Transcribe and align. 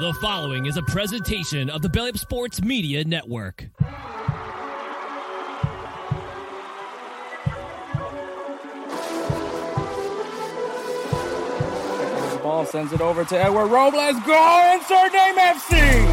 The 0.00 0.14
following 0.14 0.64
is 0.64 0.78
a 0.78 0.82
presentation 0.82 1.68
of 1.68 1.82
the 1.82 1.90
Belly 1.90 2.08
Up 2.08 2.16
Sports 2.16 2.62
Media 2.62 3.04
Network. 3.04 3.68
Ball 12.42 12.64
sends 12.64 12.94
it 12.94 13.02
over 13.02 13.26
to 13.26 13.38
Edward 13.38 13.66
Robles. 13.66 14.18
Go 14.24 14.72
insert 14.74 15.12
name 15.12 15.34
FC. 15.34 16.09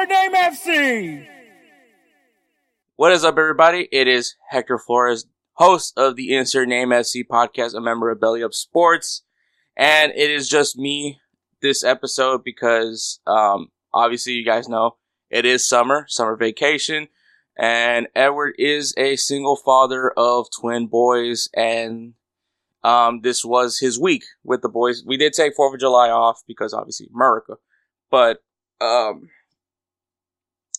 Insert 0.00 0.08
name 0.08 0.34
FC. 0.34 1.26
What 2.96 3.12
is 3.12 3.24
up, 3.24 3.36
everybody? 3.36 3.88
It 3.92 4.08
is 4.08 4.34
Hector 4.48 4.78
Flores, 4.78 5.26
host 5.54 5.92
of 5.98 6.16
the 6.16 6.34
Insert 6.34 6.68
Name 6.68 6.88
FC 6.88 7.22
podcast, 7.26 7.74
a 7.74 7.80
member 7.80 8.10
of 8.10 8.20
Belly 8.20 8.42
Up 8.42 8.54
Sports, 8.54 9.22
and 9.76 10.12
it 10.12 10.30
is 10.30 10.48
just 10.48 10.78
me 10.78 11.20
this 11.60 11.84
episode 11.84 12.42
because, 12.44 13.20
um, 13.26 13.70
obviously, 13.92 14.32
you 14.34 14.44
guys 14.44 14.68
know 14.68 14.96
it 15.28 15.44
is 15.44 15.68
summer, 15.68 16.06
summer 16.08 16.36
vacation, 16.36 17.08
and 17.58 18.08
Edward 18.14 18.54
is 18.58 18.94
a 18.96 19.16
single 19.16 19.56
father 19.56 20.12
of 20.16 20.46
twin 20.50 20.86
boys, 20.86 21.50
and 21.54 22.14
um, 22.82 23.20
this 23.20 23.44
was 23.44 23.78
his 23.78 24.00
week 24.00 24.24
with 24.44 24.62
the 24.62 24.68
boys. 24.68 25.02
We 25.04 25.18
did 25.18 25.34
take 25.34 25.54
Fourth 25.54 25.74
of 25.74 25.80
July 25.80 26.08
off 26.08 26.40
because 26.46 26.72
obviously 26.72 27.08
America, 27.14 27.56
but 28.10 28.42
um, 28.80 29.28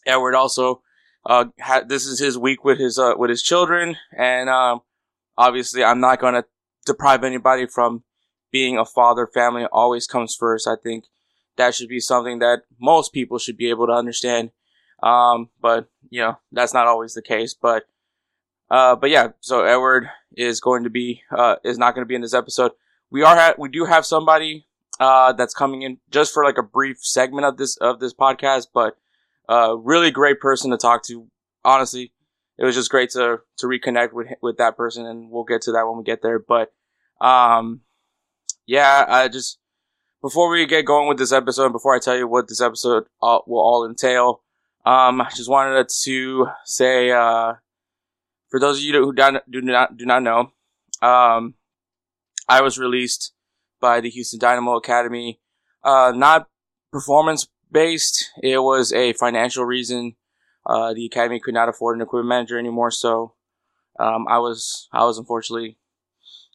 Edward 0.05 0.35
also 0.35 0.81
uh, 1.25 1.45
ha- 1.59 1.83
this 1.85 2.05
is 2.05 2.19
his 2.19 2.37
week 2.37 2.63
with 2.63 2.79
his 2.79 2.97
uh, 2.97 3.13
with 3.17 3.29
his 3.29 3.43
children, 3.43 3.97
and 4.17 4.49
um, 4.49 4.81
obviously, 5.37 5.83
I'm 5.83 5.99
not 5.99 6.19
going 6.19 6.33
to 6.33 6.45
deprive 6.85 7.23
anybody 7.23 7.67
from 7.67 8.03
being 8.51 8.77
a 8.77 8.85
father. 8.85 9.27
Family 9.27 9.65
always 9.71 10.07
comes 10.07 10.35
first. 10.35 10.67
I 10.67 10.75
think 10.81 11.05
that 11.57 11.75
should 11.75 11.89
be 11.89 11.99
something 11.99 12.39
that 12.39 12.63
most 12.79 13.13
people 13.13 13.37
should 13.37 13.57
be 13.57 13.69
able 13.69 13.85
to 13.87 13.93
understand. 13.93 14.51
Um, 15.03 15.49
but 15.61 15.89
you 16.09 16.21
know, 16.21 16.39
that's 16.51 16.73
not 16.73 16.87
always 16.87 17.13
the 17.13 17.21
case. 17.21 17.53
But 17.53 17.85
uh, 18.71 18.95
but 18.95 19.11
yeah, 19.11 19.29
so 19.41 19.63
Edward 19.63 20.09
is 20.35 20.59
going 20.59 20.83
to 20.85 20.89
be 20.89 21.21
uh, 21.29 21.57
is 21.63 21.77
not 21.77 21.93
going 21.93 22.03
to 22.03 22.09
be 22.09 22.15
in 22.15 22.21
this 22.21 22.33
episode. 22.33 22.71
We 23.11 23.21
are 23.21 23.35
ha- 23.35 23.55
we 23.59 23.69
do 23.69 23.85
have 23.85 24.07
somebody 24.07 24.65
uh, 24.99 25.33
that's 25.33 25.53
coming 25.53 25.83
in 25.83 25.99
just 26.09 26.33
for 26.33 26.43
like 26.43 26.57
a 26.57 26.63
brief 26.63 26.97
segment 27.01 27.45
of 27.45 27.57
this 27.57 27.77
of 27.77 27.99
this 27.99 28.13
podcast, 28.13 28.67
but 28.73 28.97
uh, 29.49 29.75
really 29.77 30.11
great 30.11 30.39
person 30.39 30.71
to 30.71 30.77
talk 30.77 31.03
to. 31.05 31.27
Honestly, 31.63 32.13
it 32.57 32.65
was 32.65 32.75
just 32.75 32.89
great 32.91 33.09
to 33.11 33.39
to 33.57 33.67
reconnect 33.67 34.13
with 34.13 34.27
with 34.41 34.57
that 34.57 34.77
person, 34.77 35.05
and 35.05 35.29
we'll 35.29 35.43
get 35.43 35.61
to 35.63 35.71
that 35.71 35.87
when 35.87 35.97
we 35.97 36.03
get 36.03 36.21
there. 36.21 36.39
But 36.39 36.71
um, 37.19 37.81
yeah, 38.65 39.05
I 39.07 39.27
just 39.27 39.59
before 40.21 40.49
we 40.49 40.65
get 40.65 40.85
going 40.85 41.07
with 41.07 41.17
this 41.17 41.31
episode, 41.31 41.71
before 41.71 41.95
I 41.95 41.99
tell 41.99 42.17
you 42.17 42.27
what 42.27 42.47
this 42.47 42.61
episode 42.61 43.05
will 43.21 43.59
all 43.59 43.85
entail, 43.85 44.43
um, 44.85 45.21
I 45.21 45.29
just 45.35 45.49
wanted 45.49 45.87
to 46.03 46.47
say 46.65 47.11
uh, 47.11 47.53
for 48.49 48.59
those 48.59 48.77
of 48.77 48.83
you 48.83 48.93
who 48.93 49.13
do 49.13 49.31
not 49.31 49.51
do 49.51 49.61
not, 49.61 49.97
do 49.97 50.05
not 50.05 50.23
know, 50.23 50.51
um, 51.01 51.55
I 52.47 52.61
was 52.61 52.77
released 52.77 53.33
by 53.79 54.01
the 54.01 54.09
Houston 54.09 54.39
Dynamo 54.39 54.75
Academy. 54.75 55.39
Uh, 55.83 56.13
not 56.15 56.47
performance 56.91 57.47
based. 57.71 58.31
It 58.41 58.59
was 58.59 58.91
a 58.93 59.13
financial 59.13 59.65
reason. 59.65 60.15
Uh, 60.65 60.93
the 60.93 61.05
academy 61.05 61.39
could 61.39 61.53
not 61.53 61.69
afford 61.69 61.95
an 61.95 62.01
equipment 62.01 62.29
manager 62.29 62.59
anymore, 62.59 62.91
so 62.91 63.33
um, 63.99 64.25
I 64.27 64.39
was 64.39 64.87
I 64.93 65.05
was 65.05 65.17
unfortunately 65.17 65.77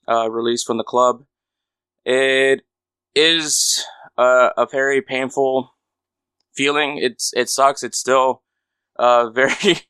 uh, 0.09 0.31
released 0.31 0.67
from 0.67 0.79
the 0.79 0.85
club. 0.85 1.25
It 2.05 2.63
is 3.15 3.85
a, 4.17 4.51
a 4.57 4.67
very 4.71 5.03
painful 5.03 5.75
feeling. 6.55 6.99
It's 6.99 7.33
it 7.35 7.49
sucks. 7.49 7.83
It's 7.83 7.99
still 7.99 8.43
uh, 8.99 9.31
very 9.35 9.81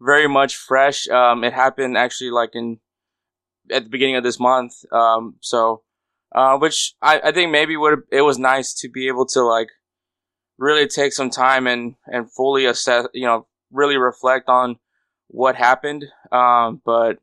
very 0.00 0.28
much 0.28 0.56
fresh. 0.56 1.08
Um, 1.08 1.44
it 1.44 1.52
happened 1.52 1.96
actually 1.96 2.30
like 2.30 2.50
in 2.54 2.80
at 3.70 3.84
the 3.84 3.90
beginning 3.90 4.16
of 4.16 4.24
this 4.24 4.40
month. 4.40 4.72
Um, 4.92 5.36
so 5.40 5.82
uh, 6.34 6.58
which 6.58 6.94
I, 7.02 7.20
I 7.24 7.32
think 7.32 7.50
maybe 7.50 7.76
would 7.76 8.00
it 8.10 8.22
was 8.22 8.38
nice 8.38 8.74
to 8.74 8.88
be 8.88 9.08
able 9.08 9.26
to 9.26 9.42
like 9.42 9.68
really 10.60 10.86
take 10.86 11.12
some 11.12 11.30
time 11.30 11.66
and 11.66 11.96
and 12.06 12.30
fully 12.30 12.66
assess, 12.66 13.08
you 13.12 13.26
know, 13.26 13.46
really 13.72 13.96
reflect 13.96 14.48
on 14.48 14.76
what 15.28 15.56
happened. 15.56 16.04
Um, 16.30 16.80
but 16.84 17.18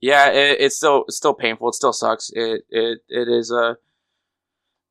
yeah, 0.00 0.28
it, 0.30 0.60
it's 0.60 0.76
still 0.76 1.04
it's 1.06 1.16
still 1.16 1.34
painful. 1.34 1.68
It 1.68 1.74
still 1.74 1.94
sucks. 1.94 2.30
It 2.34 2.64
it 2.68 2.98
it 3.08 3.28
is 3.28 3.50
a 3.50 3.56
uh, 3.56 3.74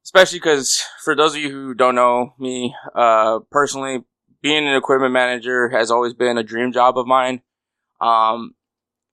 especially 0.04 0.40
because 0.40 0.84
for 1.04 1.16
those 1.16 1.36
of 1.36 1.42
you 1.42 1.52
who 1.52 1.74
don't 1.74 1.96
know 1.96 2.34
me 2.40 2.74
uh, 2.96 3.40
personally, 3.52 4.04
being 4.42 4.66
an 4.68 4.76
equipment 4.76 5.12
manager 5.12 5.70
has 5.70 5.92
always 5.92 6.14
been 6.14 6.38
a 6.38 6.44
dream 6.44 6.72
job 6.72 6.98
of 6.98 7.06
mine. 7.06 7.42
Um, 8.00 8.56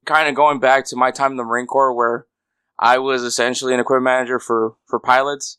kind 0.04 0.28
of 0.28 0.34
going 0.34 0.60
back 0.60 0.84
to 0.86 0.96
my 0.96 1.10
time 1.10 1.32
in 1.32 1.36
the 1.36 1.44
Marine 1.44 1.66
Corps 1.66 1.94
where 1.94 2.26
I 2.78 2.98
was 2.98 3.22
essentially 3.22 3.72
an 3.72 3.80
equipment 3.80 4.04
manager 4.04 4.38
for, 4.38 4.74
for 4.86 5.00
pilots 5.00 5.58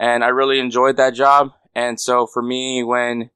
and 0.00 0.24
I 0.24 0.28
really 0.28 0.58
enjoyed 0.58 0.96
that 0.96 1.14
job. 1.14 1.52
And 1.74 2.00
so 2.00 2.26
for 2.26 2.42
me, 2.42 2.82
when 2.82 3.30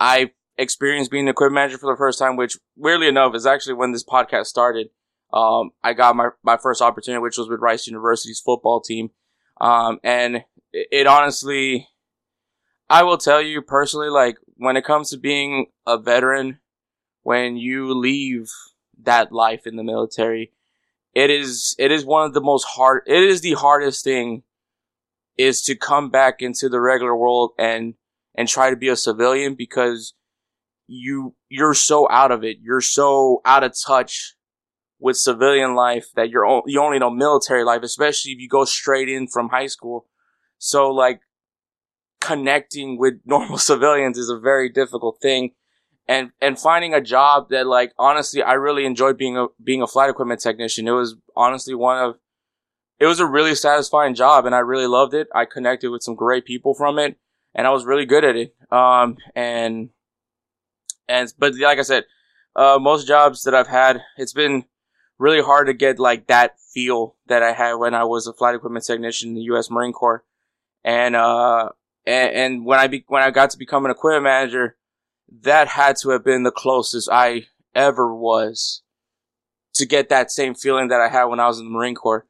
I 0.00 0.30
experienced 0.56 1.10
being 1.10 1.24
an 1.24 1.30
equipment 1.30 1.54
manager 1.54 1.78
for 1.78 1.92
the 1.92 1.98
first 1.98 2.18
time, 2.18 2.36
which 2.36 2.58
weirdly 2.76 3.08
enough 3.08 3.34
is 3.34 3.46
actually 3.46 3.74
when 3.74 3.92
this 3.92 4.04
podcast 4.04 4.46
started, 4.46 4.88
um, 5.32 5.70
I 5.82 5.92
got 5.92 6.16
my, 6.16 6.30
my 6.42 6.56
first 6.56 6.80
opportunity, 6.80 7.20
which 7.20 7.38
was 7.38 7.48
with 7.48 7.60
Rice 7.60 7.86
University's 7.86 8.40
football 8.40 8.80
team. 8.80 9.10
Um, 9.60 9.98
and 10.02 10.36
it, 10.72 10.88
it 10.90 11.06
honestly, 11.06 11.88
I 12.88 13.02
will 13.02 13.18
tell 13.18 13.42
you 13.42 13.60
personally, 13.60 14.08
like 14.08 14.38
when 14.56 14.76
it 14.76 14.84
comes 14.84 15.10
to 15.10 15.18
being 15.18 15.66
a 15.86 15.98
veteran, 15.98 16.60
when 17.22 17.56
you 17.56 17.92
leave 17.92 18.50
that 19.02 19.32
life 19.32 19.66
in 19.66 19.76
the 19.76 19.84
military, 19.84 20.52
it 21.14 21.30
is 21.30 21.74
it 21.78 21.90
is 21.90 22.04
one 22.04 22.24
of 22.24 22.34
the 22.34 22.40
most 22.40 22.64
hard 22.64 23.02
it 23.06 23.22
is 23.22 23.40
the 23.40 23.54
hardest 23.54 24.04
thing 24.04 24.42
is 25.38 25.62
to 25.62 25.76
come 25.76 26.10
back 26.10 26.42
into 26.42 26.68
the 26.68 26.80
regular 26.80 27.16
world 27.16 27.52
and 27.56 27.94
and 28.34 28.48
try 28.48 28.70
to 28.70 28.76
be 28.76 28.88
a 28.88 28.96
civilian 28.96 29.54
because 29.54 30.14
you 30.88 31.34
you're 31.48 31.74
so 31.74 32.08
out 32.10 32.32
of 32.32 32.44
it. 32.44 32.58
You're 32.60 32.80
so 32.80 33.40
out 33.44 33.64
of 33.64 33.72
touch 33.86 34.34
with 34.98 35.16
civilian 35.16 35.76
life 35.76 36.08
that 36.16 36.28
you're 36.28 36.62
you 36.66 36.82
only 36.82 36.98
know 36.98 37.10
military 37.10 37.62
life 37.62 37.82
especially 37.84 38.32
if 38.32 38.40
you 38.40 38.48
go 38.48 38.64
straight 38.64 39.08
in 39.08 39.28
from 39.28 39.48
high 39.48 39.68
school. 39.68 40.06
So 40.58 40.90
like 40.90 41.20
connecting 42.20 42.98
with 42.98 43.14
normal 43.24 43.58
civilians 43.58 44.18
is 44.18 44.28
a 44.28 44.38
very 44.38 44.68
difficult 44.68 45.18
thing. 45.22 45.52
And 46.08 46.30
and 46.40 46.58
finding 46.58 46.94
a 46.94 47.02
job 47.02 47.50
that 47.50 47.66
like 47.66 47.92
honestly 47.98 48.42
I 48.42 48.54
really 48.54 48.86
enjoyed 48.86 49.18
being 49.18 49.36
a 49.36 49.46
being 49.62 49.82
a 49.82 49.86
flight 49.86 50.10
equipment 50.10 50.40
technician. 50.40 50.88
It 50.88 50.92
was 50.92 51.16
honestly 51.36 51.74
one 51.74 52.02
of 52.02 52.16
it 53.00 53.06
was 53.06 53.20
a 53.20 53.26
really 53.26 53.54
satisfying 53.54 54.14
job 54.14 54.46
and 54.46 54.54
I 54.54 54.58
really 54.58 54.86
loved 54.86 55.14
it. 55.14 55.28
I 55.34 55.44
connected 55.44 55.90
with 55.90 56.02
some 56.02 56.14
great 56.14 56.44
people 56.44 56.74
from 56.74 56.98
it 56.98 57.16
and 57.54 57.66
I 57.66 57.70
was 57.70 57.84
really 57.84 58.06
good 58.06 58.24
at 58.24 58.36
it. 58.36 58.54
Um 58.70 59.16
and 59.34 59.90
and 61.08 61.32
but 61.38 61.54
like 61.56 61.78
I 61.78 61.82
said, 61.82 62.04
uh 62.56 62.78
most 62.80 63.06
jobs 63.06 63.42
that 63.42 63.54
I've 63.54 63.68
had, 63.68 64.02
it's 64.16 64.32
been 64.32 64.64
really 65.18 65.42
hard 65.42 65.66
to 65.66 65.74
get 65.74 65.98
like 65.98 66.26
that 66.26 66.56
feel 66.72 67.16
that 67.26 67.42
I 67.42 67.52
had 67.52 67.74
when 67.74 67.94
I 67.94 68.04
was 68.04 68.26
a 68.26 68.32
flight 68.32 68.54
equipment 68.54 68.84
technician 68.84 69.30
in 69.30 69.34
the 69.34 69.52
US 69.52 69.70
Marine 69.70 69.92
Corps. 69.92 70.24
And 70.84 71.14
uh 71.14 71.70
and, 72.06 72.34
and 72.34 72.64
when 72.64 72.78
I 72.78 72.86
be, 72.86 73.04
when 73.08 73.22
I 73.22 73.30
got 73.30 73.50
to 73.50 73.58
become 73.58 73.84
an 73.84 73.90
equipment 73.90 74.24
manager, 74.24 74.76
that 75.42 75.68
had 75.68 75.96
to 75.98 76.10
have 76.10 76.24
been 76.24 76.42
the 76.42 76.50
closest 76.50 77.08
I 77.12 77.46
ever 77.74 78.14
was 78.14 78.82
to 79.74 79.84
get 79.84 80.08
that 80.08 80.30
same 80.30 80.54
feeling 80.54 80.88
that 80.88 81.00
I 81.00 81.08
had 81.08 81.24
when 81.24 81.38
I 81.38 81.46
was 81.46 81.58
in 81.58 81.66
the 81.66 81.70
Marine 81.70 81.94
Corps. 81.94 82.26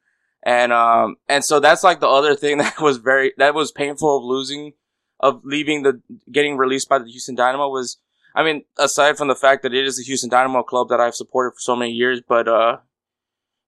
And, 0.49 0.73
um, 0.73 1.17
and 1.29 1.45
so 1.45 1.61
that's 1.61 1.85
like 1.85 2.01
the 2.01 2.09
other 2.09 2.35
thing 2.35 2.57
that 2.59 2.81
was 2.81 2.97
very, 2.97 3.35
that 3.37 3.55
was 3.55 3.71
painful 3.71 4.17
of 4.17 4.25
losing, 4.25 4.73
of 5.21 5.43
leaving 5.45 5.83
the, 5.83 6.01
getting 6.33 6.57
released 6.57 6.89
by 6.89 6.99
the 6.99 7.05
Houston 7.05 7.35
Dynamo 7.35 7.69
was, 7.69 7.99
I 8.35 8.43
mean, 8.43 8.65
aside 8.79 9.19
from 9.19 9.29
the 9.29 9.35
fact 9.35 9.63
that 9.63 9.75
it 9.75 9.85
is 9.85 9.99
the 9.99 10.05
Houston 10.05 10.31
Dynamo 10.31 10.63
club 10.63 10.89
that 10.89 11.01
I've 11.01 11.15
supported 11.15 11.51
for 11.51 11.61
so 11.61 11.77
many 11.77 11.93
years, 11.93 12.23
but, 12.27 12.49
uh, 12.49 12.79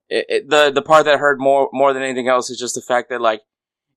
it, 0.08 0.26
it, 0.30 0.48
the, 0.48 0.70
the 0.74 0.80
part 0.80 1.04
that 1.04 1.18
hurt 1.18 1.38
more, 1.38 1.68
more 1.70 1.92
than 1.92 2.02
anything 2.02 2.28
else 2.28 2.48
is 2.48 2.58
just 2.58 2.76
the 2.76 2.80
fact 2.80 3.10
that 3.10 3.20
like, 3.20 3.42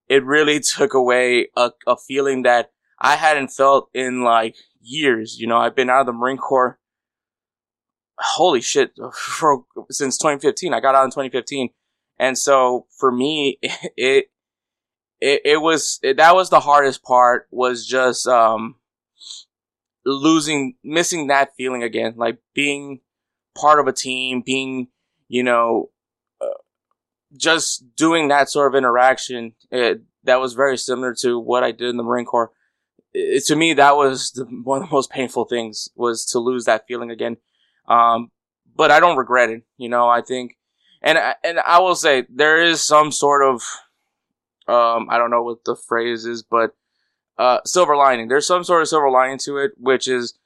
it 0.09 0.25
really 0.25 0.59
took 0.77 0.94
away 0.94 1.47
a, 1.56 1.71
a 1.88 1.95
feeling 1.95 2.41
that 2.41 2.71
I 3.00 3.15
hadn't 3.15 3.47
felt 3.47 3.91
in 3.94 4.25
like 4.25 4.57
years. 4.81 5.39
You 5.39 5.47
know, 5.47 5.57
I've 5.57 5.75
been 5.75 5.89
out 5.89 6.01
of 6.01 6.07
the 6.07 6.12
Marine 6.12 6.36
Corps. 6.36 6.79
Holy 8.18 8.59
shit, 8.59 8.91
for 9.13 9.63
since 9.89 10.18
2015. 10.18 10.74
I 10.74 10.81
got 10.81 10.95
out 10.95 11.06
in 11.06 11.12
2015, 11.12 11.69
and 12.24 12.38
so 12.38 12.88
for 12.98 13.12
me, 13.12 13.60
it 13.98 14.31
it, 15.20 15.42
it 15.46 15.62
was 15.62 16.00
it, 16.04 16.18
that 16.18 16.36
was 16.36 16.50
the 16.50 16.60
hardest 16.60 17.04
part. 17.04 17.48
Was 17.52 17.86
just 17.86 18.28
um 18.28 18.75
losing, 20.06 20.75
missing 20.84 21.28
that 21.28 21.56
feeling 21.56 21.84
again, 21.84 22.14
like 22.18 22.40
being 22.54 23.00
part 23.56 23.80
of 23.80 23.88
a 23.88 23.94
team, 23.94 24.42
being 24.46 24.88
you 25.28 25.44
know 25.44 25.90
just 27.36 27.96
doing 27.96 28.28
that 28.28 28.50
sort 28.50 28.72
of 28.72 28.78
interaction 28.78 29.54
it, 29.72 30.02
that 30.24 30.40
was 30.40 30.54
very 30.54 30.78
similar 30.78 31.16
to 31.22 31.40
what 31.40 31.64
I 31.64 31.72
did 31.72 31.90
in 31.90 31.98
the 31.98 32.04
Marine 32.04 32.25
Corps. 32.25 32.52
It, 33.14 33.46
to 33.46 33.56
me, 33.56 33.74
that 33.74 33.96
was 33.96 34.31
the, 34.36 34.46
one 34.46 34.81
of 34.81 34.90
the 34.90 34.94
most 34.94 35.10
painful 35.10 35.46
things 35.46 35.90
was 35.96 36.25
to 36.28 36.40
lose 36.40 36.66
that 36.66 36.86
feeling 36.88 37.12
again. 37.12 37.38
Um, 37.88 38.31
but 38.75 38.92
I 38.92 39.00
don't 39.00 39.18
regret 39.18 39.50
it. 39.50 39.64
You 39.78 39.90
know, 39.90 40.08
I 40.08 40.22
think, 40.22 40.58
and 41.03 41.19
and 41.44 41.59
I 41.59 41.79
will 41.79 41.95
say 41.95 42.25
there 42.29 42.63
is 42.63 42.81
some 42.81 43.11
sort 43.11 43.44
of, 43.44 43.61
um, 44.67 45.07
I 45.09 45.17
don't 45.17 45.31
know 45.31 45.44
what 45.44 45.65
the 45.65 45.75
phrase 45.75 46.25
is, 46.25 46.44
but 46.44 46.75
uh, 47.38 47.59
silver 47.65 47.95
lining. 47.95 48.27
There's 48.27 48.47
some 48.47 48.63
sort 48.63 48.81
of 48.81 48.88
silver 48.88 49.09
lining 49.09 49.38
to 49.39 49.57
it, 49.57 49.71
which 49.77 50.07
is 50.07 50.38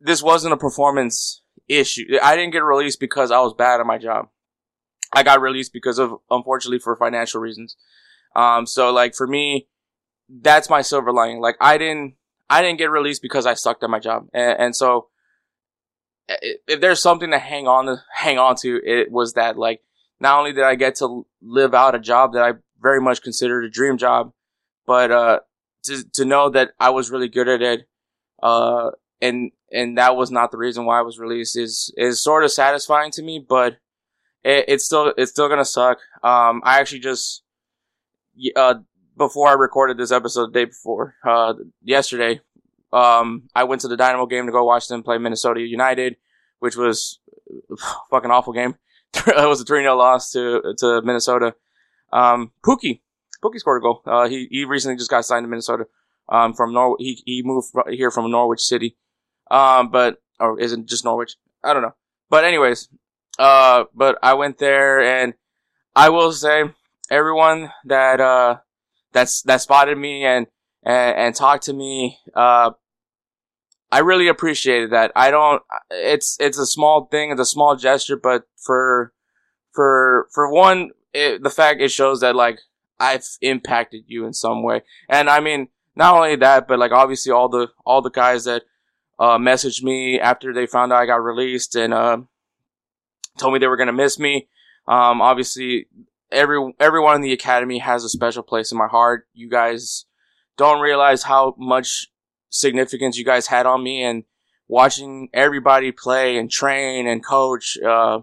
this 0.00 0.22
wasn't 0.22 0.54
a 0.54 0.56
performance 0.56 1.42
issue. 1.68 2.04
I 2.22 2.36
didn't 2.36 2.52
get 2.52 2.64
released 2.64 3.00
because 3.00 3.30
I 3.30 3.40
was 3.40 3.54
bad 3.54 3.80
at 3.80 3.86
my 3.86 3.98
job. 3.98 4.28
I 5.12 5.22
got 5.22 5.40
released 5.40 5.72
because 5.72 5.98
of, 5.98 6.14
unfortunately, 6.30 6.78
for 6.78 6.96
financial 6.96 7.40
reasons. 7.40 7.76
Um, 8.36 8.66
so 8.66 8.92
like 8.92 9.14
for 9.14 9.26
me, 9.26 9.66
that's 10.28 10.70
my 10.70 10.82
silver 10.82 11.12
lining. 11.12 11.40
Like 11.40 11.56
I 11.60 11.78
didn't, 11.78 12.14
I 12.48 12.62
didn't 12.62 12.78
get 12.78 12.90
released 12.90 13.22
because 13.22 13.46
I 13.46 13.54
sucked 13.54 13.82
at 13.82 13.90
my 13.90 13.98
job. 13.98 14.28
And, 14.32 14.58
and 14.58 14.76
so 14.76 15.08
if 16.28 16.80
there's 16.80 17.02
something 17.02 17.30
to 17.30 17.38
hang 17.38 17.66
on 17.66 17.86
to, 17.86 18.02
hang 18.14 18.38
on 18.38 18.56
to, 18.56 18.80
it 18.84 19.10
was 19.10 19.32
that 19.32 19.58
like, 19.58 19.80
not 20.20 20.38
only 20.38 20.52
did 20.52 20.64
I 20.64 20.74
get 20.74 20.96
to 20.96 21.26
live 21.42 21.74
out 21.74 21.94
a 21.94 21.98
job 21.98 22.32
that 22.32 22.42
I 22.42 22.52
very 22.80 23.00
much 23.00 23.22
considered 23.22 23.64
a 23.64 23.70
dream 23.70 23.98
job, 23.98 24.32
but, 24.86 25.10
uh, 25.10 25.40
to, 25.84 26.04
to 26.14 26.24
know 26.24 26.50
that 26.50 26.70
I 26.78 26.90
was 26.90 27.10
really 27.10 27.28
good 27.28 27.48
at 27.48 27.62
it, 27.62 27.88
uh, 28.42 28.90
and, 29.20 29.52
and 29.72 29.98
that 29.98 30.16
was 30.16 30.30
not 30.30 30.50
the 30.50 30.58
reason 30.58 30.84
why 30.84 30.98
I 30.98 31.02
was 31.02 31.18
released 31.18 31.56
is, 31.56 31.92
is 31.96 32.22
sort 32.22 32.44
of 32.44 32.52
satisfying 32.52 33.10
to 33.12 33.22
me, 33.22 33.44
but 33.46 33.78
it, 34.44 34.64
it's 34.68 34.84
still 34.84 35.12
it's 35.16 35.30
still 35.30 35.48
gonna 35.48 35.64
suck. 35.64 35.98
Um, 36.22 36.62
I 36.64 36.80
actually 36.80 37.00
just 37.00 37.42
uh 38.56 38.74
before 39.16 39.48
I 39.48 39.54
recorded 39.54 39.98
this 39.98 40.12
episode 40.12 40.52
the 40.52 40.60
day 40.60 40.64
before 40.66 41.16
uh 41.26 41.54
yesterday, 41.82 42.40
um, 42.92 43.48
I 43.54 43.64
went 43.64 43.80
to 43.82 43.88
the 43.88 43.96
Dynamo 43.96 44.26
game 44.26 44.46
to 44.46 44.52
go 44.52 44.64
watch 44.64 44.88
them 44.88 45.02
play 45.02 45.18
Minnesota 45.18 45.60
United, 45.60 46.16
which 46.60 46.76
was 46.76 47.20
fucking 48.10 48.30
awful 48.30 48.52
game. 48.52 48.76
it 49.26 49.48
was 49.48 49.60
a 49.60 49.64
3 49.64 49.82
0 49.82 49.96
loss 49.96 50.30
to 50.32 50.74
to 50.78 51.02
Minnesota. 51.02 51.54
Um, 52.12 52.52
Pukki, 52.64 53.00
Pukki 53.42 53.58
scored 53.58 53.82
a 53.82 53.82
goal. 53.82 54.02
Uh, 54.06 54.28
he 54.28 54.48
he 54.50 54.64
recently 54.64 54.96
just 54.96 55.10
got 55.10 55.24
signed 55.24 55.44
to 55.44 55.48
Minnesota. 55.48 55.86
Um, 56.30 56.52
from 56.52 56.74
Nor 56.74 56.96
he 56.98 57.22
he 57.24 57.42
moved 57.42 57.68
here 57.90 58.10
from 58.10 58.30
Norwich 58.30 58.60
City. 58.60 58.96
Um, 59.50 59.90
but 59.90 60.22
or 60.38 60.60
is 60.60 60.72
it 60.72 60.86
just 60.86 61.04
Norwich? 61.04 61.36
I 61.64 61.72
don't 61.72 61.82
know. 61.82 61.94
But 62.30 62.44
anyways, 62.44 62.88
uh, 63.38 63.84
but 63.94 64.18
I 64.22 64.34
went 64.34 64.58
there 64.58 65.00
and 65.00 65.34
I 65.94 66.10
will 66.10 66.32
say 66.32 66.64
everyone 67.10 67.72
that, 67.84 68.20
uh, 68.20 68.58
that's, 69.12 69.42
that 69.42 69.60
spotted 69.62 69.96
me 69.96 70.24
and, 70.24 70.46
and, 70.82 71.16
and 71.16 71.34
talked 71.34 71.64
to 71.64 71.72
me, 71.72 72.18
uh, 72.34 72.72
I 73.90 74.00
really 74.00 74.28
appreciated 74.28 74.90
that. 74.92 75.12
I 75.16 75.30
don't, 75.30 75.62
it's, 75.90 76.36
it's 76.40 76.58
a 76.58 76.66
small 76.66 77.06
thing, 77.06 77.30
it's 77.30 77.40
a 77.40 77.44
small 77.44 77.76
gesture, 77.76 78.16
but 78.16 78.44
for, 78.56 79.12
for, 79.72 80.28
for 80.32 80.52
one, 80.52 80.90
it, 81.12 81.42
the 81.42 81.50
fact 81.50 81.80
it 81.80 81.90
shows 81.90 82.20
that 82.20 82.36
like 82.36 82.58
I've 83.00 83.24
impacted 83.40 84.04
you 84.06 84.26
in 84.26 84.34
some 84.34 84.62
way. 84.62 84.82
And 85.08 85.30
I 85.30 85.40
mean, 85.40 85.68
not 85.96 86.14
only 86.14 86.36
that, 86.36 86.68
but 86.68 86.78
like 86.78 86.92
obviously 86.92 87.32
all 87.32 87.48
the, 87.48 87.68
all 87.86 88.02
the 88.02 88.10
guys 88.10 88.44
that, 88.44 88.64
uh, 89.18 89.38
messaged 89.38 89.82
me 89.82 90.20
after 90.20 90.52
they 90.52 90.66
found 90.66 90.92
out 90.92 91.02
I 91.02 91.06
got 91.06 91.24
released 91.24 91.74
and, 91.74 91.94
uh, 91.94 92.18
told 93.38 93.52
me 93.52 93.58
they 93.58 93.66
were 93.68 93.76
to 93.76 93.92
miss 93.92 94.18
me. 94.18 94.48
Um, 94.86 95.22
obviously, 95.22 95.86
every 96.30 96.74
everyone 96.80 97.16
in 97.16 97.22
the 97.22 97.32
academy 97.32 97.78
has 97.78 98.04
a 98.04 98.08
special 98.08 98.42
place 98.42 98.72
in 98.72 98.78
my 98.78 98.88
heart. 98.88 99.28
You 99.32 99.48
guys 99.48 100.06
don't 100.56 100.80
realize 100.80 101.22
how 101.22 101.54
much 101.58 102.08
significance 102.50 103.18
you 103.18 103.24
guys 103.24 103.46
had 103.46 103.66
on 103.66 103.82
me, 103.82 104.02
and 104.02 104.24
watching 104.66 105.28
everybody 105.32 105.92
play 105.92 106.36
and 106.38 106.50
train 106.50 107.06
and 107.06 107.24
coach. 107.24 107.78
Uh, 107.78 108.20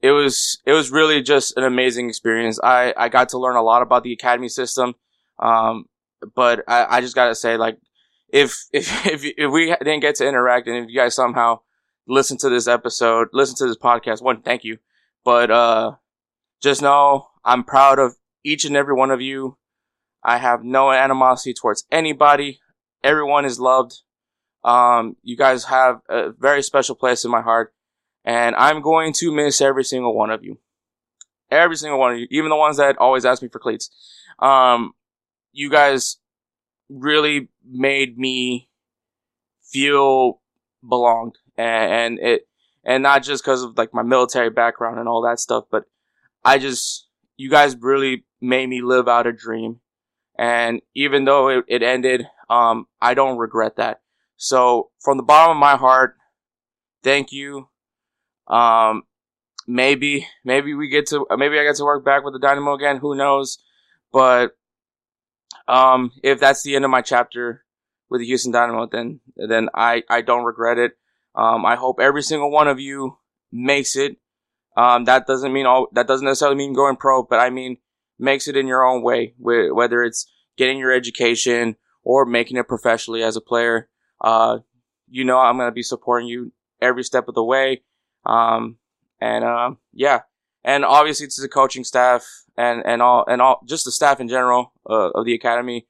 it 0.00 0.10
was 0.10 0.60
it 0.66 0.72
was 0.72 0.90
really 0.90 1.22
just 1.22 1.56
an 1.56 1.64
amazing 1.64 2.08
experience. 2.08 2.58
I, 2.62 2.92
I 2.96 3.08
got 3.08 3.28
to 3.30 3.38
learn 3.38 3.56
a 3.56 3.62
lot 3.62 3.82
about 3.82 4.02
the 4.02 4.12
academy 4.12 4.48
system. 4.48 4.94
Um, 5.38 5.86
but 6.34 6.64
I, 6.68 6.96
I 6.96 7.00
just 7.00 7.14
gotta 7.14 7.34
say, 7.34 7.56
like, 7.56 7.78
if 8.32 8.64
if 8.72 9.06
if 9.06 9.24
if 9.24 9.50
we 9.50 9.66
didn't 9.66 10.00
get 10.00 10.16
to 10.16 10.28
interact, 10.28 10.66
and 10.66 10.76
if 10.76 10.90
you 10.90 10.96
guys 10.96 11.14
somehow 11.14 11.60
listen 12.06 12.36
to 12.38 12.48
this 12.48 12.66
episode, 12.66 13.28
listen 13.32 13.56
to 13.56 13.66
this 13.66 13.76
podcast. 13.76 14.22
One, 14.22 14.42
thank 14.42 14.64
you. 14.64 14.78
But, 15.24 15.50
uh, 15.50 15.92
just 16.60 16.82
know 16.82 17.28
I'm 17.44 17.64
proud 17.64 17.98
of 17.98 18.16
each 18.44 18.64
and 18.64 18.76
every 18.76 18.94
one 18.94 19.10
of 19.10 19.20
you. 19.20 19.56
I 20.22 20.38
have 20.38 20.64
no 20.64 20.90
animosity 20.92 21.54
towards 21.54 21.84
anybody. 21.90 22.60
Everyone 23.04 23.44
is 23.44 23.60
loved. 23.60 24.00
Um, 24.64 25.16
you 25.22 25.36
guys 25.36 25.64
have 25.64 26.00
a 26.08 26.30
very 26.30 26.62
special 26.62 26.94
place 26.94 27.24
in 27.24 27.30
my 27.30 27.42
heart. 27.42 27.74
And 28.24 28.54
I'm 28.54 28.82
going 28.82 29.12
to 29.14 29.32
miss 29.32 29.60
every 29.60 29.84
single 29.84 30.14
one 30.14 30.30
of 30.30 30.44
you. 30.44 30.58
Every 31.50 31.76
single 31.76 31.98
one 31.98 32.12
of 32.12 32.18
you. 32.18 32.28
Even 32.30 32.50
the 32.50 32.56
ones 32.56 32.76
that 32.76 32.98
always 32.98 33.24
ask 33.24 33.42
me 33.42 33.48
for 33.48 33.58
cleats. 33.58 33.90
Um, 34.38 34.92
you 35.52 35.68
guys 35.70 36.18
really 36.88 37.48
made 37.64 38.16
me 38.18 38.68
feel 39.62 40.40
belonged 40.86 41.38
and, 41.56 41.92
and 41.92 42.18
it 42.18 42.48
and 42.84 43.02
not 43.02 43.22
just 43.22 43.44
because 43.44 43.62
of 43.62 43.78
like 43.78 43.94
my 43.94 44.02
military 44.02 44.50
background 44.50 44.98
and 44.98 45.08
all 45.08 45.22
that 45.22 45.38
stuff, 45.38 45.64
but 45.70 45.84
I 46.44 46.58
just 46.58 47.08
you 47.36 47.48
guys 47.48 47.76
really 47.76 48.24
made 48.40 48.68
me 48.68 48.82
live 48.82 49.08
out 49.08 49.26
a 49.26 49.32
dream, 49.32 49.80
and 50.36 50.82
even 50.94 51.24
though 51.24 51.48
it, 51.48 51.64
it 51.68 51.82
ended, 51.82 52.26
um, 52.52 52.86
I 53.00 53.14
don't 53.14 53.38
regret 53.38 53.76
that. 53.76 54.02
So 54.36 54.90
from 55.00 55.16
the 55.16 55.22
bottom 55.22 55.56
of 55.56 55.60
my 55.60 55.76
heart, 55.76 56.16
thank 57.02 57.32
you. 57.32 57.68
Um, 58.46 59.04
maybe 59.66 60.26
maybe 60.44 60.74
we 60.74 60.88
get 60.88 61.06
to 61.08 61.26
maybe 61.36 61.58
I 61.58 61.64
get 61.64 61.76
to 61.76 61.84
work 61.84 62.04
back 62.04 62.24
with 62.24 62.34
the 62.34 62.40
Dynamo 62.40 62.74
again. 62.74 62.98
Who 62.98 63.14
knows? 63.14 63.58
But 64.12 64.52
um, 65.66 66.12
if 66.22 66.40
that's 66.40 66.62
the 66.62 66.76
end 66.76 66.84
of 66.84 66.90
my 66.90 67.00
chapter 67.00 67.64
with 68.10 68.20
the 68.20 68.26
Houston 68.26 68.52
Dynamo, 68.52 68.86
then 68.86 69.20
then 69.36 69.70
I 69.74 70.02
I 70.10 70.20
don't 70.20 70.44
regret 70.44 70.76
it. 70.76 70.92
Um, 71.34 71.64
I 71.64 71.76
hope 71.76 72.00
every 72.00 72.22
single 72.22 72.50
one 72.50 72.68
of 72.68 72.78
you 72.78 73.16
makes 73.50 73.96
it. 73.96 74.18
Um, 74.76 75.04
that 75.04 75.26
doesn't 75.26 75.52
mean 75.52 75.64
all, 75.64 75.88
that 75.92 76.06
doesn't 76.06 76.24
necessarily 76.26 76.56
mean 76.56 76.74
going 76.74 76.96
pro, 76.96 77.22
but 77.22 77.38
I 77.38 77.48
mean, 77.48 77.78
makes 78.18 78.48
it 78.48 78.56
in 78.56 78.66
your 78.66 78.84
own 78.84 79.02
way, 79.02 79.34
whether 79.38 80.02
it's 80.02 80.30
getting 80.58 80.78
your 80.78 80.92
education 80.92 81.76
or 82.02 82.24
making 82.24 82.56
it 82.56 82.68
professionally 82.68 83.22
as 83.22 83.36
a 83.36 83.40
player. 83.40 83.88
Uh, 84.20 84.58
you 85.08 85.24
know, 85.24 85.38
I'm 85.38 85.56
going 85.56 85.68
to 85.68 85.72
be 85.72 85.82
supporting 85.82 86.28
you 86.28 86.52
every 86.80 87.04
step 87.04 87.28
of 87.28 87.34
the 87.34 87.44
way. 87.44 87.82
Um, 88.24 88.76
and, 89.20 89.44
uh, 89.44 89.72
yeah. 89.92 90.20
And 90.64 90.84
obviously 90.84 91.26
to 91.26 91.40
the 91.40 91.48
coaching 91.48 91.84
staff 91.84 92.24
and, 92.56 92.82
and 92.84 93.02
all, 93.02 93.24
and 93.26 93.42
all, 93.42 93.60
just 93.66 93.84
the 93.84 93.92
staff 93.92 94.20
in 94.20 94.28
general, 94.28 94.72
uh, 94.88 95.10
of 95.10 95.24
the 95.24 95.34
academy. 95.34 95.86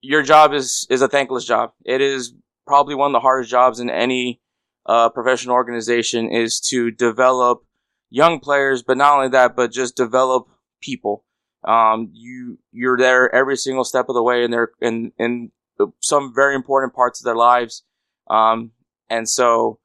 Your 0.00 0.22
job 0.22 0.52
is, 0.52 0.86
is 0.90 1.02
a 1.02 1.08
thankless 1.08 1.44
job. 1.44 1.72
It 1.84 2.00
is 2.00 2.34
probably 2.66 2.94
one 2.94 3.10
of 3.10 3.12
the 3.12 3.20
hardest 3.20 3.50
jobs 3.50 3.80
in 3.80 3.90
any 3.90 4.40
uh, 4.86 5.08
professional 5.10 5.54
organization 5.54 6.30
is 6.30 6.60
to 6.60 6.90
develop 6.90 7.64
young 8.08 8.40
players, 8.40 8.82
but 8.82 8.96
not 8.96 9.16
only 9.16 9.28
that, 9.28 9.54
but 9.54 9.72
just 9.72 9.96
develop 9.96 10.48
people. 10.80 11.24
Um, 11.64 12.10
you 12.12 12.58
you're 12.72 12.96
there 12.96 13.34
every 13.34 13.56
single 13.56 13.84
step 13.84 14.08
of 14.08 14.14
the 14.14 14.22
way, 14.22 14.44
in 14.44 14.50
their 14.50 14.70
in 14.80 15.12
in 15.18 15.52
some 16.00 16.34
very 16.34 16.54
important 16.54 16.94
parts 16.94 17.20
of 17.20 17.24
their 17.24 17.36
lives. 17.36 17.84
Um, 18.28 18.72
and 19.08 19.28
so 19.28 19.80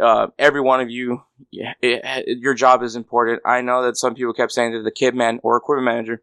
uh, 0.00 0.28
every 0.38 0.60
one 0.60 0.80
of 0.80 0.90
you, 0.90 1.22
it, 1.52 2.38
your 2.38 2.54
job 2.54 2.82
is 2.82 2.96
important. 2.96 3.42
I 3.44 3.60
know 3.60 3.82
that 3.84 3.96
some 3.96 4.14
people 4.14 4.32
kept 4.32 4.52
saying 4.52 4.72
that 4.72 4.82
the 4.82 4.90
kit 4.90 5.14
man 5.14 5.40
or 5.42 5.56
equipment 5.56 5.84
manager 5.84 6.22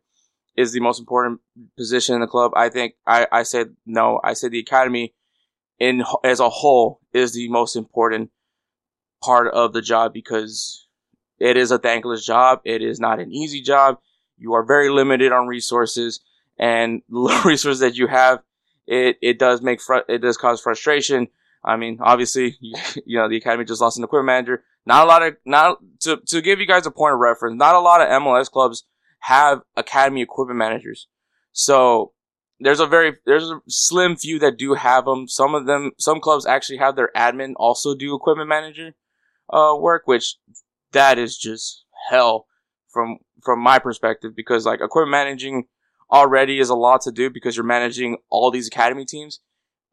is 0.58 0.74
the 0.74 0.80
most 0.80 1.00
important 1.00 1.40
position 1.78 2.16
in 2.16 2.22
the 2.22 2.28
club. 2.28 2.52
I 2.56 2.70
think 2.70 2.96
I, 3.08 3.28
I 3.32 3.44
said 3.44 3.76
no. 3.86 4.20
I 4.24 4.34
said 4.34 4.52
the 4.52 4.60
academy 4.60 5.14
in 5.80 6.04
as 6.24 6.40
a 6.40 6.50
whole 6.50 7.00
is 7.14 7.34
the 7.34 7.48
most 7.50 7.76
important 7.76 8.32
part 9.24 9.48
of 9.54 9.74
the 9.74 9.82
job 9.82 10.14
because 10.14 10.88
it 11.40 11.58
is 11.58 11.72
a 11.72 11.80
thankless 11.80 12.26
job. 12.26 12.60
It 12.66 12.82
is 12.82 13.00
not 13.00 13.20
an 13.20 13.32
easy 13.32 13.62
job. 13.62 13.98
You 14.42 14.54
are 14.54 14.64
very 14.64 14.90
limited 14.90 15.32
on 15.32 15.46
resources. 15.46 16.20
and 16.58 17.04
the 17.10 17.42
resources 17.46 17.80
that 17.80 17.96
you 17.96 18.08
have, 18.08 18.42
it, 18.88 19.18
it 19.22 19.38
does 19.38 19.62
make, 19.62 19.80
fr- 19.80 20.08
it 20.10 20.18
does 20.20 20.36
cause 20.36 20.60
frustration. 20.60 21.28
I 21.64 21.78
mean, 21.78 22.00
obviously, 22.02 22.58
you, 22.60 22.76
you 23.06 23.18
know, 23.18 23.30
the 23.30 23.38
academy 23.38 23.66
just 23.66 23.82
lost 23.82 23.98
an 23.98 24.04
equipment 24.04 24.26
manager. 24.26 24.64
Not 24.86 25.06
a 25.06 25.08
lot 25.08 25.22
of, 25.22 25.38
not, 25.46 25.78
to, 26.02 26.18
to 26.28 26.42
give 26.42 26.60
you 26.60 26.66
guys 26.66 26.88
a 26.88 26.92
point 26.92 27.14
of 27.14 27.20
reference, 27.20 27.58
not 27.58 27.76
a 27.76 27.80
lot 27.80 28.02
of 28.02 28.08
MLS 28.08 28.50
clubs 28.50 28.84
have 29.20 29.62
academy 29.78 30.24
equipment 30.24 30.58
managers. 30.58 31.08
So 31.52 32.14
there's 32.60 32.80
a 32.80 32.88
very, 32.88 33.18
there's 33.28 33.52
a 33.52 33.62
slim 33.68 34.16
few 34.16 34.40
that 34.40 34.58
do 34.58 34.74
have 34.74 35.06
them. 35.06 35.28
Some 35.28 35.54
of 35.54 35.68
them, 35.68 35.92
some 36.00 36.20
clubs 36.20 36.48
actually 36.48 36.78
have 36.78 36.96
their 36.96 37.12
admin 37.16 37.54
also 37.58 37.94
do 37.94 38.16
equipment 38.16 38.50
manager, 38.50 38.96
uh, 39.54 39.76
work, 39.80 40.04
which 40.06 40.38
that 40.94 41.20
is 41.20 41.38
just 41.38 41.86
hell 42.10 42.48
from, 42.92 43.18
from 43.44 43.60
my 43.60 43.80
perspective 43.80 44.36
because 44.36 44.66
like 44.66 44.82
equipment 44.82 45.12
managing 45.12 45.66
already 46.12 46.60
is 46.60 46.70
a 46.70 46.76
lot 46.76 47.02
to 47.02 47.12
do 47.12 47.30
because 47.30 47.56
you're 47.56 47.66
managing 47.66 48.18
all 48.30 48.52
these 48.52 48.68
academy 48.68 49.06
teams. 49.06 49.40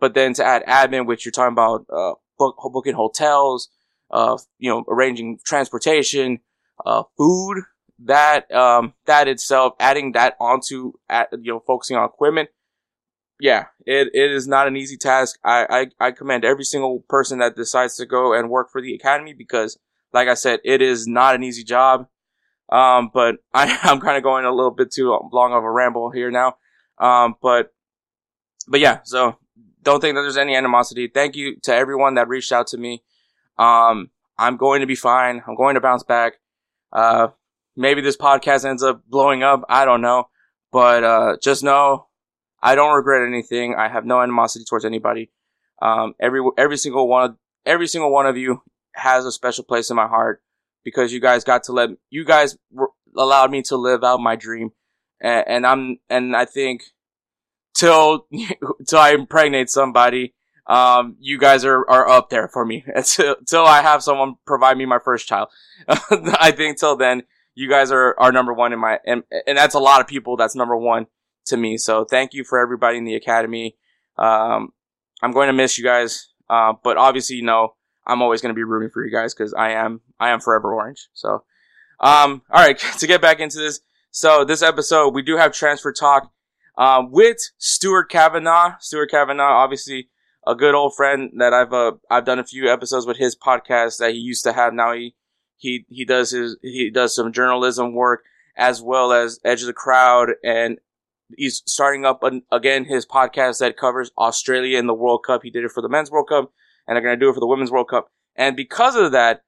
But 0.01 0.15
then 0.15 0.35
to 0.35 0.45
add 0.45 0.65
admin, 0.67 1.07
which 1.07 1.25
you're 1.25 1.33
talking 1.33 1.53
about, 1.53 1.87
uh, 1.93 2.15
book, 2.39 2.57
booking 2.73 2.95
hotels, 2.95 3.69
uh, 4.11 4.39
you 4.59 4.71
know, 4.71 4.85
arranging 4.89 5.39
transportation, 5.45 6.41
uh, 6.87 7.03
food, 7.17 7.63
that, 8.05 8.51
um, 8.53 8.95
that 9.07 9.27
itself, 9.27 9.75
adding 9.81 10.13
that 10.13 10.37
onto, 10.39 10.93
at, 11.09 11.29
you 11.33 11.53
know, 11.53 11.61
focusing 11.67 11.97
on 11.97 12.05
equipment. 12.05 12.49
Yeah, 13.41 13.67
it, 13.87 14.09
it 14.15 14.33
is 14.33 14.49
not 14.49 14.67
an 14.67 14.77
easy 14.77 14.97
task. 14.97 15.39
I, 15.45 15.87
I, 16.01 16.07
I 16.07 16.11
commend 16.11 16.45
every 16.45 16.65
single 16.65 17.01
person 17.09 17.39
that 17.39 17.57
decides 17.57 17.97
to 17.97 18.07
go 18.07 18.33
and 18.33 18.51
work 18.51 18.71
for 18.71 18.81
the 18.81 18.95
academy 18.95 19.33
because, 19.33 19.79
like 20.13 20.29
I 20.29 20.35
said, 20.35 20.61
it 20.65 20.83
is 20.83 21.07
not 21.07 21.35
an 21.35 21.45
easy 21.45 21.63
job. 21.63 22.09
Um, 22.71 23.11
but 23.13 23.37
I, 23.53 23.79
I'm 23.83 24.01
kind 24.01 24.17
of 24.17 24.23
going 24.23 24.45
a 24.45 24.53
little 24.53 24.71
bit 24.71 24.91
too 24.91 25.19
long 25.33 25.53
of 25.53 25.65
a 25.65 25.71
ramble 25.71 26.11
here 26.11 26.31
now. 26.31 26.57
Um, 26.99 27.37
but, 27.41 27.73
but 28.67 28.81
yeah, 28.81 29.01
so 29.05 29.39
don't 29.83 30.01
think 30.01 30.17
that 30.17 30.23
there's 30.23 30.37
any 30.37 30.57
animosity. 30.57 31.09
Thank 31.09 31.37
you 31.37 31.57
to 31.63 31.75
everyone 31.75 32.15
that 32.15 32.29
reached 32.29 32.53
out 32.53 32.67
to 32.69 32.79
me. 32.79 33.03
Um, 33.59 34.11
I'm 34.39 34.57
going 34.57 34.81
to 34.81 34.87
be 34.87 34.95
fine. 34.95 35.43
I'm 35.47 35.55
going 35.55 35.75
to 35.75 35.81
bounce 35.81 36.03
back. 36.03 36.35
Uh, 36.93 37.29
maybe 37.77 38.01
this 38.01 38.17
podcast 38.17 38.65
ends 38.65 38.83
up 38.83 39.03
blowing 39.07 39.43
up. 39.43 39.65
I 39.69 39.85
don't 39.85 40.01
know, 40.01 40.29
but, 40.73 41.05
uh, 41.05 41.37
just 41.43 41.63
know 41.63 42.07
I 42.63 42.75
don't 42.75 42.95
regret 42.95 43.27
anything. 43.27 43.75
I 43.77 43.89
have 43.89 44.05
no 44.05 44.21
animosity 44.21 44.65
towards 44.65 44.85
anybody. 44.85 45.31
Um, 45.81 46.15
every, 46.21 46.43
every 46.57 46.77
single 46.77 47.09
one 47.09 47.31
of, 47.31 47.37
every 47.65 47.87
single 47.87 48.11
one 48.11 48.27
of 48.27 48.37
you 48.37 48.63
has 48.93 49.25
a 49.25 49.33
special 49.33 49.65
place 49.65 49.91
in 49.91 49.97
my 49.97 50.09
heart 50.09 50.43
because 50.89 51.13
you 51.13 51.21
guys 51.21 51.45
got 51.45 51.65
to 51.65 51.73
let, 51.73 51.91
you 52.09 52.25
guys 52.25 52.57
allowed 53.15 53.51
me 53.51 53.61
to 53.61 53.77
live 53.77 54.03
out 54.03 54.21
my 54.21 54.37
dream. 54.37 54.71
And, 55.21 55.45
and 55.47 55.67
I'm, 55.67 55.99
and 56.09 56.35
I 56.35 56.47
think 56.47 56.83
till, 57.75 58.27
till 58.87 58.99
I 58.99 59.11
impregnate 59.11 59.69
somebody, 59.69 60.35
um, 60.67 61.17
you 61.21 61.39
guys 61.39 61.65
are, 61.67 61.89
are 61.91 62.09
up 62.09 62.31
there 62.31 62.49
for 62.49 62.65
me 62.65 62.85
until, 62.95 63.37
until 63.39 63.65
I 63.67 63.83
have 63.83 64.03
someone 64.03 64.37
provide 64.47 64.79
me 64.79 64.87
my 64.87 64.99
first 64.99 65.29
child. 65.29 65.49
I 65.89 66.53
think 66.53 66.79
till 66.79 66.97
then, 66.97 67.25
you 67.55 67.69
guys 67.69 67.91
are, 67.91 68.15
are 68.19 68.33
number 68.33 68.55
one 68.55 68.73
in 68.73 68.79
my, 68.79 68.99
and, 69.05 69.25
and 69.47 69.59
that's 69.59 69.75
a 69.75 69.81
lot 69.81 70.01
of 70.01 70.07
people. 70.07 70.37
That's 70.37 70.55
number 70.55 70.77
one 70.77 71.07
to 71.47 71.57
me. 71.59 71.77
So 71.77 72.07
thank 72.07 72.33
you 72.33 72.45
for 72.45 72.59
everybody 72.59 72.97
in 72.97 73.05
the 73.05 73.15
academy. 73.15 73.77
Um, 74.17 74.73
I'm 75.23 75.33
going 75.33 75.49
to 75.49 75.53
miss 75.53 75.77
you 75.77 75.85
guys. 75.85 76.29
Uh, 76.49 76.73
but 76.83 76.97
obviously, 76.97 77.37
you 77.37 77.43
know, 77.43 77.75
I'm 78.09 78.23
always 78.23 78.41
going 78.41 78.55
to 78.55 78.59
be 78.59 78.65
rooting 78.65 78.91
for 78.91 79.05
you 79.05 79.13
guys 79.13 79.35
because 79.35 79.55
I 79.55 79.71
am, 79.73 80.01
I 80.19 80.31
am 80.31 80.41
forever 80.41 80.75
orange. 80.75 81.09
So, 81.13 81.45
um, 82.01 82.43
all 82.51 82.65
right, 82.65 82.79
to 82.99 83.07
get 83.07 83.21
back 83.21 83.41
into 83.41 83.59
this. 83.59 83.81
So 84.11 84.45
this 84.45 84.63
episode, 84.63 85.15
we 85.15 85.23
do 85.23 85.37
have 85.37 85.53
transfer 85.53 85.93
talk, 85.93 86.33
um, 86.79 87.11
with 87.11 87.39
Stuart 87.59 88.09
Kavanaugh. 88.09 88.77
Stuart 88.79 89.11
Kavanaugh, 89.11 89.63
obviously, 89.63 90.09
a 90.47 90.55
good 90.55 90.75
old 90.75 90.95
friend 90.97 91.33
that 91.39 91.53
I've 91.53 91.73
uh, 91.73 91.93
I've 92.09 92.25
done 92.25 92.39
a 92.39 92.45
few 92.45 92.73
episodes 92.73 93.05
with 93.05 93.19
his 93.19 93.37
podcast 93.37 93.99
that 93.99 94.13
he 94.13 94.19
used 94.19 94.45
to 94.45 94.53
have. 94.53 94.73
Now 94.73 94.95
he 94.95 95.15
he 95.57 95.85
he 95.91 96.05
does 96.05 96.31
his 96.31 96.57
he 96.63 96.89
does 96.89 97.15
some 97.15 97.33
journalism 97.33 97.95
work 97.95 98.25
as 98.57 98.81
well 98.81 99.13
as 99.13 99.41
Edge 99.45 99.61
of 99.61 99.67
the 99.67 99.73
Crowd, 99.73 100.31
and 100.43 100.79
he's 101.37 101.63
starting 101.67 102.07
up 102.07 102.23
an, 102.23 102.43
again 102.51 102.85
his 102.85 103.05
podcast 103.05 103.59
that 103.59 103.77
covers 103.77 104.13
Australia 104.17 104.79
in 104.79 104.87
the 104.87 104.95
World 104.95 105.25
Cup. 105.27 105.43
He 105.43 105.51
did 105.51 105.65
it 105.65 105.73
for 105.73 105.83
the 105.83 105.89
Men's 105.89 106.11
World 106.11 106.29
Cup, 106.29 106.53
and 106.89 106.97
they're 106.97 107.03
going 107.03 107.19
to 107.19 107.25
do 107.25 107.31
it 107.31 107.35
for 107.35 107.41
the 107.41 107.47
Women's 107.47 107.71
World 107.71 107.89
Cup. 107.89 108.11
And 108.35 108.57
because 108.57 108.97
of 108.97 109.13
that, 109.13 109.43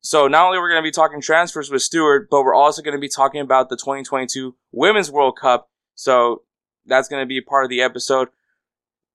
so 0.00 0.26
not 0.26 0.46
only 0.46 0.58
are 0.58 0.62
we're 0.62 0.70
going 0.70 0.82
to 0.82 0.86
be 0.86 0.90
talking 0.90 1.20
transfers 1.20 1.70
with 1.70 1.82
Stuart, 1.82 2.28
but 2.30 2.42
we're 2.42 2.54
also 2.54 2.80
going 2.80 2.96
to 2.96 3.00
be 3.00 3.08
talking 3.08 3.42
about 3.42 3.68
the 3.68 3.76
2022 3.76 4.56
Women's 4.72 5.10
World 5.10 5.36
Cup. 5.38 5.68
So 5.94 6.42
that's 6.86 7.08
going 7.08 7.22
to 7.22 7.26
be 7.26 7.42
part 7.42 7.64
of 7.64 7.70
the 7.70 7.82
episode. 7.82 8.28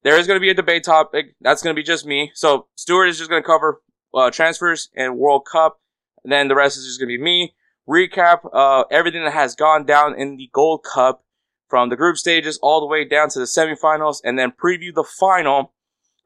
There 0.04 0.20
is 0.20 0.28
going 0.28 0.38
to 0.38 0.42
be 0.42 0.52
a 0.52 0.54
debate 0.54 0.84
topic. 0.84 1.36
That's 1.42 1.64
going 1.64 1.76
to 1.76 1.80
be 1.80 1.84
just 1.84 2.06
me. 2.06 2.32
So 2.36 2.68
Stuart 2.76 3.08
is 3.08 3.18
just 3.18 3.32
going 3.32 3.42
to 3.42 3.48
cover 3.48 3.82
uh, 4.14 4.30
transfers 4.30 4.90
and 4.96 5.18
World 5.18 5.48
Cup. 5.52 5.80
And 6.24 6.32
then 6.32 6.48
the 6.48 6.56
rest 6.56 6.78
is 6.78 6.86
just 6.86 7.00
going 7.00 7.10
to 7.10 7.18
be 7.18 7.24
me. 7.24 7.56
Recap 7.90 8.48
uh, 8.54 8.84
everything 8.92 9.24
that 9.24 9.34
has 9.34 9.56
gone 9.56 9.86
down 9.86 10.20
in 10.20 10.38
the 10.38 10.50
Gold 10.54 10.84
Cup 10.84 11.24
from 11.68 11.90
the 11.90 11.96
group 11.96 12.18
stages 12.18 12.60
all 12.62 12.80
the 12.80 12.86
way 12.86 13.06
down 13.06 13.30
to 13.30 13.40
the 13.40 13.46
semifinals, 13.46 14.22
and 14.24 14.38
then 14.38 14.52
preview 14.52 14.94
the 14.94 15.04
final. 15.04 15.74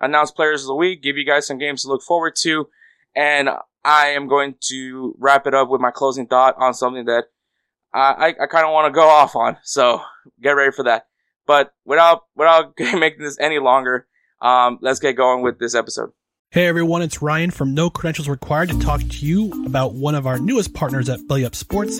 Announce 0.01 0.31
players 0.31 0.63
of 0.63 0.67
the 0.67 0.75
week. 0.75 1.03
Give 1.03 1.17
you 1.17 1.25
guys 1.25 1.47
some 1.47 1.57
games 1.57 1.83
to 1.83 1.89
look 1.89 2.01
forward 2.01 2.35
to, 2.41 2.67
and 3.15 3.49
I 3.83 4.07
am 4.07 4.27
going 4.27 4.55
to 4.69 5.15
wrap 5.17 5.47
it 5.47 5.53
up 5.53 5.69
with 5.69 5.81
my 5.81 5.91
closing 5.91 6.27
thought 6.27 6.55
on 6.57 6.73
something 6.73 7.05
that 7.05 7.25
I, 7.93 8.35
I, 8.39 8.47
kind 8.47 8.65
of 8.65 8.71
want 8.71 8.93
to 8.93 8.95
go 8.95 9.07
off 9.07 9.35
on. 9.35 9.57
So 9.63 10.01
get 10.41 10.51
ready 10.51 10.71
for 10.71 10.83
that. 10.83 11.07
But 11.47 11.73
without 11.85 12.21
without 12.35 12.73
making 12.79 13.23
this 13.23 13.39
any 13.39 13.59
longer, 13.59 14.07
um, 14.41 14.77
let's 14.81 14.99
get 14.99 15.13
going 15.13 15.43
with 15.43 15.59
this 15.59 15.75
episode. 15.75 16.11
Hey 16.51 16.65
everyone, 16.65 17.03
it's 17.03 17.21
Ryan 17.21 17.51
from 17.51 17.75
No 17.75 17.89
Credentials 17.89 18.27
Required 18.27 18.69
to 18.69 18.79
talk 18.79 19.01
to 19.01 19.25
you 19.25 19.65
about 19.65 19.93
one 19.93 20.15
of 20.15 20.25
our 20.25 20.39
newest 20.39 20.73
partners 20.73 21.07
at 21.07 21.27
Belly 21.27 21.45
Up 21.45 21.53
Sports, 21.53 21.99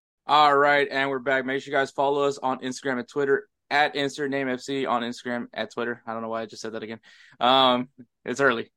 All 0.27 0.55
right, 0.55 0.87
and 0.89 1.09
we're 1.09 1.19
back. 1.19 1.45
Make 1.45 1.61
sure 1.61 1.71
you 1.71 1.77
guys 1.77 1.91
follow 1.91 2.23
us 2.23 2.37
on 2.37 2.59
Instagram 2.59 2.99
and 2.99 3.07
Twitter 3.07 3.47
at 3.71 3.95
insert 3.95 4.29
name 4.29 4.47
FC 4.47 4.87
on 4.87 5.01
Instagram 5.01 5.47
at 5.53 5.73
Twitter. 5.73 6.03
I 6.05 6.13
don't 6.13 6.21
know 6.21 6.29
why 6.29 6.41
I 6.41 6.45
just 6.45 6.61
said 6.61 6.73
that 6.73 6.83
again. 6.83 6.99
Um, 7.39 7.89
it's 8.23 8.39
early. 8.39 8.71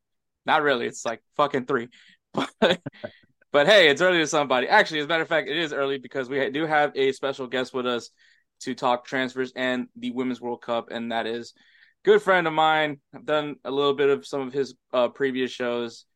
Not 0.47 0.63
really. 0.63 0.87
It's 0.87 1.05
like 1.05 1.23
fucking 1.37 1.67
three. 1.67 1.89
But, 2.61 2.81
but 3.53 3.67
hey, 3.69 3.89
it's 3.89 4.03
early 4.03 4.19
to 4.19 4.27
somebody. 4.27 4.67
Actually, 4.67 4.99
as 4.99 5.05
a 5.05 5.09
matter 5.09 5.23
of 5.23 5.29
fact, 5.29 5.49
it 5.49 5.57
is 5.57 5.73
early 5.73 5.99
because 5.99 6.29
we 6.29 6.51
do 6.51 6.67
have 6.67 6.91
a 6.97 7.13
special 7.13 7.47
guest 7.47 7.73
with 7.73 7.87
us 7.87 8.11
to 8.63 8.75
talk 8.75 9.05
transfers 9.05 9.53
and 9.55 9.87
the 9.95 10.11
Women's 10.11 10.41
World 10.41 10.61
Cup, 10.61 10.89
and 10.91 11.13
that 11.13 11.29
is 11.29 11.55
good 12.05 12.21
friend 12.21 12.49
of 12.49 12.53
mine. 12.53 12.99
I've 13.15 13.25
done 13.25 13.55
a 13.65 13.71
little 13.71 13.95
bit 13.95 14.09
of 14.11 14.27
some 14.27 14.41
of 14.41 14.53
his 14.53 14.75
uh, 14.93 15.11
previous 15.11 15.53
shows. 15.53 16.07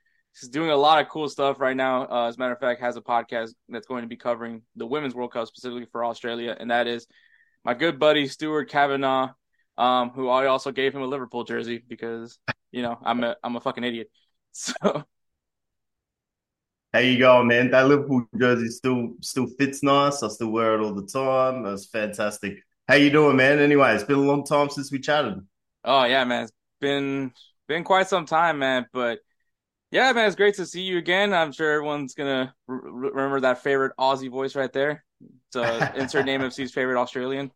He's 0.40 0.48
doing 0.48 0.70
a 0.70 0.76
lot 0.76 1.00
of 1.00 1.08
cool 1.08 1.28
stuff 1.28 1.60
right 1.60 1.76
now. 1.76 2.06
Uh, 2.06 2.28
as 2.28 2.36
a 2.36 2.38
matter 2.38 2.52
of 2.52 2.60
fact, 2.60 2.80
has 2.80 2.96
a 2.96 3.00
podcast 3.00 3.54
that's 3.68 3.86
going 3.86 4.02
to 4.02 4.08
be 4.08 4.16
covering 4.16 4.62
the 4.76 4.86
Women's 4.86 5.14
World 5.14 5.32
Cup 5.32 5.46
specifically 5.48 5.86
for 5.90 6.04
Australia, 6.04 6.56
and 6.58 6.70
that 6.70 6.86
is 6.86 7.06
my 7.64 7.74
good 7.74 7.98
buddy 7.98 8.28
Stuart 8.28 8.70
Kavanaugh, 8.70 9.32
um, 9.76 10.10
who 10.10 10.28
I 10.28 10.46
also 10.46 10.72
gave 10.72 10.94
him 10.94 11.02
a 11.02 11.06
Liverpool 11.06 11.44
jersey 11.44 11.82
because 11.86 12.38
you 12.70 12.82
know 12.82 12.98
I'm 13.02 13.22
a 13.24 13.36
I'm 13.42 13.56
a 13.56 13.60
fucking 13.60 13.84
idiot. 13.84 14.10
So. 14.50 15.04
How 16.92 17.00
you 17.00 17.18
going, 17.18 17.46
man? 17.46 17.70
That 17.70 17.86
Liverpool 17.86 18.26
jersey 18.36 18.70
still 18.70 19.12
still 19.20 19.46
fits 19.46 19.82
nice. 19.82 20.22
I 20.22 20.28
still 20.28 20.48
wear 20.48 20.74
it 20.74 20.80
all 20.80 20.94
the 20.94 21.06
time. 21.06 21.62
That's 21.62 21.86
fantastic. 21.86 22.60
How 22.88 22.94
you 22.94 23.10
doing, 23.10 23.36
man? 23.36 23.58
Anyway, 23.58 23.94
it's 23.94 24.04
been 24.04 24.16
a 24.16 24.22
long 24.22 24.44
time 24.44 24.70
since 24.70 24.90
we 24.90 24.98
chatted. 24.98 25.34
Oh 25.84 26.04
yeah, 26.04 26.24
man. 26.24 26.44
It's 26.44 26.52
been 26.80 27.32
been 27.68 27.84
quite 27.84 28.08
some 28.08 28.24
time, 28.24 28.58
man. 28.58 28.86
But 28.92 29.18
yeah, 29.90 30.12
man, 30.12 30.26
it's 30.26 30.36
great 30.36 30.54
to 30.56 30.66
see 30.66 30.82
you 30.82 30.98
again. 30.98 31.32
I'm 31.32 31.52
sure 31.52 31.70
everyone's 31.72 32.14
gonna 32.14 32.54
re- 32.66 33.10
remember 33.10 33.40
that 33.40 33.62
favorite 33.62 33.92
Aussie 33.98 34.30
voice 34.30 34.54
right 34.54 34.72
there. 34.72 35.04
So 35.50 35.62
insert 35.96 36.26
name 36.26 36.42
FC's 36.42 36.72
favorite 36.72 37.00
Australian. 37.00 37.50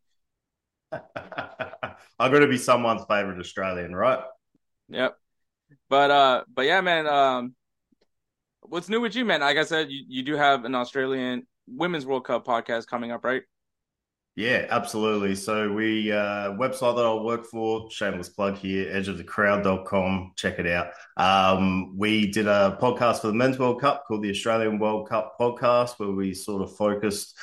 I'm 0.91 2.31
gonna 2.31 2.47
be 2.47 2.57
someone's 2.57 3.03
favorite 3.07 3.39
Australian, 3.39 3.95
right? 3.95 4.23
Yep. 4.89 5.15
But 5.89 6.11
uh, 6.11 6.43
but 6.53 6.65
yeah, 6.65 6.81
man. 6.81 7.07
Um, 7.07 7.55
what's 8.61 8.89
new 8.89 9.01
with 9.01 9.15
you, 9.15 9.25
man? 9.25 9.41
Like 9.41 9.57
I 9.57 9.63
said, 9.63 9.91
you, 9.91 10.03
you 10.07 10.23
do 10.23 10.35
have 10.35 10.65
an 10.65 10.75
Australian 10.75 11.45
Women's 11.67 12.05
World 12.05 12.25
Cup 12.25 12.45
podcast 12.45 12.87
coming 12.87 13.11
up, 13.11 13.23
right? 13.23 13.43
Yeah, 14.35 14.65
absolutely. 14.71 15.35
So 15.35 15.71
we 15.71 16.11
uh 16.11 16.53
website 16.53 16.95
that 16.95 17.05
I'll 17.05 17.23
work 17.23 17.45
for, 17.45 17.89
shameless 17.91 18.29
plug 18.29 18.57
here, 18.57 18.91
edgeofthecrowd.com. 18.91 20.31
Check 20.35 20.57
it 20.57 20.65
out. 20.65 20.87
Um, 21.17 21.95
we 21.97 22.31
did 22.31 22.47
a 22.47 22.77
podcast 22.81 23.21
for 23.21 23.27
the 23.27 23.33
Men's 23.33 23.59
World 23.59 23.79
Cup 23.79 24.05
called 24.07 24.23
the 24.23 24.31
Australian 24.31 24.79
World 24.79 25.07
Cup 25.07 25.37
podcast, 25.39 25.99
where 25.99 26.09
we 26.09 26.33
sort 26.33 26.63
of 26.63 26.75
focused 26.75 27.37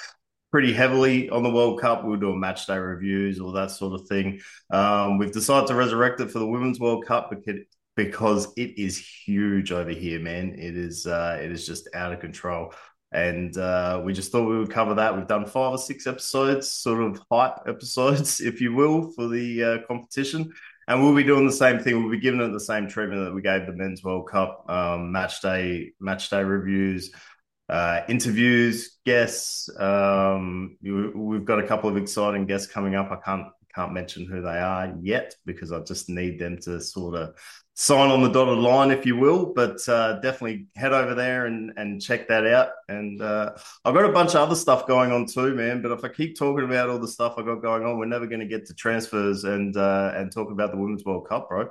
pretty 0.51 0.73
heavily 0.73 1.31
on 1.31 1.45
the 1.45 1.51
World 1.51 1.81
Cup. 1.81 2.05
We'll 2.05 2.19
do 2.19 2.35
match 2.35 2.67
day 2.67 2.79
reviews, 2.79 3.39
all 3.39 3.53
that 3.53 3.71
sort 3.71 4.01
of 4.01 4.09
thing. 4.09 4.41
Um, 4.73 5.19
we've 5.19 5.31
decided 5.31 5.69
to 5.69 5.77
resurrect 5.77 6.21
it 6.21 6.33
for 6.33 6.41
the 6.41 6.47
Women's 6.49 6.81
World 6.81 7.07
Cup 7.07 7.31
because 7.31 7.61
because 7.95 8.53
it 8.57 8.79
is 8.79 8.97
huge 8.99 9.73
over 9.73 9.91
here, 9.91 10.19
man. 10.19 10.57
It 10.59 10.77
is 10.77 11.07
uh, 11.07 11.39
it 11.41 11.53
is 11.53 11.67
just 11.67 11.89
out 11.95 12.13
of 12.13 12.19
control 12.21 12.73
and 13.13 13.57
uh, 13.57 14.01
we 14.05 14.13
just 14.13 14.31
thought 14.31 14.49
we 14.49 14.59
would 14.59 14.71
cover 14.71 14.95
that. 14.95 15.17
We've 15.17 15.27
done 15.27 15.47
five 15.47 15.73
or 15.73 15.79
six 15.79 16.07
episodes, 16.07 16.71
sort 16.71 17.03
of 17.03 17.21
hype 17.31 17.59
episodes, 17.67 18.41
if 18.41 18.61
you 18.61 18.73
will, 18.73 19.11
for 19.13 19.29
the 19.29 19.65
uh, 19.65 19.79
competition. 19.87 20.53
And 20.87 21.03
we'll 21.03 21.15
be 21.15 21.25
doing 21.25 21.47
the 21.47 21.53
same 21.53 21.79
thing. 21.79 22.01
We'll 22.01 22.11
be 22.11 22.21
giving 22.21 22.41
it 22.41 22.53
the 22.53 22.61
same 22.61 22.89
treatment 22.89 23.25
that 23.25 23.35
we 23.35 23.43
gave 23.43 23.67
the 23.67 23.73
Men's 23.73 24.03
World 24.03 24.29
Cup 24.29 24.65
um, 24.69 25.13
match 25.13 25.41
day, 25.41 25.93
match 26.01 26.31
day 26.31 26.43
reviews, 26.43 27.13
uh, 27.69 28.01
interviews, 28.09 28.99
guests. 29.07 29.69
Um, 29.79 30.77
we've 30.83 31.45
got 31.45 31.61
a 31.61 31.67
couple 31.67 31.89
of 31.89 31.97
exciting 31.97 32.47
guests 32.47 32.67
coming 32.67 32.97
up. 32.97 33.11
I 33.13 33.17
can't 33.17 33.47
can't 33.75 33.93
mention 33.93 34.27
who 34.27 34.43
they 34.43 34.59
are 34.59 34.93
yet 35.01 35.35
because 35.47 35.71
I 35.71 35.79
just 35.81 36.09
need 36.09 36.41
them 36.41 36.59
to 36.63 36.81
sort 36.81 37.15
of 37.15 37.37
sign 37.81 38.11
on 38.11 38.21
the 38.21 38.29
dotted 38.29 38.59
line, 38.59 38.91
if 38.91 39.07
you 39.07 39.17
will. 39.17 39.55
But 39.55 39.89
uh, 39.89 40.21
definitely 40.21 40.67
head 40.77 40.93
over 40.93 41.15
there 41.15 41.47
and, 41.47 41.73
and 41.79 42.01
check 42.01 42.29
that 42.29 42.47
out. 42.47 42.73
And 42.89 43.23
uh, 43.23 43.53
I've 43.87 43.95
got 43.95 44.05
a 44.05 44.13
bunch 44.13 44.35
of 44.35 44.37
other 44.37 44.55
stuff 44.55 44.87
going 44.87 45.11
on 45.13 45.25
too, 45.25 45.55
man. 45.55 45.81
But 45.81 45.93
if 45.93 46.05
I 46.05 46.09
keep 46.09 46.39
talking 46.39 46.67
about 46.67 46.91
all 46.91 46.99
the 46.99 47.09
stuff 47.09 47.37
I 47.39 47.43
got 47.43 47.63
going 47.63 47.85
on, 47.85 47.99
we're 47.99 48.05
never 48.05 48.27
going 48.27 48.41
to 48.41 48.47
get 48.47 48.67
to 48.67 48.75
transfers 48.75 49.45
and 49.45 49.75
uh, 49.79 50.13
and 50.15 50.31
talk 50.31 50.51
about 50.51 50.73
the 50.73 50.77
Women's 50.77 51.07
World 51.07 51.27
Cup, 51.27 51.49
bro. 51.49 51.71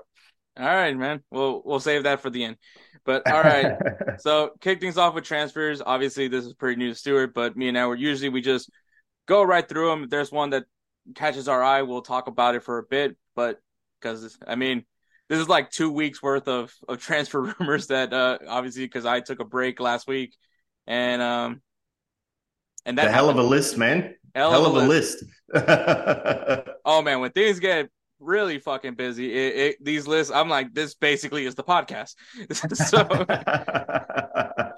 All 0.57 0.65
right, 0.65 0.97
man. 0.97 1.21
We'll 1.29 1.61
we'll 1.63 1.79
save 1.79 2.03
that 2.03 2.21
for 2.21 2.31
the 2.31 2.43
end. 2.43 2.57
But 3.05 3.31
all 3.31 3.43
right. 3.43 3.77
so 4.17 4.53
kick 4.61 4.79
things 4.79 4.97
off 4.97 5.13
with 5.13 5.25
transfers. 5.25 5.79
Obviously, 5.85 6.27
this 6.27 6.43
is 6.43 6.55
pretty 6.55 6.77
new 6.77 6.89
to 6.89 6.95
Stuart, 6.95 7.35
but 7.35 7.55
me 7.55 7.67
and 7.67 7.77
I 7.77 7.85
were 7.85 7.95
usually 7.95 8.29
we 8.29 8.41
just 8.41 8.71
go 9.27 9.43
right 9.43 9.67
through 9.67 9.89
them. 9.89 10.05
If 10.05 10.09
there's 10.09 10.31
one 10.31 10.49
that 10.49 10.65
catches 11.13 11.47
our 11.47 11.61
eye, 11.61 11.83
we'll 11.83 12.01
talk 12.01 12.25
about 12.25 12.55
it 12.55 12.63
for 12.63 12.79
a 12.79 12.83
bit. 12.83 13.15
But 13.35 13.61
because 14.01 14.39
I 14.47 14.55
mean, 14.55 14.85
this 15.29 15.39
is 15.39 15.47
like 15.47 15.69
two 15.69 15.91
weeks 15.91 16.21
worth 16.21 16.47
of 16.47 16.73
of 16.87 16.99
transfer 16.99 17.41
rumors 17.59 17.87
that 17.87 18.11
uh 18.11 18.39
obviously 18.47 18.85
because 18.85 19.05
I 19.05 19.21
took 19.21 19.39
a 19.39 19.45
break 19.45 19.79
last 19.79 20.07
week 20.07 20.35
and 20.87 21.21
um 21.21 21.61
and 22.85 22.97
that 22.97 23.11
hell 23.11 23.29
of 23.29 23.37
a 23.37 23.43
list, 23.43 23.77
man. 23.77 24.15
Hell, 24.33 24.51
hell 24.51 24.65
of, 24.65 24.83
a 24.83 24.87
list. 24.87 25.23
list. 25.53 26.69
oh 26.85 27.01
man, 27.01 27.19
when 27.19 27.31
things 27.31 27.59
get 27.59 27.89
really 28.19 28.59
fucking 28.59 28.95
busy, 28.95 29.31
it, 29.33 29.55
it, 29.55 29.83
these 29.83 30.07
lists, 30.07 30.31
I'm 30.33 30.49
like, 30.49 30.73
this 30.73 30.93
basically 30.95 31.45
is 31.45 31.55
the 31.55 31.63
podcast. 31.63 32.15
so 32.53 33.07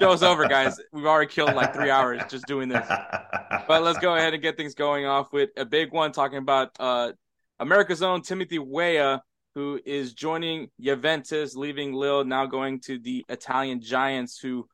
show's 0.01 0.23
over, 0.23 0.47
guys. 0.47 0.79
We've 0.91 1.05
already 1.05 1.31
killed 1.31 1.53
like 1.53 1.73
three 1.73 1.89
hours 1.89 2.21
just 2.29 2.45
doing 2.45 2.69
this. 2.69 2.87
But 3.67 3.83
let's 3.83 3.99
go 3.99 4.15
ahead 4.15 4.33
and 4.33 4.41
get 4.41 4.57
things 4.57 4.73
going 4.73 5.05
off 5.05 5.31
with 5.31 5.49
a 5.57 5.65
big 5.65 5.91
one 5.91 6.11
talking 6.11 6.37
about 6.39 6.71
uh 6.79 7.11
America's 7.59 8.01
own 8.01 8.21
Timothy 8.21 8.59
Weah 8.59 9.21
who 9.55 9.79
is 9.85 10.13
joining 10.13 10.69
Juventus, 10.79 11.55
leaving 11.55 11.93
Lille, 11.93 12.23
now 12.23 12.45
going 12.45 12.79
to 12.81 12.99
the 12.99 13.25
Italian 13.29 13.81
Giants, 13.81 14.39
who 14.39 14.67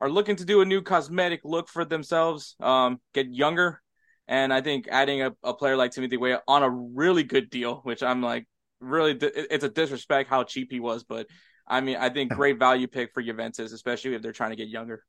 are 0.00 0.10
looking 0.10 0.36
to 0.36 0.44
do 0.44 0.60
a 0.60 0.64
new 0.64 0.82
cosmetic 0.82 1.40
look 1.44 1.68
for 1.68 1.84
themselves, 1.84 2.56
um, 2.60 3.00
get 3.14 3.32
younger. 3.32 3.80
And 4.28 4.52
I 4.52 4.60
think 4.60 4.88
adding 4.90 5.22
a, 5.22 5.32
a 5.42 5.54
player 5.54 5.76
like 5.76 5.92
Timothy 5.92 6.16
Weah 6.16 6.42
on 6.48 6.62
a 6.62 6.70
really 6.70 7.22
good 7.22 7.48
deal, 7.48 7.76
which 7.84 8.02
I'm 8.02 8.20
like, 8.20 8.46
really, 8.80 9.16
it's 9.20 9.64
a 9.64 9.68
disrespect 9.68 10.28
how 10.28 10.42
cheap 10.42 10.68
he 10.70 10.80
was. 10.80 11.04
But 11.04 11.28
I 11.66 11.80
mean, 11.80 11.96
I 11.96 12.08
think 12.08 12.32
great 12.32 12.58
value 12.58 12.88
pick 12.88 13.12
for 13.14 13.22
Juventus, 13.22 13.72
especially 13.72 14.14
if 14.14 14.22
they're 14.22 14.32
trying 14.32 14.50
to 14.50 14.56
get 14.56 14.68
younger. 14.68 15.02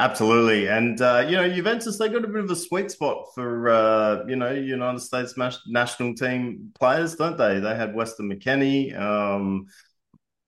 Absolutely, 0.00 0.66
and 0.66 0.98
uh, 1.02 1.26
you 1.28 1.36
know 1.36 1.46
Juventus 1.46 1.98
they 1.98 2.08
got 2.08 2.24
a 2.24 2.26
bit 2.26 2.42
of 2.42 2.50
a 2.50 2.56
sweet 2.56 2.90
spot 2.90 3.26
for 3.34 3.68
uh, 3.68 4.24
you 4.26 4.34
know 4.34 4.50
United 4.50 5.00
States 5.00 5.34
national 5.36 6.14
team 6.14 6.70
players, 6.74 7.16
don't 7.16 7.36
they? 7.36 7.60
They 7.60 7.74
had 7.74 7.94
Weston 7.94 8.32
McKennie, 8.32 8.98
um, 8.98 9.66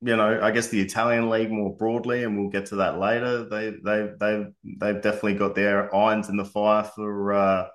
you 0.01 0.17
know, 0.17 0.41
I 0.43 0.53
guess 0.53 0.69
the 0.69 0.81
Italian 0.81 1.29
league 1.29 1.51
more 1.51 1.77
broadly, 1.77 2.25
and 2.25 2.39
we'll 2.39 2.49
get 2.49 2.65
to 2.67 2.77
that 2.77 2.99
later. 2.99 3.47
They 3.47 3.75
they 3.85 4.09
they 4.19 4.47
they've 4.81 5.03
definitely 5.03 5.35
got 5.35 5.55
their 5.55 5.95
irons 5.95 6.31
in 6.31 6.39
the 6.39 6.47
fire 6.47 6.85
for 6.85 7.35
uh, 7.35 7.69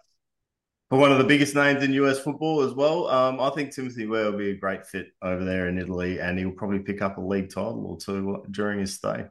for 0.89 0.97
one 0.97 1.11
of 1.11 1.19
the 1.19 1.25
biggest 1.25 1.53
names 1.53 1.83
in 1.83 1.93
US 1.93 2.17
football 2.17 2.63
as 2.63 2.73
well. 2.73 3.07
Um, 3.07 3.39
I 3.39 3.51
think 3.51 3.71
Timothy 3.71 4.07
Weah 4.07 4.31
will 4.31 4.39
be 4.39 4.49
a 4.49 4.57
great 4.57 4.83
fit 4.87 5.09
over 5.21 5.45
there 5.45 5.67
in 5.67 5.77
Italy, 5.77 6.19
and 6.19 6.39
he'll 6.39 6.49
probably 6.53 6.79
pick 6.79 7.03
up 7.03 7.19
a 7.19 7.21
league 7.21 7.49
title 7.49 7.85
or 7.85 7.99
two 7.99 8.43
during 8.49 8.79
his 8.79 8.95
stay. 8.95 9.25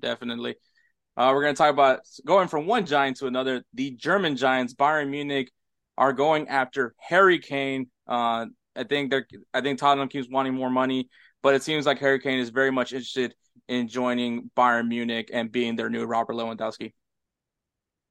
Definitely. 0.00 0.56
Uh, 1.16 1.30
we're 1.34 1.42
going 1.42 1.54
to 1.54 1.58
talk 1.58 1.70
about 1.70 2.00
going 2.24 2.48
from 2.48 2.66
one 2.66 2.86
giant 2.86 3.18
to 3.18 3.26
another. 3.26 3.62
The 3.74 3.90
German 3.92 4.36
giants, 4.36 4.74
Bayern 4.74 5.10
Munich, 5.10 5.50
are 5.98 6.12
going 6.12 6.48
after 6.48 6.94
Harry 6.98 7.38
Kane. 7.38 7.88
Uh, 8.06 8.46
I 8.74 8.84
think 8.84 9.10
they're. 9.10 9.26
I 9.52 9.60
think 9.60 9.78
Tottenham 9.78 10.08
keeps 10.08 10.28
wanting 10.30 10.54
more 10.54 10.70
money, 10.70 11.08
but 11.42 11.54
it 11.54 11.62
seems 11.62 11.84
like 11.84 11.98
Harry 11.98 12.18
Kane 12.18 12.38
is 12.38 12.48
very 12.48 12.70
much 12.70 12.92
interested 12.92 13.34
in 13.68 13.88
joining 13.88 14.50
Bayern 14.56 14.88
Munich 14.88 15.30
and 15.32 15.52
being 15.52 15.76
their 15.76 15.90
new 15.90 16.04
Robert 16.04 16.34
Lewandowski. 16.34 16.92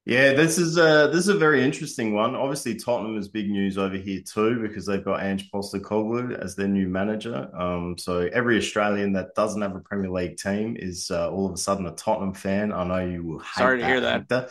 Yeah, 0.04 0.32
this 0.32 0.58
is 0.58 0.78
a 0.78 1.08
this 1.12 1.20
is 1.20 1.28
a 1.28 1.38
very 1.38 1.62
interesting 1.62 2.12
one. 2.12 2.34
Obviously, 2.34 2.74
Tottenham 2.74 3.16
is 3.16 3.28
big 3.28 3.48
news 3.48 3.78
over 3.78 3.96
here 3.96 4.20
too 4.20 4.60
because 4.60 4.84
they've 4.84 5.04
got 5.04 5.22
Ange 5.22 5.48
Postecoglou 5.52 6.36
as 6.42 6.56
their 6.56 6.66
new 6.66 6.88
manager. 6.88 7.48
Um, 7.56 7.96
so 7.96 8.28
every 8.32 8.58
Australian 8.58 9.12
that 9.12 9.36
doesn't 9.36 9.62
have 9.62 9.76
a 9.76 9.80
Premier 9.80 10.10
League 10.10 10.38
team 10.38 10.76
is 10.76 11.08
uh, 11.12 11.30
all 11.30 11.46
of 11.46 11.52
a 11.52 11.56
sudden 11.56 11.86
a 11.86 11.92
Tottenham 11.92 12.34
fan. 12.34 12.72
I 12.72 12.82
know 12.82 13.06
you 13.06 13.22
will. 13.22 13.42
Sorry 13.54 13.78
to 13.78 13.86
hear 13.86 14.00
that. 14.00 14.28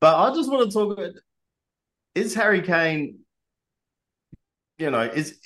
but 0.00 0.16
I 0.16 0.34
just 0.34 0.50
want 0.50 0.68
to 0.68 0.76
talk 0.76 0.98
about: 0.98 1.12
Is 2.16 2.34
Harry 2.34 2.62
Kane? 2.62 3.20
You 4.78 4.90
know, 4.90 5.02
is 5.02 5.38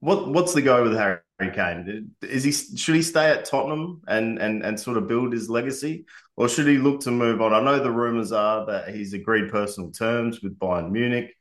what 0.00 0.28
what's 0.28 0.52
the 0.52 0.60
go 0.60 0.82
with 0.82 0.94
Harry 0.94 1.20
Kane? 1.40 2.10
Is 2.20 2.44
he 2.44 2.52
should 2.52 2.96
he 2.96 3.02
stay 3.02 3.30
at 3.30 3.46
Tottenham 3.46 4.02
and 4.06 4.38
and 4.38 4.62
and 4.62 4.78
sort 4.78 4.98
of 4.98 5.08
build 5.08 5.32
his 5.32 5.48
legacy, 5.48 6.04
or 6.36 6.48
should 6.48 6.66
he 6.66 6.78
look 6.78 7.00
to 7.00 7.10
move 7.10 7.40
on? 7.40 7.52
I 7.52 7.60
know 7.60 7.82
the 7.82 7.90
rumors 7.90 8.32
are 8.32 8.66
that 8.66 8.94
he's 8.94 9.12
agreed 9.12 9.50
personal 9.50 9.90
terms 9.90 10.40
with 10.42 10.58
Bayern 10.58 10.90
Munich. 10.90 11.34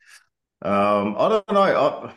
Um, 0.62 1.16
I 1.18 1.30
don't 1.30 1.52
know. 1.52 1.62
I, 1.62 2.14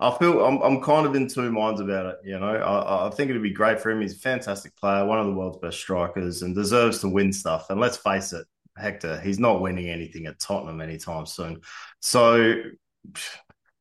I 0.00 0.18
feel 0.18 0.44
I'm 0.44 0.60
I'm 0.62 0.82
kind 0.82 1.06
of 1.06 1.14
in 1.14 1.28
two 1.28 1.52
minds 1.52 1.80
about 1.80 2.06
it. 2.06 2.16
You 2.24 2.38
know, 2.38 2.54
I, 2.54 3.06
I 3.06 3.10
think 3.10 3.30
it'd 3.30 3.42
be 3.42 3.52
great 3.52 3.80
for 3.80 3.90
him. 3.90 4.00
He's 4.00 4.16
a 4.16 4.18
fantastic 4.18 4.74
player, 4.76 5.04
one 5.04 5.18
of 5.18 5.26
the 5.26 5.32
world's 5.32 5.58
best 5.58 5.78
strikers, 5.78 6.42
and 6.42 6.54
deserves 6.54 7.00
to 7.00 7.08
win 7.08 7.32
stuff. 7.32 7.70
And 7.70 7.80
let's 7.80 7.98
face 7.98 8.32
it, 8.32 8.46
Hector, 8.76 9.20
he's 9.20 9.38
not 9.38 9.60
winning 9.60 9.88
anything 9.88 10.26
at 10.26 10.38
Tottenham 10.38 10.80
anytime 10.80 11.26
soon. 11.26 11.60
So, 12.00 12.62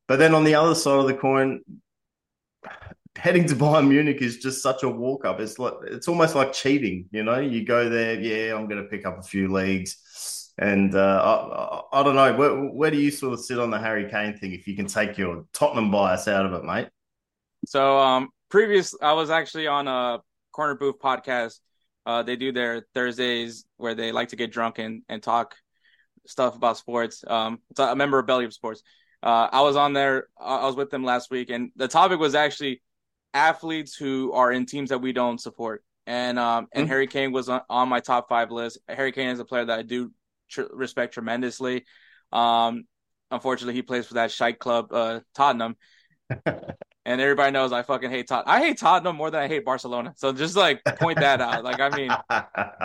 but 0.07 0.19
then 0.19 0.35
on 0.35 0.43
the 0.43 0.55
other 0.55 0.75
side 0.75 0.99
of 0.99 1.07
the 1.07 1.13
coin, 1.13 1.61
heading 3.19 3.45
to 3.47 3.55
Bayern 3.55 3.89
Munich 3.89 4.21
is 4.21 4.37
just 4.37 4.63
such 4.63 4.83
a 4.83 4.89
walk 4.89 5.25
up. 5.25 5.39
It's 5.39 5.59
like 5.59 5.73
it's 5.83 6.07
almost 6.07 6.35
like 6.35 6.53
cheating. 6.53 7.07
You 7.11 7.23
know, 7.23 7.39
you 7.39 7.65
go 7.65 7.89
there, 7.89 8.19
yeah, 8.19 8.55
I'm 8.55 8.67
going 8.67 8.81
to 8.81 8.89
pick 8.89 9.05
up 9.05 9.19
a 9.19 9.21
few 9.21 9.51
leagues, 9.51 10.53
and 10.57 10.95
uh, 10.95 11.81
I, 11.91 11.99
I, 11.99 12.03
don't 12.03 12.15
know 12.15 12.33
where, 12.33 12.55
where 12.55 12.91
do 12.91 12.97
you 12.97 13.11
sort 13.11 13.33
of 13.33 13.41
sit 13.41 13.59
on 13.59 13.69
the 13.69 13.79
Harry 13.79 14.09
Kane 14.09 14.37
thing? 14.37 14.53
If 14.53 14.67
you 14.67 14.75
can 14.75 14.87
take 14.87 15.17
your 15.17 15.45
Tottenham 15.53 15.91
bias 15.91 16.27
out 16.27 16.45
of 16.45 16.53
it, 16.53 16.63
mate. 16.63 16.87
So, 17.65 17.99
um, 17.99 18.29
previous 18.49 18.95
I 19.01 19.13
was 19.13 19.29
actually 19.29 19.67
on 19.67 19.87
a 19.87 20.19
Corner 20.51 20.75
Booth 20.75 20.99
podcast. 20.99 21.59
Uh, 22.05 22.23
they 22.23 22.37
do 22.37 22.51
their 22.51 22.85
Thursdays 22.93 23.65
where 23.77 23.95
they 23.95 24.11
like 24.11 24.29
to 24.29 24.35
get 24.35 24.51
drunk 24.51 24.79
and, 24.79 25.03
and 25.09 25.21
talk 25.21 25.55
stuff 26.25 26.55
about 26.55 26.77
sports. 26.77 27.23
Um, 27.27 27.59
it's 27.69 27.79
a 27.79 27.95
member 27.95 28.17
of 28.17 28.25
Belly 28.25 28.45
Up 28.45 28.53
Sports. 28.53 28.81
Uh, 29.21 29.49
I 29.51 29.61
was 29.61 29.75
on 29.75 29.91
there. 29.91 30.27
I 30.39 30.65
was 30.65 30.77
with 30.77 30.89
them 30.89 31.03
last 31.03 31.29
week, 31.29 31.49
and 31.49 31.71
the 31.75 31.89
topic 31.89 32.19
was 32.19 32.35
actually 32.35 32.81
athletes 33.33 33.95
who 33.95 34.31
are 34.33 34.51
in 34.51 34.65
teams 34.65 34.89
that 34.89 34.99
we 34.99 35.13
don't 35.13 35.39
support. 35.39 35.83
And 36.05 36.39
um, 36.39 36.67
and 36.73 36.83
mm-hmm. 36.83 36.91
Harry 36.91 37.07
Kane 37.07 37.31
was 37.31 37.49
on, 37.49 37.61
on, 37.69 37.87
my 37.87 37.99
top 37.99 38.29
five 38.29 38.49
list. 38.49 38.79
Harry 38.87 39.11
Kane 39.11 39.29
is 39.29 39.39
a 39.39 39.45
player 39.45 39.65
that 39.65 39.79
I 39.79 39.83
do 39.83 40.11
tr- 40.49 40.63
respect 40.71 41.13
tremendously. 41.13 41.85
Um, 42.31 42.85
unfortunately, 43.29 43.75
he 43.75 43.83
plays 43.83 44.07
for 44.07 44.15
that 44.15 44.31
shite 44.31 44.57
club, 44.57 44.91
uh, 44.91 45.19
Tottenham. 45.35 45.75
and 47.05 47.21
everybody 47.21 47.51
knows 47.51 47.71
I 47.71 47.83
fucking 47.83 48.09
hate 48.09 48.27
Tottenham. 48.27 48.55
I 48.55 48.59
hate 48.59 48.79
Tottenham 48.79 49.15
more 49.15 49.29
than 49.29 49.41
I 49.41 49.47
hate 49.47 49.65
Barcelona. 49.65 50.13
So 50.15 50.31
just 50.31 50.55
like 50.55 50.83
point 50.83 51.19
that 51.19 51.41
out. 51.41 51.63
Like 51.63 51.79
I 51.79 51.89
mean, 51.89 52.11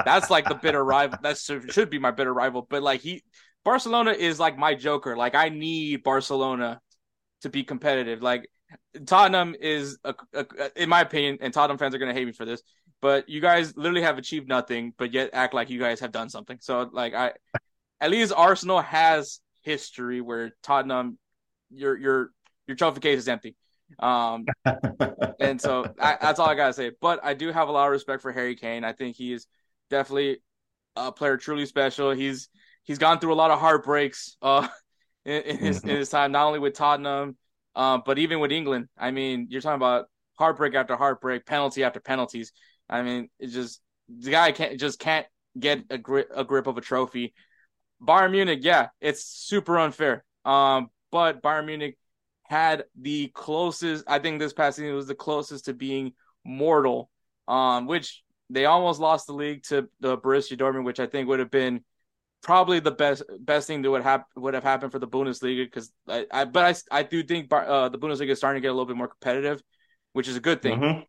that's 0.04 0.30
like 0.30 0.48
the 0.48 0.54
bitter 0.54 0.84
rival. 0.84 1.18
That 1.22 1.38
should 1.38 1.90
be 1.90 1.98
my 1.98 2.10
bitter 2.10 2.32
rival. 2.32 2.66
But 2.68 2.82
like 2.82 3.00
he, 3.00 3.22
Barcelona 3.64 4.12
is 4.12 4.38
like 4.38 4.58
my 4.58 4.74
Joker. 4.74 5.16
Like 5.16 5.34
I 5.34 5.48
need 5.48 6.02
Barcelona 6.02 6.80
to 7.42 7.48
be 7.48 7.64
competitive. 7.64 8.22
Like 8.22 8.48
Tottenham 9.06 9.54
is, 9.58 9.98
a, 10.04 10.14
a, 10.32 10.82
in 10.82 10.88
my 10.88 11.00
opinion, 11.00 11.38
and 11.40 11.52
Tottenham 11.52 11.78
fans 11.78 11.94
are 11.94 11.98
going 11.98 12.12
to 12.12 12.18
hate 12.18 12.26
me 12.26 12.32
for 12.32 12.44
this, 12.44 12.62
but 13.00 13.28
you 13.28 13.40
guys 13.40 13.76
literally 13.76 14.02
have 14.02 14.18
achieved 14.18 14.48
nothing, 14.48 14.92
but 14.96 15.12
yet 15.12 15.30
act 15.32 15.54
like 15.54 15.70
you 15.70 15.78
guys 15.78 16.00
have 16.00 16.12
done 16.12 16.28
something. 16.28 16.58
So, 16.60 16.88
like, 16.92 17.14
I, 17.14 17.32
at 18.00 18.10
least 18.10 18.32
Arsenal 18.36 18.80
has 18.80 19.40
history 19.62 20.20
where 20.20 20.52
Tottenham, 20.62 21.18
your 21.70 21.96
your 21.96 22.30
your 22.66 22.76
trophy 22.76 23.00
case 23.00 23.18
is 23.18 23.28
empty. 23.28 23.56
Um, 23.98 24.44
and 25.40 25.60
so 25.60 25.84
I, 26.00 26.16
that's 26.20 26.38
all 26.38 26.48
I 26.48 26.54
gotta 26.54 26.72
say. 26.72 26.92
But 27.00 27.20
I 27.24 27.34
do 27.34 27.50
have 27.50 27.68
a 27.68 27.72
lot 27.72 27.86
of 27.86 27.92
respect 27.92 28.22
for 28.22 28.32
Harry 28.32 28.56
Kane. 28.56 28.84
I 28.84 28.92
think 28.92 29.16
he 29.16 29.32
is 29.32 29.46
definitely 29.90 30.38
a 30.96 31.12
player 31.12 31.36
truly 31.36 31.66
special. 31.66 32.10
He's 32.10 32.48
he's 32.84 32.98
gone 32.98 33.18
through 33.18 33.32
a 33.32 33.36
lot 33.36 33.50
of 33.50 33.58
heartbreaks 33.58 34.36
uh, 34.42 34.68
in, 35.24 35.42
in 35.42 35.58
his 35.58 35.82
in 35.82 35.90
his 35.90 36.08
time, 36.08 36.32
not 36.32 36.46
only 36.46 36.58
with 36.58 36.74
Tottenham, 36.74 37.36
uh, 37.74 37.98
but 38.04 38.18
even 38.18 38.40
with 38.40 38.52
England. 38.52 38.88
I 38.96 39.10
mean, 39.10 39.48
you're 39.50 39.60
talking 39.60 39.76
about 39.76 40.06
heartbreak 40.34 40.74
after 40.74 40.96
heartbreak, 40.96 41.46
penalty 41.46 41.84
after 41.84 42.00
penalties. 42.00 42.52
I 42.88 43.02
mean, 43.02 43.28
it's 43.38 43.52
just 43.52 43.80
the 44.08 44.30
guy 44.30 44.52
can't 44.52 44.78
just 44.78 44.98
can't 44.98 45.26
get 45.58 45.84
a 45.90 45.98
grip 45.98 46.28
a 46.34 46.44
grip 46.44 46.66
of 46.66 46.78
a 46.78 46.80
trophy. 46.80 47.34
Bayern 48.02 48.32
Munich, 48.32 48.60
yeah, 48.62 48.88
it's 49.00 49.24
super 49.24 49.78
unfair. 49.78 50.24
Um, 50.44 50.90
but 51.10 51.42
Bayern 51.42 51.66
Munich 51.66 51.96
had 52.42 52.84
the 53.00 53.28
closest. 53.28 54.04
I 54.06 54.18
think 54.18 54.38
this 54.38 54.52
past 54.52 54.76
season 54.76 54.94
was 54.94 55.06
the 55.06 55.14
closest 55.14 55.66
to 55.66 55.74
being 55.74 56.12
mortal. 56.44 57.10
Um, 57.46 57.86
which 57.86 58.22
they 58.48 58.64
almost 58.64 59.00
lost 59.00 59.26
the 59.26 59.34
league 59.34 59.64
to 59.64 59.88
the 60.00 60.16
Borussia 60.16 60.56
Dortmund, 60.56 60.84
which 60.84 61.00
I 61.00 61.06
think 61.06 61.28
would 61.28 61.40
have 61.40 61.50
been 61.50 61.84
probably 62.44 62.78
the 62.78 62.92
best 62.92 63.22
best 63.40 63.66
thing 63.66 63.82
that 63.82 63.90
would 63.90 64.02
have 64.02 64.24
would 64.36 64.54
have 64.54 64.62
happened 64.62 64.92
for 64.92 64.98
the 65.00 65.08
Bundesliga 65.08 65.64
because 65.64 65.90
I, 66.08 66.26
I, 66.30 66.44
but 66.44 66.84
I 66.92 66.98
I 66.98 67.02
do 67.02 67.22
think 67.24 67.52
uh, 67.52 67.88
the 67.88 67.98
Bundesliga 67.98 68.30
is 68.30 68.38
starting 68.38 68.62
to 68.62 68.64
get 68.64 68.68
a 68.68 68.72
little 68.72 68.86
bit 68.86 68.96
more 68.96 69.08
competitive, 69.08 69.62
which 70.12 70.28
is 70.28 70.36
a 70.36 70.40
good 70.40 70.62
thing. 70.62 70.78
Mm-hmm. 70.78 71.00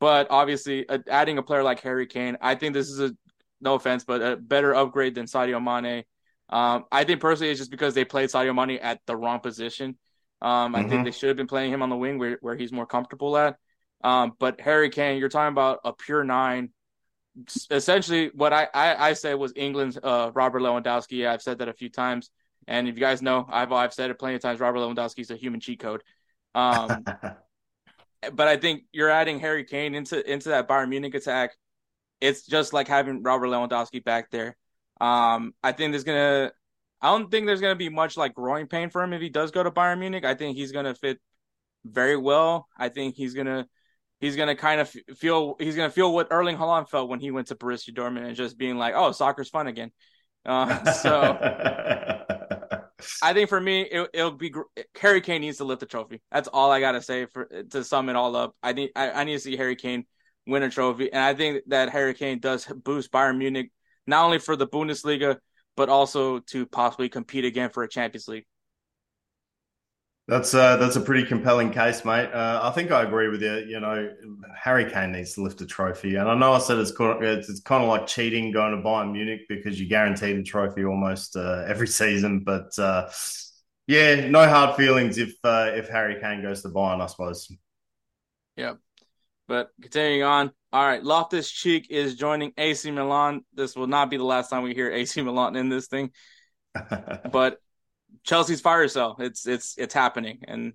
But 0.00 0.26
obviously, 0.30 0.88
uh, 0.88 0.98
adding 1.08 1.38
a 1.38 1.42
player 1.42 1.62
like 1.62 1.80
Harry 1.80 2.06
Kane, 2.06 2.36
I 2.40 2.56
think 2.56 2.74
this 2.74 2.90
is 2.90 3.00
a 3.00 3.16
no 3.60 3.74
offense, 3.74 4.04
but 4.04 4.20
a 4.20 4.36
better 4.36 4.74
upgrade 4.74 5.14
than 5.14 5.26
Sadio 5.26 5.62
Mane. 5.62 6.04
Um, 6.48 6.84
I 6.92 7.04
think 7.04 7.20
personally, 7.20 7.50
it's 7.50 7.60
just 7.60 7.70
because 7.70 7.94
they 7.94 8.04
played 8.04 8.28
Sadio 8.28 8.54
Mane 8.54 8.78
at 8.78 9.00
the 9.06 9.16
wrong 9.16 9.40
position. 9.40 9.96
Um, 10.42 10.74
I 10.74 10.80
mm-hmm. 10.80 10.90
think 10.90 11.04
they 11.04 11.12
should 11.12 11.28
have 11.28 11.36
been 11.36 11.46
playing 11.46 11.72
him 11.72 11.82
on 11.82 11.88
the 11.88 11.96
wing 11.96 12.18
where, 12.18 12.36
where 12.40 12.56
he's 12.56 12.72
more 12.72 12.84
comfortable 12.84 13.36
at. 13.36 13.56
Um, 14.02 14.32
but 14.38 14.60
Harry 14.60 14.90
Kane, 14.90 15.18
you're 15.18 15.28
talking 15.28 15.52
about 15.52 15.78
a 15.84 15.92
pure 15.92 16.24
nine. 16.24 16.70
Essentially, 17.70 18.30
what 18.34 18.52
I, 18.52 18.68
I, 18.74 19.08
I 19.08 19.12
said 19.14 19.34
was 19.34 19.52
England's 19.56 19.98
uh, 20.02 20.30
Robert 20.34 20.60
Lewandowski. 20.60 21.26
I've 21.26 21.42
said 21.42 21.58
that 21.58 21.68
a 21.68 21.72
few 21.72 21.88
times. 21.88 22.30
And 22.68 22.88
if 22.88 22.94
you 22.94 23.00
guys 23.00 23.22
know, 23.22 23.46
I've 23.50 23.72
I've 23.72 23.94
said 23.94 24.10
it 24.10 24.18
plenty 24.18 24.36
of 24.36 24.42
times. 24.42 24.60
Robert 24.60 24.78
Lewandowski 24.78 25.20
is 25.20 25.30
a 25.30 25.36
human 25.36 25.60
cheat 25.60 25.80
code. 25.80 26.02
Um, 26.54 27.04
but 28.32 28.48
I 28.48 28.56
think 28.56 28.84
you're 28.92 29.10
adding 29.10 29.40
Harry 29.40 29.64
Kane 29.64 29.94
into 29.94 30.30
into 30.30 30.50
that 30.50 30.68
Bayern 30.68 30.88
Munich 30.88 31.14
attack. 31.14 31.56
It's 32.20 32.46
just 32.46 32.72
like 32.72 32.86
having 32.86 33.22
Robert 33.22 33.46
Lewandowski 33.46 34.04
back 34.04 34.30
there. 34.30 34.56
Um, 35.00 35.54
I 35.62 35.72
think 35.72 35.92
there's 35.92 36.04
gonna 36.04 36.52
I 37.02 37.08
don't 37.08 37.30
think 37.30 37.46
there's 37.46 37.60
going 37.60 37.72
to 37.72 37.78
be 37.78 37.88
much 37.88 38.16
like 38.16 38.32
growing 38.34 38.68
pain 38.68 38.88
for 38.88 39.02
him 39.02 39.12
if 39.12 39.20
he 39.20 39.28
does 39.28 39.50
go 39.50 39.62
to 39.62 39.72
Bayern 39.72 39.98
Munich. 39.98 40.24
I 40.24 40.34
think 40.34 40.56
he's 40.56 40.70
going 40.70 40.84
to 40.84 40.94
fit 40.94 41.18
very 41.84 42.16
well. 42.16 42.68
I 42.78 42.90
think 42.90 43.16
he's 43.16 43.34
going 43.34 43.48
to 43.48 43.66
he's 44.22 44.36
going 44.36 44.48
to 44.48 44.54
kind 44.54 44.80
of 44.80 44.88
feel 45.16 45.56
he's 45.58 45.74
to 45.74 45.90
feel 45.90 46.14
what 46.14 46.28
Erling 46.30 46.56
Haaland 46.56 46.88
felt 46.88 47.10
when 47.10 47.20
he 47.20 47.30
went 47.30 47.48
to 47.48 47.54
Borussia 47.54 47.90
Dortmund 47.90 48.26
and 48.26 48.36
just 48.36 48.56
being 48.56 48.78
like, 48.78 48.94
"Oh, 48.96 49.12
soccer's 49.12 49.50
fun 49.50 49.66
again." 49.66 49.90
Uh, 50.46 50.90
so 50.92 51.38
I 53.22 53.34
think 53.34 53.50
for 53.50 53.60
me, 53.60 53.82
it, 53.82 54.08
will 54.14 54.30
be 54.30 54.54
Harry 54.98 55.20
Kane 55.20 55.42
needs 55.42 55.58
to 55.58 55.64
lift 55.64 55.80
the 55.80 55.86
trophy. 55.86 56.22
That's 56.30 56.48
all 56.48 56.70
I 56.70 56.80
got 56.80 56.92
to 56.92 57.02
say 57.02 57.26
for 57.26 57.44
to 57.70 57.84
sum 57.84 58.08
it 58.08 58.16
all 58.16 58.34
up. 58.34 58.56
I 58.62 58.72
need 58.72 58.92
I, 58.96 59.10
I 59.10 59.24
need 59.24 59.34
to 59.34 59.40
see 59.40 59.56
Harry 59.56 59.76
Kane 59.76 60.06
win 60.46 60.62
a 60.62 60.70
trophy, 60.70 61.12
and 61.12 61.22
I 61.22 61.34
think 61.34 61.64
that 61.66 61.90
Harry 61.90 62.14
Kane 62.14 62.38
does 62.38 62.64
boost 62.64 63.12
Bayern 63.12 63.36
Munich 63.36 63.70
not 64.06 64.24
only 64.24 64.38
for 64.38 64.56
the 64.56 64.66
Bundesliga 64.66 65.36
but 65.76 65.88
also 65.88 66.38
to 66.38 66.66
possibly 66.66 67.08
compete 67.08 67.44
again 67.44 67.70
for 67.70 67.82
a 67.82 67.88
Champions 67.88 68.28
League. 68.28 68.44
That's 70.32 70.54
uh, 70.54 70.78
that's 70.78 70.96
a 70.96 71.00
pretty 71.02 71.26
compelling 71.26 71.70
case, 71.70 72.06
mate. 72.06 72.30
Uh, 72.32 72.60
I 72.62 72.70
think 72.70 72.90
I 72.90 73.02
agree 73.02 73.28
with 73.28 73.42
you. 73.42 73.66
You 73.68 73.80
know, 73.80 74.10
Harry 74.58 74.90
Kane 74.90 75.12
needs 75.12 75.34
to 75.34 75.42
lift 75.42 75.60
a 75.60 75.66
trophy, 75.66 76.16
and 76.16 76.26
I 76.26 76.34
know 76.34 76.54
I 76.54 76.58
said 76.58 76.78
it's 76.78 76.90
kind 76.90 77.12
of, 77.12 77.22
it's, 77.22 77.50
it's 77.50 77.60
kind 77.60 77.82
of 77.82 77.90
like 77.90 78.06
cheating 78.06 78.50
going 78.50 78.74
to 78.74 78.82
Bayern 78.82 79.12
Munich 79.12 79.42
because 79.46 79.78
you're 79.78 79.90
guaranteed 79.90 80.38
a 80.38 80.42
trophy 80.42 80.86
almost 80.86 81.36
uh, 81.36 81.64
every 81.66 81.86
season. 82.02 82.44
But 82.44 82.78
uh, 82.78 83.10
yeah, 83.86 84.26
no 84.30 84.48
hard 84.48 84.74
feelings 84.74 85.18
if 85.18 85.34
uh, 85.44 85.72
if 85.74 85.90
Harry 85.90 86.18
Kane 86.18 86.40
goes 86.40 86.62
to 86.62 86.70
Bayern, 86.70 87.02
I 87.02 87.08
suppose. 87.08 87.54
Yep. 88.56 88.78
But 89.48 89.68
continuing 89.82 90.22
on, 90.22 90.50
all 90.72 90.86
right, 90.86 91.04
Loftus 91.04 91.50
Cheek 91.50 91.88
is 91.90 92.14
joining 92.14 92.54
AC 92.56 92.90
Milan. 92.90 93.44
This 93.52 93.76
will 93.76 93.86
not 93.86 94.08
be 94.08 94.16
the 94.16 94.24
last 94.24 94.48
time 94.48 94.62
we 94.62 94.72
hear 94.72 94.90
AC 94.90 95.20
Milan 95.20 95.56
in 95.56 95.68
this 95.68 95.88
thing. 95.88 96.10
but 97.30 97.58
Chelsea's 98.24 98.60
fire 98.60 98.88
sale. 98.88 99.16
It's 99.18 99.46
it's 99.46 99.74
it's 99.78 99.94
happening. 99.94 100.40
And 100.46 100.74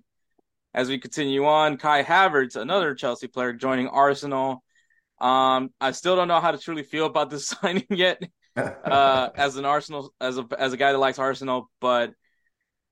as 0.74 0.88
we 0.88 0.98
continue 0.98 1.46
on, 1.46 1.76
Kai 1.76 2.02
Havertz, 2.02 2.56
another 2.56 2.94
Chelsea 2.94 3.28
player, 3.28 3.52
joining 3.52 3.88
Arsenal. 3.88 4.62
Um, 5.20 5.70
I 5.80 5.90
still 5.92 6.14
don't 6.14 6.28
know 6.28 6.40
how 6.40 6.52
to 6.52 6.58
truly 6.58 6.84
feel 6.84 7.06
about 7.06 7.30
this 7.30 7.46
signing 7.62 7.86
yet. 7.90 8.22
Uh, 8.58 9.30
as 9.36 9.56
an 9.56 9.64
Arsenal, 9.64 10.12
as 10.20 10.36
a 10.36 10.44
as 10.58 10.72
a 10.72 10.76
guy 10.76 10.90
that 10.90 10.98
likes 10.98 11.20
Arsenal, 11.20 11.70
but 11.80 12.12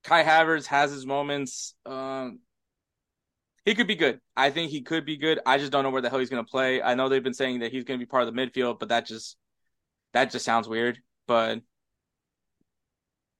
Kai 0.04 0.22
Havertz 0.22 0.66
has 0.66 0.92
his 0.92 1.04
moments. 1.04 1.74
Um, 1.84 2.38
he 3.64 3.74
could 3.74 3.88
be 3.88 3.96
good. 3.96 4.20
I 4.36 4.50
think 4.50 4.70
he 4.70 4.82
could 4.82 5.04
be 5.04 5.16
good. 5.16 5.40
I 5.44 5.58
just 5.58 5.72
don't 5.72 5.82
know 5.82 5.90
where 5.90 6.00
the 6.00 6.08
hell 6.08 6.20
he's 6.20 6.30
going 6.30 6.44
to 6.44 6.48
play. 6.48 6.80
I 6.80 6.94
know 6.94 7.08
they've 7.08 7.22
been 7.22 7.34
saying 7.34 7.60
that 7.60 7.72
he's 7.72 7.82
going 7.82 7.98
to 7.98 8.06
be 8.06 8.08
part 8.08 8.22
of 8.22 8.32
the 8.32 8.40
midfield, 8.40 8.78
but 8.78 8.90
that 8.90 9.06
just 9.06 9.36
that 10.12 10.30
just 10.30 10.44
sounds 10.44 10.68
weird. 10.68 11.00
But 11.26 11.62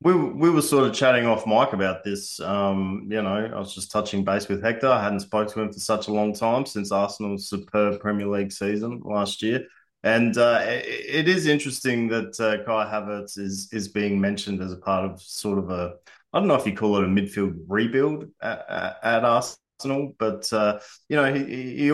we 0.07 0.15
we 0.15 0.51
were 0.51 0.63
sort 0.63 0.87
of 0.87 0.95
chatting 0.95 1.27
off 1.27 1.49
mic 1.49 1.73
about 1.73 2.05
this. 2.05 2.39
Um, 2.39 3.09
you 3.11 3.21
know, 3.21 3.51
I 3.53 3.59
was 3.59 3.75
just 3.75 3.91
touching 3.91 4.23
base 4.23 4.47
with 4.47 4.63
Hector. 4.63 4.87
I 4.87 5.03
hadn't 5.03 5.21
spoke 5.21 5.49
to 5.49 5.61
him 5.61 5.73
for 5.73 5.81
such 5.81 6.07
a 6.07 6.13
long 6.13 6.33
time 6.33 6.65
since 6.65 6.93
Arsenal's 6.93 7.49
superb 7.49 7.99
Premier 7.99 8.29
League 8.29 8.53
season 8.53 9.01
last 9.05 9.43
year. 9.43 9.67
And 10.05 10.39
uh, 10.39 10.61
it, 10.63 11.27
is 11.27 11.49
interesting 11.49 12.07
that 12.09 12.39
uh, 12.39 12.65
Kai 12.65 12.89
Havertz 12.89 13.37
is 13.37 13.69
is 13.73 13.89
being 13.89 14.21
mentioned 14.21 14.63
as 14.63 14.73
a 14.73 14.77
part 14.77 15.11
of 15.11 15.21
sort 15.21 15.59
of 15.59 15.71
a 15.71 15.95
I 16.33 16.39
don't 16.39 16.47
know 16.47 16.55
if 16.55 16.67
you 16.67 16.77
call 16.77 16.99
it 16.99 17.05
a 17.05 17.09
midfield 17.09 17.57
rebuild 17.67 18.27
at, 18.41 18.65
at, 19.03 19.25
Arsenal, 19.25 20.15
but 20.21 20.53
uh, 20.53 20.79
you 21.09 21.17
know 21.17 21.35
he, 21.35 21.75
he 21.79 21.91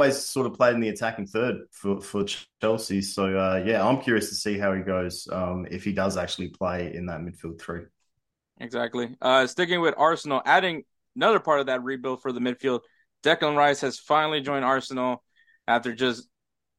always 0.00 0.24
sort 0.24 0.46
of 0.46 0.54
played 0.54 0.74
in 0.74 0.80
the 0.80 0.88
attacking 0.88 1.26
third 1.26 1.56
for, 1.70 2.00
for 2.00 2.24
Chelsea. 2.60 3.02
So 3.02 3.36
uh, 3.36 3.62
yeah, 3.64 3.86
I'm 3.86 4.00
curious 4.00 4.30
to 4.30 4.34
see 4.34 4.58
how 4.58 4.72
he 4.72 4.80
goes 4.80 5.28
um, 5.30 5.66
if 5.70 5.84
he 5.84 5.92
does 5.92 6.16
actually 6.16 6.48
play 6.48 6.94
in 6.94 7.06
that 7.06 7.20
midfield 7.20 7.60
three. 7.60 7.82
Exactly. 8.58 9.14
Uh, 9.20 9.46
sticking 9.46 9.80
with 9.80 9.94
Arsenal, 9.98 10.40
adding 10.46 10.84
another 11.16 11.38
part 11.38 11.60
of 11.60 11.66
that 11.66 11.82
rebuild 11.82 12.22
for 12.22 12.32
the 12.32 12.40
midfield. 12.40 12.80
Declan 13.22 13.56
Rice 13.56 13.82
has 13.82 13.98
finally 13.98 14.40
joined 14.40 14.64
Arsenal 14.64 15.22
after 15.68 15.94
just 15.94 16.28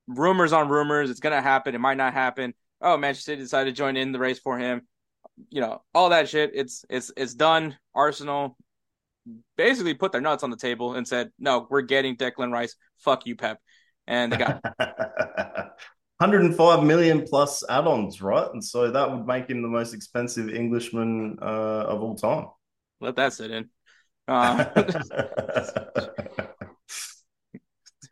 rumors 0.07 0.51
on 0.51 0.67
rumors. 0.67 1.11
It's 1.11 1.19
gonna 1.19 1.41
happen. 1.41 1.75
It 1.75 1.79
might 1.79 1.97
not 1.97 2.13
happen. 2.13 2.55
Oh, 2.81 2.97
Manchester 2.97 3.33
City 3.33 3.41
decided 3.43 3.75
to 3.75 3.77
join 3.77 3.97
in 3.97 4.11
the 4.11 4.19
race 4.19 4.39
for 4.39 4.57
him. 4.57 4.81
You 5.49 5.61
know, 5.61 5.83
all 5.93 6.09
that 6.09 6.27
shit. 6.27 6.51
It's 6.55 6.83
it's 6.89 7.11
it's 7.15 7.35
done. 7.35 7.77
Arsenal 7.93 8.57
basically 9.55 9.93
put 9.93 10.11
their 10.11 10.21
nuts 10.21 10.43
on 10.43 10.49
the 10.49 10.57
table 10.57 10.95
and 10.95 11.07
said, 11.07 11.31
"No, 11.39 11.67
we're 11.69 11.81
getting 11.81 12.15
Declan 12.15 12.51
Rice. 12.51 12.75
Fuck 12.99 13.25
you, 13.25 13.35
Pep." 13.35 13.59
And 14.07 14.31
they 14.31 14.37
got 14.37 14.61
105 16.21 16.83
million 16.83 17.25
plus 17.27 17.63
add-ons, 17.69 18.21
right? 18.21 18.47
And 18.53 18.63
so 18.63 18.91
that 18.91 19.11
would 19.11 19.25
make 19.25 19.49
him 19.49 19.61
the 19.61 19.67
most 19.67 19.93
expensive 19.93 20.49
Englishman 20.49 21.37
uh, 21.41 21.85
of 21.87 22.01
all 22.01 22.15
time. 22.15 22.47
Let 22.99 23.15
that 23.15 23.33
sit 23.33 23.51
in. 23.51 23.69
Uh, 24.27 24.65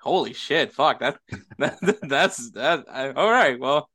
holy 0.02 0.34
shit! 0.34 0.74
Fuck 0.74 1.00
that. 1.00 1.20
that 1.60 2.00
that's 2.02 2.52
that. 2.52 2.86
I, 2.92 3.12
all 3.12 3.30
right. 3.30 3.60
Well, 3.60 3.90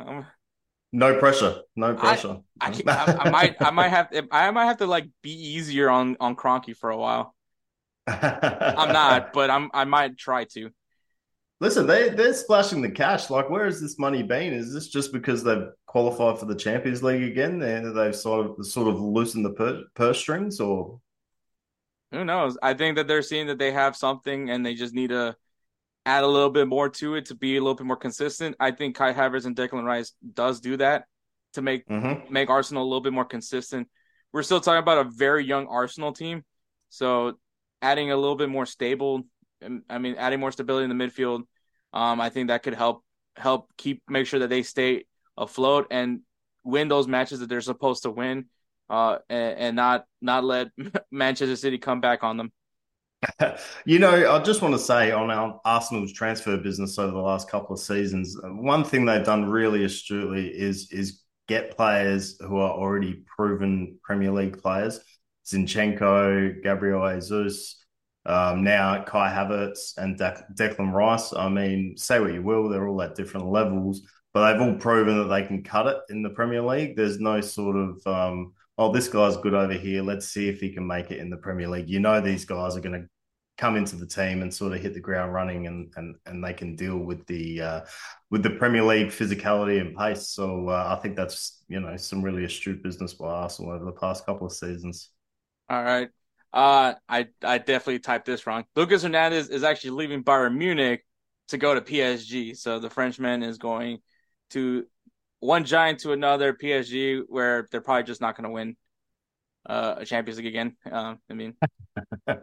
um, 0.00 0.26
no 0.92 1.18
pressure. 1.18 1.60
No 1.76 1.94
pressure. 1.94 2.38
I, 2.60 2.68
I, 2.86 2.92
I, 2.92 3.16
I 3.18 3.30
might 3.30 3.56
I 3.60 3.70
might 3.70 3.88
have 3.88 4.10
to, 4.10 4.26
I 4.30 4.50
might 4.50 4.66
have 4.66 4.78
to 4.78 4.86
like 4.86 5.08
be 5.22 5.32
easier 5.32 5.88
on 5.88 6.16
on 6.20 6.36
Kroenke 6.36 6.76
for 6.76 6.90
a 6.90 6.96
while. 6.96 7.34
I'm 8.06 8.92
not, 8.92 9.32
but 9.32 9.50
I'm 9.50 9.70
I 9.72 9.84
might 9.84 10.16
try 10.16 10.44
to. 10.44 10.70
Listen, 11.60 11.86
they 11.86 12.08
they're 12.08 12.34
splashing 12.34 12.80
the 12.80 12.90
cash. 12.90 13.30
Like, 13.30 13.50
where 13.50 13.66
has 13.66 13.80
this 13.80 13.98
money 13.98 14.22
been? 14.22 14.52
Is 14.52 14.72
this 14.72 14.88
just 14.88 15.12
because 15.12 15.44
they've 15.44 15.68
qualified 15.86 16.38
for 16.38 16.46
the 16.46 16.54
Champions 16.54 17.02
League 17.02 17.22
again? 17.22 17.58
They 17.58 17.80
they've 17.80 18.16
sort 18.16 18.58
of 18.58 18.66
sort 18.66 18.88
of 18.88 19.00
loosened 19.00 19.44
the 19.44 19.50
purse, 19.50 19.84
purse 19.94 20.18
strings, 20.18 20.58
or 20.58 21.00
who 22.12 22.24
knows? 22.24 22.58
I 22.62 22.74
think 22.74 22.96
that 22.96 23.06
they're 23.06 23.22
seeing 23.22 23.46
that 23.48 23.58
they 23.58 23.72
have 23.72 23.94
something, 23.94 24.50
and 24.50 24.64
they 24.64 24.74
just 24.74 24.94
need 24.94 25.10
to 25.10 25.36
add 26.06 26.24
a 26.24 26.26
little 26.26 26.50
bit 26.50 26.66
more 26.66 26.88
to 26.88 27.14
it 27.14 27.26
to 27.26 27.34
be 27.34 27.56
a 27.56 27.60
little 27.60 27.74
bit 27.74 27.86
more 27.86 27.96
consistent. 27.96 28.56
I 28.58 28.70
think 28.70 28.96
Kai 28.96 29.12
Havertz 29.12 29.44
and 29.44 29.56
Declan 29.56 29.84
Rice 29.84 30.12
does 30.34 30.60
do 30.60 30.76
that 30.78 31.04
to 31.54 31.62
make 31.62 31.86
mm-hmm. 31.86 32.32
make 32.32 32.50
Arsenal 32.50 32.82
a 32.82 32.84
little 32.84 33.00
bit 33.00 33.12
more 33.12 33.24
consistent. 33.24 33.88
We're 34.32 34.42
still 34.42 34.60
talking 34.60 34.82
about 34.82 35.06
a 35.06 35.10
very 35.10 35.44
young 35.44 35.66
Arsenal 35.66 36.12
team, 36.12 36.44
so 36.88 37.38
adding 37.82 38.10
a 38.10 38.16
little 38.16 38.36
bit 38.36 38.48
more 38.48 38.66
stable. 38.66 39.22
I 39.90 39.98
mean, 39.98 40.14
adding 40.16 40.40
more 40.40 40.52
stability 40.52 40.90
in 40.90 40.96
the 40.96 41.04
midfield. 41.04 41.42
Um, 41.92 42.20
I 42.20 42.30
think 42.30 42.48
that 42.48 42.62
could 42.62 42.74
help 42.74 43.04
help 43.36 43.70
keep 43.76 44.02
make 44.08 44.26
sure 44.26 44.40
that 44.40 44.48
they 44.48 44.62
stay 44.62 45.04
afloat. 45.36 45.88
And 45.90 46.20
win 46.64 46.88
those 46.88 47.08
matches 47.08 47.40
that 47.40 47.48
they're 47.48 47.60
supposed 47.60 48.02
to 48.02 48.10
win, 48.10 48.46
uh, 48.88 49.18
and, 49.28 49.58
and 49.58 49.76
not 49.76 50.04
not 50.20 50.44
let 50.44 50.68
Manchester 51.10 51.56
City 51.56 51.78
come 51.78 52.00
back 52.00 52.22
on 52.22 52.36
them. 52.36 52.52
you 53.84 53.98
know, 53.98 54.32
I 54.32 54.42
just 54.42 54.62
want 54.62 54.74
to 54.74 54.78
say 54.78 55.10
on 55.10 55.30
our 55.30 55.60
Arsenal's 55.64 56.12
transfer 56.12 56.56
business 56.56 56.98
over 56.98 57.12
the 57.12 57.18
last 57.18 57.50
couple 57.50 57.74
of 57.74 57.80
seasons, 57.80 58.36
one 58.42 58.84
thing 58.84 59.04
they've 59.04 59.24
done 59.24 59.44
really 59.48 59.84
astutely 59.84 60.48
is 60.48 60.90
is 60.90 61.22
get 61.48 61.76
players 61.76 62.38
who 62.40 62.58
are 62.58 62.70
already 62.70 63.22
proven 63.26 63.98
Premier 64.02 64.30
League 64.30 64.60
players. 64.62 65.00
Zinchenko, 65.46 66.62
Gabriel 66.62 67.12
Jesus, 67.14 67.84
um, 68.24 68.62
now 68.62 69.02
Kai 69.02 69.30
Havertz 69.30 69.96
and 69.96 70.16
De- 70.16 70.44
Declan 70.54 70.92
Rice. 70.92 71.32
I 71.32 71.48
mean, 71.48 71.96
say 71.96 72.20
what 72.20 72.32
you 72.32 72.42
will, 72.42 72.68
they're 72.68 72.86
all 72.86 73.02
at 73.02 73.16
different 73.16 73.46
levels, 73.46 74.02
but 74.32 74.52
they've 74.52 74.60
all 74.60 74.76
proven 74.76 75.18
that 75.18 75.34
they 75.34 75.42
can 75.46 75.62
cut 75.62 75.86
it 75.86 75.96
in 76.08 76.22
the 76.22 76.30
Premier 76.30 76.62
League. 76.62 76.96
There's 76.96 77.18
no 77.18 77.40
sort 77.40 77.76
of 77.76 78.06
um, 78.06 78.52
oh, 78.80 78.90
this 78.90 79.08
guy's 79.08 79.36
good 79.36 79.52
over 79.52 79.74
here. 79.74 80.02
Let's 80.02 80.26
see 80.26 80.48
if 80.48 80.58
he 80.58 80.72
can 80.72 80.86
make 80.86 81.10
it 81.10 81.18
in 81.18 81.28
the 81.28 81.36
Premier 81.36 81.68
League. 81.68 81.90
You 81.90 82.00
know, 82.00 82.18
these 82.20 82.46
guys 82.46 82.76
are 82.76 82.80
going 82.80 83.02
to 83.02 83.06
come 83.58 83.76
into 83.76 83.94
the 83.94 84.06
team 84.06 84.40
and 84.40 84.52
sort 84.52 84.72
of 84.72 84.80
hit 84.80 84.94
the 84.94 85.00
ground 85.00 85.34
running, 85.34 85.66
and 85.66 85.92
and 85.96 86.16
and 86.24 86.42
they 86.42 86.54
can 86.54 86.76
deal 86.76 86.96
with 86.96 87.24
the 87.26 87.60
uh, 87.60 87.80
with 88.30 88.42
the 88.42 88.50
Premier 88.50 88.82
League 88.82 89.08
physicality 89.08 89.82
and 89.82 89.94
pace. 89.94 90.28
So 90.28 90.70
uh, 90.70 90.96
I 90.96 91.02
think 91.02 91.14
that's 91.14 91.62
you 91.68 91.78
know 91.78 91.94
some 91.98 92.22
really 92.22 92.44
astute 92.44 92.82
business 92.82 93.12
by 93.12 93.26
Arsenal 93.26 93.72
over 93.72 93.84
the 93.84 93.92
past 93.92 94.24
couple 94.24 94.46
of 94.46 94.52
seasons. 94.54 95.10
All 95.68 95.84
right. 95.84 96.08
Uh, 96.50 96.94
I 97.06 97.28
I 97.42 97.58
definitely 97.58 97.98
typed 97.98 98.24
this 98.24 98.46
wrong. 98.46 98.64
Lucas 98.74 99.02
Hernandez 99.02 99.50
is 99.50 99.62
actually 99.62 99.90
leaving 99.90 100.24
Bayern 100.24 100.56
Munich 100.56 101.04
to 101.48 101.58
go 101.58 101.74
to 101.74 101.82
PSG. 101.82 102.56
So 102.56 102.78
the 102.78 102.88
Frenchman 102.88 103.42
is 103.42 103.58
going 103.58 103.98
to 104.50 104.86
one 105.40 105.64
giant 105.64 106.00
to 106.00 106.12
another 106.12 106.52
PSG, 106.52 107.22
where 107.26 107.66
they're 107.70 107.80
probably 107.80 108.04
just 108.04 108.20
not 108.20 108.36
going 108.36 108.44
to 108.44 108.50
win 108.50 108.76
uh, 109.66 109.96
a 109.98 110.04
Champions 110.04 110.38
League 110.38 110.46
again. 110.46 110.76
Uh, 110.90 111.14
I 111.28 111.34
mean, 111.34 111.54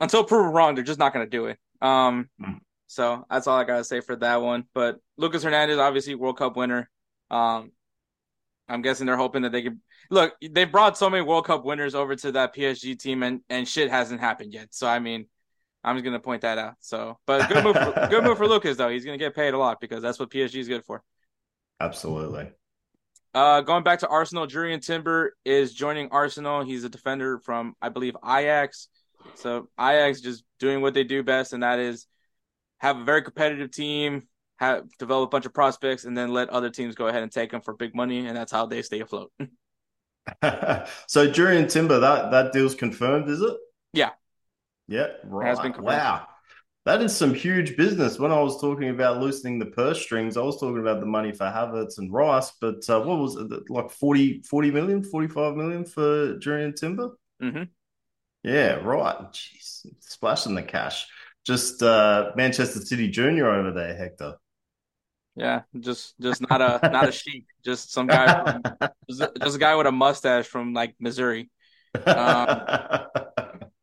until 0.00 0.24
proven 0.24 0.52
wrong, 0.52 0.74
they're 0.74 0.84
just 0.84 0.98
not 0.98 1.12
going 1.12 1.26
to 1.26 1.30
do 1.30 1.46
it. 1.46 1.58
Um, 1.80 2.28
mm. 2.40 2.58
so 2.86 3.24
that's 3.30 3.46
all 3.46 3.58
I 3.58 3.64
got 3.64 3.78
to 3.78 3.84
say 3.84 4.00
for 4.00 4.16
that 4.16 4.42
one. 4.42 4.64
But 4.74 4.98
Lucas 5.16 5.42
Hernandez, 5.42 5.78
obviously 5.78 6.14
World 6.14 6.38
Cup 6.38 6.56
winner. 6.56 6.88
Um, 7.30 7.72
I'm 8.68 8.82
guessing 8.82 9.06
they're 9.06 9.16
hoping 9.16 9.42
that 9.42 9.52
they 9.52 9.62
can 9.62 9.80
look. 10.10 10.34
They 10.40 10.64
brought 10.64 10.98
so 10.98 11.08
many 11.08 11.22
World 11.22 11.46
Cup 11.46 11.64
winners 11.64 11.94
over 11.94 12.16
to 12.16 12.32
that 12.32 12.54
PSG 12.54 12.98
team, 12.98 13.22
and 13.22 13.40
and 13.48 13.66
shit 13.68 13.90
hasn't 13.90 14.20
happened 14.20 14.52
yet. 14.52 14.74
So 14.74 14.88
I 14.88 14.98
mean, 14.98 15.26
I'm 15.84 15.94
just 15.96 16.04
gonna 16.04 16.18
point 16.18 16.42
that 16.42 16.58
out. 16.58 16.74
So, 16.80 17.18
but 17.26 17.48
good 17.48 17.62
move, 17.62 17.76
for, 17.76 18.08
good 18.10 18.24
move 18.24 18.36
for 18.36 18.48
Lucas 18.48 18.76
though. 18.76 18.88
He's 18.88 19.04
gonna 19.04 19.18
get 19.18 19.36
paid 19.36 19.54
a 19.54 19.58
lot 19.58 19.80
because 19.80 20.02
that's 20.02 20.18
what 20.18 20.30
PSG 20.30 20.56
is 20.56 20.68
good 20.68 20.84
for. 20.84 21.02
Absolutely. 21.80 22.50
Uh, 23.34 23.60
going 23.60 23.84
back 23.84 23.98
to 23.98 24.08
Arsenal, 24.08 24.46
Jurrien 24.46 24.84
Timber 24.84 25.36
is 25.44 25.74
joining 25.74 26.08
Arsenal. 26.10 26.64
He's 26.64 26.84
a 26.84 26.88
defender 26.88 27.38
from, 27.38 27.74
I 27.82 27.90
believe, 27.90 28.16
Ajax. 28.24 28.88
So 29.34 29.68
Ajax 29.78 30.20
just 30.20 30.44
doing 30.58 30.80
what 30.80 30.94
they 30.94 31.04
do 31.04 31.22
best, 31.22 31.52
and 31.52 31.62
that 31.62 31.78
is 31.78 32.06
have 32.78 32.98
a 32.98 33.04
very 33.04 33.22
competitive 33.22 33.70
team, 33.70 34.28
have 34.56 34.84
develop 34.98 35.28
a 35.28 35.30
bunch 35.30 35.44
of 35.44 35.52
prospects, 35.52 36.04
and 36.04 36.16
then 36.16 36.32
let 36.32 36.48
other 36.48 36.70
teams 36.70 36.94
go 36.94 37.08
ahead 37.08 37.22
and 37.22 37.30
take 37.30 37.50
them 37.50 37.60
for 37.60 37.74
big 37.74 37.94
money, 37.94 38.26
and 38.26 38.36
that's 38.36 38.52
how 38.52 38.66
they 38.66 38.80
stay 38.82 39.00
afloat. 39.00 39.30
so 41.06 41.30
Jurrien 41.30 41.70
Timber, 41.70 42.00
that 42.00 42.30
that 42.30 42.52
deal's 42.52 42.74
confirmed, 42.74 43.28
is 43.28 43.40
it? 43.40 43.56
Yeah. 43.92 44.10
Yeah. 44.88 45.08
Right. 45.24 45.78
Wow. 45.78 46.26
That 46.86 47.02
is 47.02 47.16
some 47.16 47.34
huge 47.34 47.76
business. 47.76 48.20
When 48.20 48.30
I 48.30 48.38
was 48.38 48.60
talking 48.60 48.90
about 48.90 49.18
loosening 49.20 49.58
the 49.58 49.66
purse 49.66 50.00
strings, 50.00 50.36
I 50.36 50.42
was 50.42 50.60
talking 50.60 50.78
about 50.78 51.00
the 51.00 51.06
money 51.06 51.32
for 51.32 51.44
Havertz 51.44 51.98
and 51.98 52.12
Rice, 52.12 52.52
but 52.60 52.88
uh, 52.88 53.00
what 53.00 53.18
was 53.18 53.34
it, 53.34 53.68
like 53.68 53.90
40, 53.90 54.42
40 54.42 54.70
million, 54.70 55.02
45 55.02 55.56
million 55.56 55.84
for 55.84 56.36
Jurrien 56.36 56.76
Timber? 56.76 57.10
Mm-hmm. 57.42 57.64
Yeah, 58.44 58.74
right. 58.74 59.16
Jeez, 59.32 59.84
splashing 59.98 60.54
the 60.54 60.62
cash. 60.62 61.08
Just 61.44 61.82
uh, 61.82 62.30
Manchester 62.36 62.78
City 62.78 63.08
Junior 63.08 63.50
over 63.50 63.72
there, 63.72 63.96
Hector. 63.96 64.36
Yeah, 65.34 65.62
just 65.80 66.14
just 66.20 66.40
not 66.48 66.62
a 66.62 66.88
not 66.88 67.08
a 67.08 67.12
sheep, 67.12 67.46
just 67.64 67.92
some 67.92 68.06
guy, 68.06 68.52
from, 68.52 68.62
just, 69.10 69.34
just, 69.42 69.56
a 69.56 69.58
guy 69.58 69.74
with 69.74 69.88
a 69.88 69.92
mustache 69.92 70.46
from 70.46 70.72
like 70.72 70.94
Missouri. 71.00 71.50
Um, 72.06 72.60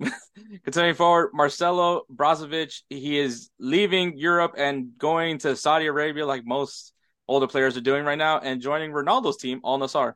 Continuing 0.64 0.94
forward, 0.94 1.30
Marcelo 1.32 2.02
Brozovic, 2.12 2.82
he 2.90 3.18
is 3.18 3.50
leaving 3.58 4.16
Europe 4.16 4.54
and 4.56 4.96
going 4.98 5.38
to 5.38 5.56
Saudi 5.56 5.86
Arabia 5.86 6.26
like 6.26 6.44
most 6.44 6.92
older 7.28 7.46
players 7.46 7.76
are 7.76 7.80
doing 7.82 8.04
right 8.04 8.18
now 8.18 8.38
and 8.38 8.60
joining 8.60 8.92
Ronaldo's 8.92 9.36
team, 9.36 9.60
Al 9.64 9.78
Nassr. 9.78 10.14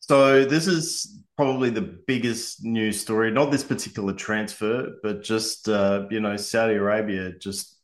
So 0.00 0.44
this 0.44 0.66
is 0.66 1.22
probably 1.36 1.70
the 1.70 1.98
biggest 2.06 2.64
news 2.64 3.00
story, 3.00 3.30
not 3.30 3.50
this 3.50 3.64
particular 3.64 4.12
transfer, 4.12 4.94
but 5.02 5.22
just 5.22 5.68
uh, 5.68 6.06
you 6.10 6.20
know, 6.20 6.36
Saudi 6.36 6.74
Arabia 6.74 7.32
just 7.38 7.78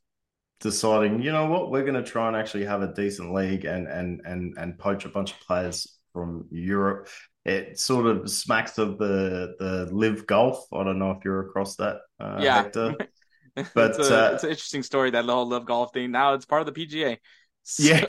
deciding, 0.61 1.23
you 1.23 1.33
know 1.33 1.47
what, 1.47 1.71
we're 1.71 1.85
going 1.85 1.95
to 1.95 2.03
try 2.03 2.27
and 2.29 2.37
actually 2.37 2.65
have 2.65 2.83
a 2.83 2.93
decent 2.93 3.33
league 3.33 3.65
and 3.65 3.87
and 3.87 4.21
and 4.25 4.55
and 4.59 4.79
poach 4.79 5.05
a 5.05 5.09
bunch 5.09 5.33
of 5.33 5.41
players 5.41 5.99
from 6.13 6.47
Europe 6.51 7.09
it 7.49 7.79
sort 7.79 8.07
of 8.07 8.31
smacks 8.31 8.79
of 8.79 8.99
the 8.99 9.55
the 9.59 9.89
LIV 9.91 10.27
Golf. 10.27 10.67
I 10.73 10.85
don't 10.85 10.99
know 10.99 11.13
if 11.13 11.25
you're 11.25 11.49
across 11.49 11.77
that, 11.77 12.01
uh, 12.21 12.39
yeah. 12.41 12.63
Hector. 12.63 12.95
But 13.75 13.97
it's, 13.99 14.09
a, 14.09 14.29
uh, 14.29 14.31
it's, 14.35 14.45
an 14.45 14.51
interesting 14.51 14.85
story 14.85 15.11
that 15.11 15.27
the 15.27 15.33
whole 15.33 15.49
LIV 15.49 15.67
Golf 15.67 15.93
thing. 15.93 16.13
Now 16.13 16.35
it's 16.35 16.45
part 16.45 16.67
of 16.67 16.73
the 16.73 16.87
PGA. 16.87 17.19
So... 17.65 17.83
Yeah, 17.85 18.07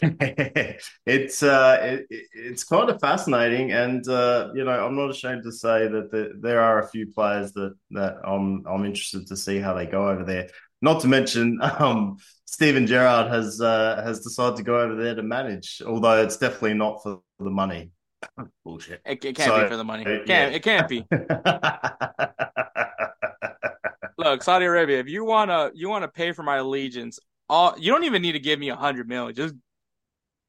it's 1.05 1.41
uh, 1.41 1.77
it, 1.81 2.21
it's 2.33 2.63
kind 2.63 2.89
of 2.89 3.01
fascinating, 3.01 3.71
and 3.71 4.07
uh, 4.07 4.49
you 4.53 4.63
know, 4.63 4.85
I'm 4.85 4.95
not 4.95 5.09
ashamed 5.09 5.43
to 5.43 5.51
say 5.51 5.87
that 5.87 6.11
the, 6.11 6.33
there 6.39 6.61
are 6.61 6.83
a 6.83 6.87
few 6.87 7.07
players 7.07 7.51
that 7.53 7.73
that 7.91 8.17
I'm 8.23 8.63
I'm 8.67 8.85
interested 8.85 9.25
to 9.27 9.35
see 9.35 9.59
how 9.59 9.73
they 9.73 9.87
go 9.87 10.07
over 10.07 10.23
there. 10.23 10.49
Not 10.81 11.01
to 11.01 11.07
mention, 11.07 11.59
um, 11.79 12.17
Steven 12.45 12.85
Gerrard 12.87 13.31
has 13.31 13.59
uh, 13.59 14.01
has 14.03 14.19
decided 14.21 14.57
to 14.57 14.63
go 14.63 14.79
over 14.79 14.95
there 14.95 15.15
to 15.15 15.23
manage, 15.23 15.81
although 15.85 16.21
it's 16.21 16.37
definitely 16.37 16.75
not 16.75 17.01
for 17.03 17.21
the 17.39 17.49
money. 17.49 17.91
Bullshit. 18.65 19.01
It, 19.05 19.23
it 19.23 19.35
can't 19.35 19.49
so, 19.49 19.63
be 19.63 19.69
for 19.69 19.77
the 19.77 19.83
money. 19.83 20.03
It 20.03 20.25
can't. 20.25 20.51
Yeah. 20.51 20.57
It 20.57 20.63
can't 20.63 20.87
be. 20.87 21.05
Look, 24.17 24.43
Saudi 24.43 24.65
Arabia. 24.65 24.99
If 24.99 25.07
you 25.07 25.25
wanna, 25.25 25.71
you 25.73 25.89
wanna 25.89 26.07
pay 26.07 26.31
for 26.33 26.43
my 26.43 26.57
allegiance. 26.57 27.19
All 27.47 27.75
you 27.79 27.91
don't 27.91 28.03
even 28.03 28.21
need 28.21 28.33
to 28.33 28.39
give 28.39 28.59
me 28.59 28.69
a 28.69 28.75
hundred 28.75 29.07
million. 29.07 29.33
Just, 29.33 29.55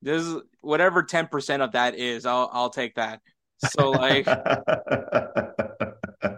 just 0.05 0.37
whatever 0.61 1.03
ten 1.03 1.29
percent 1.29 1.63
of 1.63 1.73
that 1.73 1.95
is, 1.95 2.27
I'll 2.27 2.51
I'll 2.53 2.71
take 2.71 2.97
that. 2.97 3.21
So 3.73 3.91
like, 3.91 4.27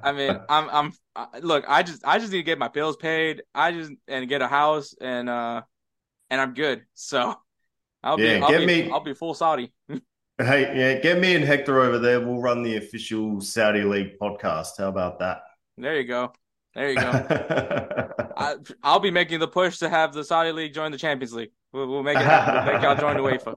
I 0.03 0.12
mean, 0.12 0.40
I'm 0.49 0.68
I'm 0.71 0.92
look. 1.40 1.64
I 1.68 1.83
just 1.83 2.05
I 2.05 2.18
just 2.18 2.33
need 2.33 2.38
to 2.38 2.45
get 2.45 2.59
my 2.59 2.68
bills 2.68 2.97
paid. 2.97 3.42
I 3.55 3.73
just 3.73 3.92
and 4.09 4.29
get 4.29 4.42
a 4.42 4.49
house 4.49 4.95
and 5.01 5.29
uh 5.29 5.62
and 6.31 6.40
I'm 6.40 6.55
good. 6.55 6.83
So 6.95 7.35
I'll 8.03 8.21
yeah, 8.21 8.38
be 8.38 8.42
I'll 8.42 8.59
be, 8.59 8.66
me... 8.66 8.90
I'll 8.90 9.01
be 9.01 9.14
full 9.14 9.35
Saudi. 9.35 9.73
Hey, 10.38 10.73
yeah, 10.77 10.99
get 11.01 11.21
me 11.21 11.35
and 11.35 11.45
Hector 11.45 11.81
over 11.81 11.99
there. 11.99 12.21
We'll 12.21 12.40
run 12.40 12.62
the 12.62 12.77
official 12.77 13.40
Saudi 13.40 13.83
League 13.83 14.18
podcast. 14.18 14.79
How 14.79 14.88
about 14.88 15.18
that? 15.18 15.42
There 15.77 16.01
you 16.01 16.07
go. 16.07 16.33
There 16.75 16.90
you 16.90 16.97
go. 16.97 17.03
I, 18.37 18.57
will 18.83 19.01
be 19.01 19.11
making 19.11 19.40
the 19.40 19.49
push 19.49 19.79
to 19.79 19.88
have 19.88 20.14
the 20.14 20.25
Saudi 20.25 20.53
League 20.53 20.73
join 20.73 20.90
the 20.90 20.99
Champions 20.99 21.35
League. 21.35 21.51
We'll, 21.73 21.87
we'll 21.87 22.03
make 22.03 22.16
it 22.16 22.25
happen. 22.25 22.64
We'll 22.64 22.73
make 22.73 22.83
y'all 22.83 22.97
join 22.97 23.16
the 23.16 23.57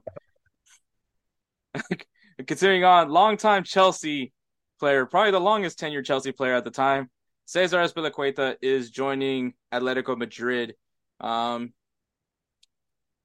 UEFA. 1.80 2.02
Considering 2.46 2.84
on 2.84 3.08
longtime 3.08 3.64
Chelsea 3.64 4.32
player, 4.78 5.06
probably 5.06 5.30
the 5.30 5.40
longest 5.40 5.78
tenured 5.78 6.04
Chelsea 6.04 6.32
player 6.32 6.54
at 6.54 6.64
the 6.64 6.70
time, 6.70 7.10
Cesar 7.46 7.78
Azpilicueta 7.78 8.56
is 8.60 8.90
joining 8.90 9.54
Atletico 9.72 10.16
Madrid. 10.16 10.74
Um, 11.20 11.72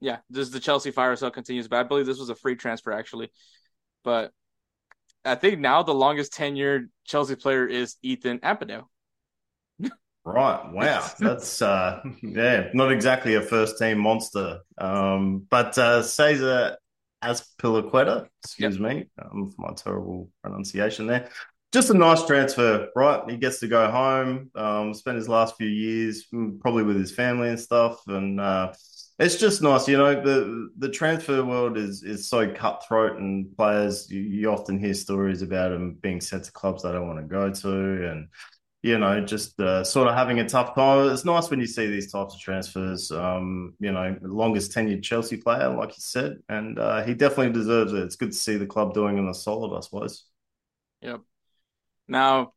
yeah, 0.02 0.18
this 0.30 0.50
the 0.50 0.60
Chelsea 0.60 0.92
fire 0.92 1.16
sale 1.16 1.32
continues, 1.32 1.68
but 1.68 1.80
I 1.80 1.84
believe 1.84 2.06
this 2.06 2.20
was 2.20 2.30
a 2.30 2.36
free 2.36 2.56
transfer 2.56 2.92
actually. 2.92 3.32
But 4.04 4.32
I 5.24 5.36
think 5.36 5.60
now 5.60 5.84
the 5.84 5.94
longest 5.94 6.34
tenured 6.34 6.90
Chelsea 7.06 7.36
player 7.36 7.66
is 7.68 7.96
Ethan 8.02 8.40
Ampadu. 8.40 8.84
Right. 10.24 10.72
Wow. 10.72 11.08
That's 11.20 11.62
uh 11.62 12.02
yeah, 12.22 12.70
not 12.74 12.92
exactly 12.92 13.36
a 13.36 13.42
first 13.42 13.78
team 13.78 14.00
monster. 14.00 14.60
Um 14.78 15.46
but 15.50 15.78
uh 15.78 16.02
Cesar 16.02 16.78
Azpilicueta, 17.24 18.28
excuse 18.44 18.78
yep. 18.78 18.82
me, 18.82 19.10
um, 19.22 19.52
for 19.52 19.62
my 19.62 19.74
terrible 19.76 20.30
pronunciation 20.44 21.06
there. 21.06 21.30
Just 21.72 21.92
a 21.92 21.94
nice 21.94 22.26
transfer, 22.26 22.90
right? 22.96 23.22
He 23.30 23.38
gets 23.38 23.60
to 23.60 23.68
go 23.68 23.90
home, 23.90 24.52
um, 24.56 24.94
spend 24.94 25.18
his 25.18 25.30
last 25.30 25.56
few 25.56 25.68
years 25.68 26.26
mm, 26.34 26.60
probably 26.60 26.84
with 26.84 26.98
his 26.98 27.12
family 27.12 27.50
and 27.50 27.60
stuff, 27.60 28.02
and 28.08 28.42
uh, 28.42 28.74
it's 29.22 29.38
just 29.38 29.62
nice, 29.62 29.88
you 29.88 29.98
know. 29.98 30.14
the 30.16 30.70
The 30.78 30.90
transfer 30.90 31.46
world 31.46 31.78
is 31.78 32.04
is 32.04 32.28
so 32.28 32.52
cutthroat, 32.54 33.20
and 33.20 33.56
players 33.56 34.10
you, 34.10 34.20
you 34.22 34.52
often 34.52 34.80
hear 34.80 34.94
stories 34.94 35.42
about 35.42 35.70
them 35.70 35.98
being 36.02 36.20
sent 36.22 36.46
to 36.46 36.52
clubs 36.52 36.84
they 36.84 36.92
don't 36.92 37.08
want 37.08 37.20
to 37.20 37.26
go 37.26 37.52
to, 37.52 38.12
and 38.12 38.28
you 38.84 38.98
know, 38.98 39.24
just 39.24 39.60
uh, 39.60 39.84
sort 39.84 40.08
of 40.08 40.16
having 40.16 40.40
a 40.40 40.50
tough 40.50 40.74
time. 40.74 41.12
It's 41.12 41.24
nice 41.24 41.52
when 41.52 41.60
you 41.60 41.68
see 41.68 41.86
these 41.88 42.12
types 42.12 42.34
of 42.34 42.40
transfers. 42.42 43.12
Um, 43.12 43.76
you 43.80 43.92
know, 43.92 44.18
longest 44.24 44.72
tenured 44.72 45.04
Chelsea 45.04 45.38
player, 45.38 45.70
like 45.70 45.90
you 45.90 46.00
said, 46.00 46.38
and 46.50 46.80
uh, 46.80 47.04
he 47.04 47.14
definitely 47.14 47.54
deserves 47.54 47.94
it. 47.94 48.02
It's 48.02 48.16
good 48.16 48.32
to 48.32 48.38
see 48.38 48.58
the 48.58 48.66
club 48.66 48.96
doing 48.96 49.18
him 49.18 49.28
a 49.28 49.34
solid, 49.36 49.78
I 49.78 49.82
suppose. 49.82 50.26
Yep. 51.02 51.22
Now, 52.08 52.54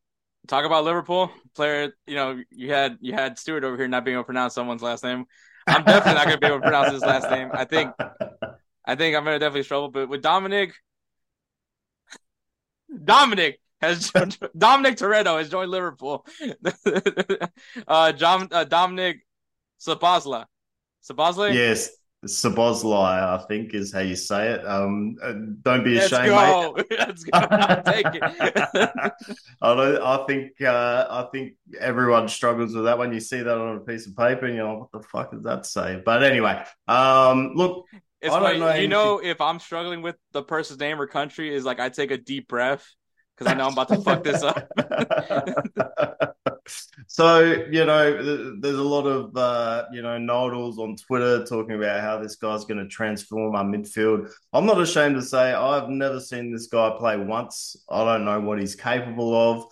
talk 0.47 0.65
about 0.65 0.83
Liverpool 0.83 1.29
player. 1.53 1.93
You 2.07 2.15
know, 2.15 2.41
you 2.49 2.71
had 2.71 2.97
you 3.01 3.13
had 3.13 3.37
Stuart 3.37 3.63
over 3.63 3.77
here 3.77 3.87
not 3.87 4.03
being 4.03 4.15
able 4.15 4.23
to 4.23 4.25
pronounce 4.25 4.55
someone's 4.55 4.81
last 4.81 5.03
name. 5.03 5.25
I'm 5.67 5.83
definitely 5.83 6.13
not 6.13 6.25
to 6.31 6.37
be 6.37 6.47
able 6.47 6.57
to 6.57 6.61
pronounce 6.61 6.91
his 6.91 7.01
last 7.01 7.29
name. 7.29 7.49
I 7.53 7.65
think, 7.65 7.91
I 8.85 8.95
think 8.95 9.15
I'm 9.15 9.23
to 9.33 9.39
definitely 9.39 9.63
struggle. 9.63 9.89
But 9.89 10.09
with 10.09 10.21
Dominic, 10.21 10.73
Dominic 13.03 13.59
has 13.81 14.11
Dominic 14.57 14.97
Toretto 14.97 15.37
has 15.37 15.49
joined 15.49 15.71
Liverpool. 15.71 16.25
uh, 17.87 18.11
John, 18.13 18.47
uh, 18.51 18.63
Dominic 18.63 19.25
Szoboszlai. 19.79 20.45
Szoboszlai? 21.03 21.53
Yes, 21.53 21.89
Szoboszlai, 22.25 23.39
I 23.41 23.45
think 23.47 23.73
is 23.73 23.93
how 23.93 23.99
you 23.99 24.15
say 24.15 24.51
it. 24.51 24.65
Um, 24.67 25.15
uh, 25.21 25.33
don't 25.61 25.83
be 25.83 25.95
Let's 25.95 26.11
ashamed, 26.11 26.29
go. 26.29 26.73
mate. 26.75 26.85
Let's 26.99 27.23
go. 27.23 27.31
I'll 27.33 27.83
take 27.83 28.05
it. 28.13 28.23
I 29.61 29.75
don't. 29.75 30.01
I 30.01 30.25
think. 30.27 30.61
Uh, 30.61 31.05
I 31.09 31.27
think 31.31 31.53
everyone 31.79 32.27
struggles 32.27 32.75
with 32.75 32.85
that 32.85 32.97
when 32.97 33.13
you 33.13 33.19
see 33.19 33.41
that 33.41 33.57
on 33.57 33.77
a 33.77 33.79
piece 33.79 34.07
of 34.07 34.15
paper, 34.15 34.45
and 34.45 34.55
you're 34.55 34.67
like, 34.67 34.79
"What 34.79 34.91
the 34.91 35.01
fuck 35.07 35.31
does 35.31 35.43
that 35.43 35.65
say?" 35.65 36.01
But 36.03 36.23
anyway, 36.23 36.63
um, 36.87 37.53
look, 37.55 37.85
It's 38.21 38.33
I 38.33 38.57
know 38.57 38.73
You 38.73 38.87
know, 38.87 39.21
if 39.23 39.39
I'm 39.39 39.59
struggling 39.59 40.01
with 40.01 40.15
the 40.31 40.43
person's 40.43 40.79
name 40.79 40.99
or 40.99 41.07
country, 41.07 41.53
is 41.53 41.63
like 41.65 41.79
I 41.79 41.89
take 41.89 42.11
a 42.11 42.17
deep 42.17 42.47
breath 42.47 42.85
because 43.37 43.51
I 43.51 43.55
know 43.55 43.67
I'm 43.67 43.73
about 43.73 43.89
to 43.89 44.01
fuck 44.01 44.23
this 44.23 44.43
up. 44.43 44.67
so 47.07 47.39
you 47.69 47.85
know, 47.85 48.55
there's 48.59 48.77
a 48.77 48.83
lot 48.83 49.05
of 49.05 49.35
uh, 49.35 49.85
you 49.91 50.01
know 50.01 50.17
nodals 50.17 50.79
on 50.79 50.95
Twitter 50.95 51.45
talking 51.45 51.75
about 51.75 52.01
how 52.01 52.19
this 52.19 52.35
guy's 52.35 52.65
going 52.65 52.79
to 52.79 52.87
transform 52.87 53.55
our 53.55 53.63
midfield. 53.63 54.31
I'm 54.53 54.65
not 54.65 54.81
ashamed 54.81 55.15
to 55.15 55.21
say 55.21 55.53
I've 55.53 55.89
never 55.89 56.19
seen 56.19 56.51
this 56.51 56.67
guy 56.67 56.95
play 56.97 57.17
once. 57.17 57.75
I 57.89 58.03
don't 58.05 58.25
know 58.25 58.39
what 58.39 58.59
he's 58.59 58.75
capable 58.75 59.33
of. 59.35 59.65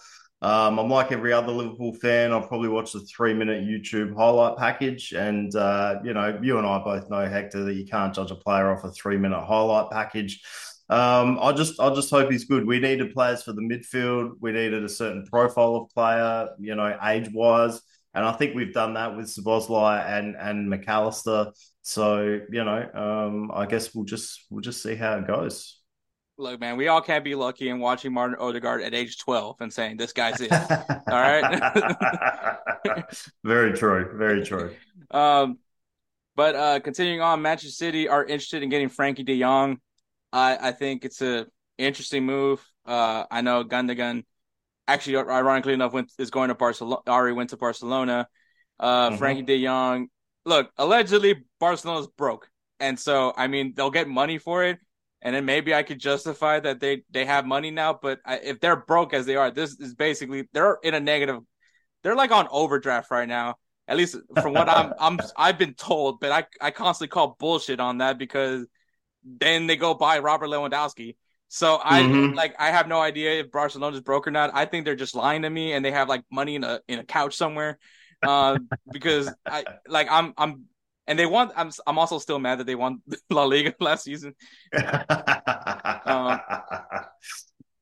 Um, 0.43 0.77
I'm 0.77 0.89
like 0.89 1.13
every 1.13 1.32
other 1.32 1.53
Liverpool 1.53 1.93
fan. 1.93 2.34
I'll 2.34 2.45
probably 2.45 2.67
watch 2.67 2.91
the 2.91 2.99
three 2.99 3.34
minute 3.34 3.63
YouTube 3.63 4.13
highlight 4.13 4.58
package. 4.58 5.13
And, 5.13 5.56
uh, 5.56 5.99
you 6.03 6.13
know, 6.13 6.38
you 6.41 6.58
and 6.58 6.67
I 6.67 6.84
both 6.84 7.10
know, 7.10 7.25
Hector, 7.25 7.63
that 7.63 7.75
you 7.75 7.86
can't 7.86 8.13
judge 8.13 8.29
a 8.29 8.36
player 8.36 8.69
off 8.69 8.84
a 8.84 8.91
three 8.91 9.17
minute 9.17 9.41
highlight 9.41 9.89
package. 9.89 10.43
Um, 10.89 11.39
I 11.41 11.53
just, 11.53 11.79
I 11.79 11.93
just 11.93 12.09
hope 12.09 12.31
he's 12.31 12.45
good. 12.45 12.67
We 12.67 12.79
needed 12.79 13.13
players 13.13 13.43
for 13.43 13.53
the 13.53 13.61
midfield. 13.61 14.33
We 14.39 14.51
needed 14.51 14.83
a 14.83 14.89
certain 14.89 15.25
profile 15.25 15.75
of 15.75 15.89
player, 15.91 16.49
you 16.59 16.75
know, 16.75 16.97
age 17.03 17.29
wise, 17.33 17.81
and 18.13 18.25
I 18.25 18.33
think 18.33 18.55
we've 18.55 18.73
done 18.73 18.93
that 18.93 19.15
with 19.15 19.27
Szoboszlai 19.27 20.05
and 20.05 20.35
and 20.35 20.71
McAllister. 20.71 21.53
So 21.81 22.41
you 22.49 22.63
know, 22.63 22.89
um, 22.93 23.51
I 23.53 23.65
guess 23.65 23.95
we'll 23.95 24.05
just 24.05 24.45
we'll 24.49 24.61
just 24.61 24.83
see 24.83 24.95
how 24.95 25.17
it 25.17 25.27
goes. 25.27 25.79
Look, 26.37 26.59
man, 26.59 26.77
we 26.77 26.87
all 26.87 27.01
can't 27.01 27.23
be 27.23 27.35
lucky 27.35 27.69
in 27.69 27.79
watching 27.79 28.11
Martin 28.11 28.37
Odegaard 28.39 28.81
at 28.81 28.95
age 28.95 29.19
12 29.19 29.57
and 29.59 29.71
saying 29.71 29.97
this 29.97 30.13
guy's 30.13 30.41
it. 30.41 30.51
all 30.89 30.97
right. 31.07 33.05
very 33.43 33.73
true. 33.73 34.09
Very 34.15 34.43
true. 34.43 34.73
Um, 35.11 35.59
but 36.35 36.55
uh, 36.55 36.79
continuing 36.79 37.21
on, 37.21 37.43
Manchester 37.43 37.71
City 37.71 38.07
are 38.07 38.25
interested 38.25 38.63
in 38.63 38.69
getting 38.69 38.89
Frankie 38.89 39.21
De 39.23 39.39
Jong. 39.39 39.77
I 40.33 40.69
I 40.69 40.71
think 40.73 41.05
it's 41.05 41.21
a 41.21 41.47
interesting 41.77 42.25
move. 42.25 42.65
Uh, 42.85 43.23
I 43.31 43.41
know 43.41 43.63
Gundogan, 43.63 44.25
actually, 44.87 45.17
ironically 45.17 45.73
enough, 45.73 45.93
went 45.93 46.11
is 46.19 46.31
going 46.31 46.49
to 46.49 46.55
Barcelona. 46.55 47.01
Ari 47.07 47.33
went 47.33 47.51
to 47.51 47.57
Barcelona. 47.57 48.27
Uh, 48.79 49.11
Mhm. 49.11 49.17
Frankie 49.17 49.43
De 49.43 49.63
Jong. 49.63 50.09
Look, 50.45 50.71
allegedly 50.77 51.45
Barcelona's 51.59 52.07
broke, 52.07 52.49
and 52.79 52.99
so 52.99 53.33
I 53.37 53.47
mean 53.47 53.73
they'll 53.75 53.91
get 53.91 54.09
money 54.09 54.37
for 54.39 54.63
it, 54.65 54.79
and 55.21 55.33
then 55.33 55.45
maybe 55.45 55.73
I 55.73 55.83
could 55.83 55.99
justify 55.99 56.59
that 56.59 56.79
they 56.81 57.03
they 57.11 57.25
have 57.25 57.45
money 57.45 57.71
now. 57.71 57.93
But 58.01 58.19
I, 58.25 58.39
if 58.39 58.59
they're 58.59 58.75
broke 58.75 59.13
as 59.13 59.25
they 59.25 59.37
are, 59.37 59.51
this 59.51 59.79
is 59.79 59.95
basically 59.95 60.49
they're 60.53 60.79
in 60.83 60.93
a 60.95 60.99
negative. 60.99 61.39
They're 62.03 62.15
like 62.15 62.31
on 62.31 62.47
overdraft 62.51 63.09
right 63.11 63.27
now. 63.27 63.55
At 63.87 63.97
least 63.97 64.17
from 64.41 64.53
what 64.53 64.67
I'm 64.69 64.93
I'm 64.99 65.19
I've 65.37 65.57
been 65.57 65.75
told, 65.75 66.19
but 66.19 66.31
I 66.31 66.45
I 66.59 66.71
constantly 66.71 67.09
call 67.09 67.37
bullshit 67.39 67.79
on 67.79 67.99
that 67.99 68.17
because 68.17 68.65
then 69.25 69.67
they 69.67 69.75
go 69.75 69.93
buy 69.93 70.19
Robert 70.19 70.47
Lewandowski. 70.47 71.15
So 71.47 71.79
I 71.83 72.01
Mhm. 72.01 72.36
like 72.36 72.55
I 72.59 72.71
have 72.71 72.88
no 72.88 72.99
idea 72.99 73.39
if 73.41 73.51
Barcelona's 73.51 74.01
broke 74.01 74.27
or 74.27 74.31
not. 74.31 74.51
I 74.53 74.65
think 74.65 74.86
they're 74.86 74.95
just 74.95 75.13
lying 75.15 75.43
to 75.43 75.49
me 75.49 75.73
and 75.73 75.83
they 75.86 75.91
have 75.91 76.09
like 76.09 76.23
money 76.31 76.55
in 76.55 76.63
a 76.63 76.79
in 76.88 76.99
a 76.99 77.03
couch 77.03 77.36
somewhere. 77.36 77.77
Uh, 78.21 78.57
because 78.91 79.31
I 79.45 79.63
like 79.88 80.07
I'm 80.09 80.33
I'm 80.38 80.63
and 81.05 81.19
they 81.19 81.25
want 81.25 81.51
I'm 81.55 81.69
I'm 81.86 81.99
also 81.99 82.17
still 82.19 82.39
mad 82.39 82.59
that 82.59 82.65
they 82.65 82.75
won 82.75 83.01
La 83.29 83.43
Liga 83.43 83.75
last 83.79 84.03
season. 84.03 84.33
and 84.71 84.83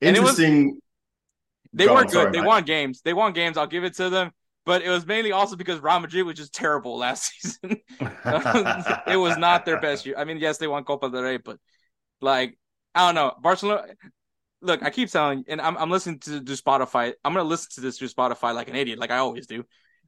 it 0.01 0.21
was- 0.21 0.39
Interesting. 0.39 0.79
They 1.73 1.87
were 1.87 2.01
good. 2.01 2.11
sorry, 2.11 2.31
they 2.33 2.41
won 2.41 2.63
games. 2.65 3.01
They 3.01 3.13
won 3.13 3.31
games. 3.31 3.57
I'll 3.57 3.67
give 3.67 3.85
it 3.85 3.95
to 3.95 4.09
them. 4.09 4.31
But 4.65 4.83
it 4.83 4.89
was 4.89 5.05
mainly 5.05 5.31
also 5.31 5.55
because 5.55 5.79
Real 5.79 5.99
Madrid 5.99 6.25
was 6.25 6.35
just 6.35 6.53
terrible 6.53 6.97
last 6.97 7.33
season. 7.41 7.77
it 7.99 9.17
was 9.17 9.37
not 9.37 9.65
their 9.65 9.79
best 9.79 10.05
year. 10.05 10.15
I 10.17 10.23
mean, 10.23 10.37
yes, 10.37 10.57
they 10.57 10.67
won 10.67 10.83
Copa 10.83 11.09
del 11.09 11.23
Rey, 11.23 11.37
but 11.37 11.57
like 12.21 12.57
I 12.93 13.07
don't 13.07 13.15
know, 13.15 13.33
Barcelona. 13.41 13.87
Look, 14.61 14.83
I 14.83 14.91
keep 14.91 15.09
telling, 15.09 15.43
and 15.47 15.59
I'm 15.59 15.77
I'm 15.77 15.89
listening 15.89 16.19
to 16.19 16.39
do 16.39 16.53
Spotify. 16.53 17.13
I'm 17.25 17.33
gonna 17.33 17.43
listen 17.47 17.69
to 17.75 17.81
this 17.81 17.97
through 17.97 18.09
Spotify 18.09 18.53
like 18.53 18.69
an 18.69 18.75
idiot, 18.75 18.99
like 18.99 19.11
I 19.11 19.17
always 19.17 19.47
do. 19.47 19.63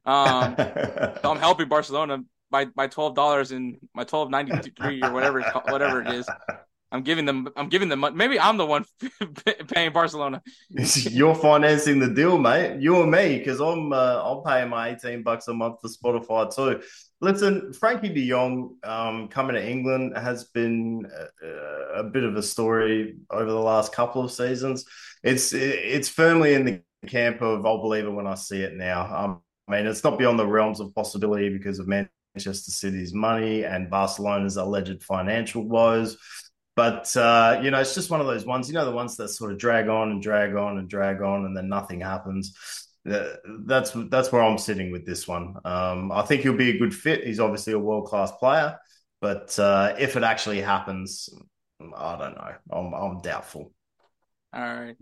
Um, 0.06 0.54
so 0.56 1.30
I'm 1.32 1.38
helping 1.38 1.68
Barcelona 1.68 2.18
by 2.50 2.66
by 2.66 2.86
twelve 2.86 3.16
dollars 3.16 3.50
and 3.50 3.78
my 3.94 4.04
twelve 4.04 4.30
ninety 4.30 4.70
three 4.70 5.02
or 5.02 5.12
whatever 5.12 5.42
whatever 5.68 6.02
it 6.02 6.08
is. 6.14 6.28
I'm 6.94 7.02
giving 7.02 7.24
them. 7.24 7.48
I'm 7.56 7.68
giving 7.68 7.88
them. 7.88 8.06
Maybe 8.14 8.38
I'm 8.38 8.56
the 8.56 8.64
one 8.64 8.84
paying 9.68 9.92
Barcelona. 9.92 10.40
You're 10.70 11.34
financing 11.34 11.98
the 11.98 12.08
deal, 12.08 12.38
mate. 12.38 12.80
You 12.80 13.02
and 13.02 13.10
me, 13.10 13.38
because 13.38 13.60
I'm 13.60 13.92
uh, 13.92 14.22
I'm 14.22 14.44
paying 14.44 14.70
my 14.70 14.90
18 14.90 15.24
bucks 15.24 15.48
a 15.48 15.54
month 15.54 15.80
for 15.82 15.88
Spotify 15.88 16.54
too. 16.54 16.80
Listen, 17.20 17.72
Frankie 17.72 18.10
De 18.10 18.28
Jong 18.28 18.76
um, 18.84 19.26
coming 19.26 19.56
to 19.56 19.68
England 19.68 20.16
has 20.16 20.44
been 20.44 21.04
a, 21.42 22.00
a 22.00 22.04
bit 22.04 22.22
of 22.22 22.36
a 22.36 22.42
story 22.42 23.16
over 23.28 23.50
the 23.50 23.58
last 23.58 23.92
couple 23.92 24.22
of 24.22 24.30
seasons. 24.30 24.84
It's 25.24 25.52
it's 25.52 26.08
firmly 26.08 26.54
in 26.54 26.64
the 26.64 26.80
camp 27.08 27.42
of 27.42 27.66
I'll 27.66 27.82
believe 27.82 28.04
it 28.04 28.10
when 28.10 28.28
I 28.28 28.36
see 28.36 28.62
it 28.62 28.74
now. 28.74 29.12
Um, 29.12 29.42
I 29.66 29.72
mean, 29.72 29.86
it's 29.86 30.04
not 30.04 30.16
beyond 30.16 30.38
the 30.38 30.46
realms 30.46 30.78
of 30.78 30.94
possibility 30.94 31.48
because 31.48 31.80
of 31.80 31.88
Manchester 31.88 32.70
City's 32.70 33.12
money 33.12 33.64
and 33.64 33.90
Barcelona's 33.90 34.58
alleged 34.58 35.02
financial 35.02 35.66
woes. 35.66 36.18
But 36.76 37.16
uh, 37.16 37.60
you 37.62 37.70
know, 37.70 37.80
it's 37.80 37.94
just 37.94 38.10
one 38.10 38.20
of 38.20 38.26
those 38.26 38.44
ones. 38.44 38.68
You 38.68 38.74
know, 38.74 38.84
the 38.84 38.92
ones 38.92 39.16
that 39.16 39.28
sort 39.28 39.52
of 39.52 39.58
drag 39.58 39.88
on 39.88 40.10
and 40.10 40.22
drag 40.22 40.54
on 40.54 40.78
and 40.78 40.88
drag 40.88 41.22
on, 41.22 41.44
and 41.44 41.56
then 41.56 41.68
nothing 41.68 42.00
happens. 42.00 42.88
That's 43.04 43.92
that's 44.08 44.32
where 44.32 44.42
I'm 44.42 44.58
sitting 44.58 44.90
with 44.90 45.06
this 45.06 45.28
one. 45.28 45.56
Um, 45.64 46.10
I 46.10 46.22
think 46.22 46.42
he'll 46.42 46.56
be 46.56 46.70
a 46.70 46.78
good 46.78 46.94
fit. 46.94 47.24
He's 47.24 47.40
obviously 47.40 47.74
a 47.74 47.78
world 47.78 48.06
class 48.06 48.32
player, 48.32 48.78
but 49.20 49.56
uh, 49.58 49.94
if 49.98 50.16
it 50.16 50.24
actually 50.24 50.60
happens, 50.60 51.28
I 51.80 52.16
don't 52.16 52.34
know. 52.34 52.54
I'm 52.72 52.92
I'm 52.92 53.20
doubtful. 53.20 53.72
All 54.52 54.62
right. 54.62 54.96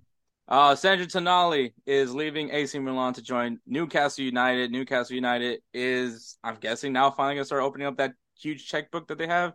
Uh, 0.48 0.74
Sandro 0.74 1.06
Tonali 1.06 1.72
is 1.86 2.14
leaving 2.14 2.50
AC 2.50 2.78
Milan 2.78 3.14
to 3.14 3.22
join 3.22 3.58
Newcastle 3.66 4.24
United. 4.24 4.70
Newcastle 4.70 5.14
United 5.14 5.60
is, 5.72 6.36
I'm 6.42 6.56
guessing, 6.56 6.92
now 6.92 7.10
finally 7.10 7.36
going 7.36 7.42
to 7.42 7.46
start 7.46 7.62
opening 7.62 7.86
up 7.86 7.96
that 7.98 8.12
huge 8.38 8.66
checkbook 8.66 9.08
that 9.08 9.18
they 9.18 9.28
have. 9.28 9.54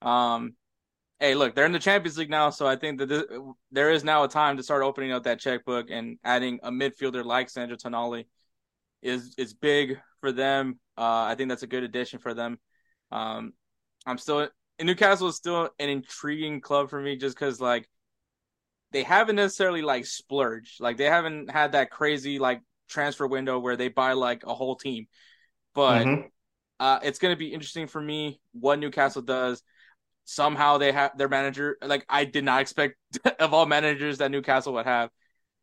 Um, 0.00 0.54
hey, 1.20 1.34
look, 1.34 1.54
they're 1.54 1.66
in 1.66 1.72
the 1.72 1.78
Champions 1.78 2.18
League 2.18 2.30
now, 2.30 2.50
so 2.50 2.66
I 2.66 2.76
think 2.76 2.98
that 2.98 3.08
this, 3.08 3.24
there 3.72 3.90
is 3.90 4.04
now 4.04 4.24
a 4.24 4.28
time 4.28 4.56
to 4.56 4.62
start 4.62 4.82
opening 4.82 5.12
up 5.12 5.24
that 5.24 5.40
checkbook 5.40 5.90
and 5.90 6.18
adding 6.24 6.60
a 6.62 6.70
midfielder 6.70 7.24
like 7.24 7.50
Sandro 7.50 7.76
Tonali 7.76 8.26
is 9.02 9.34
is 9.38 9.54
big 9.54 9.98
for 10.20 10.32
them. 10.32 10.80
Uh, 10.96 11.24
I 11.24 11.34
think 11.36 11.48
that's 11.48 11.62
a 11.62 11.68
good 11.68 11.84
addition 11.84 12.18
for 12.20 12.34
them. 12.34 12.58
Um, 13.12 13.52
I'm 14.06 14.18
still 14.18 14.48
Newcastle 14.80 15.28
is 15.28 15.36
still 15.36 15.70
an 15.78 15.88
intriguing 15.88 16.60
club 16.60 16.90
for 16.90 17.00
me 17.00 17.16
just 17.16 17.36
because 17.36 17.60
like 17.60 17.88
they 18.92 19.02
haven't 19.02 19.36
necessarily 19.36 19.82
like 19.82 20.06
splurged. 20.06 20.80
Like 20.80 20.96
they 20.96 21.04
haven't 21.04 21.50
had 21.50 21.72
that 21.72 21.90
crazy 21.90 22.38
like 22.38 22.60
transfer 22.88 23.26
window 23.26 23.58
where 23.58 23.76
they 23.76 23.88
buy 23.88 24.12
like 24.14 24.44
a 24.46 24.54
whole 24.54 24.76
team. 24.76 25.06
But 25.74 26.08
Mhm. 26.08 26.30
uh, 26.80 27.00
it's 27.02 27.18
going 27.18 27.34
to 27.34 27.38
be 27.38 27.52
interesting 27.52 27.86
for 27.86 28.00
me 28.00 28.40
what 28.52 28.78
Newcastle 28.78 29.22
does. 29.22 29.62
Somehow 30.30 30.76
they 30.76 30.92
have 30.92 31.16
their 31.16 31.28
manager. 31.28 31.78
Like 31.82 32.04
I 32.06 32.24
did 32.24 32.44
not 32.44 32.60
expect 32.60 32.96
of 33.40 33.54
all 33.54 33.64
managers 33.64 34.18
that 34.18 34.30
Newcastle 34.30 34.74
would 34.74 34.84
have. 34.84 35.10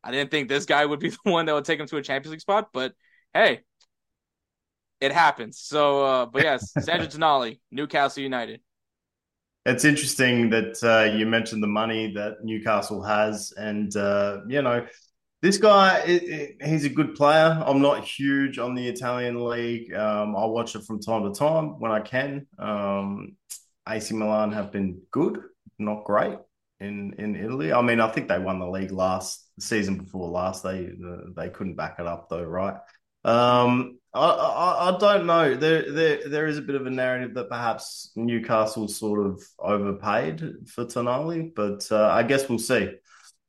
I 0.04 0.12
didn't 0.12 0.32
think 0.32 0.50
this 0.50 0.66
guy 0.66 0.84
would 0.86 1.00
be 1.00 1.10
the 1.24 1.32
one 1.32 1.46
that 1.46 1.54
would 1.54 1.66
take 1.66 1.80
him 1.80 1.88
to 1.88 1.98
a 1.98 2.02
Champions 2.02 2.32
League 2.32 2.42
spot. 2.42 2.70
But 2.74 2.94
hey, 3.34 3.62
it 5.00 5.12
happens. 5.12 5.60
So, 5.60 6.04
uh, 6.04 6.26
but 6.26 6.42
yes, 6.42 6.74
Sandro 6.80 7.08
Tonali, 7.08 7.60
Newcastle 7.72 8.24
United. 8.24 8.62
It's 9.68 9.86
interesting 9.86 10.50
that 10.52 10.84
uh, 10.84 11.12
you 11.16 11.26
mentioned 11.28 11.62
the 11.62 11.68
money 11.68 12.12
that 12.14 12.44
Newcastle 12.44 13.04
has, 13.04 13.52
and 13.58 13.96
uh, 13.96 14.42
you 14.48 14.62
know, 14.62 14.86
This 15.42 15.58
guy, 15.58 16.00
it, 16.00 16.24
it, 16.24 16.68
he's 16.68 16.86
a 16.86 16.90
good 16.90 17.16
player. 17.16 17.64
I'm 17.66 17.82
not 17.82 18.04
huge 18.04 18.60
on 18.60 18.76
the 18.76 18.88
Italian 18.88 19.46
league. 19.46 19.94
Um, 19.94 20.36
I 20.36 20.46
watch 20.46 20.76
it 20.76 20.84
from 20.84 21.00
time 21.00 21.24
to 21.32 21.40
time 21.40 21.80
when 21.80 21.92
I 21.92 22.02
can. 22.02 22.48
Um, 22.60 23.38
AC 23.88 24.14
Milan 24.14 24.52
have 24.52 24.72
been 24.72 25.02
good, 25.12 25.42
not 25.80 26.04
great 26.06 26.38
in 26.80 27.14
in 27.18 27.36
Italy. 27.36 27.72
I 27.72 27.82
mean, 27.82 28.00
I 28.00 28.10
think 28.10 28.28
they 28.28 28.40
won 28.40 28.60
the 28.60 28.70
league 28.70 28.92
last 28.92 29.48
season 29.60 29.98
before 29.98 30.30
last. 30.30 30.64
They 30.64 30.90
they 31.36 31.50
couldn't 31.50 31.76
back 31.76 31.98
it 32.00 32.08
up 32.08 32.30
though, 32.30 32.44
right? 32.44 32.76
Um, 33.24 34.00
I, 34.14 34.26
I, 34.26 34.96
I 34.96 34.98
don't 34.98 35.26
know. 35.26 35.56
There 35.56 35.92
there 35.92 36.30
there 36.30 36.48
is 36.48 36.58
a 36.58 36.62
bit 36.62 36.76
of 36.76 36.86
a 36.86 36.92
narrative 36.92 37.34
that 37.36 37.50
perhaps 37.50 38.12
Newcastle 38.16 38.88
sort 38.88 39.26
of 39.26 39.42
overpaid 39.60 40.42
for 40.68 40.86
Tonali, 40.86 41.54
but 41.54 41.88
uh, 41.92 42.08
I 42.08 42.24
guess 42.24 42.48
we'll 42.48 42.60
see. 42.60 42.92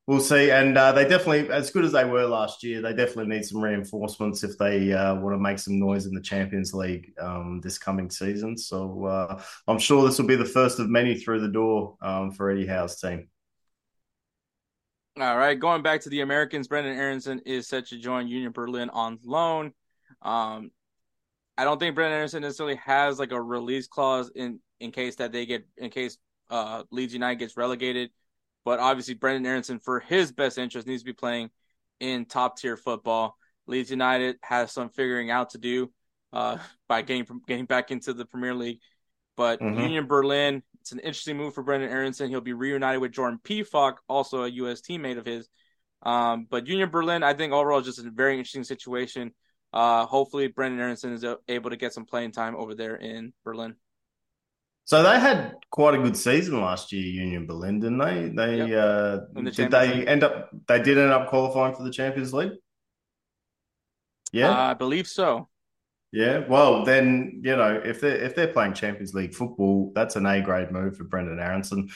We'll 0.07 0.21
see, 0.21 0.53
and 0.53 0.79
uh, 0.79 0.93
they 0.93 1.03
definitely, 1.03 1.51
as 1.51 1.73
good 1.73 1.85
as 1.85 1.91
they 1.91 2.05
were 2.05 2.27
last 2.27 2.63
year, 2.63 2.81
they 2.81 2.93
definitely 2.93 3.35
need 3.35 3.45
some 3.45 3.61
reinforcements 3.61 4.45
if 4.45 4.57
they 4.57 4.93
uh, 4.93 5.17
want 5.17 5.35
to 5.35 5.39
make 5.39 5.59
some 5.59 5.81
noise 5.81 6.07
in 6.07 6.15
the 6.15 6.21
Champions 6.21 6.73
League 6.73 7.13
um, 7.21 7.61
this 7.61 7.77
coming 7.77 8.09
season. 8.09 8.57
So 8.57 9.05
uh, 9.07 9.43
I'm 9.67 9.81
sure 9.81 10.07
this 10.07 10.17
will 10.21 10.29
be 10.29 10.37
the 10.37 10.45
first 10.45 10.79
of 10.79 10.89
many 10.89 11.17
through 11.17 11.41
the 11.41 11.49
door 11.49 11.97
um, 12.01 12.31
for 12.31 12.49
Eddie 12.51 12.69
Howe's 12.69 13.01
team. 13.01 13.29
All 15.19 15.37
right, 15.37 15.59
going 15.59 15.83
back 15.83 16.03
to 16.03 16.09
the 16.09 16.21
Americans, 16.21 16.69
Brenden 16.69 16.97
Aaronson 16.97 17.41
is 17.45 17.67
set 17.67 17.87
to 17.87 17.99
join 17.99 18.29
Union 18.29 18.53
Berlin 18.53 18.91
on 18.91 19.19
loan. 19.25 19.73
Um, 20.23 20.71
I 21.59 21.65
don't 21.65 21.81
think 21.81 21.97
Brenden 21.97 22.13
Aaronson 22.13 22.43
necessarily 22.43 22.77
has 22.77 23.19
like 23.19 23.33
a 23.33 23.43
release 23.43 23.89
clause 23.89 24.31
in 24.37 24.61
in 24.79 24.93
case 24.93 25.17
that 25.17 25.33
they 25.33 25.47
get 25.47 25.67
in 25.77 25.91
case 25.91 26.17
uh, 26.49 26.85
Leeds 26.93 27.13
United 27.13 27.41
gets 27.41 27.57
relegated. 27.57 28.11
But 28.67 28.81
obviously, 28.81 29.15
Brenden 29.15 29.47
Aaronson, 29.47 29.79
for 29.79 30.01
his 30.01 30.33
best 30.33 30.59
interest, 30.59 30.89
needs 30.89 31.03
to 31.03 31.07
be 31.07 31.13
playing 31.13 31.51
in 32.01 32.25
top 32.27 32.59
tier 32.59 32.77
football. 32.77 33.39
Leeds 33.69 33.93
United 33.93 34.39
has 34.43 34.73
some 34.73 34.89
figuring 34.89 35.31
out 35.31 35.51
to 35.51 35.59
do 35.59 35.93
uh, 36.33 36.59
by 36.89 37.03
getting 37.03 37.27
getting 37.47 37.67
back 37.67 37.93
into 37.93 38.13
the 38.13 38.27
Premier 38.27 38.55
League. 38.55 38.81
But 39.37 39.61
mm-hmm. 39.61 39.79
Union 39.79 40.07
Berlin, 40.07 40.65
it's 40.81 40.91
an 40.91 40.99
interesting 40.99 41.37
move 41.37 41.55
for 41.55 41.63
Brenden 41.63 41.91
Aaronson. 41.91 42.29
He'll 42.29 42.41
be 42.41 42.55
reunited 42.55 43.01
with 43.01 43.13
Jordan 43.13 43.39
Pefok, 43.45 43.99
also 44.09 44.43
a 44.43 44.49
U.S. 44.49 44.81
teammate 44.81 45.19
of 45.19 45.27
his. 45.27 45.49
Um, 46.03 46.49
but 46.51 46.67
Union 46.67 46.91
Berlin, 46.91 47.23
I 47.23 47.35
think 47.35 47.53
overall, 47.53 47.79
is 47.79 47.87
just 47.87 48.05
a 48.05 48.11
very 48.11 48.33
interesting 48.33 48.65
situation. 48.65 49.33
Uh, 49.73 50.07
hopefully, 50.07 50.49
Brenden 50.49 50.81
Aaronson 50.81 51.13
is 51.13 51.25
able 51.47 51.71
to 51.71 51.77
get 51.77 51.93
some 51.93 52.05
playing 52.05 52.33
time 52.33 52.57
over 52.57 52.75
there 52.75 52.97
in 52.97 53.33
Berlin. 53.45 53.77
So 54.87 55.03
they 55.03 55.19
had 55.19 55.57
quite 55.71 55.95
a 55.95 55.99
good 55.99 56.17
season 56.17 56.61
last 56.61 56.93
year, 56.93 57.03
Union 57.03 57.45
Berlin, 57.45 57.81
didn't 57.81 57.99
they? 57.99 58.29
They 58.29 58.59
yep. 58.59 58.85
uh, 58.85 59.19
the 59.35 59.51
did 59.51 59.71
they 59.73 59.95
League. 59.95 60.09
end 60.09 60.23
up? 60.23 60.49
They 60.69 60.81
did 60.81 60.97
end 60.97 61.11
up 61.11 61.29
qualifying 61.29 61.75
for 61.75 61.83
the 61.83 61.91
Champions 61.91 62.33
League. 62.33 62.53
Yeah, 64.33 64.51
uh, 64.51 64.71
I 64.71 64.75
believe 64.75 65.09
so. 65.09 65.49
Yeah, 66.13 66.47
well, 66.49 66.85
then 66.85 67.41
you 67.43 67.57
know 67.57 67.83
if 67.85 68.01
they're 68.01 68.17
if 68.17 68.37
they're 68.37 68.53
playing 68.53 68.75
Champions 68.75 69.13
League 69.13 69.35
football, 69.35 69.91
that's 69.93 70.15
an 70.15 70.25
A 70.25 70.41
grade 70.41 70.71
move 70.71 70.97
for 70.97 71.05
Brenden 71.05 71.41
Aaronson. 71.41 71.89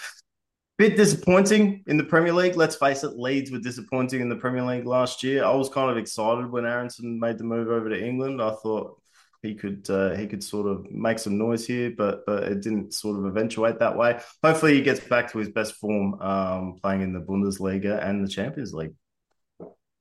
Bit 0.76 0.96
disappointing 0.96 1.84
in 1.86 1.96
the 1.96 2.04
Premier 2.04 2.32
League. 2.32 2.56
Let's 2.56 2.74
face 2.74 3.04
it, 3.04 3.16
Leeds 3.16 3.52
were 3.52 3.60
disappointing 3.60 4.20
in 4.20 4.28
the 4.28 4.36
Premier 4.36 4.64
League 4.64 4.86
last 4.86 5.22
year. 5.22 5.44
I 5.44 5.54
was 5.54 5.68
kind 5.68 5.90
of 5.90 5.96
excited 5.96 6.50
when 6.50 6.66
Aaronson 6.66 7.20
made 7.20 7.38
the 7.38 7.44
move 7.44 7.68
over 7.68 7.88
to 7.88 8.04
England. 8.04 8.42
I 8.42 8.50
thought 8.50 8.99
he 9.42 9.54
could 9.54 9.88
uh, 9.88 10.14
he 10.14 10.26
could 10.26 10.44
sort 10.44 10.66
of 10.66 10.90
make 10.90 11.18
some 11.18 11.38
noise 11.38 11.66
here, 11.66 11.92
but 11.96 12.26
but 12.26 12.44
it 12.44 12.60
didn't 12.60 12.92
sort 12.92 13.18
of 13.18 13.24
eventuate 13.24 13.78
that 13.78 13.96
way. 13.96 14.20
Hopefully, 14.42 14.74
he 14.74 14.82
gets 14.82 15.00
back 15.00 15.32
to 15.32 15.38
his 15.38 15.48
best 15.48 15.74
form, 15.74 16.20
um, 16.20 16.76
playing 16.82 17.02
in 17.02 17.12
the 17.12 17.20
Bundesliga 17.20 18.04
and 18.04 18.24
the 18.24 18.28
Champions 18.28 18.74
League. 18.74 18.94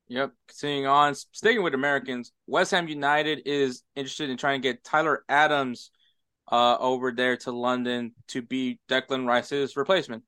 Yep. 0.10 0.34
Continuing 0.48 0.88
on, 0.88 1.14
sticking 1.14 1.64
with 1.64 1.76
Americans, 1.76 2.32
West 2.48 2.72
Ham 2.72 2.88
United 2.88 3.44
is 3.46 3.84
interested 3.96 4.30
in 4.30 4.38
trying 4.38 4.62
to 4.62 4.68
get 4.68 4.84
Tyler 4.84 5.24
Adams 5.30 5.92
uh, 6.52 6.78
over 6.78 7.12
there 7.12 7.38
to 7.38 7.52
London 7.52 8.14
to 8.30 8.42
be 8.42 8.80
Declan 8.90 9.28
Rice's 9.28 9.78
replacement. 9.78 10.24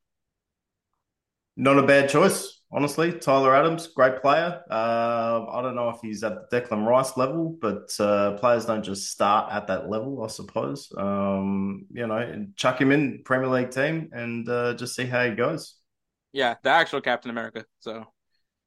Not 1.57 1.79
a 1.79 1.83
bad 1.83 2.09
choice 2.09 2.60
honestly. 2.71 3.11
Tyler 3.13 3.55
Adams, 3.55 3.87
great 3.87 4.21
player. 4.21 4.61
Uh, 4.69 5.45
I 5.49 5.61
don't 5.61 5.75
know 5.75 5.89
if 5.89 5.97
he's 6.01 6.23
at 6.23 6.49
the 6.49 6.61
Declan 6.61 6.85
Rice 6.85 7.17
level, 7.17 7.57
but 7.61 7.93
uh, 7.99 8.37
players 8.37 8.65
don't 8.65 8.83
just 8.83 9.11
start 9.11 9.51
at 9.51 9.67
that 9.67 9.89
level, 9.89 10.23
I 10.23 10.27
suppose. 10.27 10.91
Um, 10.97 11.85
you 11.91 12.07
know, 12.07 12.47
chuck 12.55 12.79
him 12.79 12.91
in 12.91 13.21
Premier 13.23 13.47
League 13.47 13.71
team 13.71 14.09
and 14.13 14.47
uh, 14.47 14.73
just 14.75 14.95
see 14.95 15.05
how 15.05 15.25
he 15.25 15.31
goes. 15.31 15.75
Yeah, 16.33 16.55
the 16.63 16.69
actual 16.69 17.01
Captain 17.01 17.31
America. 17.31 17.65
So. 17.79 18.05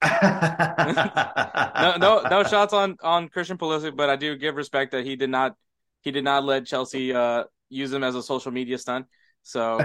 no, 0.23 1.97
no, 1.97 2.23
no 2.31 2.45
shots 2.45 2.75
on 2.75 2.97
on 3.03 3.29
Christian 3.29 3.57
Pulisic, 3.57 3.97
but 3.97 4.11
I 4.11 4.17
do 4.17 4.37
give 4.37 4.55
respect 4.55 4.93
that 4.93 5.07
he 5.07 5.17
did 5.17 5.31
not 5.31 5.57
he 6.03 6.11
did 6.11 6.25
not 6.25 6.45
let 6.45 6.67
Chelsea 6.67 7.15
uh, 7.15 7.45
use 7.71 7.91
him 7.91 8.05
as 8.05 8.15
a 8.15 8.23
social 8.23 8.53
media 8.53 8.77
stunt. 8.77 9.07
So 9.45 9.81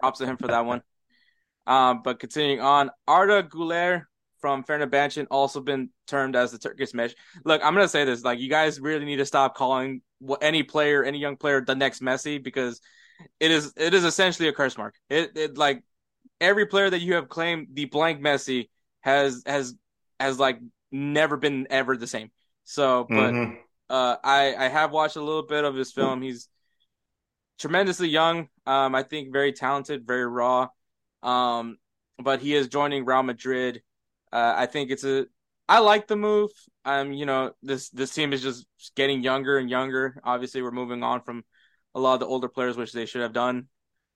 props 0.00 0.18
to 0.18 0.26
him 0.26 0.36
for 0.36 0.48
that 0.48 0.66
one. 0.66 0.82
Um, 1.66 2.02
but 2.02 2.18
continuing 2.18 2.60
on, 2.60 2.90
Arda 3.06 3.42
Güler 3.44 4.04
from 4.40 4.64
Fenerbahce 4.64 5.26
also 5.30 5.60
been 5.60 5.90
termed 6.06 6.34
as 6.36 6.50
the 6.50 6.58
Turkish 6.58 6.92
Messi. 6.92 7.14
Look, 7.44 7.64
I'm 7.64 7.74
gonna 7.74 7.88
say 7.88 8.04
this: 8.04 8.24
like, 8.24 8.40
you 8.40 8.50
guys 8.50 8.80
really 8.80 9.04
need 9.04 9.16
to 9.16 9.26
stop 9.26 9.54
calling 9.54 10.02
any 10.40 10.62
player, 10.62 11.04
any 11.04 11.18
young 11.18 11.36
player, 11.36 11.60
the 11.60 11.74
next 11.74 12.02
Messi 12.02 12.42
because 12.42 12.80
it 13.40 13.50
is 13.50 13.72
it 13.76 13.94
is 13.94 14.04
essentially 14.04 14.48
a 14.48 14.52
curse 14.52 14.76
mark. 14.76 14.94
It, 15.08 15.36
it 15.36 15.58
like 15.58 15.82
every 16.40 16.66
player 16.66 16.90
that 16.90 17.00
you 17.00 17.14
have 17.14 17.28
claimed 17.28 17.68
the 17.72 17.86
blank 17.86 18.20
Messi 18.20 18.68
has 19.00 19.42
has 19.46 19.74
has 20.18 20.38
like 20.38 20.58
never 20.90 21.36
been 21.36 21.66
ever 21.70 21.96
the 21.96 22.06
same. 22.06 22.30
So, 22.64 23.06
but 23.08 23.32
mm-hmm. 23.32 23.54
uh, 23.90 24.16
I 24.22 24.54
I 24.56 24.68
have 24.68 24.92
watched 24.92 25.16
a 25.16 25.22
little 25.22 25.44
bit 25.44 25.64
of 25.64 25.74
his 25.74 25.92
film. 25.92 26.22
He's 26.22 26.48
tremendously 27.58 28.08
young. 28.08 28.48
Um, 28.66 28.94
I 28.94 29.02
think 29.02 29.32
very 29.32 29.52
talented, 29.52 30.06
very 30.06 30.26
raw. 30.26 30.68
Um, 31.22 31.78
but 32.18 32.40
he 32.40 32.54
is 32.54 32.68
joining 32.68 33.04
Real 33.04 33.22
Madrid. 33.22 33.82
Uh, 34.32 34.54
I 34.56 34.66
think 34.66 34.90
it's 34.90 35.04
a. 35.04 35.26
I 35.68 35.78
like 35.78 36.06
the 36.06 36.16
move. 36.16 36.50
Um, 36.84 37.12
you 37.12 37.26
know, 37.26 37.52
this 37.62 37.90
this 37.90 38.14
team 38.14 38.32
is 38.32 38.42
just 38.42 38.66
getting 38.96 39.22
younger 39.22 39.58
and 39.58 39.70
younger. 39.70 40.20
Obviously, 40.24 40.62
we're 40.62 40.70
moving 40.70 41.02
on 41.02 41.22
from 41.22 41.44
a 41.94 42.00
lot 42.00 42.14
of 42.14 42.20
the 42.20 42.26
older 42.26 42.48
players, 42.48 42.76
which 42.76 42.92
they 42.92 43.06
should 43.06 43.22
have 43.22 43.32
done 43.32 43.68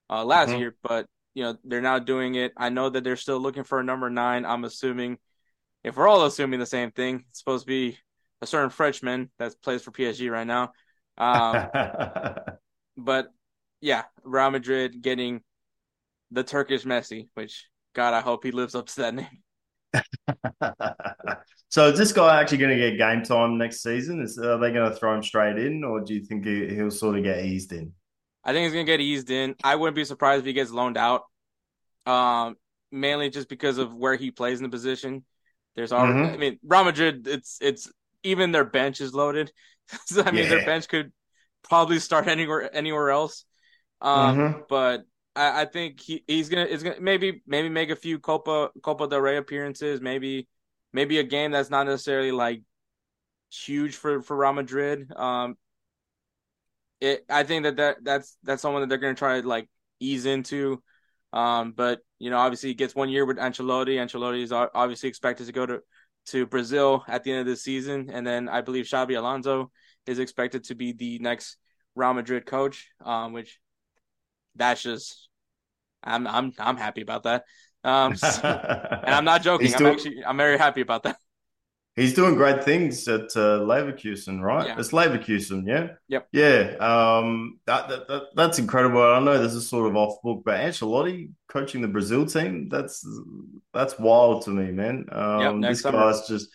uh, 0.09 0.23
last 0.25 0.49
mm-hmm. 0.49 0.59
year. 0.59 0.75
But 0.83 1.07
you 1.33 1.43
know, 1.43 1.57
they're 1.63 1.81
now 1.81 1.99
doing 1.99 2.35
it. 2.35 2.53
I 2.57 2.69
know 2.69 2.89
that 2.89 3.03
they're 3.03 3.15
still 3.15 3.39
looking 3.39 3.63
for 3.63 3.79
a 3.79 3.83
number 3.83 4.09
nine. 4.09 4.45
I'm 4.45 4.65
assuming, 4.65 5.17
if 5.83 5.95
we're 5.95 6.07
all 6.07 6.25
assuming 6.25 6.59
the 6.59 6.65
same 6.65 6.91
thing, 6.91 7.25
it's 7.29 7.39
supposed 7.39 7.65
to 7.65 7.67
be 7.67 7.97
a 8.41 8.47
certain 8.47 8.69
Frenchman 8.69 9.29
that 9.39 9.53
plays 9.61 9.83
for 9.83 9.91
PSG 9.91 10.31
right 10.31 10.47
now. 10.47 10.73
Um, 11.17 11.67
but 12.97 13.27
yeah, 13.81 14.03
Real 14.23 14.51
Madrid 14.51 15.01
getting 15.01 15.41
the 16.31 16.43
Turkish 16.43 16.83
Messi, 16.83 17.29
which 17.33 17.67
God, 17.93 18.13
I 18.13 18.21
hope 18.21 18.43
he 18.43 18.51
lives 18.51 18.75
up 18.75 18.87
to 18.87 18.95
that 18.97 19.15
name. 19.15 19.43
so 21.69 21.87
is 21.87 21.97
this 21.97 22.11
guy 22.11 22.39
actually 22.39 22.57
going 22.59 22.77
to 22.77 22.91
get 22.91 22.97
game 22.97 23.23
time 23.23 23.57
next 23.57 23.81
season? 23.81 24.21
Is 24.21 24.37
are 24.37 24.57
they 24.57 24.71
going 24.71 24.89
to 24.89 24.95
throw 24.95 25.15
him 25.15 25.23
straight 25.23 25.57
in, 25.57 25.83
or 25.83 26.01
do 26.01 26.13
you 26.13 26.23
think 26.23 26.45
he, 26.45 26.67
he'll 26.75 26.91
sort 26.91 27.17
of 27.17 27.23
get 27.23 27.45
eased 27.45 27.71
in? 27.73 27.93
I 28.43 28.53
think 28.53 28.65
he's 28.65 28.73
going 28.73 28.85
to 28.85 28.91
get 28.91 29.01
eased 29.01 29.29
in. 29.29 29.55
I 29.63 29.75
wouldn't 29.75 29.95
be 29.95 30.05
surprised 30.05 30.39
if 30.41 30.45
he 30.45 30.53
gets 30.53 30.71
loaned 30.71 30.97
out. 30.97 31.23
Um, 32.05 32.55
mainly 32.91 33.29
just 33.29 33.49
because 33.49 33.77
of 33.77 33.93
where 33.93 34.15
he 34.15 34.31
plays 34.31 34.59
in 34.59 34.63
the 34.63 34.69
position. 34.69 35.25
There's 35.75 35.91
already, 35.91 36.19
mm-hmm. 36.19 36.33
I 36.33 36.37
mean, 36.37 36.59
Real 36.63 36.83
Madrid. 36.85 37.27
It's 37.27 37.57
it's 37.61 37.91
even 38.23 38.51
their 38.51 38.65
bench 38.65 39.01
is 39.01 39.13
loaded. 39.13 39.51
so, 40.05 40.23
I 40.23 40.31
mean, 40.31 40.43
yeah. 40.43 40.49
their 40.49 40.65
bench 40.65 40.87
could 40.87 41.11
probably 41.63 41.99
start 41.99 42.27
anywhere 42.27 42.73
anywhere 42.75 43.11
else. 43.11 43.45
Um, 44.01 44.37
mm-hmm. 44.37 44.59
but 44.69 45.03
I, 45.37 45.61
I 45.61 45.65
think 45.65 46.01
he, 46.01 46.23
he's 46.27 46.49
gonna 46.49 46.65
is 46.65 46.83
gonna 46.83 46.99
maybe 46.99 47.41
maybe 47.45 47.69
make 47.69 47.89
a 47.89 47.95
few 47.95 48.19
Copa 48.19 48.71
Copa 48.81 49.07
del 49.07 49.21
Rey 49.21 49.37
appearances, 49.37 50.01
maybe 50.01 50.47
maybe 50.93 51.19
a 51.19 51.23
game 51.23 51.51
that's 51.51 51.69
not 51.69 51.85
necessarily 51.85 52.31
like 52.31 52.63
huge 53.51 53.95
for 53.95 54.21
for 54.21 54.35
Real 54.35 54.53
Madrid. 54.53 55.11
Um, 55.15 55.57
it 56.99 57.25
I 57.29 57.43
think 57.43 57.63
that, 57.63 57.77
that 57.77 57.97
that's 58.03 58.37
that's 58.43 58.61
someone 58.61 58.81
that 58.81 58.89
they're 58.89 58.97
gonna 58.97 59.15
try 59.15 59.41
to 59.41 59.47
like 59.47 59.69
ease 59.99 60.25
into. 60.25 60.81
Um, 61.33 61.73
but 61.73 61.99
you 62.19 62.29
know, 62.29 62.37
obviously, 62.37 62.69
he 62.69 62.75
gets 62.75 62.95
one 62.95 63.09
year 63.09 63.25
with 63.25 63.37
Ancelotti. 63.37 63.95
Ancelotti 63.95 64.41
is 64.41 64.51
obviously 64.51 65.09
expected 65.09 65.45
to 65.45 65.51
go 65.53 65.65
to 65.65 65.81
to 66.27 66.45
Brazil 66.45 67.05
at 67.07 67.23
the 67.23 67.31
end 67.31 67.41
of 67.41 67.45
the 67.45 67.55
season, 67.55 68.09
and 68.11 68.25
then 68.25 68.49
I 68.49 68.61
believe 68.61 68.85
Xabi 68.85 69.17
Alonso 69.17 69.71
is 70.05 70.19
expected 70.19 70.65
to 70.65 70.75
be 70.75 70.93
the 70.93 71.19
next 71.19 71.57
Real 71.95 72.13
Madrid 72.13 72.45
coach. 72.45 72.89
Um, 73.03 73.33
which 73.33 73.59
that's 74.55 74.81
just 74.81 75.26
I'm 76.03 76.27
I'm 76.27 76.53
I'm 76.59 76.77
happy 76.77 77.01
about 77.01 77.23
that. 77.23 77.43
Um, 77.83 78.15
and 78.43 79.15
I'm 79.15 79.25
not 79.25 79.41
joking. 79.43 79.69
Still, 79.69 79.87
I'm 79.87 79.93
actually 79.93 80.25
I'm 80.25 80.37
very 80.37 80.57
happy 80.57 80.81
about 80.81 81.03
that. 81.03 81.17
He's 81.97 82.13
doing 82.13 82.35
great 82.35 82.63
things 82.63 83.07
at 83.07 83.35
uh, 83.35 83.61
Leverkusen, 83.61 84.39
right? 84.39 84.67
Yeah. 84.67 84.75
It's 84.77 84.91
Leverkusen, 84.91 85.65
yeah. 85.65 85.95
Yep. 86.09 86.27
Yeah. 86.31 86.75
Um, 86.79 87.59
that, 87.65 87.89
that, 87.89 88.07
that, 88.07 88.23
that's 88.35 88.59
incredible. 88.59 89.01
I 89.01 89.19
know 89.19 89.41
this 89.41 89.55
is 89.55 89.67
sort 89.67 89.87
of 89.87 89.95
off 89.95 90.21
book, 90.21 90.43
but 90.45 90.59
Ancelotti 90.59 91.31
coaching 91.49 91.81
the 91.81 91.87
Brazil 91.87 92.27
team, 92.27 92.69
that's 92.69 93.03
that's 93.73 93.97
wild 93.97 94.43
to 94.43 94.51
me, 94.51 94.71
man. 94.71 95.07
Um, 95.11 95.63
yep, 95.63 95.71
this 95.71 95.81
summer. 95.81 95.97
guy's 95.97 96.27
just 96.27 96.49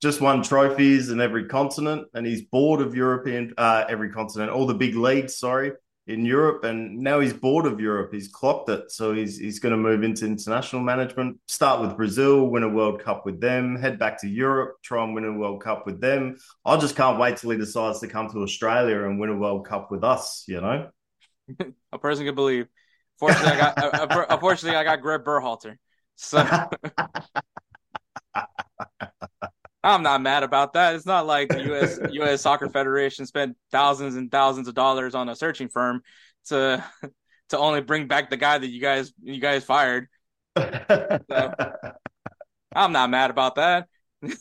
just 0.00 0.20
won 0.20 0.44
trophies 0.44 1.10
in 1.10 1.20
every 1.20 1.46
continent, 1.46 2.06
and 2.14 2.24
he's 2.24 2.42
bored 2.42 2.80
of 2.80 2.94
European 2.94 3.52
uh, 3.58 3.84
every 3.88 4.10
continent, 4.10 4.52
all 4.52 4.66
the 4.66 4.74
big 4.74 4.94
leagues. 4.94 5.36
Sorry, 5.36 5.72
in 6.06 6.24
Europe, 6.24 6.64
and 6.64 6.98
now 6.98 7.20
he's 7.20 7.32
bored 7.32 7.64
of 7.64 7.80
Europe. 7.80 8.12
He's 8.12 8.28
clocked 8.28 8.68
it, 8.68 8.90
so 8.90 9.14
he's 9.14 9.38
he's 9.38 9.58
going 9.58 9.72
to 9.72 9.78
move 9.78 10.02
into 10.02 10.26
international 10.26 10.82
management. 10.82 11.38
Start 11.48 11.80
with 11.80 11.96
Brazil, 11.96 12.46
win 12.48 12.62
a 12.62 12.68
World 12.68 13.02
Cup 13.02 13.24
with 13.24 13.40
them, 13.40 13.76
head 13.76 13.98
back 13.98 14.20
to 14.20 14.28
Europe, 14.28 14.76
try 14.82 15.02
and 15.02 15.14
win 15.14 15.24
a 15.24 15.32
World 15.32 15.62
Cup 15.62 15.86
with 15.86 16.00
them. 16.00 16.36
I 16.64 16.76
just 16.76 16.96
can't 16.96 17.18
wait 17.18 17.38
till 17.38 17.50
he 17.50 17.56
decides 17.56 18.00
to 18.00 18.08
come 18.08 18.30
to 18.30 18.42
Australia 18.42 19.04
and 19.04 19.18
win 19.18 19.30
a 19.30 19.36
World 19.36 19.66
Cup 19.66 19.90
with 19.90 20.04
us. 20.04 20.44
You 20.46 20.60
know, 20.60 20.90
a 21.92 21.98
person 21.98 22.26
can 22.26 22.34
believe. 22.34 22.68
Fortunately, 23.18 23.52
I 23.52 23.56
got 23.56 23.78
uh, 23.78 24.26
unfortunately 24.28 24.76
I 24.76 24.84
got 24.84 25.00
Greg 25.00 25.22
Berhalter, 25.24 25.76
so. 26.16 26.46
I'm 29.84 30.02
not 30.02 30.22
mad 30.22 30.42
about 30.42 30.72
that. 30.72 30.94
It's 30.94 31.04
not 31.04 31.26
like 31.26 31.48
the 31.48 31.62
U.S. 31.64 31.98
U.S. 32.12 32.40
Soccer 32.40 32.70
Federation 32.70 33.26
spent 33.26 33.56
thousands 33.70 34.16
and 34.16 34.30
thousands 34.30 34.66
of 34.66 34.74
dollars 34.74 35.14
on 35.14 35.28
a 35.28 35.36
searching 35.36 35.68
firm 35.68 36.00
to 36.46 36.82
to 37.50 37.58
only 37.58 37.82
bring 37.82 38.08
back 38.08 38.30
the 38.30 38.38
guy 38.38 38.56
that 38.56 38.68
you 38.68 38.80
guys 38.80 39.12
you 39.22 39.40
guys 39.40 39.62
fired. 39.62 40.08
So, 40.56 41.18
I'm 42.74 42.92
not 42.92 43.10
mad 43.10 43.30
about 43.30 43.56
that. 43.56 43.88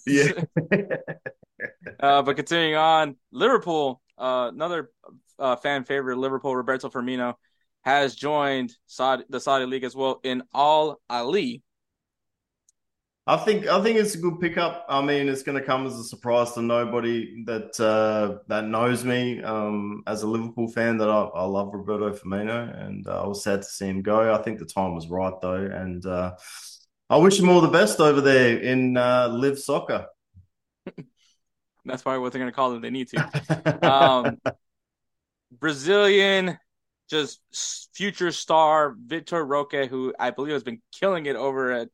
Yeah. 0.08 0.32
uh, 2.00 2.22
but 2.22 2.36
continuing 2.36 2.76
on, 2.76 3.18
Liverpool, 3.32 4.02
uh, 4.18 4.50
another 4.54 4.92
uh, 5.38 5.56
fan 5.58 5.84
favorite, 5.84 6.18
Liverpool 6.18 6.56
Roberto 6.56 6.90
Firmino 6.90 7.34
has 7.82 8.16
joined 8.16 8.74
Saudi, 8.88 9.26
the 9.30 9.40
Saudi 9.40 9.66
League 9.66 9.84
as 9.84 9.96
well 9.96 10.22
in 10.24 10.44
Al 10.56 11.02
Ahli 11.12 11.62
I 13.26 13.38
think 13.38 13.68
I 13.68 13.82
think 13.82 13.98
it's 13.98 14.16
a 14.16 14.18
good 14.18 14.42
pickup. 14.42 14.86
I 14.90 15.02
mean, 15.02 15.30
it's 15.30 15.44
going 15.44 15.58
to 15.58 15.64
come 15.64 15.88
as 15.88 15.98
a 15.98 16.04
surprise 16.04 16.52
to 16.54 16.62
nobody 16.62 17.46
that 17.46 17.80
uh, 17.80 18.40
that 18.48 18.66
knows 18.66 19.06
me 19.06 19.42
um, 19.42 20.04
as 20.06 20.24
a 20.24 20.28
Liverpool 20.28 20.68
fan. 20.68 20.98
That 20.98 21.10
I, 21.10 21.22
I 21.22 21.46
love 21.46 21.74
Roberto 21.74 22.12
Firmino, 22.12 22.86
and 22.86 23.08
uh, 23.08 23.24
I 23.24 23.28
was 23.28 23.42
sad 23.42 23.62
to 23.62 23.68
see 23.68 23.88
him 23.88 24.02
go. 24.02 24.34
I 24.34 24.42
think 24.42 24.60
the 24.60 24.66
time 24.66 24.94
was 24.94 25.08
right 25.08 25.34
though, 25.42 25.54
and 25.54 26.06
uh, 26.06 26.36
I 27.10 27.16
wish 27.16 27.40
him 27.40 27.48
all 27.48 27.62
the 27.62 27.70
best 27.70 28.02
over 28.02 28.20
there 28.20 28.58
in 28.58 28.98
uh, 28.98 29.30
LIV 29.30 29.58
Soccer. 29.58 30.08
That's 31.86 32.04
probably 32.04 32.20
what 32.20 32.34
they're 32.34 32.42
going 32.42 32.52
to 32.52 32.56
call 32.56 32.72
them. 32.72 32.82
They 32.82 32.90
need 32.90 33.08
to. 33.10 33.90
um, 33.90 34.38
Brazilian, 35.50 36.58
just 37.10 37.40
future 37.94 38.34
star 38.34 38.96
Vitor 38.96 39.48
Roque, 39.48 39.88
who 39.90 40.14
I 40.20 40.32
believe 40.32 40.54
has 40.54 40.64
been 40.64 40.82
killing 40.92 41.26
it 41.26 41.38
over 41.38 41.72
at 41.72 41.88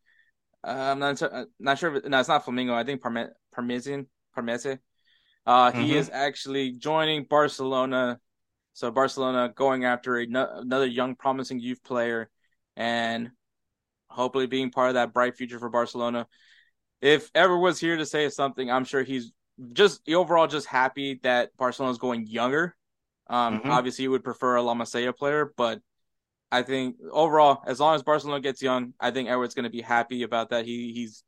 uh, 0.63 0.91
I'm 0.91 0.99
not 0.99 1.21
uh, 1.21 1.45
not 1.59 1.77
sure. 1.77 1.95
If, 1.95 2.05
no, 2.05 2.19
it's 2.19 2.29
not 2.29 2.45
Flamingo. 2.45 2.73
I 2.73 2.83
think 2.83 3.01
Parme- 3.01 3.31
Parmesan. 3.53 4.07
Parmese. 4.37 4.79
Uh, 5.45 5.71
mm-hmm. 5.71 5.81
He 5.81 5.95
is 5.95 6.09
actually 6.11 6.73
joining 6.73 7.23
Barcelona. 7.23 8.19
So 8.73 8.91
Barcelona 8.91 9.51
going 9.53 9.83
after 9.83 10.17
a, 10.17 10.23
another 10.23 10.85
young, 10.85 11.15
promising 11.15 11.59
youth 11.59 11.83
player, 11.83 12.29
and 12.77 13.31
hopefully 14.07 14.47
being 14.47 14.71
part 14.71 14.89
of 14.89 14.93
that 14.95 15.13
bright 15.13 15.35
future 15.35 15.59
for 15.59 15.69
Barcelona. 15.69 16.27
If 17.01 17.29
ever 17.33 17.57
was 17.57 17.79
here 17.79 17.97
to 17.97 18.05
say 18.05 18.29
something, 18.29 18.69
I'm 18.69 18.85
sure 18.85 19.03
he's 19.03 19.31
just 19.73 20.07
overall 20.09 20.47
just 20.47 20.67
happy 20.67 21.19
that 21.23 21.55
Barcelona's 21.57 21.97
going 21.97 22.27
younger. 22.27 22.75
Um, 23.27 23.59
mm-hmm. 23.59 23.71
Obviously, 23.71 24.03
he 24.03 24.07
would 24.07 24.23
prefer 24.23 24.55
a 24.55 24.61
La 24.61 24.73
Masia 24.73 25.15
player, 25.15 25.53
but 25.55 25.81
I 26.51 26.63
think 26.63 26.97
overall, 27.11 27.61
as 27.65 27.79
long 27.79 27.95
as 27.95 28.03
Barcelona 28.03 28.41
gets 28.41 28.61
young, 28.61 28.93
I 28.99 29.11
think 29.11 29.29
Edwards 29.29 29.53
going 29.53 29.63
to 29.63 29.69
be 29.69 29.81
happy 29.81 30.23
about 30.23 30.49
that. 30.49 30.65
He 30.65 30.93
he's 30.93 31.23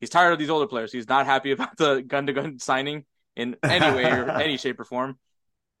he's 0.00 0.10
tired 0.10 0.32
of 0.32 0.38
these 0.38 0.50
older 0.50 0.66
players. 0.66 0.92
He's 0.92 1.08
not 1.08 1.26
happy 1.26 1.52
about 1.52 1.76
the 1.76 2.02
Gundogan 2.02 2.60
signing 2.60 3.04
in 3.36 3.56
any 3.62 3.94
way 3.96 4.10
or 4.10 4.30
any 4.30 4.56
shape 4.58 4.80
or 4.80 4.84
form. 4.84 5.18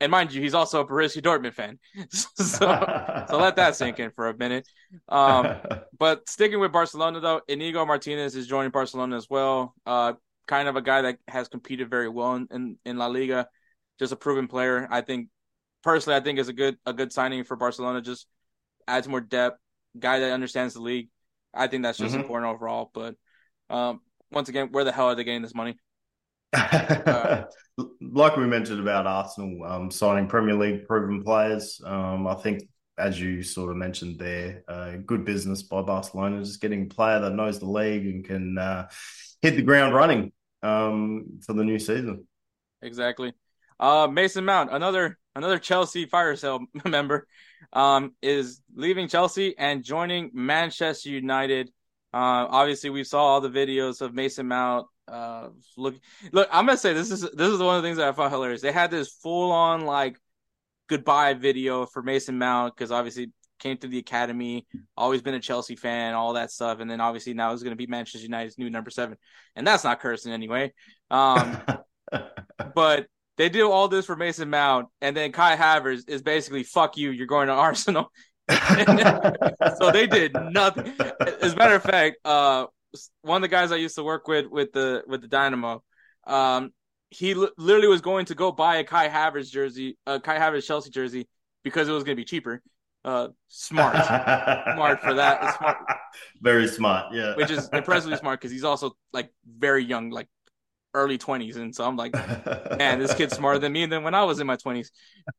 And 0.00 0.12
mind 0.12 0.32
you, 0.32 0.40
he's 0.40 0.54
also 0.54 0.80
a 0.80 0.86
Borussia 0.86 1.20
Dortmund 1.20 1.54
fan, 1.54 1.80
so 2.10 3.24
so 3.28 3.36
let 3.36 3.56
that 3.56 3.74
sink 3.74 3.98
in 3.98 4.12
for 4.12 4.28
a 4.28 4.36
minute. 4.36 4.66
Um, 5.08 5.56
but 5.98 6.28
sticking 6.28 6.60
with 6.60 6.70
Barcelona 6.70 7.18
though, 7.18 7.40
Inigo 7.48 7.84
Martinez 7.84 8.36
is 8.36 8.46
joining 8.46 8.70
Barcelona 8.70 9.16
as 9.16 9.26
well. 9.28 9.74
Uh, 9.84 10.12
kind 10.46 10.68
of 10.68 10.76
a 10.76 10.82
guy 10.82 11.02
that 11.02 11.18
has 11.26 11.48
competed 11.48 11.90
very 11.90 12.08
well 12.08 12.36
in, 12.36 12.46
in, 12.52 12.76
in 12.84 12.96
La 12.96 13.06
Liga, 13.06 13.48
just 13.98 14.12
a 14.12 14.16
proven 14.16 14.46
player. 14.46 14.86
I 14.88 15.00
think 15.00 15.28
personally, 15.82 16.16
I 16.16 16.20
think 16.20 16.38
is 16.38 16.48
a 16.48 16.52
good 16.52 16.76
a 16.86 16.92
good 16.92 17.12
signing 17.12 17.42
for 17.42 17.56
Barcelona. 17.56 18.00
Just 18.00 18.28
adds 18.88 19.06
more 19.06 19.20
depth, 19.20 19.58
guy 19.98 20.18
that 20.20 20.32
understands 20.32 20.74
the 20.74 20.80
league. 20.80 21.08
I 21.54 21.66
think 21.66 21.82
that's 21.82 21.98
just 21.98 22.12
mm-hmm. 22.12 22.22
important 22.22 22.54
overall. 22.54 22.90
But 22.92 23.14
um, 23.70 24.00
once 24.30 24.48
again, 24.48 24.68
where 24.70 24.84
the 24.84 24.92
hell 24.92 25.06
are 25.06 25.14
they 25.14 25.24
getting 25.24 25.42
this 25.42 25.54
money? 25.54 25.76
uh, 26.52 27.44
like 28.00 28.36
we 28.36 28.46
mentioned 28.46 28.80
about 28.80 29.06
Arsenal 29.06 29.64
um, 29.64 29.90
signing 29.90 30.28
Premier 30.28 30.54
League 30.54 30.86
proven 30.86 31.22
players, 31.22 31.80
um, 31.84 32.26
I 32.26 32.34
think 32.34 32.62
as 32.98 33.20
you 33.20 33.42
sort 33.42 33.70
of 33.70 33.76
mentioned 33.76 34.18
there, 34.18 34.64
uh, 34.66 34.96
good 35.06 35.24
business 35.24 35.62
by 35.62 35.82
Barcelona, 35.82 36.40
just 36.40 36.60
getting 36.60 36.82
a 36.82 36.86
player 36.86 37.20
that 37.20 37.34
knows 37.34 37.58
the 37.60 37.66
league 37.66 38.06
and 38.06 38.24
can 38.24 38.58
uh, 38.58 38.88
hit 39.40 39.56
the 39.56 39.62
ground 39.62 39.94
running 39.94 40.32
um, 40.62 41.38
for 41.46 41.52
the 41.52 41.64
new 41.64 41.78
season. 41.78 42.26
Exactly. 42.82 43.32
Uh, 43.78 44.08
Mason 44.10 44.44
Mount, 44.44 44.72
another 44.72 45.17
another 45.38 45.58
Chelsea 45.58 46.04
fire 46.04 46.36
sale 46.36 46.60
member, 46.84 47.26
um, 47.72 48.12
is 48.22 48.60
leaving 48.74 49.08
Chelsea 49.08 49.56
and 49.56 49.82
joining 49.82 50.30
Manchester 50.34 51.08
United. 51.08 51.68
Uh, 52.12 52.46
obviously, 52.50 52.90
we 52.90 53.04
saw 53.04 53.22
all 53.22 53.40
the 53.40 53.48
videos 53.48 54.00
of 54.00 54.14
Mason 54.14 54.48
Mount. 54.48 54.86
Uh, 55.06 55.48
look, 55.76 55.94
look, 56.32 56.48
I'm 56.52 56.66
gonna 56.66 56.76
say 56.76 56.92
this 56.92 57.10
is 57.10 57.22
this 57.22 57.48
is 57.48 57.60
one 57.60 57.76
of 57.76 57.82
the 57.82 57.88
things 57.88 57.96
that 57.96 58.08
I 58.08 58.12
found 58.12 58.32
hilarious. 58.32 58.60
They 58.60 58.72
had 58.72 58.90
this 58.90 59.08
full 59.08 59.52
on 59.52 59.86
like 59.86 60.18
goodbye 60.88 61.34
video 61.34 61.86
for 61.86 62.02
Mason 62.02 62.36
Mount 62.36 62.74
because 62.74 62.90
obviously 62.90 63.30
came 63.58 63.76
to 63.78 63.88
the 63.88 63.98
academy, 63.98 64.66
always 64.96 65.22
been 65.22 65.34
a 65.34 65.40
Chelsea 65.40 65.76
fan, 65.76 66.14
all 66.14 66.34
that 66.34 66.50
stuff, 66.50 66.80
and 66.80 66.90
then 66.90 67.00
obviously 67.00 67.34
now 67.34 67.52
is 67.52 67.62
going 67.62 67.72
to 67.72 67.76
be 67.76 67.86
Manchester 67.86 68.24
United's 68.24 68.58
new 68.58 68.70
number 68.70 68.90
seven, 68.90 69.16
and 69.56 69.66
that's 69.66 69.84
not 69.84 70.00
cursing 70.00 70.32
anyway. 70.32 70.72
Um, 71.10 71.58
but 72.74 73.06
they 73.38 73.48
do 73.48 73.70
all 73.70 73.88
this 73.88 74.04
for 74.04 74.16
Mason 74.16 74.50
Mount, 74.50 74.88
and 75.00 75.16
then 75.16 75.32
Kai 75.32 75.56
Havertz 75.56 76.08
is 76.08 76.20
basically 76.22 76.64
"fuck 76.64 76.98
you, 76.98 77.10
you're 77.10 77.26
going 77.26 77.46
to 77.46 77.54
Arsenal." 77.54 78.12
so 78.50 79.90
they 79.92 80.06
did 80.06 80.34
nothing. 80.34 80.92
As 81.40 81.52
a 81.52 81.56
matter 81.56 81.76
of 81.76 81.82
fact, 81.82 82.16
uh, 82.24 82.66
one 83.22 83.36
of 83.36 83.42
the 83.42 83.48
guys 83.48 83.72
I 83.72 83.76
used 83.76 83.94
to 83.94 84.02
work 84.02 84.26
with 84.26 84.46
with 84.46 84.72
the 84.72 85.04
with 85.06 85.22
the 85.22 85.28
Dynamo, 85.28 85.82
um, 86.26 86.72
he 87.10 87.32
l- 87.32 87.50
literally 87.56 87.88
was 87.88 88.00
going 88.00 88.26
to 88.26 88.34
go 88.34 88.50
buy 88.50 88.76
a 88.76 88.84
Kai 88.84 89.08
Havertz 89.08 89.50
jersey, 89.50 89.96
a 90.06 90.18
Kai 90.18 90.38
Havertz 90.38 90.66
Chelsea 90.66 90.90
jersey, 90.90 91.28
because 91.62 91.88
it 91.88 91.92
was 91.92 92.02
going 92.02 92.16
to 92.16 92.20
be 92.20 92.24
cheaper. 92.24 92.60
Uh, 93.04 93.28
smart, 93.46 93.94
smart 94.74 95.00
for 95.00 95.14
that. 95.14 95.56
Smart, 95.56 95.76
very 96.42 96.66
smart. 96.66 97.14
Yeah, 97.14 97.36
which 97.36 97.50
is 97.50 97.68
impressively 97.72 98.16
smart 98.16 98.40
because 98.40 98.50
he's 98.50 98.64
also 98.64 98.96
like 99.12 99.30
very 99.46 99.84
young, 99.84 100.10
like 100.10 100.28
early 100.94 101.18
20s 101.18 101.56
and 101.56 101.74
so 101.74 101.84
i'm 101.84 101.96
like 101.96 102.12
man 102.78 102.98
this 102.98 103.14
kid's 103.14 103.36
smarter 103.36 103.58
than 103.58 103.72
me 103.72 103.86
than 103.86 104.02
when 104.02 104.14
i 104.14 104.24
was 104.24 104.40
in 104.40 104.46
my 104.46 104.56
20s 104.56 104.88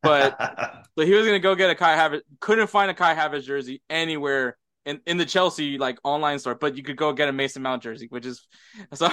but 0.02 0.86
so 0.98 1.06
he 1.06 1.14
was 1.14 1.26
to 1.26 1.40
go 1.40 1.56
get 1.56 1.70
a 1.70 1.76
kai 1.76 1.96
havertz 1.96 2.22
couldn't 2.40 2.68
find 2.68 2.92
a 2.92 2.94
kai 2.94 3.16
havertz 3.16 3.44
jersey 3.44 3.82
anywhere 3.90 4.58
in, 4.86 5.02
in 5.06 5.18
the 5.18 5.26
chelsea 5.26 5.78
like 5.78 5.98
online 6.04 6.40
store 6.40 6.56
but 6.56 6.78
you 6.78 6.84
could 6.84 6.98
go 6.98 7.14
get 7.14 7.30
a 7.30 7.32
mason 7.32 7.62
mount 7.62 7.82
jersey 7.82 8.08
which 8.10 8.26
is 8.26 8.48
so 8.94 9.10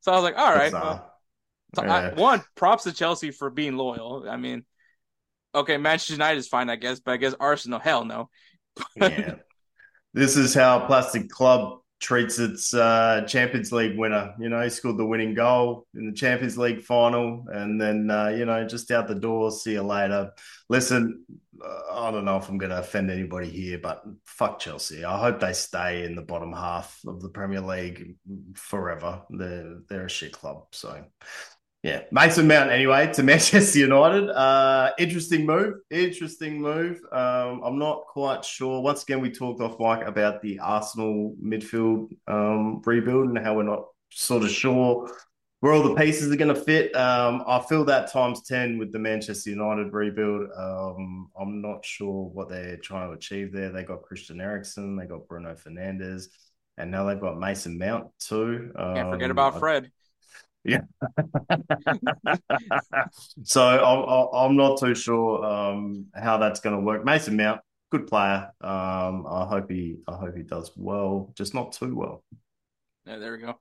so 0.00 0.12
i 0.12 0.14
was 0.14 0.22
like 0.22 0.38
all 0.38 0.54
right 0.54 0.72
well, 0.72 1.12
so 1.74 1.82
I, 1.82 2.14
one 2.14 2.42
props 2.54 2.84
to 2.84 2.92
chelsea 2.92 3.32
for 3.32 3.50
being 3.50 3.76
loyal. 3.76 4.26
I 4.28 4.36
mean 4.36 4.64
okay 5.54 5.76
manchester 5.76 6.14
united 6.14 6.38
is 6.38 6.48
fine 6.48 6.70
i 6.70 6.76
guess 6.76 7.00
but 7.00 7.12
i 7.12 7.16
guess 7.16 7.34
arsenal 7.38 7.80
hell 7.80 8.04
no. 8.04 8.30
Yeah. 8.96 9.36
This 10.14 10.36
is 10.36 10.54
how 10.54 10.86
plastic 10.86 11.28
club 11.28 11.80
treats 12.00 12.38
its 12.38 12.74
uh, 12.74 13.24
Champions 13.26 13.72
League 13.72 13.98
winner. 13.98 14.34
You 14.38 14.48
know, 14.48 14.60
he 14.60 14.70
scored 14.70 14.98
the 14.98 15.06
winning 15.06 15.34
goal 15.34 15.86
in 15.94 16.06
the 16.06 16.12
Champions 16.12 16.58
League 16.58 16.82
final, 16.82 17.44
and 17.48 17.80
then 17.80 18.10
uh, 18.10 18.28
you 18.28 18.44
know, 18.44 18.66
just 18.66 18.90
out 18.90 19.08
the 19.08 19.14
door. 19.14 19.50
See 19.50 19.72
you 19.72 19.82
later. 19.82 20.32
Listen, 20.68 21.24
uh, 21.64 21.92
I 21.92 22.10
don't 22.10 22.24
know 22.24 22.36
if 22.36 22.48
I'm 22.48 22.58
going 22.58 22.70
to 22.70 22.78
offend 22.78 23.10
anybody 23.10 23.48
here, 23.48 23.78
but 23.78 24.02
fuck 24.26 24.58
Chelsea. 24.58 25.04
I 25.04 25.18
hope 25.18 25.40
they 25.40 25.52
stay 25.52 26.04
in 26.04 26.14
the 26.14 26.22
bottom 26.22 26.52
half 26.52 26.98
of 27.06 27.20
the 27.20 27.28
Premier 27.28 27.60
League 27.60 28.16
forever. 28.54 29.22
They're 29.30 29.78
they're 29.88 30.06
a 30.06 30.10
shit 30.10 30.32
club. 30.32 30.66
So 30.72 31.04
yeah, 31.84 32.00
Mason 32.10 32.48
Mount 32.48 32.70
anyway 32.70 33.12
to 33.12 33.22
Manchester 33.22 33.78
United. 33.78 34.30
Uh, 34.30 34.92
interesting 34.98 35.44
move. 35.44 35.74
Interesting 35.90 36.58
move. 36.58 36.98
Um, 37.12 37.60
I'm 37.62 37.78
not 37.78 38.06
quite 38.06 38.42
sure. 38.42 38.80
Once 38.80 39.02
again, 39.02 39.20
we 39.20 39.30
talked 39.30 39.60
off 39.60 39.78
mic 39.78 40.08
about 40.08 40.40
the 40.40 40.58
Arsenal 40.60 41.36
midfield 41.44 42.08
um, 42.26 42.80
rebuild 42.86 43.28
and 43.28 43.38
how 43.38 43.56
we're 43.56 43.64
not 43.64 43.84
sort 44.10 44.44
of 44.44 44.50
sure 44.50 45.10
where 45.60 45.74
all 45.74 45.82
the 45.82 45.94
pieces 45.94 46.32
are 46.32 46.36
going 46.36 46.54
to 46.54 46.58
fit. 46.58 46.96
Um, 46.96 47.44
I 47.46 47.60
feel 47.60 47.84
that 47.84 48.10
times 48.10 48.40
10 48.44 48.78
with 48.78 48.90
the 48.90 48.98
Manchester 48.98 49.50
United 49.50 49.92
rebuild. 49.92 50.48
Um, 50.56 51.30
I'm 51.38 51.60
not 51.60 51.84
sure 51.84 52.30
what 52.32 52.48
they're 52.48 52.78
trying 52.78 53.10
to 53.10 53.14
achieve 53.14 53.52
there. 53.52 53.70
They 53.70 53.82
got 53.82 54.00
Christian 54.00 54.40
Eriksen, 54.40 54.96
they 54.96 55.04
got 55.04 55.28
Bruno 55.28 55.54
Fernandes, 55.54 56.28
and 56.78 56.90
now 56.90 57.04
they've 57.04 57.20
got 57.20 57.38
Mason 57.38 57.76
Mount 57.76 58.06
too. 58.18 58.72
Um, 58.74 58.94
Can't 58.94 59.10
forget 59.10 59.30
about 59.30 59.58
Fred. 59.58 59.90
Yeah. 60.64 60.80
so 63.42 63.62
I'm, 63.62 64.28
I'm 64.32 64.56
not 64.56 64.78
too 64.78 64.94
sure 64.94 65.44
um, 65.44 66.06
how 66.14 66.38
that's 66.38 66.60
going 66.60 66.76
to 66.76 66.82
work. 66.82 67.04
Mason 67.04 67.36
Mount, 67.36 67.60
good 67.90 68.06
player. 68.06 68.50
Um, 68.60 69.26
I 69.28 69.46
hope 69.46 69.70
he 69.70 69.98
I 70.08 70.16
hope 70.16 70.36
he 70.36 70.42
does 70.42 70.72
well, 70.76 71.32
just 71.36 71.54
not 71.54 71.72
too 71.72 71.94
well. 71.94 72.24
Yeah, 73.06 73.18
there 73.18 73.32
we 73.32 73.38
go. 73.38 73.58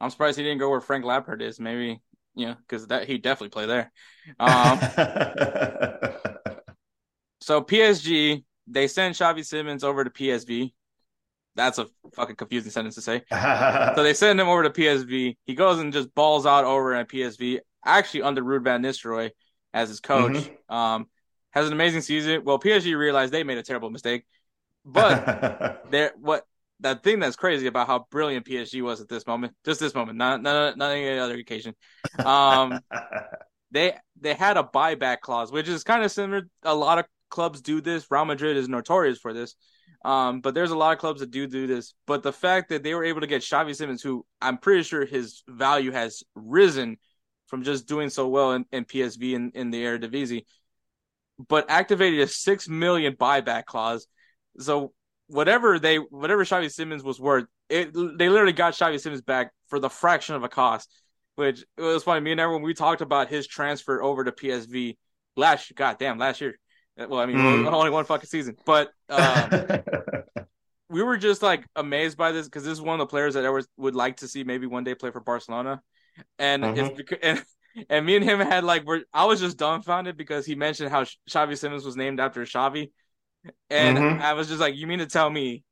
I'm 0.00 0.10
surprised 0.10 0.36
he 0.36 0.42
didn't 0.42 0.58
go 0.58 0.68
where 0.68 0.80
Frank 0.80 1.04
Lampard 1.04 1.42
is. 1.42 1.60
Maybe 1.60 2.00
you 2.34 2.46
know 2.46 2.56
because 2.66 2.88
that 2.88 3.06
he 3.06 3.18
definitely 3.18 3.50
play 3.50 3.66
there. 3.66 3.92
Um, 4.40 4.78
so 7.40 7.62
PSG 7.62 8.44
they 8.66 8.88
send 8.88 9.14
Xavi 9.14 9.44
Simons 9.44 9.84
over 9.84 10.02
to 10.02 10.10
PSV. 10.10 10.72
That's 11.54 11.78
a 11.78 11.86
fucking 12.14 12.36
confusing 12.36 12.70
sentence 12.70 12.94
to 12.94 13.02
say. 13.02 13.22
so 13.30 14.02
they 14.02 14.14
send 14.14 14.40
him 14.40 14.48
over 14.48 14.62
to 14.62 14.70
PSV. 14.70 15.36
He 15.44 15.54
goes 15.54 15.78
and 15.78 15.92
just 15.92 16.14
balls 16.14 16.46
out 16.46 16.64
over 16.64 16.94
at 16.94 17.08
PSV, 17.08 17.60
actually 17.84 18.22
under 18.22 18.42
Ruud 18.42 18.64
van 18.64 18.82
Nistelrooy 18.82 19.30
as 19.74 19.88
his 19.88 20.00
coach. 20.00 20.32
Mm-hmm. 20.32 20.74
Um, 20.74 21.06
has 21.50 21.66
an 21.66 21.72
amazing 21.72 22.00
season. 22.00 22.42
Well, 22.44 22.58
PSG 22.58 22.96
realized 22.96 23.32
they 23.32 23.44
made 23.44 23.58
a 23.58 23.62
terrible 23.62 23.90
mistake, 23.90 24.24
but 24.84 25.84
there 25.90 26.12
what 26.18 26.44
that 26.80 27.02
thing 27.02 27.20
that's 27.20 27.36
crazy 27.36 27.66
about 27.66 27.86
how 27.86 28.06
brilliant 28.10 28.46
PSG 28.46 28.82
was 28.82 29.00
at 29.00 29.08
this 29.08 29.26
moment, 29.26 29.54
just 29.64 29.80
this 29.80 29.94
moment, 29.94 30.18
not 30.18 30.42
not, 30.42 30.76
not 30.76 30.92
any 30.92 31.18
other 31.18 31.36
occasion. 31.36 31.74
Um, 32.24 32.80
they 33.70 33.94
they 34.20 34.34
had 34.34 34.56
a 34.56 34.62
buyback 34.62 35.20
clause, 35.20 35.52
which 35.52 35.68
is 35.68 35.84
kind 35.84 36.04
of 36.04 36.10
similar. 36.10 36.48
A 36.62 36.74
lot 36.74 36.98
of 36.98 37.06
clubs 37.30 37.60
do 37.60 37.80
this. 37.80 38.06
Real 38.10 38.24
Madrid 38.24 38.56
is 38.56 38.68
notorious 38.68 39.18
for 39.18 39.32
this. 39.32 39.54
Um, 40.04 40.40
but 40.40 40.54
there's 40.54 40.70
a 40.70 40.76
lot 40.76 40.92
of 40.92 40.98
clubs 40.98 41.20
that 41.20 41.30
do 41.30 41.46
do 41.46 41.66
this. 41.66 41.94
But 42.06 42.22
the 42.22 42.32
fact 42.32 42.70
that 42.70 42.82
they 42.82 42.94
were 42.94 43.04
able 43.04 43.20
to 43.20 43.26
get 43.26 43.42
Xavi 43.42 43.74
Simons, 43.74 44.02
who 44.02 44.26
I'm 44.40 44.58
pretty 44.58 44.82
sure 44.82 45.04
his 45.04 45.42
value 45.48 45.92
has 45.92 46.22
risen 46.34 46.96
from 47.46 47.62
just 47.62 47.86
doing 47.86 48.10
so 48.10 48.28
well 48.28 48.52
in, 48.52 48.64
in 48.72 48.84
PSV 48.84 49.34
in, 49.34 49.52
in 49.54 49.70
the 49.70 49.82
Eredivisie, 49.84 50.44
but 51.48 51.66
activated 51.68 52.20
a 52.20 52.26
six 52.26 52.68
million 52.68 53.14
buyback 53.14 53.64
clause. 53.64 54.06
So 54.58 54.92
whatever 55.28 55.78
they 55.78 55.96
whatever 55.96 56.44
Xavi 56.44 56.72
Simons 56.72 57.04
was 57.04 57.20
worth, 57.20 57.44
it 57.68 57.92
they 57.94 58.28
literally 58.28 58.52
got 58.52 58.74
Xavi 58.74 59.00
Simons 59.00 59.22
back 59.22 59.52
for 59.68 59.78
the 59.78 59.90
fraction 59.90 60.34
of 60.34 60.42
a 60.42 60.48
cost. 60.48 60.90
Which 61.34 61.64
it 61.78 61.82
was 61.82 62.02
funny. 62.02 62.20
Me 62.20 62.32
and 62.32 62.40
everyone 62.40 62.62
we 62.62 62.74
talked 62.74 63.00
about 63.00 63.28
his 63.28 63.46
transfer 63.46 64.02
over 64.02 64.24
to 64.24 64.32
PSV 64.32 64.96
last 65.36 65.74
goddamn 65.74 66.18
last 66.18 66.40
year. 66.40 66.58
Well, 66.96 67.20
I 67.20 67.26
mean, 67.26 67.36
mm. 67.36 67.72
only 67.72 67.88
one 67.88 68.04
fucking 68.04 68.28
season, 68.28 68.56
but 68.66 68.90
um, 69.12 69.82
we 70.88 71.02
were 71.02 71.16
just 71.16 71.42
like 71.42 71.66
amazed 71.76 72.16
by 72.16 72.32
this 72.32 72.46
because 72.46 72.64
this 72.64 72.72
is 72.72 72.82
one 72.82 73.00
of 73.00 73.06
the 73.06 73.10
players 73.10 73.34
that 73.34 73.44
I 73.44 73.50
was, 73.50 73.66
would 73.76 73.94
like 73.94 74.18
to 74.18 74.28
see 74.28 74.44
maybe 74.44 74.66
one 74.66 74.84
day 74.84 74.94
play 74.94 75.10
for 75.10 75.20
Barcelona, 75.20 75.80
and 76.38 76.62
mm-hmm. 76.62 76.78
it's 76.78 76.96
because 76.96 77.18
and, 77.22 77.44
and 77.88 78.06
me 78.06 78.16
and 78.16 78.24
him 78.24 78.40
had 78.40 78.64
like 78.64 78.84
we're 78.84 79.02
I 79.12 79.24
was 79.24 79.40
just 79.40 79.56
dumbfounded 79.56 80.16
because 80.16 80.44
he 80.44 80.54
mentioned 80.54 80.90
how 80.90 81.04
Xavi 81.30 81.56
Simons 81.56 81.84
was 81.84 81.96
named 81.96 82.20
after 82.20 82.42
Xavi, 82.42 82.90
and 83.70 83.98
mm-hmm. 83.98 84.22
I 84.22 84.34
was 84.34 84.48
just 84.48 84.60
like, 84.60 84.76
you 84.76 84.86
mean 84.86 84.98
to 84.98 85.06
tell 85.06 85.30
me 85.30 85.64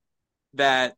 that 0.55 0.95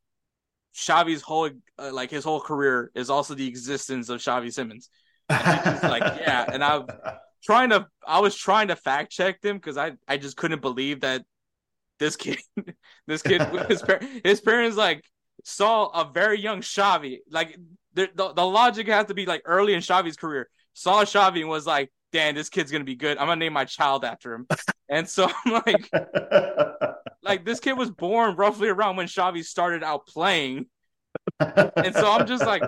Xavi's 0.74 1.22
whole 1.22 1.50
uh, 1.78 1.92
like 1.92 2.10
his 2.10 2.24
whole 2.24 2.40
career 2.40 2.90
is 2.94 3.10
also 3.10 3.34
the 3.34 3.46
existence 3.46 4.08
of 4.08 4.20
Xavi 4.20 4.52
Simons? 4.52 4.88
like, 5.28 6.02
yeah, 6.20 6.44
and 6.52 6.62
I'm 6.62 6.86
trying 7.42 7.70
to 7.70 7.86
I 8.06 8.20
was 8.20 8.36
trying 8.36 8.68
to 8.68 8.76
fact 8.76 9.10
check 9.10 9.40
them 9.40 9.56
because 9.56 9.76
I 9.76 9.92
I 10.08 10.16
just 10.16 10.36
couldn't 10.36 10.62
believe 10.62 11.00
that 11.00 11.24
this 12.02 12.16
kid 12.16 12.38
this 13.06 13.22
kid 13.22 13.40
his 13.68 13.82
his 14.24 14.40
parents 14.40 14.76
like 14.76 15.04
saw 15.44 15.86
a 15.88 16.10
very 16.12 16.40
young 16.40 16.60
Xavi. 16.60 17.18
Like 17.30 17.56
the, 17.94 18.08
the 18.14 18.32
the 18.32 18.44
logic 18.44 18.88
has 18.88 19.06
to 19.06 19.14
be 19.14 19.24
like 19.24 19.42
early 19.44 19.74
in 19.74 19.80
Xavi's 19.80 20.16
career 20.16 20.48
saw 20.74 21.04
Xavi 21.04 21.40
and 21.40 21.48
was 21.48 21.66
like 21.66 21.90
damn 22.12 22.34
this 22.34 22.48
kid's 22.48 22.72
gonna 22.72 22.84
be 22.84 22.96
good. 22.96 23.18
I'm 23.18 23.26
gonna 23.26 23.36
name 23.36 23.52
my 23.52 23.64
child 23.64 24.04
after 24.04 24.34
him. 24.34 24.46
And 24.88 25.08
so 25.08 25.30
I'm 25.46 25.52
like 25.66 25.90
like 27.22 27.44
this 27.44 27.60
kid 27.60 27.74
was 27.74 27.90
born 27.90 28.36
roughly 28.36 28.68
around 28.68 28.96
when 28.96 29.06
Xavi 29.06 29.44
started 29.44 29.84
out 29.84 30.06
playing. 30.06 30.66
And 31.38 31.94
so 31.94 32.10
I'm 32.10 32.26
just 32.26 32.44
like 32.44 32.62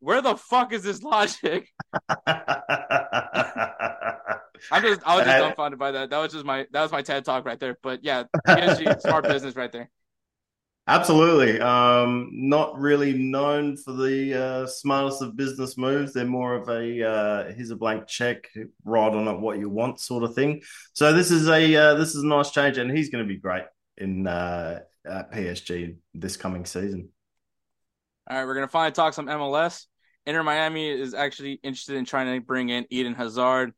where 0.00 0.22
the 0.22 0.36
fuck 0.36 0.72
is 0.72 0.82
this 0.82 1.02
logic? 1.02 1.68
I'm 4.70 4.82
just 4.82 5.00
I 5.06 5.16
was 5.16 5.24
just 5.24 5.38
dumbfounded 5.38 5.78
by 5.78 5.92
that. 5.92 6.10
That 6.10 6.18
was 6.18 6.32
just 6.32 6.44
my 6.44 6.66
that 6.72 6.82
was 6.82 6.92
my 6.92 7.02
TED 7.02 7.24
talk 7.24 7.44
right 7.44 7.58
there. 7.58 7.78
But 7.82 8.04
yeah, 8.04 8.24
PSG 8.46 9.00
smart 9.00 9.24
business 9.28 9.56
right 9.56 9.70
there. 9.70 9.90
Absolutely. 10.88 11.60
Um, 11.60 12.30
not 12.32 12.78
really 12.78 13.12
known 13.12 13.76
for 13.76 13.92
the 13.92 14.42
uh, 14.42 14.66
smartest 14.66 15.20
of 15.20 15.36
business 15.36 15.76
moves. 15.76 16.14
They're 16.14 16.24
more 16.24 16.54
of 16.54 16.68
a 16.70 17.06
uh, 17.06 17.52
here's 17.52 17.70
a 17.70 17.76
blank 17.76 18.06
check, 18.06 18.48
write 18.84 19.12
on 19.12 19.28
it 19.28 19.38
what 19.38 19.58
you 19.58 19.68
want 19.68 20.00
sort 20.00 20.24
of 20.24 20.34
thing. 20.34 20.62
So 20.94 21.12
this 21.12 21.30
is 21.30 21.46
a 21.48 21.76
uh, 21.76 21.94
this 21.94 22.14
is 22.14 22.22
a 22.22 22.26
nice 22.26 22.50
change, 22.50 22.78
and 22.78 22.90
he's 22.90 23.10
going 23.10 23.22
to 23.22 23.28
be 23.28 23.38
great 23.38 23.64
in 23.98 24.26
uh, 24.26 24.80
at 25.04 25.30
PSG 25.30 25.96
this 26.14 26.36
coming 26.38 26.64
season. 26.64 27.10
All 28.30 28.36
right, 28.36 28.44
we're 28.44 28.54
gonna 28.54 28.68
finally 28.68 28.92
talk 28.92 29.14
some 29.14 29.26
MLS. 29.26 29.86
Inter 30.26 30.42
Miami 30.42 30.90
is 30.90 31.14
actually 31.14 31.58
interested 31.62 31.96
in 31.96 32.04
trying 32.04 32.38
to 32.38 32.44
bring 32.44 32.68
in 32.68 32.84
Eden 32.90 33.14
Hazard. 33.14 33.72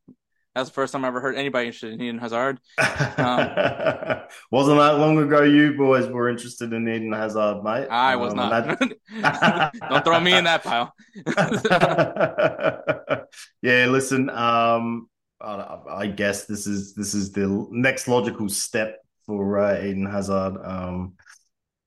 That's 0.57 0.69
the 0.69 0.75
first 0.75 0.93
time 0.93 1.05
I 1.05 1.09
ever 1.09 1.21
heard 1.21 1.37
anybody 1.37 1.67
interested 1.67 1.93
in 1.93 2.03
Eden 2.03 2.19
Hazard. 2.19 2.59
Um, 2.77 2.87
Wasn't 4.51 4.79
that 4.79 4.99
long 4.99 5.19
ago 5.19 5.45
you 5.45 5.75
boys 5.75 6.09
were 6.09 6.29
interested 6.29 6.73
in 6.73 6.89
Eden 6.89 7.13
Hazard, 7.13 7.63
mate? 7.63 7.87
I 7.89 8.17
was 8.17 8.33
um, 8.33 8.39
not. 8.39 8.67
Don't 9.89 10.05
throw 10.05 10.19
me 10.19 10.37
in 10.37 10.43
that 10.43 10.65
pile. 10.65 10.93
yeah, 13.63 13.87
listen. 13.87 14.31
Um, 14.31 15.09
I, 15.41 15.79
I, 15.89 16.07
guess 16.09 16.47
this 16.47 16.67
is 16.67 16.95
this 16.95 17.15
is 17.15 17.31
the 17.31 17.69
next 17.71 18.09
logical 18.09 18.49
step 18.49 18.99
for 19.27 19.61
uh, 19.61 19.81
Eden 19.81 20.07
Hazard. 20.07 20.57
Um, 20.65 21.15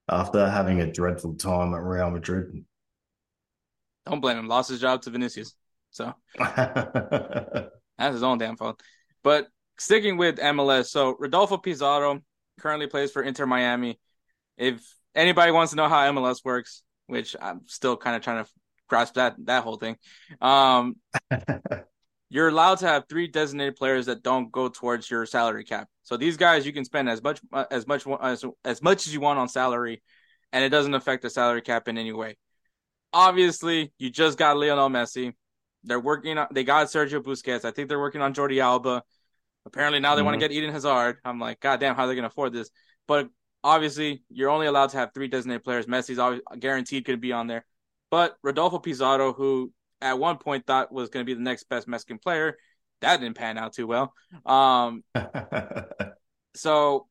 after 0.09 0.49
having 0.49 0.81
a 0.81 0.91
dreadful 0.91 1.35
time 1.35 1.73
at 1.73 1.81
Real 1.81 2.09
Madrid. 2.09 2.65
Don't 4.05 4.19
blame 4.19 4.37
him. 4.37 4.47
Lost 4.47 4.69
his 4.69 4.81
job 4.81 5.01
to 5.03 5.09
Vinicius. 5.09 5.53
So 5.91 6.13
that's 6.37 7.69
his 7.97 8.23
own 8.23 8.37
damn 8.37 8.57
fault. 8.57 8.81
But 9.23 9.47
sticking 9.77 10.17
with 10.17 10.37
MLS, 10.37 10.87
so 10.87 11.15
Rodolfo 11.17 11.57
Pizarro 11.57 12.21
currently 12.59 12.87
plays 12.87 13.11
for 13.11 13.21
Inter 13.21 13.45
Miami. 13.45 13.99
If 14.57 14.81
anybody 15.15 15.51
wants 15.51 15.71
to 15.71 15.77
know 15.77 15.87
how 15.87 16.11
MLS 16.11 16.43
works, 16.43 16.83
which 17.07 17.35
I'm 17.39 17.61
still 17.67 17.95
kind 17.95 18.15
of 18.15 18.21
trying 18.21 18.43
to 18.43 18.49
grasp 18.89 19.15
that 19.15 19.35
that 19.45 19.63
whole 19.63 19.77
thing, 19.77 19.97
um, 20.41 20.95
you're 22.33 22.47
allowed 22.47 22.79
to 22.79 22.87
have 22.87 23.03
three 23.07 23.27
designated 23.27 23.75
players 23.75 24.07
that 24.07 24.23
don't 24.23 24.51
go 24.51 24.67
towards 24.67 25.07
your 25.11 25.23
salary 25.27 25.63
cap. 25.63 25.87
So 26.01 26.17
these 26.17 26.35
guys 26.35 26.65
you 26.65 26.73
can 26.73 26.83
spend 26.83 27.07
as 27.07 27.21
much 27.21 27.39
as 27.69 27.85
much 27.85 28.07
as 28.23 28.43
as 28.65 28.81
much 28.81 29.05
as 29.05 29.13
you 29.13 29.19
want 29.19 29.37
on 29.37 29.47
salary, 29.47 30.01
and 30.51 30.63
it 30.63 30.69
doesn't 30.69 30.95
affect 30.95 31.21
the 31.21 31.29
salary 31.29 31.61
cap 31.61 31.87
in 31.87 31.95
any 31.95 32.11
way. 32.11 32.37
Obviously, 33.13 33.93
you 33.99 34.09
just 34.09 34.39
got 34.39 34.57
Lionel 34.57 34.89
Messi. 34.89 35.33
They're 35.83 35.99
working 35.99 36.39
on. 36.39 36.47
They 36.51 36.63
got 36.63 36.87
Sergio 36.87 37.21
Busquets. 37.21 37.65
I 37.65 37.71
think 37.71 37.87
they're 37.87 37.99
working 37.99 38.21
on 38.21 38.33
Jordi 38.33 38.59
Alba. 38.59 39.03
Apparently 39.67 39.99
now 39.99 40.15
they 40.15 40.21
mm-hmm. 40.21 40.25
want 40.25 40.35
to 40.35 40.39
get 40.39 40.51
Eden 40.51 40.71
Hazard. 40.71 41.17
I'm 41.23 41.39
like, 41.39 41.59
God 41.59 41.79
damn, 41.79 41.95
how 41.95 42.05
are 42.05 42.07
they 42.07 42.15
going 42.15 42.23
to 42.23 42.29
afford 42.29 42.51
this? 42.51 42.71
But 43.07 43.29
obviously, 43.63 44.23
you're 44.31 44.49
only 44.49 44.65
allowed 44.65 44.89
to 44.89 44.97
have 44.97 45.13
three 45.13 45.27
designated 45.27 45.63
players. 45.63 45.85
Messi's 45.85 46.17
always 46.17 46.41
guaranteed 46.57 47.05
to 47.05 47.15
be 47.15 47.31
on 47.31 47.45
there. 47.45 47.63
But 48.09 48.37
Rodolfo 48.41 48.79
Pizarro, 48.79 49.33
who 49.33 49.71
at 50.03 50.19
one 50.19 50.37
point 50.37 50.67
thought 50.67 50.91
was 50.91 51.09
going 51.09 51.25
to 51.25 51.29
be 51.29 51.33
the 51.33 51.41
next 51.41 51.69
best 51.69 51.87
Mexican 51.87 52.19
player. 52.19 52.57
That 53.01 53.19
didn't 53.19 53.37
pan 53.37 53.57
out 53.57 53.73
too 53.73 53.87
well. 53.87 54.13
Um, 54.45 55.03
so 56.55 57.07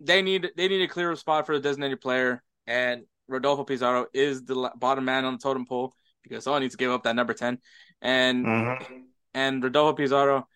they 0.00 0.22
need 0.22 0.50
they 0.56 0.68
need 0.68 0.82
a 0.82 0.88
clear 0.88 1.14
spot 1.16 1.46
for 1.46 1.54
the 1.56 1.62
designated 1.62 2.00
player, 2.00 2.42
and 2.66 3.04
Rodolfo 3.28 3.64
Pizarro 3.64 4.06
is 4.12 4.44
the 4.44 4.70
bottom 4.76 5.04
man 5.04 5.24
on 5.24 5.34
the 5.34 5.38
totem 5.38 5.66
pole 5.66 5.94
because 6.22 6.44
someone 6.44 6.62
needs 6.62 6.74
to 6.74 6.78
give 6.78 6.90
up 6.90 7.04
that 7.04 7.16
number 7.16 7.34
ten, 7.34 7.58
and 8.02 8.44
mm-hmm. 8.44 8.94
and 9.32 9.62
Rodolfo 9.62 9.96
Pizarro 9.96 10.46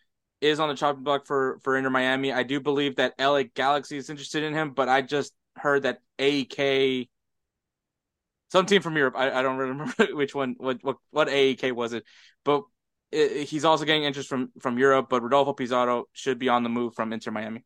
is 0.40 0.60
on 0.60 0.68
the 0.68 0.74
chopping 0.74 1.04
block 1.04 1.26
for 1.26 1.58
for 1.62 1.76
Inter 1.76 1.90
Miami. 1.90 2.32
I 2.32 2.42
do 2.42 2.60
believe 2.60 2.96
that 2.96 3.14
LA 3.18 3.44
Galaxy 3.54 3.96
is 3.96 4.10
interested 4.10 4.42
in 4.42 4.54
him, 4.54 4.70
but 4.70 4.88
I 4.88 5.02
just 5.02 5.32
heard 5.56 5.84
that 5.84 5.98
AEK 6.18 7.08
some 8.48 8.66
team 8.66 8.82
from 8.82 8.96
Europe. 8.96 9.14
I, 9.16 9.30
I 9.30 9.42
don't 9.42 9.56
remember 9.58 9.94
which 10.12 10.34
one, 10.34 10.56
what 10.58 10.78
what 10.82 10.96
what 11.10 11.28
AEK 11.28 11.74
was 11.74 11.92
it, 11.92 12.04
but 12.44 12.64
it, 13.12 13.48
he's 13.48 13.64
also 13.64 13.84
getting 13.84 14.04
interest 14.04 14.28
from 14.28 14.52
from 14.60 14.78
Europe. 14.78 15.06
But 15.08 15.22
Rodolfo 15.22 15.52
Pizarro 15.52 16.04
should 16.12 16.38
be 16.38 16.48
on 16.48 16.62
the 16.62 16.68
move 16.68 16.94
from 16.94 17.12
Inter 17.12 17.30
Miami. 17.30 17.64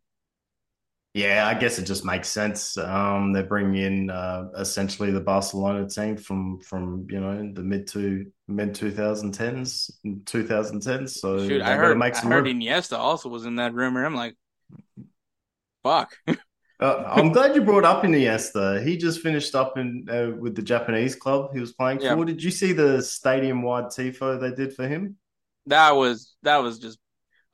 Yeah, 1.14 1.46
I 1.46 1.52
guess 1.52 1.78
it 1.78 1.84
just 1.84 2.06
makes 2.06 2.28
sense. 2.28 2.78
Um, 2.78 3.34
they're 3.34 3.42
bringing 3.42 3.82
in 3.82 4.10
uh, 4.10 4.44
essentially 4.56 5.10
the 5.10 5.20
Barcelona 5.20 5.86
team 5.86 6.16
from 6.16 6.58
from 6.60 7.06
you 7.10 7.20
know 7.20 7.52
the 7.52 7.62
mid 7.62 7.86
to 7.88 8.24
mid 8.48 8.74
two 8.74 8.90
thousand 8.90 9.32
tens, 9.32 9.90
two 10.24 10.46
thousand 10.46 10.80
tens. 10.80 11.20
So 11.20 11.46
Shoot, 11.46 11.60
I 11.60 11.74
heard, 11.74 11.98
make 11.98 12.14
some 12.14 12.32
I 12.32 12.36
heard 12.36 12.46
Iniesta 12.46 12.96
also 12.96 13.28
was 13.28 13.44
in 13.44 13.56
that 13.56 13.74
rumor. 13.74 14.04
I'm 14.06 14.14
like, 14.14 14.36
fuck. 15.82 16.16
uh, 16.82 17.04
I'm 17.06 17.32
glad 17.32 17.54
you 17.54 17.62
brought 17.62 17.84
up 17.84 18.02
Iniesta. 18.02 18.84
He 18.84 18.96
just 18.96 19.20
finished 19.20 19.54
up 19.54 19.78
in 19.78 20.06
uh, 20.10 20.36
with 20.38 20.56
the 20.56 20.62
Japanese 20.62 21.14
club 21.14 21.50
he 21.52 21.60
was 21.60 21.72
playing 21.72 22.00
yeah. 22.00 22.14
for. 22.14 22.24
Did 22.24 22.42
you 22.42 22.50
see 22.50 22.72
the 22.72 23.02
stadium 23.02 23.62
wide 23.62 23.86
tifo 23.86 24.40
they 24.40 24.54
did 24.54 24.74
for 24.74 24.86
him? 24.86 25.16
That 25.66 25.92
was 25.92 26.34
that 26.42 26.58
was 26.58 26.78
just 26.78 26.98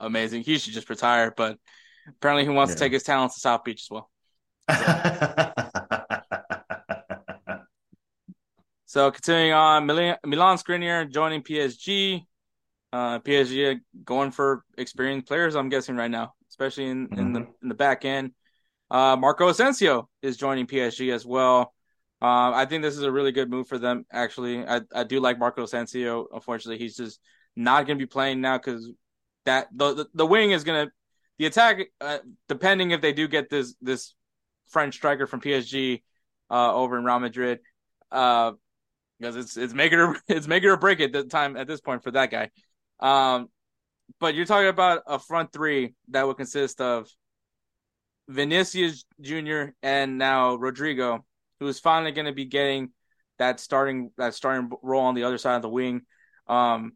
amazing. 0.01 0.43
He 0.43 0.59
should 0.59 0.73
just 0.73 0.89
retire, 0.91 1.33
but 1.37 1.59
Apparently, 2.09 2.45
he 2.45 2.51
wants 2.51 2.71
yeah. 2.71 2.75
to 2.77 2.81
take 2.81 2.93
his 2.93 3.03
talents 3.03 3.35
to 3.35 3.41
South 3.41 3.65
Beach 3.65 3.83
as 3.83 3.91
well. 3.91 4.11
So, 8.91 9.11
continuing 9.11 9.53
on, 9.53 9.85
Milan, 9.85 10.17
Milan 10.25 10.57
Skriniar 10.57 11.13
joining 11.13 11.43
PSG. 11.43 12.23
Uh, 12.91 13.19
PSG 13.19 13.81
going 14.03 14.31
for 14.31 14.65
experienced 14.79 15.29
players, 15.29 15.55
I'm 15.55 15.69
guessing 15.69 15.95
right 15.95 16.11
now, 16.11 16.33
especially 16.49 16.87
in, 16.87 17.07
mm-hmm. 17.07 17.21
in 17.21 17.33
the 17.35 17.41
mm-hmm. 17.41 17.51
in 17.65 17.69
the 17.69 17.75
back 17.75 18.07
end. 18.07 18.33
Uh, 18.91 19.17
Marco 19.17 19.49
Asensio 19.49 20.09
is 20.23 20.37
joining 20.37 20.67
PSG 20.67 21.13
as 21.13 21.27
well. 21.27 21.75
Uh, 22.21 22.51
I 22.53 22.67
think 22.67 22.83
this 22.83 22.97
is 22.97 23.03
a 23.03 23.13
really 23.13 23.33
good 23.33 23.51
move 23.51 23.69
for 23.69 23.79
them. 23.79 24.05
Actually, 24.13 24.67
I, 24.67 24.81
I 24.95 25.05
do 25.05 25.21
like 25.21 25.39
Marco 25.39 25.63
Asensio. 25.63 26.27
Unfortunately, 26.33 26.79
he's 26.79 26.97
just 26.97 27.21
not 27.55 27.87
going 27.87 27.99
to 27.99 28.03
be 28.03 28.09
playing 28.09 28.41
now 28.41 28.59
because 28.59 28.91
that 29.45 29.69
the, 29.73 29.95
the, 29.95 30.07
the 30.15 30.27
wing 30.27 30.51
is 30.51 30.65
going 30.65 30.87
to 30.87 30.93
the 31.39 31.47
attack, 31.47 31.79
uh, 32.01 32.19
depending 32.49 32.91
if 32.91 33.01
they 33.01 33.13
do 33.13 33.29
get 33.29 33.49
this 33.49 33.75
this 33.81 34.15
French 34.69 34.95
striker 34.95 35.27
from 35.27 35.41
PSG 35.41 36.03
uh, 36.51 36.75
over 36.75 36.99
in 36.99 37.05
Real 37.05 37.21
Madrid, 37.21 37.61
uh, 38.11 38.53
because 39.21 39.37
it's 39.37 39.57
it's 39.57 39.75
make 39.75 39.93
it 39.93 40.01
or 40.01 40.17
it's 40.29 40.49
make 40.49 40.65
it 40.65 40.69
or 40.69 40.77
break 40.77 41.01
it 41.01 41.13
the 41.13 41.25
time 41.25 41.57
at 41.57 41.69
this 41.69 41.81
point 41.81 42.03
for 42.03 42.11
that 42.11 42.31
guy. 42.31 42.51
Um, 43.01 43.49
but 44.19 44.35
you're 44.35 44.47
talking 44.47 44.69
about 44.69 45.03
a 45.07 45.19
front 45.19 45.53
three 45.53 45.95
that 46.09 46.27
would 46.27 46.37
consist 46.37 46.81
of 46.81 47.09
Vinicius 48.29 49.05
Jr. 49.21 49.71
and 49.83 50.19
now 50.19 50.57
Rodrygo, 50.57 51.21
who 51.61 51.67
is 51.67 51.81
finally 51.81 52.13
going 52.13 52.27
to 52.27 52.33
be 52.33 52.45
getting 52.45 52.91
that 53.39 53.61
starting 53.61 54.11
that 54.19 54.35
starting 54.35 54.71
role 54.83 55.05
on 55.05 55.15
the 55.15 55.25
other 55.25 55.39
side 55.39 55.57
of 55.57 55.63
the 55.63 55.69
wing. 55.69 56.03
Um, 56.47 56.93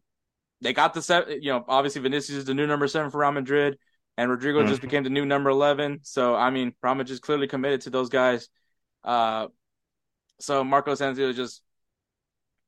they 0.61 0.73
got 0.73 0.93
the 0.93 1.01
set, 1.01 1.43
you 1.43 1.51
know, 1.51 1.65
obviously 1.67 2.01
Vinicius 2.01 2.37
is 2.37 2.45
the 2.45 2.53
new 2.53 2.67
number 2.67 2.87
seven 2.87 3.11
for 3.11 3.19
Real 3.19 3.31
Madrid 3.31 3.77
and 4.17 4.29
Rodrygo 4.29 4.59
mm-hmm. 4.59 4.67
just 4.67 4.81
became 4.81 5.03
the 5.03 5.09
new 5.09 5.25
number 5.25 5.49
11. 5.49 5.99
So, 6.03 6.35
I 6.35 6.49
mean, 6.49 6.73
Ramage 6.81 7.11
is 7.11 7.19
clearly 7.19 7.47
committed 7.47 7.81
to 7.81 7.89
those 7.89 8.09
guys. 8.09 8.47
Uh, 9.03 9.47
so 10.39 10.63
Marco 10.63 10.91
Asensio 10.91 11.29
is 11.29 11.35
just, 11.35 11.61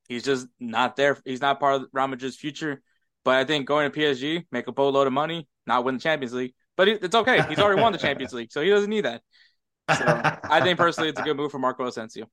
he's 0.07 0.24
just 0.24 0.47
not 0.59 0.95
there. 0.95 1.18
He's 1.24 1.41
not 1.41 1.59
part 1.59 1.82
of 1.82 1.88
Ramage's 1.93 2.36
future. 2.36 2.82
But 3.24 3.36
I 3.36 3.43
think 3.43 3.68
going 3.68 3.91
to 3.91 3.97
PSG, 3.97 4.45
make 4.51 4.68
a 4.68 4.72
boatload 4.72 5.07
of 5.07 5.13
money, 5.13 5.47
not 5.66 5.84
win 5.84 5.95
the 5.95 6.01
Champions 6.01 6.34
League. 6.34 6.53
But 6.78 6.88
it's 6.88 7.15
okay. 7.15 7.41
He's 7.47 7.59
already 7.59 7.82
won 7.82 7.91
the 7.91 7.97
Champions 8.05 8.34
League, 8.34 8.51
so 8.51 8.61
he 8.61 8.69
doesn't 8.69 8.89
need 8.89 9.05
that. 9.05 9.21
So 9.95 10.03
I 10.05 10.61
think 10.61 10.78
personally, 10.78 11.09
it's 11.09 11.19
a 11.19 11.23
good 11.23 11.38
move 11.38 11.51
for 11.51 11.59
Marco 11.59 11.86
Asensio 11.86 12.28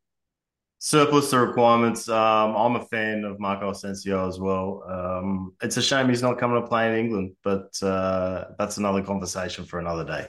surplus 0.84 1.30
to 1.30 1.38
requirements. 1.38 2.08
Um, 2.08 2.56
I'm 2.56 2.74
a 2.74 2.84
fan 2.84 3.22
of 3.22 3.38
Marco 3.38 3.70
Asensio 3.70 4.26
as 4.26 4.40
well. 4.40 4.82
Um, 4.88 5.52
it's 5.62 5.76
a 5.76 5.82
shame 5.82 6.08
he's 6.08 6.22
not 6.22 6.38
coming 6.38 6.60
to 6.60 6.66
play 6.66 6.88
in 6.92 6.98
England, 6.98 7.36
but 7.44 7.80
uh, 7.84 8.46
that's 8.58 8.78
another 8.78 9.00
conversation 9.00 9.64
for 9.64 9.78
another 9.78 10.04
day. 10.04 10.26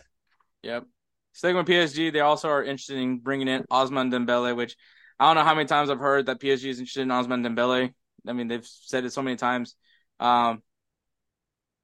Yep. 0.62 0.86
Sticking 1.32 1.58
with 1.58 1.66
PSG, 1.66 2.14
they 2.14 2.20
also 2.20 2.50
are 2.50 2.64
interested 2.64 3.00
in 3.00 3.18
bringing 3.18 3.48
in 3.48 3.64
Ousmane 3.72 4.14
Dembele, 4.14 4.56
which 4.56 4.78
I 5.20 5.26
don't 5.26 5.38
know 5.38 5.44
how 5.44 5.56
many 5.56 5.66
times 5.66 5.90
I've 5.90 5.98
heard 5.98 6.28
that 6.28 6.40
PSG 6.40 6.66
is 6.66 6.78
interested 6.78 7.02
in 7.02 7.08
Ousmane 7.08 7.44
Dembele. 7.44 7.92
I 8.28 8.34
mean, 8.34 8.48
they've 8.48 8.66
said 8.66 9.06
it 9.06 9.12
so 9.12 9.24
many 9.24 9.38
times. 9.38 9.76
Um, 10.20 10.62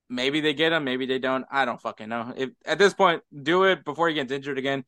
maybe 0.10 0.41
they 0.41 0.53
get 0.53 0.74
him, 0.74 0.84
maybe 0.84 1.05
they 1.05 1.20
don't. 1.20 1.45
I 1.51 1.66
don't 1.66 1.82
fucking 1.82 2.10
know. 2.10 2.34
If 2.36 2.49
at 2.66 2.78
this 2.80 2.93
point, 2.93 3.22
do 3.43 3.66
it 3.66 3.84
before 3.86 4.10
he 4.10 4.16
gets 4.16 4.32
injured 4.32 4.57
again. 4.57 4.84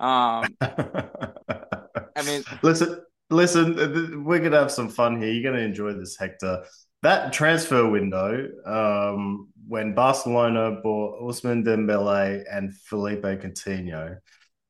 Um, 0.00 0.46
I 0.60 2.22
mean, 2.24 2.42
listen, 2.62 3.02
Listen, 3.32 4.24
we're 4.24 4.40
gonna 4.40 4.58
have 4.58 4.70
some 4.70 4.90
fun 4.90 5.20
here. 5.20 5.32
You're 5.32 5.50
gonna 5.50 5.64
enjoy 5.64 5.94
this, 5.94 6.18
Hector. 6.18 6.64
That 7.02 7.32
transfer 7.32 7.88
window, 7.88 8.46
um, 8.66 9.48
when 9.66 9.94
Barcelona 9.94 10.78
bought 10.82 11.18
Ousmane 11.22 11.64
Dembele 11.64 12.44
and 12.52 12.74
Philippe 12.74 13.36
Coutinho, 13.36 14.18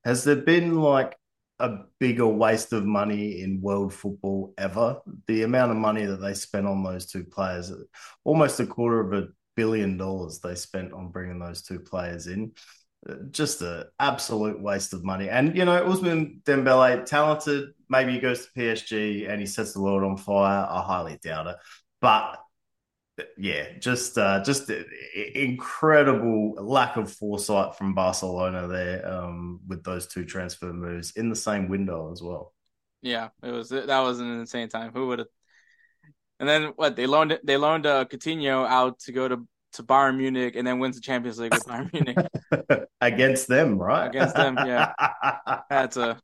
has 0.05 0.23
there 0.23 0.37
been 0.37 0.77
like 0.77 1.17
a 1.59 1.79
bigger 1.99 2.27
waste 2.27 2.73
of 2.73 2.87
money 2.87 3.43
in 3.43 3.61
world 3.61 3.93
football 3.93 4.55
ever? 4.57 5.01
The 5.27 5.43
amount 5.43 5.73
of 5.73 5.77
money 5.77 6.07
that 6.07 6.19
they 6.19 6.35
spent 6.35 6.67
on 6.67 6.85
those 6.85 7.07
two 7.07 7.25
players, 7.25 7.73
almost 8.23 8.61
a 8.61 8.67
quarter 8.67 9.01
of 9.01 9.13
a 9.13 9.29
billion 9.55 9.97
dollars 9.97 10.41
they 10.41 10.55
spent 10.55 10.93
on 10.93 11.11
bringing 11.11 11.39
those 11.39 11.63
two 11.63 11.79
players 11.79 12.27
in 12.27 12.53
just 13.31 13.63
an 13.63 13.85
absolute 13.99 14.61
waste 14.61 14.93
of 14.93 15.05
money. 15.05 15.29
And 15.29 15.57
you 15.57 15.65
know, 15.65 15.85
Ousmane 15.85 16.43
Dembele, 16.45 17.05
talented. 17.05 17.71
Maybe 17.89 18.13
he 18.13 18.21
goes 18.21 18.47
to 18.47 18.53
PSG 18.53 19.29
and 19.29 19.41
he 19.41 19.47
sets 19.47 19.73
the 19.73 19.83
world 19.83 20.05
on 20.05 20.17
fire. 20.17 20.67
I 20.69 20.83
highly 20.83 21.19
doubt 21.23 21.49
it. 21.49 21.57
But 22.01 22.39
yeah, 23.37 23.79
just 23.79 24.17
uh, 24.19 24.43
just 24.43 24.71
incredible 25.35 26.55
lack 26.55 26.97
of 26.97 27.13
foresight 27.13 27.75
from 27.75 27.95
Barcelona 27.95 28.67
there 28.69 29.07
um, 29.13 29.61
with 29.67 29.85
those 29.85 30.07
two 30.07 30.25
transfer 30.25 30.73
moves 30.73 31.13
in 31.17 31.29
the 31.29 31.37
same 31.37 31.69
window 31.69 32.11
as 32.13 32.23
well. 32.23 32.55
Yeah, 33.03 33.31
it 33.43 33.51
was 33.51 33.69
that 33.71 34.01
was 34.01 34.21
an 34.21 34.41
insane 34.41 34.69
time. 34.69 34.93
Who 34.93 35.09
would 35.09 35.19
have? 35.21 35.29
And 36.43 36.49
then 36.49 36.73
what 36.75 36.97
they 36.97 37.07
loaned 37.07 37.39
they 37.45 37.57
loaned 37.57 37.87
uh, 37.87 38.05
Coutinho 38.05 38.67
out 38.67 38.99
to 39.03 39.13
go 39.13 39.29
to 39.29 39.47
to 39.75 39.83
Bayern 39.85 40.17
Munich 40.17 40.57
and 40.57 40.67
then 40.67 40.81
wins 40.81 40.97
the 40.97 41.01
Champions 41.01 41.39
League 41.39 41.55
with 41.55 41.65
Bayern 41.65 41.93
Munich 41.93 42.89
against 43.01 43.47
them, 43.47 43.79
right? 43.79 44.09
Against 44.09 44.35
them, 44.35 44.57
yeah. 44.67 44.93
That's 45.71 45.97
a 45.97 46.21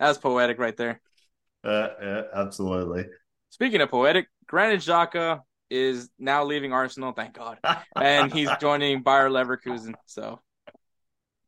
that's 0.00 0.18
poetic 0.18 0.58
right 0.58 0.76
there. 0.76 1.00
Uh, 1.62 1.88
yeah, 2.02 2.22
absolutely. 2.34 3.06
Speaking 3.50 3.80
of 3.82 3.88
poetic, 3.88 4.26
Granit 4.48 4.80
Xhaka 4.80 5.42
is 5.70 6.10
now 6.18 6.42
leaving 6.42 6.72
Arsenal. 6.72 7.12
Thank 7.12 7.34
God, 7.34 7.58
and 7.94 8.32
he's 8.32 8.50
joining 8.60 9.04
Bayer 9.04 9.30
Leverkusen. 9.30 9.94
So. 10.06 10.40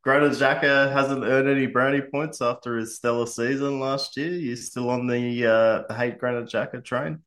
Granit 0.04 0.34
Xhaka 0.34 0.92
hasn't 0.92 1.24
earned 1.24 1.48
any 1.48 1.66
brownie 1.66 2.00
points 2.00 2.40
after 2.40 2.76
his 2.76 2.94
stellar 2.94 3.26
season 3.26 3.80
last 3.80 4.16
year. 4.16 4.30
You 4.30 4.54
still 4.54 4.88
on 4.88 5.08
the 5.08 5.84
uh, 5.90 5.94
hate 5.94 6.18
Granit 6.18 6.48
Xhaka 6.48 6.84
train? 6.84 7.24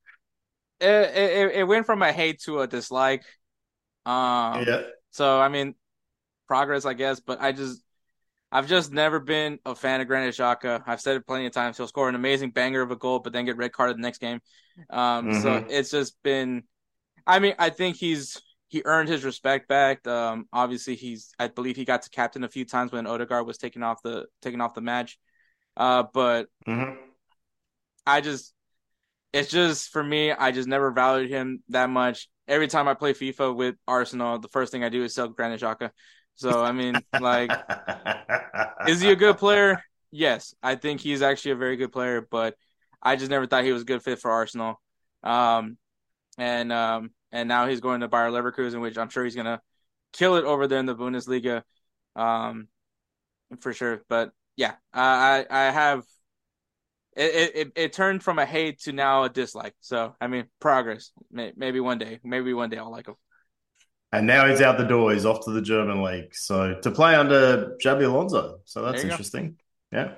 It, 0.82 1.16
it, 1.16 1.56
it 1.58 1.64
went 1.64 1.86
from 1.86 2.02
a 2.02 2.12
hate 2.12 2.42
to 2.42 2.60
a 2.62 2.68
dislike. 2.68 3.24
Um, 4.06 4.66
yeah. 4.66 4.82
So 5.12 5.40
I 5.40 5.50
mean, 5.50 5.76
progress, 6.48 6.86
I 6.86 6.94
guess, 6.94 7.20
but 7.20 7.42
I 7.42 7.52
just, 7.52 7.82
I've 8.52 8.68
just 8.68 8.92
never 8.92 9.20
been 9.20 9.60
a 9.66 9.76
fan 9.76 10.02
of 10.02 10.08
Granit 10.08 10.36
Xhaka. 10.36 10.84
I've 10.86 11.00
said 11.00 11.16
it 11.16 11.28
plenty 11.28 11.46
of 11.46 11.54
times. 11.54 11.78
He'll 11.78 11.88
score 11.88 12.10
an 12.10 12.16
amazing 12.16 12.52
banger 12.52 12.82
of 12.82 12.92
a 12.92 12.96
goal, 12.96 13.20
but 13.20 13.32
then 13.32 13.46
get 13.46 13.58
red 13.58 13.72
carded 13.72 13.98
the 13.98 14.02
next 14.02 14.20
game. 14.20 14.42
Um, 14.90 15.28
mm-hmm. 15.30 15.42
so 15.42 15.66
it's 15.70 15.92
just 15.92 16.22
been. 16.24 16.64
I 17.26 17.40
mean, 17.40 17.54
I 17.60 17.70
think 17.70 17.96
he's 17.96 18.42
he 18.68 18.82
earned 18.84 19.10
his 19.10 19.24
respect 19.24 19.68
back. 19.68 20.06
Um, 20.08 20.48
obviously, 20.52 20.96
he's 20.96 21.34
I 21.38 21.48
believe 21.48 21.76
he 21.76 21.86
got 21.86 22.02
to 22.02 22.10
captain 22.10 22.44
a 22.44 22.50
few 22.50 22.66
times 22.66 22.92
when 22.92 23.06
Odegaard 23.06 23.46
was 23.46 23.58
taking 23.58 23.84
off 23.84 24.02
the 24.02 24.26
taking 24.42 24.60
off 24.60 24.74
the 24.74 24.82
match. 24.82 25.20
Uh, 25.78 26.04
but 26.14 26.48
mm-hmm. 26.68 26.96
I 28.06 28.20
just, 28.22 28.54
it's 29.34 29.50
just 29.50 29.90
for 29.92 30.04
me. 30.04 30.32
I 30.32 30.52
just 30.52 30.68
never 30.68 30.92
valued 30.92 31.30
him 31.30 31.64
that 31.70 31.90
much 31.90 32.28
every 32.52 32.68
time 32.68 32.88
I 32.88 32.94
play 32.94 33.14
FIFA 33.14 33.56
with 33.56 33.76
Arsenal, 33.88 34.38
the 34.38 34.50
first 34.50 34.72
thing 34.72 34.84
I 34.84 34.90
do 34.90 35.04
is 35.04 35.16
sell 35.16 35.30
Granit 35.30 35.62
Xhaka. 35.62 35.92
So 36.36 36.64
I 36.64 36.74
mean, 36.74 36.96
like, 37.20 37.52
is 38.88 39.02
he 39.02 39.12
a 39.12 39.16
good 39.16 39.38
player? 39.38 39.82
Yes, 40.12 40.54
I 40.62 40.76
think 40.76 41.00
he's 41.00 41.22
actually 41.22 41.52
a 41.52 41.56
very 41.56 41.78
good 41.78 41.92
player, 41.92 42.28
but 42.30 42.56
I 43.02 43.16
just 43.16 43.32
never 43.32 43.48
thought 43.48 43.64
he 43.64 43.72
was 43.72 43.84
a 43.84 43.86
good 43.86 44.04
fit 44.04 44.20
for 44.20 44.32
Arsenal. 44.32 44.82
Um, 45.24 45.78
and 46.38 46.72
um, 46.74 47.12
and 47.32 47.48
now 47.48 47.68
he's 47.68 47.80
going 47.80 48.02
to 48.02 48.10
Bayer 48.10 48.30
Leverkusen, 48.30 48.82
which 48.82 48.98
I'm 48.98 49.10
sure 49.10 49.24
he's 49.24 49.36
gonna 49.36 49.62
kill 50.12 50.36
it 50.36 50.44
over 50.44 50.68
there 50.68 50.80
in 50.80 50.86
the 50.86 50.96
Bundesliga, 50.96 51.64
um, 52.16 52.68
for 53.62 53.74
sure. 53.74 54.04
But 54.10 54.32
yeah, 54.58 54.74
I 54.94 55.46
I 55.50 55.72
have 55.72 56.04
it, 57.22 57.52
it 57.56 57.72
it 57.76 57.94
turned 57.94 58.24
from 58.24 58.40
a 58.40 58.46
hate 58.46 58.82
to 58.82 58.94
now 58.94 59.24
a 59.24 59.30
dislike. 59.30 59.76
So 59.80 60.16
I 60.20 60.28
mean, 60.28 60.46
progress. 60.60 61.12
Maybe 61.32 61.80
one 61.80 61.98
day, 61.98 62.20
maybe 62.24 62.54
one 62.54 62.70
day 62.70 62.78
I'll 62.78 62.92
like 62.92 63.08
him. 63.08 63.16
And 64.14 64.28
now 64.28 64.48
he's 64.48 64.62
out 64.62 64.78
the 64.78 64.84
door. 64.84 65.14
He's 65.14 65.26
off 65.26 65.46
to 65.46 65.52
the 65.52 65.62
German 65.62 66.04
league. 66.04 66.36
So 66.36 66.76
to 66.82 66.92
play 66.92 67.16
under 67.16 67.78
Xabi 67.84 68.06
Alonso. 68.06 68.60
So 68.66 68.84
that's 68.84 69.04
interesting. 69.04 69.58
Go. 69.92 69.98
Yeah. 69.98 70.14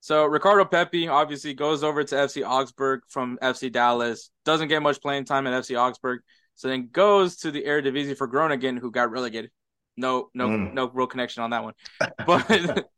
So 0.00 0.24
Ricardo 0.24 0.64
Pepi 0.64 1.08
obviously 1.08 1.54
goes 1.54 1.84
over 1.84 2.02
to 2.02 2.14
FC 2.14 2.46
Augsburg 2.46 3.02
from 3.08 3.38
FC 3.40 3.70
Dallas. 3.70 4.30
Doesn't 4.44 4.68
get 4.68 4.82
much 4.82 5.00
playing 5.00 5.24
time 5.24 5.46
at 5.46 5.62
FC 5.62 5.78
Augsburg. 5.78 6.22
So 6.54 6.68
then 6.68 6.88
goes 6.92 7.36
to 7.38 7.50
the 7.50 7.62
Eredivisie 7.62 8.16
for 8.16 8.26
Groningen, 8.26 8.76
who 8.76 8.90
got 8.90 9.10
relegated. 9.10 9.50
no, 9.96 10.28
no, 10.34 10.48
mm. 10.48 10.74
no 10.74 10.90
real 10.90 11.06
connection 11.06 11.42
on 11.42 11.50
that 11.50 11.64
one. 11.64 11.74
But 12.26 12.88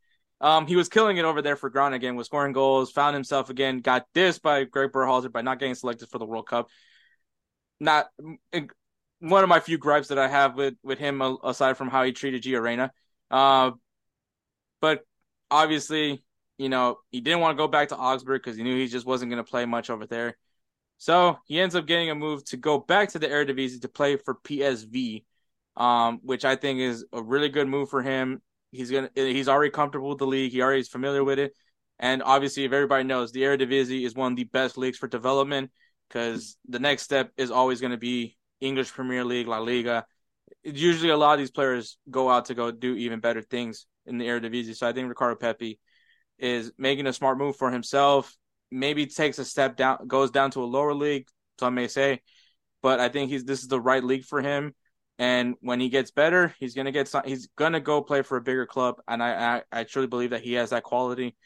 um, 0.41 0.67
he 0.67 0.77
was 0.77 0.89
killing 0.89 1.17
it 1.17 1.25
over 1.25 1.43
there 1.43 1.57
for 1.57 1.71
Groningen, 1.71 2.17
was 2.17 2.27
scoring 2.27 2.53
goals, 2.53 2.91
found 2.91 3.15
himself 3.15 3.51
again, 3.51 3.81
got 3.81 4.07
dissed 4.15 4.43
by 4.43 4.65
Greg 4.65 4.93
Berhalter 4.93 5.33
by 5.33 5.43
not 5.43 5.59
getting 5.59 5.75
selected 5.75 6.09
for 6.09 6.19
the 6.19 6.27
World 6.27 6.47
Cup. 6.47 6.69
Not 7.81 8.09
one 9.21 9.43
of 9.43 9.49
my 9.49 9.61
few 9.61 9.79
gripes 9.79 10.09
that 10.09 10.19
I 10.19 10.29
have 10.29 10.55
with 10.55 10.75
with 10.83 10.99
him, 10.99 11.21
aside 11.21 11.77
from 11.77 11.89
how 11.89 12.05
he 12.05 12.13
treated 12.13 12.43
Gio. 12.43 12.91
Uh, 13.31 13.71
but 14.81 15.01
obviously, 15.51 16.23
you 16.59 16.69
know, 16.69 16.99
he 17.11 17.21
didn't 17.21 17.41
want 17.41 17.57
to 17.57 17.63
go 17.63 17.69
back 17.69 17.89
to 17.89 17.97
Augsburg 17.97 18.43
because 18.43 18.57
he 18.57 18.63
knew 18.63 18.77
he 18.77 18.87
just 18.87 19.07
wasn't 19.07 19.31
going 19.31 19.43
to 19.43 19.51
play 19.51 19.65
much 19.67 19.91
over 19.91 20.07
there. 20.07 20.37
So 20.99 21.39
he 21.47 21.61
ends 21.61 21.75
up 21.75 21.87
getting 21.87 22.11
a 22.11 22.15
move 22.15 22.45
to 22.47 22.57
go 22.57 22.79
back 22.79 23.11
to 23.11 23.19
the 23.19 23.27
Eredivisie 23.27 23.81
to 23.81 23.89
play 23.89 24.17
for 24.17 24.37
PSV, 24.37 25.25
um, 25.77 26.21
which 26.23 26.45
I 26.45 26.57
think 26.57 26.81
is 26.81 27.05
a 27.13 27.23
really 27.23 27.49
good 27.49 27.69
move 27.69 27.91
for 27.91 28.03
him. 28.03 28.41
He's 28.75 28.91
gonna 28.91 29.11
he's 29.15 29.49
already 29.49 29.71
comfortable 29.71 30.11
with 30.11 30.19
the 30.19 30.27
league. 30.27 30.53
He 30.53 30.63
already 30.63 30.81
is 30.81 30.89
familiar 30.89 31.25
with 31.25 31.39
it, 31.39 31.55
and 31.99 32.23
obviously, 32.23 32.65
if 32.65 32.73
everybody 32.73 33.05
knows, 33.05 33.33
the 33.33 33.43
Eredivisie 33.43 34.05
is 34.05 34.15
one 34.15 34.33
of 34.33 34.37
the 34.37 34.45
best 34.45 34.77
leagues 34.77 34.99
for 34.99 35.07
development 35.07 35.71
because 36.09 36.57
the 36.69 36.79
next 36.79 37.03
step 37.03 37.31
is 37.37 37.51
always 37.51 37.81
going 37.81 37.93
to 37.93 37.99
be 37.99 38.37
English 38.61 38.93
Premier 38.93 39.25
League, 39.25 39.47
La 39.47 39.59
Liga. 39.59 40.05
Usually, 40.63 41.11
a 41.11 41.17
lot 41.17 41.35
of 41.35 41.39
these 41.39 41.51
players 41.51 41.97
go 42.11 42.31
out 42.31 42.47
to 42.47 42.55
go 42.55 42.71
do 42.71 42.95
even 42.95 43.21
better 43.21 43.43
things 43.43 43.87
in 44.07 44.19
the 44.19 44.27
Eredivisie. 44.27 44.77
So 44.77 44.89
I 44.89 44.93
think 44.93 45.09
Ricardo 45.09 45.37
Pepi 45.37 45.79
is 46.39 46.73
making 46.77 47.07
a 47.07 47.13
smart 47.13 47.39
move 47.39 47.57
for 47.57 47.71
himself. 47.71 48.37
Maybe 48.71 49.07
takes 49.07 49.39
a 49.39 49.45
step 49.45 49.77
down, 49.77 50.07
goes 50.07 50.31
down 50.31 50.51
to 50.53 50.65
a 50.65 50.67
lower 50.67 50.95
league. 50.95 51.27
Some 51.61 51.75
may 51.75 51.87
say, 51.87 52.23
but 52.83 52.99
I 52.99 53.09
think 53.09 53.31
he's 53.31 53.45
this 53.45 53.63
is 53.63 53.69
the 53.69 53.81
right 53.81 54.03
league 54.03 54.25
for 54.25 54.43
him. 54.43 54.75
And 55.19 55.55
when 55.61 55.81
he 55.81 55.89
gets 55.89 56.11
better, 56.11 56.55
he's 56.59 56.75
gonna 56.75 56.93
get 56.93 57.13
he's 57.25 57.49
gonna 57.57 57.81
go 57.81 58.03
play 58.03 58.23
for 58.23 58.37
a 58.37 58.43
bigger 58.43 58.67
club. 58.67 59.01
And 59.07 59.23
I 59.23 59.57
I, 59.57 59.81
I 59.81 59.85
truly 59.85 60.09
believe 60.09 60.31
that 60.31 60.43
he 60.43 60.55
has 60.55 60.71
that 60.71 60.83
quality. 60.83 61.37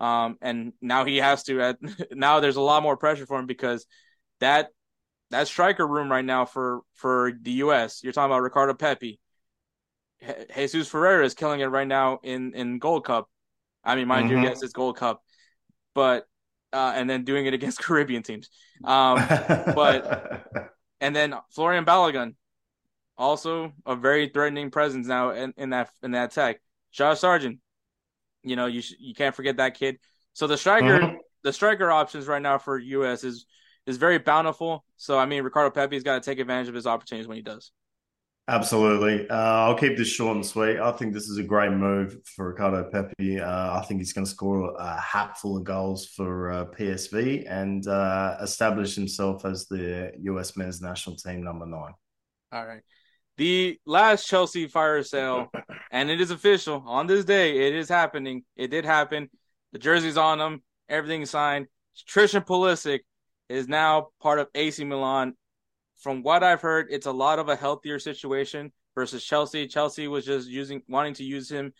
Um, 0.00 0.38
and 0.40 0.72
now 0.80 1.04
he 1.04 1.18
has 1.18 1.42
to. 1.44 1.60
At, 1.60 1.78
now 2.12 2.40
there's 2.40 2.56
a 2.56 2.60
lot 2.60 2.82
more 2.82 2.96
pressure 2.96 3.26
for 3.26 3.38
him 3.38 3.46
because 3.46 3.86
that 4.40 4.68
that 5.30 5.46
striker 5.46 5.86
room 5.86 6.10
right 6.10 6.24
now 6.24 6.46
for 6.46 6.80
for 6.94 7.32
the 7.42 7.52
U.S. 7.52 8.02
You're 8.02 8.12
talking 8.12 8.30
about 8.30 8.42
Ricardo 8.42 8.74
Pepi, 8.74 9.20
Jesus 10.54 10.88
Ferreira 10.88 11.24
is 11.24 11.34
killing 11.34 11.60
it 11.60 11.66
right 11.66 11.86
now 11.86 12.18
in 12.22 12.54
in 12.54 12.78
Gold 12.78 13.04
Cup. 13.04 13.28
I 13.84 13.94
mean, 13.94 14.08
mind 14.08 14.28
mm-hmm. 14.28 14.42
you, 14.42 14.48
yes, 14.48 14.62
it's 14.62 14.72
Gold 14.72 14.96
Cup, 14.96 15.22
but 15.94 16.26
uh, 16.72 16.92
and 16.94 17.08
then 17.08 17.24
doing 17.24 17.46
it 17.46 17.54
against 17.58 17.78
Caribbean 17.78 18.22
teams. 18.22 18.50
Um, 18.84 19.16
but 19.74 20.72
and 21.00 21.14
then 21.14 21.34
Florian 21.50 21.84
Balogun, 21.84 22.34
also 23.18 23.72
a 23.84 23.96
very 23.96 24.28
threatening 24.28 24.70
presence 24.70 25.06
now 25.06 25.30
in, 25.30 25.52
in 25.56 25.70
that 25.70 25.90
in 26.02 26.12
that 26.12 26.32
attack. 26.32 26.60
Josh 26.92 27.20
Sargent, 27.20 27.58
you 28.42 28.56
know, 28.56 28.66
you 28.66 28.80
sh- 28.80 28.94
you 28.98 29.14
can't 29.14 29.34
forget 29.34 29.56
that 29.58 29.74
kid. 29.74 29.98
So 30.32 30.46
the 30.46 30.56
striker 30.56 31.00
mm-hmm. 31.00 31.16
the 31.42 31.52
striker 31.52 31.90
options 31.90 32.26
right 32.26 32.42
now 32.42 32.58
for 32.58 32.78
US 32.78 33.24
is 33.24 33.46
is 33.86 33.96
very 33.96 34.18
bountiful. 34.18 34.84
So 34.96 35.18
I 35.18 35.26
mean, 35.26 35.42
Ricardo 35.42 35.70
Pepi's 35.70 36.04
got 36.04 36.22
to 36.22 36.30
take 36.30 36.38
advantage 36.38 36.68
of 36.68 36.74
his 36.74 36.86
opportunities 36.86 37.26
when 37.26 37.36
he 37.36 37.42
does. 37.42 37.72
Absolutely. 38.50 39.28
Uh, 39.28 39.34
I'll 39.34 39.76
keep 39.76 39.98
this 39.98 40.08
short 40.08 40.36
and 40.36 40.46
sweet. 40.46 40.78
I 40.78 40.90
think 40.92 41.12
this 41.12 41.28
is 41.28 41.36
a 41.36 41.42
great 41.42 41.70
move 41.70 42.16
for 42.24 42.48
Ricardo 42.48 42.88
Pepi. 42.88 43.38
Uh, 43.38 43.78
I 43.78 43.84
think 43.86 44.00
he's 44.00 44.14
going 44.14 44.24
to 44.24 44.30
score 44.30 44.74
a 44.78 44.98
hatful 44.98 45.58
of 45.58 45.64
goals 45.64 46.06
for 46.06 46.50
uh, 46.50 46.64
PSV 46.64 47.44
and 47.46 47.86
uh, 47.86 48.38
establish 48.40 48.94
himself 48.94 49.44
as 49.44 49.66
the 49.66 50.12
US 50.22 50.56
men's 50.56 50.80
national 50.80 51.16
team 51.16 51.44
number 51.44 51.66
nine. 51.66 51.92
All 52.50 52.66
right. 52.66 52.80
The 53.38 53.78
last 53.86 54.26
Chelsea 54.26 54.66
fire 54.66 55.02
sale, 55.02 55.50
and 55.90 56.10
it 56.10 56.20
is 56.20 56.30
official 56.30 56.84
on 56.86 57.06
this 57.06 57.24
day. 57.24 57.66
It 57.66 57.74
is 57.74 57.88
happening. 57.88 58.44
It 58.56 58.68
did 58.68 58.84
happen. 58.84 59.30
The 59.72 59.78
jersey's 59.78 60.16
on 60.16 60.38
them. 60.38 60.62
Everything's 60.88 61.30
signed. 61.30 61.66
Christian 62.08 62.42
Pulisic 62.42 63.00
is 63.48 63.68
now 63.68 64.08
part 64.20 64.38
of 64.38 64.48
AC 64.54 64.84
Milan 64.84 65.34
from 65.98 66.22
what 66.22 66.42
I've 66.42 66.60
heard, 66.60 66.86
it's 66.90 67.06
a 67.06 67.12
lot 67.12 67.38
of 67.38 67.48
a 67.48 67.56
healthier 67.56 67.98
situation 67.98 68.72
versus 68.94 69.24
Chelsea. 69.24 69.66
Chelsea 69.66 70.08
was 70.08 70.24
just 70.24 70.48
using 70.48 70.82
wanting 70.88 71.14
to 71.14 71.24
use 71.24 71.50
him 71.50 71.72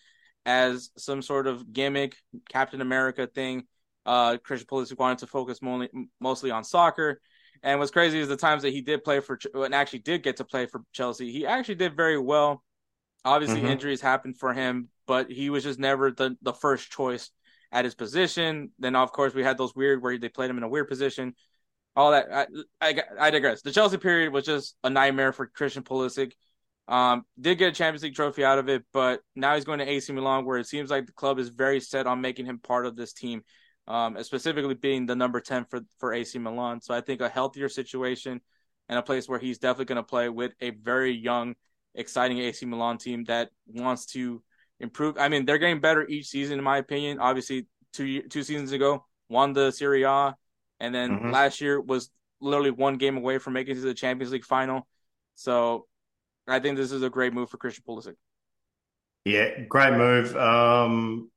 as 0.44 0.90
some 0.96 1.22
sort 1.22 1.46
of 1.46 1.72
gimmick, 1.72 2.16
Captain 2.48 2.80
America 2.80 3.26
thing. 3.26 3.64
Uh, 4.04 4.36
Christian 4.38 4.66
Pulisic 4.66 4.98
wanted 4.98 5.18
to 5.18 5.26
focus 5.26 5.62
mostly 5.62 5.88
mostly 6.20 6.50
on 6.50 6.64
soccer. 6.64 7.20
And 7.62 7.78
what's 7.78 7.90
crazy 7.90 8.18
is 8.18 8.28
the 8.28 8.36
times 8.36 8.62
that 8.62 8.72
he 8.72 8.80
did 8.80 9.04
play 9.04 9.20
for 9.20 9.38
and 9.54 9.74
actually 9.74 10.00
did 10.00 10.22
get 10.22 10.36
to 10.38 10.44
play 10.44 10.66
for 10.66 10.82
Chelsea, 10.92 11.32
he 11.32 11.46
actually 11.46 11.76
did 11.76 11.96
very 11.96 12.18
well. 12.18 12.62
Obviously, 13.24 13.60
mm-hmm. 13.60 13.70
injuries 13.70 14.00
happened 14.00 14.38
for 14.38 14.52
him, 14.52 14.88
but 15.06 15.30
he 15.30 15.50
was 15.50 15.64
just 15.64 15.78
never 15.78 16.10
the 16.10 16.36
the 16.42 16.52
first 16.52 16.90
choice 16.90 17.30
at 17.72 17.84
his 17.84 17.94
position. 17.94 18.70
Then, 18.78 18.96
of 18.96 19.12
course, 19.12 19.34
we 19.34 19.42
had 19.42 19.58
those 19.58 19.74
weird 19.74 20.02
where 20.02 20.16
they 20.18 20.28
played 20.28 20.50
him 20.50 20.58
in 20.58 20.62
a 20.62 20.68
weird 20.68 20.88
position 20.88 21.34
all 21.98 22.12
that. 22.12 22.28
I, 22.32 22.46
I, 22.80 23.02
I 23.18 23.30
digress. 23.30 23.62
The 23.62 23.72
Chelsea 23.72 23.96
period 23.98 24.32
was 24.32 24.44
just 24.44 24.76
a 24.84 24.88
nightmare 24.90 25.32
for 25.32 25.46
Christian 25.46 25.82
Pulisic. 25.82 26.32
Um, 26.86 27.24
did 27.38 27.58
get 27.58 27.72
a 27.72 27.72
Champions 27.72 28.04
League 28.04 28.14
trophy 28.14 28.44
out 28.44 28.58
of 28.58 28.68
it, 28.68 28.84
but 28.92 29.20
now 29.34 29.56
he's 29.56 29.64
going 29.64 29.80
to 29.80 29.88
AC 29.88 30.10
Milan, 30.12 30.44
where 30.44 30.58
it 30.58 30.66
seems 30.66 30.90
like 30.90 31.06
the 31.06 31.12
club 31.12 31.38
is 31.38 31.48
very 31.48 31.80
set 31.80 32.06
on 32.06 32.20
making 32.20 32.46
him 32.46 32.60
part 32.60 32.86
of 32.86 32.94
this 32.96 33.12
team, 33.12 33.42
um, 33.88 34.22
specifically 34.22 34.74
being 34.74 35.06
the 35.06 35.16
number 35.16 35.40
ten 35.40 35.64
for 35.64 35.80
for 35.98 36.12
AC 36.12 36.38
Milan. 36.38 36.80
So 36.80 36.94
I 36.94 37.00
think 37.00 37.20
a 37.20 37.28
healthier 37.28 37.68
situation 37.68 38.40
and 38.88 38.98
a 38.98 39.02
place 39.02 39.28
where 39.28 39.38
he's 39.38 39.58
definitely 39.58 39.86
going 39.86 39.96
to 39.96 40.02
play 40.02 40.28
with 40.28 40.52
a 40.60 40.70
very 40.70 41.12
young, 41.12 41.56
exciting 41.94 42.38
AC 42.38 42.64
Milan 42.66 42.98
team 42.98 43.24
that 43.24 43.50
wants 43.66 44.06
to 44.06 44.42
improve. 44.78 45.16
I 45.18 45.28
mean, 45.28 45.44
they're 45.44 45.58
getting 45.58 45.80
better 45.80 46.06
each 46.06 46.28
season, 46.28 46.58
in 46.58 46.64
my 46.64 46.78
opinion. 46.78 47.18
Obviously, 47.18 47.66
two 47.92 48.22
two 48.22 48.42
seasons 48.42 48.72
ago, 48.72 49.04
won 49.28 49.54
the 49.54 49.70
Serie 49.72 50.04
A, 50.04 50.36
and 50.78 50.94
then 50.94 51.10
mm-hmm. 51.10 51.30
last 51.30 51.60
year 51.60 51.80
was 51.80 52.10
literally 52.40 52.70
one 52.70 52.96
game 52.98 53.16
away 53.16 53.38
from 53.38 53.54
making 53.54 53.72
it 53.72 53.80
to 53.80 53.86
the 53.86 53.94
Champions 53.94 54.32
League 54.32 54.44
final. 54.44 54.86
So 55.34 55.86
I 56.46 56.60
think 56.60 56.76
this 56.76 56.92
is 56.92 57.02
a 57.02 57.10
great 57.10 57.32
move 57.32 57.50
for 57.50 57.56
Christian 57.56 57.84
Pulisic. 57.88 58.14
Yeah, 59.24 59.60
great 59.68 59.92
move. 59.92 60.34
Um, 60.36 61.30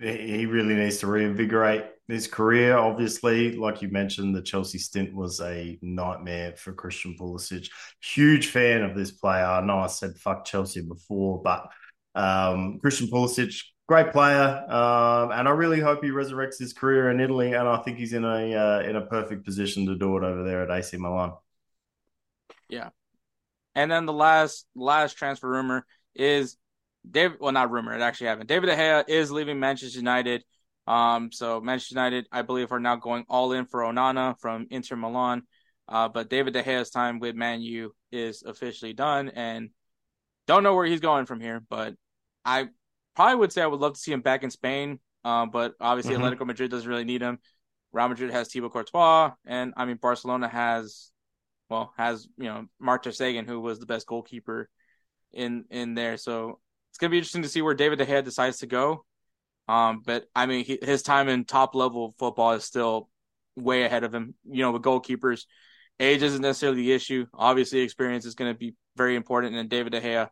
he 0.00 0.46
really 0.46 0.74
needs 0.74 0.98
to 0.98 1.06
reinvigorate 1.06 1.84
his 2.06 2.26
career. 2.26 2.76
Obviously, 2.76 3.56
like 3.56 3.82
you 3.82 3.88
mentioned, 3.88 4.34
the 4.34 4.42
Chelsea 4.42 4.78
stint 4.78 5.14
was 5.14 5.40
a 5.40 5.78
nightmare 5.82 6.54
for 6.56 6.72
Christian 6.72 7.16
Pulisic. 7.18 7.68
Huge 8.00 8.48
fan 8.48 8.82
of 8.82 8.96
this 8.96 9.10
player. 9.10 9.44
I 9.44 9.60
know 9.60 9.78
I 9.78 9.88
said 9.88 10.16
fuck 10.16 10.44
Chelsea 10.44 10.82
before, 10.82 11.42
but 11.42 11.68
um, 12.14 12.78
Christian 12.80 13.08
Pulisic 13.08 13.60
great 13.88 14.12
player, 14.12 14.64
um, 14.68 15.32
and 15.32 15.48
I 15.48 15.50
really 15.52 15.80
hope 15.80 16.04
he 16.04 16.10
resurrects 16.10 16.58
his 16.58 16.72
career 16.72 17.10
in 17.10 17.20
Italy. 17.20 17.54
And 17.54 17.66
I 17.66 17.78
think 17.78 17.98
he's 17.98 18.12
in 18.12 18.24
a 18.24 18.54
uh, 18.54 18.80
in 18.80 18.96
a 18.96 19.06
perfect 19.06 19.44
position 19.44 19.86
to 19.86 19.96
do 19.96 20.16
it 20.16 20.22
over 20.22 20.44
there 20.44 20.62
at 20.62 20.70
AC 20.70 20.96
Milan. 20.98 21.32
Yeah, 22.68 22.90
and 23.74 23.90
then 23.90 24.06
the 24.06 24.12
last 24.12 24.66
last 24.76 25.14
transfer 25.14 25.48
rumor 25.48 25.84
is 26.14 26.56
David. 27.08 27.38
Well, 27.40 27.52
not 27.52 27.70
rumor; 27.70 27.94
it 27.94 28.00
actually 28.00 28.28
happened. 28.28 28.48
David 28.48 28.66
De 28.66 28.76
Gea 28.76 29.04
is 29.08 29.30
leaving 29.30 29.60
Manchester 29.60 29.98
United. 29.98 30.44
Um, 30.86 31.30
so 31.32 31.60
Manchester 31.60 31.94
United, 31.94 32.26
I 32.32 32.42
believe, 32.42 32.72
are 32.72 32.80
now 32.80 32.96
going 32.96 33.24
all 33.28 33.52
in 33.52 33.66
for 33.66 33.80
Onana 33.80 34.38
from 34.40 34.66
Inter 34.70 34.96
Milan. 34.96 35.42
Uh, 35.86 36.08
but 36.08 36.30
David 36.30 36.54
De 36.54 36.62
Gea's 36.62 36.90
time 36.90 37.18
with 37.18 37.34
Man 37.34 37.60
U 37.60 37.94
is 38.12 38.42
officially 38.42 38.92
done, 38.92 39.28
and 39.30 39.70
don't 40.46 40.62
know 40.62 40.74
where 40.74 40.86
he's 40.86 41.00
going 41.00 41.26
from 41.26 41.40
here. 41.40 41.62
But 41.68 41.94
I 42.44 42.68
probably 43.14 43.36
would 43.36 43.52
say 43.52 43.62
I 43.62 43.66
would 43.66 43.80
love 43.80 43.94
to 43.94 44.00
see 44.00 44.12
him 44.12 44.20
back 44.20 44.42
in 44.42 44.50
Spain, 44.50 45.00
uh, 45.24 45.46
but 45.46 45.74
obviously 45.80 46.14
mm-hmm. 46.14 46.24
Atletico 46.24 46.46
Madrid 46.46 46.70
doesn't 46.70 46.88
really 46.88 47.04
need 47.04 47.22
him. 47.22 47.38
Real 47.92 48.08
Madrid 48.08 48.30
has 48.30 48.48
Thibaut 48.48 48.72
Courtois, 48.72 49.32
and 49.46 49.72
I 49.76 49.84
mean 49.86 49.96
Barcelona 49.96 50.48
has, 50.48 51.10
well, 51.70 51.92
has 51.96 52.28
you 52.36 52.44
know 52.44 52.66
Mark 52.78 53.10
Sagan, 53.10 53.46
who 53.46 53.60
was 53.60 53.78
the 53.78 53.86
best 53.86 54.06
goalkeeper 54.06 54.68
in 55.32 55.64
in 55.70 55.94
there. 55.94 56.16
So 56.16 56.60
it's 56.90 56.98
gonna 56.98 57.10
be 57.10 57.18
interesting 57.18 57.42
to 57.42 57.48
see 57.48 57.62
where 57.62 57.74
David 57.74 57.98
De 57.98 58.06
Gea 58.06 58.24
decides 58.24 58.58
to 58.58 58.66
go. 58.66 59.04
Um, 59.68 60.02
but 60.04 60.26
I 60.34 60.46
mean, 60.46 60.64
he, 60.64 60.78
his 60.82 61.02
time 61.02 61.28
in 61.28 61.44
top 61.44 61.74
level 61.74 62.14
football 62.18 62.52
is 62.52 62.64
still 62.64 63.08
way 63.56 63.82
ahead 63.84 64.04
of 64.04 64.14
him. 64.14 64.34
You 64.50 64.62
know, 64.62 64.72
with 64.72 64.82
goalkeepers, 64.82 65.44
age 66.00 66.22
isn't 66.22 66.40
necessarily 66.40 66.82
the 66.82 66.92
issue. 66.92 67.26
Obviously, 67.34 67.80
experience 67.80 68.24
is 68.24 68.34
going 68.34 68.52
to 68.52 68.58
be 68.58 68.74
very 68.96 69.16
important. 69.16 69.56
And 69.56 69.68
David 69.68 69.92
De 69.92 70.00
Gea 70.00 70.28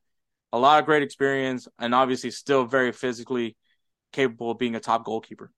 a 0.52 0.59
lot 0.59 0.78
of 0.80 0.86
great 0.86 1.02
experience, 1.02 1.68
and 1.78 1.94
obviously 1.94 2.30
still 2.30 2.64
very 2.64 2.92
physically 2.92 3.57
capable 4.12 4.52
of 4.52 4.59
being 4.59 4.74
a 4.74 4.80
top 4.80 5.04
goalkeeper. 5.04 5.50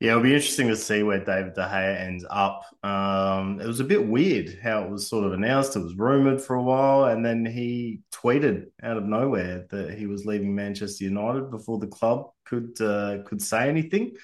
Yeah, 0.00 0.12
it'll 0.12 0.22
be 0.22 0.34
interesting 0.34 0.68
to 0.68 0.76
see 0.76 1.02
where 1.02 1.24
David 1.24 1.54
De 1.54 1.60
Gea 1.60 2.00
ends 2.00 2.24
up. 2.30 2.62
Um, 2.84 3.60
it 3.60 3.66
was 3.66 3.80
a 3.80 3.84
bit 3.84 4.06
weird 4.06 4.56
how 4.62 4.84
it 4.84 4.90
was 4.90 5.08
sort 5.08 5.24
of 5.24 5.32
announced. 5.32 5.74
It 5.74 5.80
was 5.80 5.96
rumored 5.96 6.40
for 6.40 6.54
a 6.54 6.62
while, 6.62 7.06
and 7.06 7.24
then 7.24 7.44
he 7.44 8.00
tweeted 8.12 8.66
out 8.80 8.96
of 8.96 9.04
nowhere 9.04 9.66
that 9.70 9.98
he 9.98 10.06
was 10.06 10.24
leaving 10.24 10.54
Manchester 10.54 11.02
United 11.02 11.50
before 11.50 11.80
the 11.80 11.88
club 11.88 12.30
could 12.44 12.80
uh, 12.80 13.18
could 13.24 13.42
say 13.42 13.68
anything. 13.68 14.14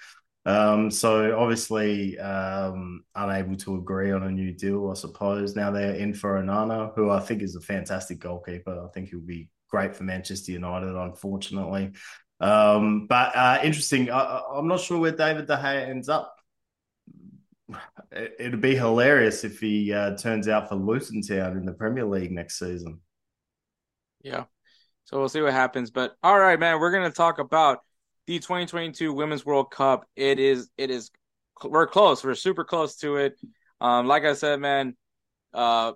Um, 0.47 0.91
so 0.93 1.37
obviously 1.37 2.19
um, 2.21 3.03
unable 3.17 3.57
to 3.57 3.77
agree 3.77 4.13
on 4.13 4.23
a 4.23 4.31
new 4.31 4.53
deal, 4.53 4.91
I 4.91 4.95
suppose. 4.95 5.57
Now 5.57 5.73
they're 5.73 5.95
in 5.95 6.15
for 6.15 6.41
Onana, 6.41 6.95
who 6.95 7.11
I 7.11 7.19
think 7.19 7.43
is 7.43 7.57
a 7.57 7.61
fantastic 7.61 8.21
goalkeeper. 8.21 8.85
I 8.85 8.89
think 8.93 9.09
he'll 9.09 9.21
be 9.21 9.49
great 9.69 9.97
for 9.97 10.05
Manchester 10.05 10.53
United, 10.53 10.95
unfortunately. 10.95 11.93
Um, 12.45 13.07
but 13.07 13.35
uh, 13.35 13.59
interesting. 13.63 14.11
I, 14.11 14.43
am 14.57 14.69
not 14.69 14.81
sure 14.81 14.99
where 14.99 15.13
David 15.13 15.47
De 15.47 15.57
Gea 15.57 15.89
ends 15.89 16.11
up. 16.11 16.37
It, 18.13 18.51
would 18.51 18.61
be 18.61 18.77
hilarious 18.77 19.45
if 19.45 19.61
he 19.61 19.93
uh, 19.93 20.17
turns 20.17 20.47
out 20.47 20.69
for 20.69 20.75
Luton 20.75 21.23
Town 21.23 21.57
in 21.57 21.65
the 21.65 21.73
Premier 21.73 22.05
League 22.05 22.31
next 22.31 22.59
season. 22.59 23.01
Yeah. 24.23 24.45
So 25.05 25.19
we'll 25.19 25.31
see 25.31 25.41
what 25.41 25.55
happens. 25.55 25.91
But 25.91 26.17
all 26.23 26.39
right, 26.39 26.61
man, 26.61 26.81
we're 26.81 26.93
gonna 26.93 27.11
talk 27.11 27.39
about 27.39 27.79
the 28.27 28.39
2022 28.39 29.13
Women's 29.13 29.47
World 29.47 29.71
Cup. 29.71 30.07
It 30.15 30.39
is 30.39 30.69
it 30.77 30.91
is 30.91 31.11
we're 31.65 31.87
close. 31.87 32.23
We're 32.23 32.35
super 32.35 32.65
close 32.65 32.97
to 32.97 33.17
it. 33.17 33.41
Um, 33.81 34.07
like 34.07 34.25
I 34.25 34.35
said, 34.35 34.61
man, 34.61 34.97
uh, 35.55 35.93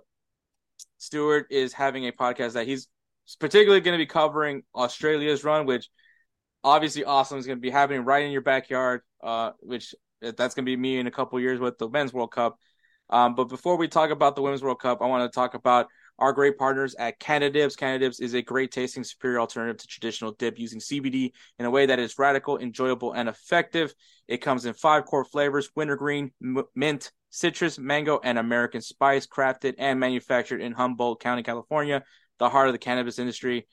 Stuart 0.97 1.47
is 1.51 1.73
having 1.73 2.07
a 2.07 2.11
podcast 2.11 2.53
that 2.53 2.65
he's 2.65 2.87
particularly 3.39 3.81
going 3.81 3.97
to 3.97 4.01
be 4.01 4.07
covering 4.07 4.63
Australia's 4.73 5.43
run, 5.43 5.65
which 5.65 5.89
obviously 6.63 7.03
awesome 7.03 7.37
is 7.37 7.45
going 7.45 7.57
to 7.57 7.61
be 7.61 7.69
happening 7.69 8.03
right 8.03 8.25
in 8.25 8.31
your 8.31 8.41
backyard. 8.41 9.01
Uh, 9.21 9.51
which 9.59 9.93
that's 10.21 10.55
going 10.55 10.65
to 10.65 10.69
be 10.69 10.77
me 10.77 10.97
in 10.97 11.07
a 11.07 11.11
couple 11.11 11.39
years 11.39 11.59
with 11.59 11.77
the 11.77 11.89
Men's 11.89 12.13
World 12.13 12.31
Cup. 12.31 12.57
Um, 13.09 13.35
but 13.35 13.45
before 13.45 13.77
we 13.77 13.87
talk 13.87 14.11
about 14.11 14.35
the 14.35 14.41
Women's 14.41 14.61
World 14.61 14.79
Cup, 14.79 15.01
I 15.01 15.07
want 15.07 15.29
to 15.29 15.35
talk 15.35 15.55
about 15.55 15.87
our 16.19 16.33
great 16.33 16.57
partners 16.57 16.95
at 16.99 17.19
Cannadips. 17.19 17.77
Cannadips 17.77 18.21
is 18.21 18.33
a 18.33 18.41
great 18.41 18.71
tasting, 18.71 19.03
superior 19.03 19.39
alternative 19.39 19.77
to 19.77 19.87
traditional 19.87 20.33
dip 20.33 20.59
using 20.59 20.79
CBD 20.79 21.31
in 21.57 21.65
a 21.65 21.69
way 21.69 21.85
that 21.87 21.99
is 21.99 22.19
radical, 22.19 22.57
enjoyable, 22.57 23.13
and 23.13 23.27
effective. 23.27 23.93
It 24.27 24.37
comes 24.37 24.65
in 24.65 24.73
five 24.73 25.05
core 25.05 25.25
flavors 25.25 25.69
wintergreen, 25.75 26.31
m- 26.43 26.63
mint, 26.75 27.11
citrus, 27.29 27.79
mango, 27.79 28.19
and 28.23 28.37
American 28.37 28.81
spice, 28.81 29.25
crafted 29.25 29.75
and 29.79 29.99
manufactured 29.99 30.61
in 30.61 30.73
Humboldt 30.73 31.21
County, 31.21 31.41
California, 31.41 32.03
the 32.37 32.49
heart 32.49 32.67
of 32.67 32.73
the 32.73 32.79
cannabis 32.79 33.17
industry. 33.17 33.67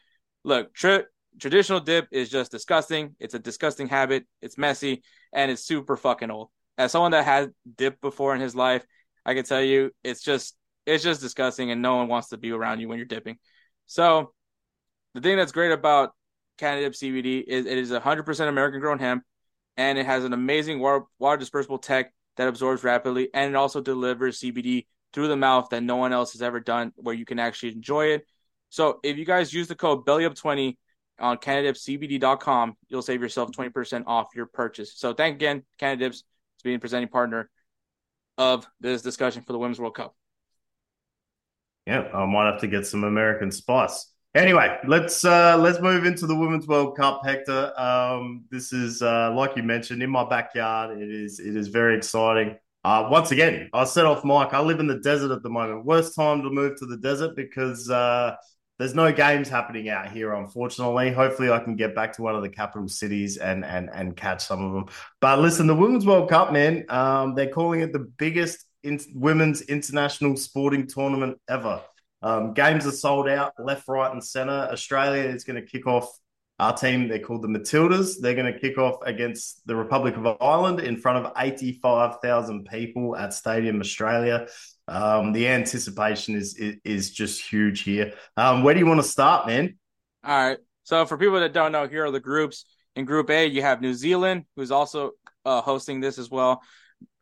Look, 0.45 0.72
tra- 0.72 1.05
traditional 1.39 1.80
dip 1.80 2.09
is 2.11 2.28
just 2.28 2.51
disgusting. 2.51 3.14
It's 3.20 3.34
a 3.34 3.39
disgusting 3.39 3.89
habit. 3.89 4.24
It's 4.41 4.59
messy 4.59 5.03
and 5.32 5.51
it's 5.51 5.62
super 5.62 5.97
fucking 5.97 6.30
old. 6.30 6.51
As 6.78 6.93
someone 6.93 7.12
that 7.12 7.24
had 7.24 7.53
dip 7.76 8.01
before 8.01 8.34
in 8.34 8.41
his 8.41 8.55
life, 8.55 8.84
I 9.24 9.34
can 9.34 9.45
tell 9.45 9.62
you 9.62 9.91
it's 10.05 10.22
just 10.22 10.57
it's 10.87 11.03
just 11.03 11.20
disgusting 11.20 11.70
and 11.70 11.82
no 11.82 11.97
one 11.97 12.09
wants 12.09 12.28
to 12.28 12.37
be 12.37 12.53
around 12.53 12.80
you 12.80 12.89
when 12.89 12.99
you're 12.99 13.07
dipping. 13.07 13.39
So 13.87 14.32
the 15.14 15.20
thing 15.20 15.37
that's 15.37 15.53
great 15.53 15.72
about 15.72 16.12
Canada 16.59 16.91
CBD 16.91 17.43
is 17.47 17.66
it 17.66 17.78
is 17.78 17.91
100% 17.91 18.49
American 18.49 18.80
grown 18.80 18.99
hemp 18.99 19.24
and 19.76 19.99
it 19.99 20.07
has 20.07 20.24
an 20.24 20.32
amazing 20.32 20.78
water, 20.80 21.05
water 21.18 21.45
dispersible 21.45 21.80
tech 21.82 22.12
that 22.37 22.49
absorbs 22.49 22.84
rapidly 22.84 23.28
and 23.34 23.51
it 23.51 23.57
also 23.57 23.80
delivers 23.80 24.41
CBD 24.41 24.87
through 25.12 25.28
the 25.28 25.37
mouth 25.37 25.68
that 25.70 25.82
no 25.82 25.97
one 25.97 26.12
else 26.12 26.32
has 26.32 26.43
ever 26.43 26.61
done 26.61 26.93
where 26.97 27.14
you 27.14 27.24
can 27.24 27.39
actually 27.39 27.72
enjoy 27.72 28.07
it. 28.07 28.26
So 28.68 29.01
if 29.03 29.16
you 29.16 29.24
guys 29.24 29.53
use 29.53 29.68
the 29.68 29.74
code 29.74 30.07
BELLYUP20 30.07 30.76
on 31.19 31.39
CannadipsCBD.com, 31.39 32.77
you'll 32.89 33.03
save 33.03 33.23
yourself 33.23 33.51
20% 33.53 34.05
off 34.07 34.29
your 34.35 34.47
purchase. 34.47 34.95
So 34.97 35.14
thank 35.14 35.37
again, 35.37 35.62
Cannadips, 35.79 36.19
to 36.19 36.64
being 36.64 36.81
presenting 36.81 37.09
partner 37.09 37.51
of 38.39 38.67
this 38.81 39.03
discussion 39.03 39.43
for 39.43 39.53
the 39.53 39.59
Women's 39.59 39.81
World 39.81 39.95
Cup. 39.95 40.14
Yeah, 41.87 42.09
I 42.12 42.27
might 42.27 42.51
have 42.51 42.61
to 42.61 42.67
get 42.67 42.87
some 42.87 43.05
American 43.05 43.51
spice. 43.51 44.12
Anyway, 44.35 44.77
let's 44.87 45.25
uh, 45.25 45.57
let's 45.57 45.81
move 45.81 46.05
into 46.05 46.27
the 46.27 46.37
Women's 46.37 46.67
World 46.67 46.97
Cup, 46.97 47.23
Hector. 47.25 47.73
Um, 47.81 48.45
this 48.51 48.73
is 48.73 49.01
uh, 49.01 49.33
like 49.35 49.57
you 49.57 49.62
mentioned 49.62 50.03
in 50.03 50.11
my 50.11 50.29
backyard. 50.29 51.01
It 51.01 51.11
is 51.11 51.39
it 51.39 51.57
is 51.57 51.69
very 51.69 51.97
exciting. 51.97 52.57
Uh, 52.85 53.09
once 53.11 53.31
again, 53.31 53.71
I 53.73 53.85
set 53.85 54.05
off 54.05 54.25
Mike. 54.25 54.53
I 54.53 54.61
live 54.61 54.79
in 54.79 54.87
the 54.87 54.99
desert 54.99 55.33
at 55.33 55.43
the 55.43 55.49
moment. 55.49 55.87
Worst 55.87 56.14
time 56.14 56.43
to 56.43 56.51
move 56.51 56.77
to 56.79 56.87
the 56.87 56.99
desert 56.99 57.35
because 57.35 57.89
uh, 57.89 58.37
there's 58.79 58.95
no 58.95 59.11
games 59.12 59.49
happening 59.49 59.89
out 59.89 60.11
here, 60.11 60.35
unfortunately. 60.35 61.11
Hopefully, 61.11 61.51
I 61.51 61.59
can 61.61 61.77
get 61.77 61.95
back 61.95 62.12
to 62.14 62.22
one 62.22 62.35
of 62.35 62.43
the 62.43 62.49
capital 62.49 62.89
cities 62.89 63.39
and 63.39 63.64
and 63.64 63.89
and 63.93 64.16
catch 64.16 64.45
some 64.45 64.62
of 64.62 64.72
them. 64.72 64.87
But 65.20 65.39
listen, 65.39 65.66
the 65.66 65.74
Women's 65.74 66.07
World 66.07 66.29
Cup, 66.29 66.53
man, 66.53 66.85
um, 66.89 67.35
they're 67.35 67.49
calling 67.49 67.81
it 67.81 67.93
the 67.93 68.01
biggest 68.01 68.66
in, 68.83 69.01
women's 69.14 69.62
international 69.62 70.37
sporting 70.37 70.87
tournament 70.87 71.39
ever. 71.49 71.81
Um, 72.22 72.55
games 72.55 72.87
are 72.87 72.93
sold 72.93 73.29
out 73.29 73.53
left, 73.59 73.89
right, 73.89 74.12
and 74.12 74.22
center. 74.22 74.68
Australia 74.72 75.22
is 75.22 75.45
going 75.45 75.61
to 75.61 75.66
kick 75.66 75.87
off 75.87 76.11
our 76.59 76.77
team. 76.77 77.09
They're 77.09 77.18
called 77.18 77.43
the 77.43 77.49
Matildas. 77.49 78.20
They're 78.20 78.35
going 78.35 78.53
to 78.53 78.59
kick 78.59 78.79
off 78.79 78.97
against 79.05 79.66
the 79.66 79.77
Republic 79.77 80.16
of 80.16 80.37
Ireland 80.41 80.81
in 80.81 80.97
front 80.97 81.24
of 81.24 81.33
85,000 81.37 82.66
people 82.66 83.16
at 83.16 83.35
Stadium 83.35 83.81
Australia. 83.81 84.47
Um, 84.89 85.32
the 85.32 85.49
anticipation 85.49 86.37
is, 86.37 86.55
is, 86.55 86.76
is 86.84 87.11
just 87.11 87.43
huge 87.43 87.82
here. 87.82 88.12
Um, 88.37 88.62
where 88.62 88.74
do 88.74 88.80
you 88.80 88.87
want 88.87 89.01
to 89.01 89.09
start, 89.09 89.47
man? 89.47 89.78
All 90.24 90.49
right. 90.49 90.59
So 90.84 91.05
for 91.07 91.18
people 91.18 91.41
that 91.41 91.53
don't 91.53 91.72
know, 91.72 91.89
here 91.89 92.05
are 92.05 92.11
the 92.11 92.20
groups. 92.20 92.64
In 92.95 93.05
Group 93.05 93.28
A, 93.30 93.47
you 93.47 93.62
have 93.62 93.82
New 93.82 93.93
Zealand, 93.93 94.45
who's 94.55 94.70
also 94.70 95.11
uh, 95.45 95.61
hosting 95.61 96.01
this 96.01 96.18
as 96.18 96.30
well 96.30 96.62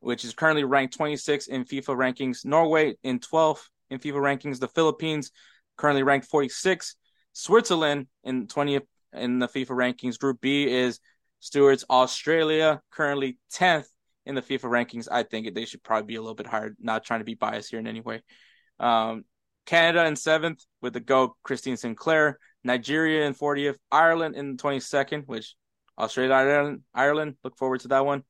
which 0.05 0.25
is 0.25 0.35
currently 0.35 0.65
ranked 0.65 0.95
26 0.95 1.47
in 1.47 1.65
FIFA 1.65 1.97
rankings. 1.97 2.45
Norway 2.45 2.95
in 3.03 3.19
12th 3.19 3.63
in 3.91 3.99
FIFA 3.99 4.39
rankings. 4.39 4.61
The 4.61 4.69
Philippines 4.69 5.31
currently 5.77 6.03
ranked 6.03 6.27
46. 6.27 6.97
Switzerland 7.33 8.07
in 8.23 8.47
20th 8.47 8.87
in 9.15 9.39
the 9.39 9.49
FIFA 9.49 9.71
rankings. 9.71 10.19
Group 10.19 10.41
B 10.41 10.71
is 10.71 11.01
Stuart's 11.41 11.85
Australia, 11.91 12.81
currently 12.91 13.39
10th 13.55 13.87
in 14.27 14.35
the 14.35 14.43
FIFA 14.43 14.65
rankings. 14.65 15.09
I 15.11 15.23
think 15.23 15.55
they 15.55 15.65
should 15.65 15.83
probably 15.83 16.07
be 16.07 16.17
a 16.17 16.21
little 16.21 16.35
bit 16.35 16.47
higher, 16.47 16.75
not 16.81 17.05
trying 17.05 17.21
to 17.21 17.25
be 17.25 17.35
biased 17.35 17.71
here 17.71 17.79
in 17.79 17.87
any 17.87 18.01
way. 18.01 18.23
Um, 18.81 19.25
Canada 19.67 20.07
in 20.07 20.17
seventh 20.17 20.65
with 20.83 20.93
the 20.93 21.01
GOAT 21.01 21.33
Christine 21.43 21.77
Sinclair. 21.77 22.39
Nigeria 22.65 23.27
in 23.27 23.35
40th. 23.35 23.77
Ireland 23.91 24.37
in 24.37 24.57
22nd, 24.57 25.27
which 25.27 25.55
Australia, 25.99 26.35
Ireland, 26.35 26.83
Ireland. 26.95 27.37
Look 27.45 27.57
forward 27.57 27.81
to 27.81 27.89
that 27.89 28.07
one. 28.07 28.25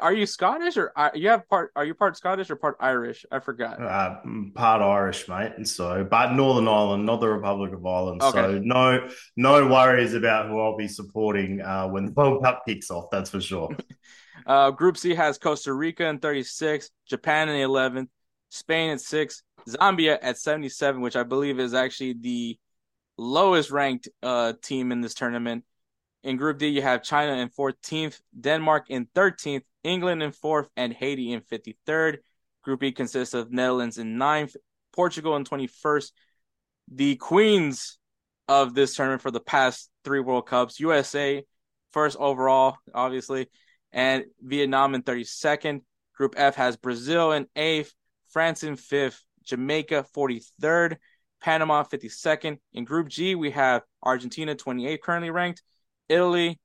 Are 0.00 0.12
you 0.12 0.26
Scottish 0.26 0.76
or 0.76 0.92
uh, 0.94 1.10
you 1.14 1.30
have 1.30 1.48
part? 1.48 1.72
Are 1.74 1.84
you 1.84 1.94
part 1.94 2.16
Scottish 2.16 2.50
or 2.50 2.56
part 2.56 2.76
Irish? 2.80 3.24
I 3.30 3.38
forgot. 3.40 3.82
Uh, 3.82 4.20
part 4.54 4.82
Irish, 4.82 5.26
mate. 5.26 5.52
And 5.56 5.66
so, 5.66 6.06
but 6.08 6.34
Northern 6.34 6.68
Ireland, 6.68 7.06
not 7.06 7.20
the 7.20 7.28
Republic 7.28 7.72
of 7.72 7.84
Ireland. 7.84 8.22
Okay. 8.22 8.38
So 8.38 8.58
no, 8.62 9.08
no 9.36 9.66
worries 9.66 10.14
about 10.14 10.48
who 10.48 10.60
I'll 10.60 10.76
be 10.76 10.86
supporting 10.86 11.62
uh, 11.62 11.88
when 11.88 12.06
the 12.06 12.12
World 12.12 12.44
Cup 12.44 12.62
kicks 12.66 12.90
off. 12.90 13.06
That's 13.10 13.30
for 13.30 13.40
sure. 13.40 13.74
uh, 14.46 14.70
Group 14.70 14.98
C 14.98 15.14
has 15.14 15.38
Costa 15.38 15.72
Rica 15.72 16.06
in 16.06 16.18
36, 16.18 16.90
Japan 17.06 17.48
in 17.48 17.56
11th, 17.68 18.08
Spain 18.50 18.90
at 18.90 19.00
six, 19.00 19.42
Zambia 19.66 20.18
at 20.20 20.38
77, 20.38 21.00
which 21.00 21.16
I 21.16 21.22
believe 21.22 21.58
is 21.58 21.72
actually 21.72 22.14
the 22.20 22.58
lowest 23.16 23.70
ranked 23.70 24.08
uh, 24.22 24.52
team 24.62 24.92
in 24.92 25.00
this 25.00 25.14
tournament. 25.14 25.64
In 26.22 26.36
Group 26.36 26.58
D, 26.58 26.68
you 26.68 26.82
have 26.82 27.02
China 27.02 27.32
in 27.32 27.48
14th, 27.48 28.20
Denmark 28.38 28.86
in 28.90 29.06
13th, 29.14 29.62
England 29.84 30.22
in 30.22 30.32
4th, 30.32 30.68
and 30.76 30.92
Haiti 30.92 31.32
in 31.32 31.40
53rd. 31.40 32.18
Group 32.62 32.82
E 32.82 32.92
consists 32.92 33.34
of 33.34 33.50
Netherlands 33.50 33.98
in 33.98 34.16
9th, 34.16 34.56
Portugal 34.92 35.36
in 35.36 35.44
21st. 35.44 36.12
The 36.92 37.16
queens 37.16 37.98
of 38.48 38.74
this 38.74 38.94
tournament 38.94 39.22
for 39.22 39.30
the 39.30 39.40
past 39.40 39.90
three 40.04 40.20
World 40.20 40.46
Cups 40.46 40.80
USA, 40.80 41.44
first 41.92 42.16
overall, 42.18 42.76
obviously, 42.92 43.48
and 43.92 44.24
Vietnam 44.40 44.94
in 44.94 45.02
32nd. 45.02 45.80
Group 46.14 46.34
F 46.36 46.56
has 46.56 46.76
Brazil 46.76 47.32
in 47.32 47.46
8th, 47.56 47.92
France 48.28 48.62
in 48.62 48.76
5th, 48.76 49.20
Jamaica 49.44 50.04
43rd, 50.14 50.96
Panama 51.40 51.84
52nd. 51.84 52.58
In 52.72 52.84
Group 52.84 53.08
G, 53.08 53.34
we 53.34 53.52
have 53.52 53.82
Argentina 54.02 54.54
28th 54.54 55.00
currently 55.00 55.30
ranked, 55.30 55.62
Italy, 56.08 56.58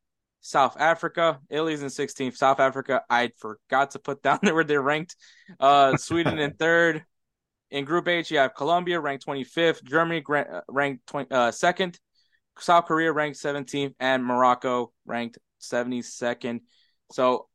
South 0.45 0.79
Africa. 0.79 1.39
Italy's 1.49 1.81
in 1.81 1.87
16th. 1.87 2.37
South 2.37 2.59
Africa, 2.59 3.01
I 3.09 3.31
forgot 3.39 3.91
to 3.91 3.99
put 3.99 4.21
down 4.21 4.37
there 4.43 4.53
where 4.55 4.63
they're 4.63 4.81
ranked. 4.81 5.15
Uh, 5.59 5.97
Sweden 5.97 6.37
in 6.37 6.53
third. 6.59 7.03
In 7.71 7.83
Group 7.83 8.07
H, 8.07 8.29
you 8.29 8.37
have 8.37 8.53
Colombia 8.53 8.99
ranked 8.99 9.25
25th, 9.25 9.83
Germany 9.83 10.23
uh, 10.29 10.61
ranked 10.69 11.07
20, 11.07 11.31
uh, 11.31 11.51
second, 11.51 11.99
South 12.59 12.85
Korea 12.85 13.11
ranked 13.11 13.39
17th, 13.39 13.95
and 13.99 14.23
Morocco 14.23 14.93
ranked 15.03 15.39
72nd. 15.61 16.59
So 17.11 17.47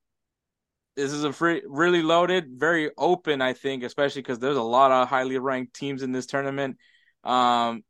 this 0.97 1.13
is 1.13 1.23
a 1.23 1.33
free, 1.33 1.63
really 1.65 2.03
loaded, 2.03 2.49
very 2.57 2.91
open, 2.99 3.41
I 3.41 3.53
think, 3.53 3.85
especially 3.85 4.23
because 4.23 4.41
there's 4.41 4.57
a 4.57 4.63
lot 4.63 4.91
of 4.91 5.09
highly 5.09 5.39
ranked 5.39 5.75
teams 5.75 6.03
in 6.03 6.11
this 6.11 6.27
tournament. 6.27 6.77
Um, 7.23 7.85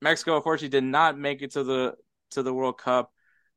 Mexico, 0.00 0.36
unfortunately, 0.36 0.80
did 0.80 0.84
not 0.84 1.18
make 1.18 1.42
it 1.42 1.52
to 1.52 1.62
the 1.62 1.94
to 2.30 2.42
the 2.42 2.54
World 2.54 2.78
Cup. 2.78 3.12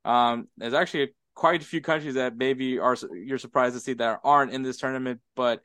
Um, 0.05 0.47
there's 0.57 0.73
actually 0.73 1.09
quite 1.35 1.61
a 1.61 1.65
few 1.65 1.81
countries 1.81 2.15
that 2.15 2.35
maybe 2.35 2.79
are 2.79 2.97
you're 3.13 3.37
surprised 3.37 3.75
to 3.75 3.79
see 3.79 3.93
that 3.93 4.19
aren't 4.23 4.51
in 4.51 4.61
this 4.61 4.77
tournament. 4.77 5.21
But 5.35 5.61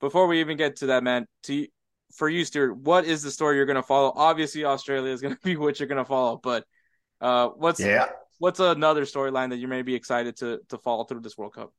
before 0.00 0.26
we 0.26 0.40
even 0.40 0.56
get 0.56 0.76
to 0.76 0.86
that, 0.86 1.02
man, 1.02 1.26
to 1.44 1.66
for 2.14 2.28
you, 2.28 2.44
Stuart, 2.44 2.76
what 2.76 3.04
is 3.04 3.22
the 3.22 3.30
story 3.30 3.56
you're 3.56 3.66
going 3.66 3.76
to 3.76 3.82
follow? 3.82 4.12
Obviously, 4.14 4.64
Australia 4.64 5.12
is 5.12 5.20
going 5.20 5.34
to 5.36 5.40
be 5.42 5.56
what 5.56 5.80
you're 5.80 5.88
going 5.88 6.02
to 6.02 6.04
follow, 6.04 6.38
but 6.42 6.64
uh, 7.20 7.48
what's 7.48 7.80
yeah. 7.80 8.08
what's 8.38 8.60
another 8.60 9.02
storyline 9.02 9.50
that 9.50 9.58
you 9.58 9.68
may 9.68 9.82
be 9.82 9.94
excited 9.94 10.36
to 10.38 10.60
to 10.68 10.78
follow 10.78 11.04
through 11.04 11.20
this 11.20 11.36
World 11.36 11.54
Cup? 11.54 11.72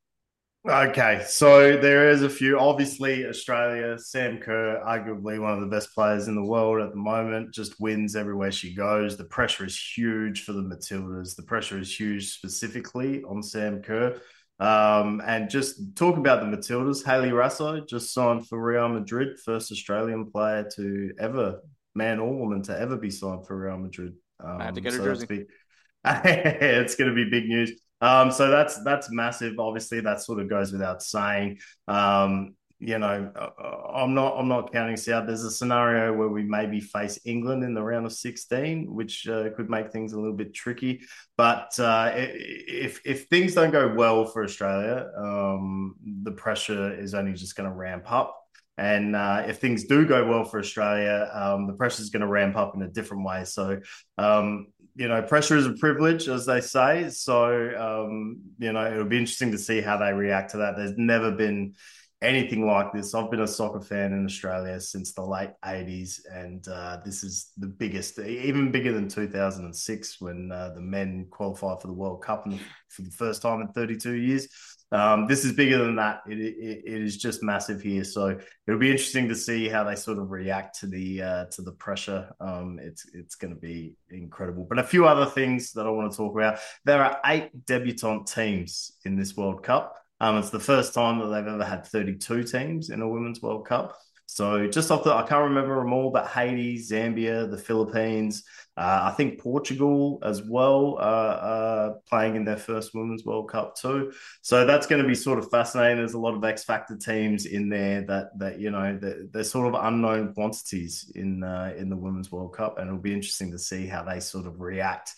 Okay, 0.66 1.22
so 1.28 1.76
there 1.76 2.08
is 2.08 2.22
a 2.22 2.30
few. 2.30 2.58
Obviously, 2.58 3.26
Australia, 3.26 3.98
Sam 3.98 4.38
Kerr, 4.38 4.80
arguably 4.82 5.38
one 5.38 5.52
of 5.52 5.60
the 5.60 5.66
best 5.66 5.94
players 5.94 6.26
in 6.26 6.34
the 6.34 6.44
world 6.44 6.80
at 6.80 6.90
the 6.90 6.96
moment, 6.96 7.52
just 7.52 7.78
wins 7.78 8.16
everywhere 8.16 8.50
she 8.50 8.74
goes. 8.74 9.18
The 9.18 9.24
pressure 9.24 9.66
is 9.66 9.78
huge 9.78 10.44
for 10.44 10.54
the 10.54 10.62
Matildas. 10.62 11.36
The 11.36 11.42
pressure 11.42 11.78
is 11.78 11.94
huge 11.94 12.30
specifically 12.30 13.22
on 13.24 13.42
Sam 13.42 13.82
Kerr. 13.82 14.18
Um, 14.58 15.20
and 15.26 15.50
just 15.50 15.96
talk 15.96 16.16
about 16.16 16.40
the 16.40 16.56
Matildas. 16.56 17.04
Hayley 17.04 17.30
Raso 17.30 17.86
just 17.86 18.14
signed 18.14 18.48
for 18.48 18.58
Real 18.58 18.88
Madrid, 18.88 19.38
first 19.44 19.70
Australian 19.70 20.30
player 20.30 20.66
to 20.76 21.12
ever, 21.18 21.60
man 21.94 22.20
or 22.20 22.34
woman, 22.34 22.62
to 22.62 22.78
ever 22.78 22.96
be 22.96 23.10
signed 23.10 23.46
for 23.46 23.54
Real 23.54 23.76
Madrid. 23.76 24.14
Um, 24.42 24.62
I 24.62 24.64
have 24.64 24.74
to 24.76 24.80
get 24.80 24.94
her 24.94 24.98
so 24.98 25.04
jersey. 25.04 25.26
Be, 25.26 25.44
it's 26.06 26.94
going 26.94 27.10
to 27.10 27.14
be 27.14 27.28
big 27.28 27.48
news. 27.48 27.72
Um, 28.04 28.30
so 28.30 28.50
that's 28.50 28.82
that's 28.84 29.10
massive. 29.10 29.58
Obviously, 29.58 30.00
that 30.00 30.20
sort 30.20 30.38
of 30.38 30.48
goes 30.50 30.72
without 30.72 31.02
saying. 31.02 31.58
Um, 31.88 32.54
you 32.78 32.98
know, 32.98 33.32
uh, 33.34 33.92
I'm 33.94 34.12
not 34.12 34.36
I'm 34.38 34.48
not 34.48 34.70
counting 34.72 34.92
us 34.92 35.08
out. 35.08 35.26
There's 35.26 35.42
a 35.42 35.50
scenario 35.50 36.12
where 36.12 36.28
we 36.28 36.42
maybe 36.42 36.80
face 36.80 37.18
England 37.24 37.64
in 37.64 37.72
the 37.72 37.82
round 37.82 38.04
of 38.04 38.12
16, 38.12 38.94
which 38.94 39.26
uh, 39.26 39.48
could 39.56 39.70
make 39.70 39.90
things 39.90 40.12
a 40.12 40.20
little 40.20 40.36
bit 40.36 40.52
tricky. 40.52 41.00
But 41.38 41.80
uh, 41.80 42.12
if 42.14 43.00
if 43.06 43.28
things 43.28 43.54
don't 43.54 43.70
go 43.70 43.94
well 43.94 44.26
for 44.26 44.44
Australia, 44.44 45.10
um, 45.16 45.94
the 46.24 46.32
pressure 46.32 46.92
is 46.92 47.14
only 47.14 47.32
just 47.32 47.56
going 47.56 47.70
to 47.70 47.74
ramp 47.74 48.04
up. 48.12 48.38
And 48.76 49.14
uh, 49.14 49.44
if 49.46 49.58
things 49.58 49.84
do 49.84 50.04
go 50.04 50.26
well 50.26 50.44
for 50.44 50.58
Australia, 50.58 51.30
um, 51.32 51.66
the 51.66 51.74
pressure 51.74 52.02
is 52.02 52.10
going 52.10 52.22
to 52.22 52.26
ramp 52.26 52.56
up 52.56 52.74
in 52.74 52.82
a 52.82 52.88
different 52.88 53.24
way. 53.24 53.44
So 53.44 53.80
um, 54.18 54.66
you 54.96 55.08
know, 55.08 55.22
pressure 55.22 55.56
is 55.56 55.66
a 55.66 55.72
privilege, 55.72 56.28
as 56.28 56.46
they 56.46 56.60
say. 56.60 57.10
So, 57.10 58.06
um, 58.06 58.40
you 58.58 58.72
know, 58.72 58.90
it'll 58.90 59.04
be 59.04 59.18
interesting 59.18 59.50
to 59.52 59.58
see 59.58 59.80
how 59.80 59.96
they 59.96 60.12
react 60.12 60.52
to 60.52 60.58
that. 60.58 60.76
There's 60.76 60.96
never 60.96 61.32
been 61.32 61.74
anything 62.22 62.66
like 62.66 62.92
this. 62.92 63.14
I've 63.14 63.30
been 63.30 63.42
a 63.42 63.46
soccer 63.46 63.80
fan 63.80 64.12
in 64.12 64.24
Australia 64.24 64.80
since 64.80 65.12
the 65.12 65.22
late 65.22 65.50
80s, 65.64 66.20
and 66.32 66.66
uh, 66.68 66.98
this 67.04 67.22
is 67.22 67.50
the 67.58 67.66
biggest, 67.66 68.18
even 68.18 68.70
bigger 68.70 68.92
than 68.92 69.08
2006 69.08 70.20
when 70.20 70.50
uh, 70.50 70.72
the 70.74 70.80
men 70.80 71.26
qualified 71.30 71.80
for 71.80 71.88
the 71.88 71.92
World 71.92 72.22
Cup 72.22 72.46
for 72.88 73.02
the 73.02 73.10
first 73.10 73.42
time 73.42 73.60
in 73.60 73.68
32 73.68 74.12
years. 74.12 74.48
Um, 74.94 75.26
this 75.26 75.44
is 75.44 75.52
bigger 75.52 75.78
than 75.78 75.96
that. 75.96 76.22
It, 76.28 76.38
it, 76.38 76.82
it 76.86 77.02
is 77.02 77.16
just 77.16 77.42
massive 77.42 77.82
here. 77.82 78.04
So 78.04 78.38
it'll 78.66 78.78
be 78.78 78.92
interesting 78.92 79.28
to 79.28 79.34
see 79.34 79.68
how 79.68 79.82
they 79.82 79.96
sort 79.96 80.18
of 80.18 80.30
react 80.30 80.78
to 80.80 80.86
the 80.86 81.20
uh, 81.20 81.44
to 81.46 81.62
the 81.62 81.72
pressure. 81.72 82.32
Um, 82.40 82.78
it's 82.80 83.04
it's 83.12 83.34
going 83.34 83.52
to 83.52 83.60
be 83.60 83.96
incredible. 84.10 84.64
But 84.68 84.78
a 84.78 84.84
few 84.84 85.08
other 85.08 85.26
things 85.26 85.72
that 85.72 85.84
I 85.84 85.90
want 85.90 86.12
to 86.12 86.16
talk 86.16 86.36
about. 86.36 86.60
There 86.84 87.02
are 87.02 87.18
eight 87.26 87.66
debutant 87.66 88.28
teams 88.28 88.92
in 89.04 89.16
this 89.16 89.36
World 89.36 89.64
Cup. 89.64 89.96
Um, 90.20 90.38
it's 90.38 90.50
the 90.50 90.60
first 90.60 90.94
time 90.94 91.18
that 91.18 91.26
they've 91.26 91.52
ever 91.52 91.64
had 91.64 91.84
32 91.84 92.44
teams 92.44 92.90
in 92.90 93.02
a 93.02 93.08
Women's 93.08 93.42
World 93.42 93.66
Cup. 93.66 93.98
So 94.26 94.66
just 94.66 94.90
off 94.90 95.04
the, 95.04 95.12
I 95.12 95.22
can't 95.22 95.44
remember 95.44 95.76
them 95.76 95.92
all, 95.92 96.10
but 96.10 96.26
Haiti, 96.26 96.78
Zambia, 96.78 97.48
the 97.50 97.58
Philippines, 97.58 98.42
uh, 98.76 99.00
I 99.04 99.10
think 99.12 99.40
Portugal 99.40 100.18
as 100.24 100.42
well, 100.42 100.96
uh, 100.98 101.00
uh, 101.00 101.94
playing 102.08 102.34
in 102.34 102.44
their 102.44 102.56
first 102.56 102.92
Women's 102.94 103.24
World 103.24 103.48
Cup 103.48 103.76
too. 103.76 104.12
So 104.42 104.66
that's 104.66 104.88
going 104.88 105.00
to 105.00 105.06
be 105.06 105.14
sort 105.14 105.38
of 105.38 105.48
fascinating. 105.50 105.98
There's 105.98 106.14
a 106.14 106.18
lot 106.18 106.34
of 106.34 106.42
X 106.42 106.64
Factor 106.64 106.96
teams 106.96 107.46
in 107.46 107.68
there 107.68 108.02
that 108.02 108.36
that 108.38 108.58
you 108.58 108.72
know 108.72 108.98
they're, 109.00 109.26
they're 109.30 109.44
sort 109.44 109.72
of 109.72 109.80
unknown 109.84 110.34
quantities 110.34 111.12
in 111.14 111.44
uh, 111.44 111.72
in 111.76 111.88
the 111.88 111.96
Women's 111.96 112.32
World 112.32 112.56
Cup, 112.56 112.78
and 112.78 112.88
it'll 112.88 112.98
be 112.98 113.12
interesting 113.12 113.52
to 113.52 113.58
see 113.58 113.86
how 113.86 114.02
they 114.02 114.18
sort 114.18 114.46
of 114.46 114.60
react 114.60 115.14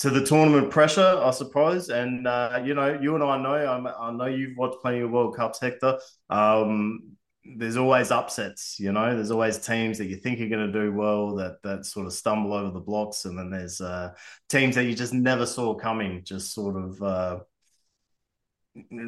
to 0.00 0.10
the 0.10 0.26
tournament 0.26 0.70
pressure, 0.70 1.20
I 1.22 1.30
suppose. 1.30 1.88
And 1.88 2.26
uh, 2.26 2.60
you 2.62 2.74
know, 2.74 2.98
you 3.00 3.14
and 3.14 3.24
I 3.24 3.38
know, 3.38 3.54
I'm, 3.54 3.86
i 3.86 4.10
know 4.10 4.26
you've 4.26 4.58
watched 4.58 4.82
plenty 4.82 5.00
of 5.00 5.10
World 5.10 5.34
Cups, 5.34 5.60
Hector. 5.60 5.98
Um, 6.28 7.16
there's 7.44 7.76
always 7.76 8.10
upsets, 8.10 8.78
you 8.78 8.92
know. 8.92 9.14
There's 9.14 9.30
always 9.30 9.58
teams 9.58 9.98
that 9.98 10.06
you 10.06 10.16
think 10.16 10.40
are 10.40 10.48
going 10.48 10.72
to 10.72 10.80
do 10.80 10.92
well 10.92 11.34
that 11.36 11.62
that 11.62 11.84
sort 11.86 12.06
of 12.06 12.12
stumble 12.12 12.52
over 12.52 12.70
the 12.70 12.80
blocks, 12.80 13.24
and 13.24 13.38
then 13.38 13.50
there's 13.50 13.80
uh, 13.80 14.12
teams 14.48 14.76
that 14.76 14.84
you 14.84 14.94
just 14.94 15.12
never 15.12 15.46
saw 15.46 15.74
coming, 15.74 16.22
just 16.24 16.54
sort 16.54 16.76
of 16.76 17.02
uh, 17.02 17.38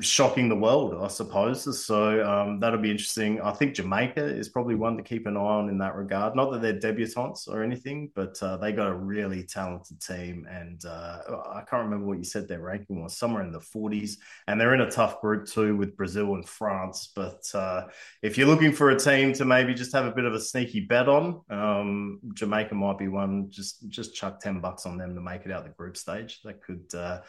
shocking 0.00 0.50
the 0.50 0.56
world, 0.56 0.94
I 1.02 1.08
suppose. 1.08 1.84
So 1.86 2.22
um, 2.26 2.60
that'll 2.60 2.80
be 2.80 2.90
interesting. 2.90 3.40
I 3.40 3.50
think 3.52 3.74
Jamaica 3.74 4.22
is 4.22 4.50
probably 4.50 4.74
one 4.74 4.98
to 4.98 5.02
keep 5.02 5.26
an 5.26 5.38
eye 5.38 5.40
on 5.40 5.70
in 5.70 5.78
that 5.78 5.94
regard. 5.94 6.36
Not 6.36 6.52
that 6.52 6.60
they're 6.60 6.78
debutantes 6.78 7.48
or 7.48 7.62
anything, 7.62 8.10
but 8.14 8.36
uh, 8.42 8.58
they 8.58 8.72
got 8.72 8.88
a 8.88 8.94
really 8.94 9.42
talented 9.42 10.02
team. 10.02 10.46
And 10.50 10.84
uh, 10.84 11.20
I 11.50 11.62
can't 11.68 11.84
remember 11.84 12.04
what 12.04 12.18
you 12.18 12.24
said 12.24 12.46
their 12.46 12.60
ranking 12.60 13.02
was, 13.02 13.16
somewhere 13.16 13.42
in 13.42 13.52
the 13.52 13.60
40s. 13.60 14.18
And 14.48 14.60
they're 14.60 14.74
in 14.74 14.82
a 14.82 14.90
tough 14.90 15.22
group 15.22 15.46
too 15.46 15.76
with 15.76 15.96
Brazil 15.96 16.34
and 16.34 16.46
France. 16.46 17.10
But 17.16 17.44
uh, 17.54 17.84
if 18.22 18.36
you're 18.36 18.48
looking 18.48 18.72
for 18.72 18.90
a 18.90 18.98
team 18.98 19.32
to 19.34 19.46
maybe 19.46 19.72
just 19.72 19.94
have 19.94 20.04
a 20.04 20.12
bit 20.12 20.26
of 20.26 20.34
a 20.34 20.40
sneaky 20.40 20.80
bet 20.80 21.08
on, 21.08 21.40
um, 21.48 22.20
Jamaica 22.34 22.74
might 22.74 22.98
be 22.98 23.08
one. 23.08 23.50
Just 23.50 23.88
just 23.88 24.14
chuck 24.14 24.40
10 24.40 24.60
bucks 24.60 24.84
on 24.84 24.98
them 24.98 25.14
to 25.14 25.22
make 25.22 25.46
it 25.46 25.52
out 25.52 25.64
the 25.64 25.70
group 25.70 25.96
stage. 25.96 26.40
That 26.44 26.62
could 26.62 26.94
uh, 26.94 27.20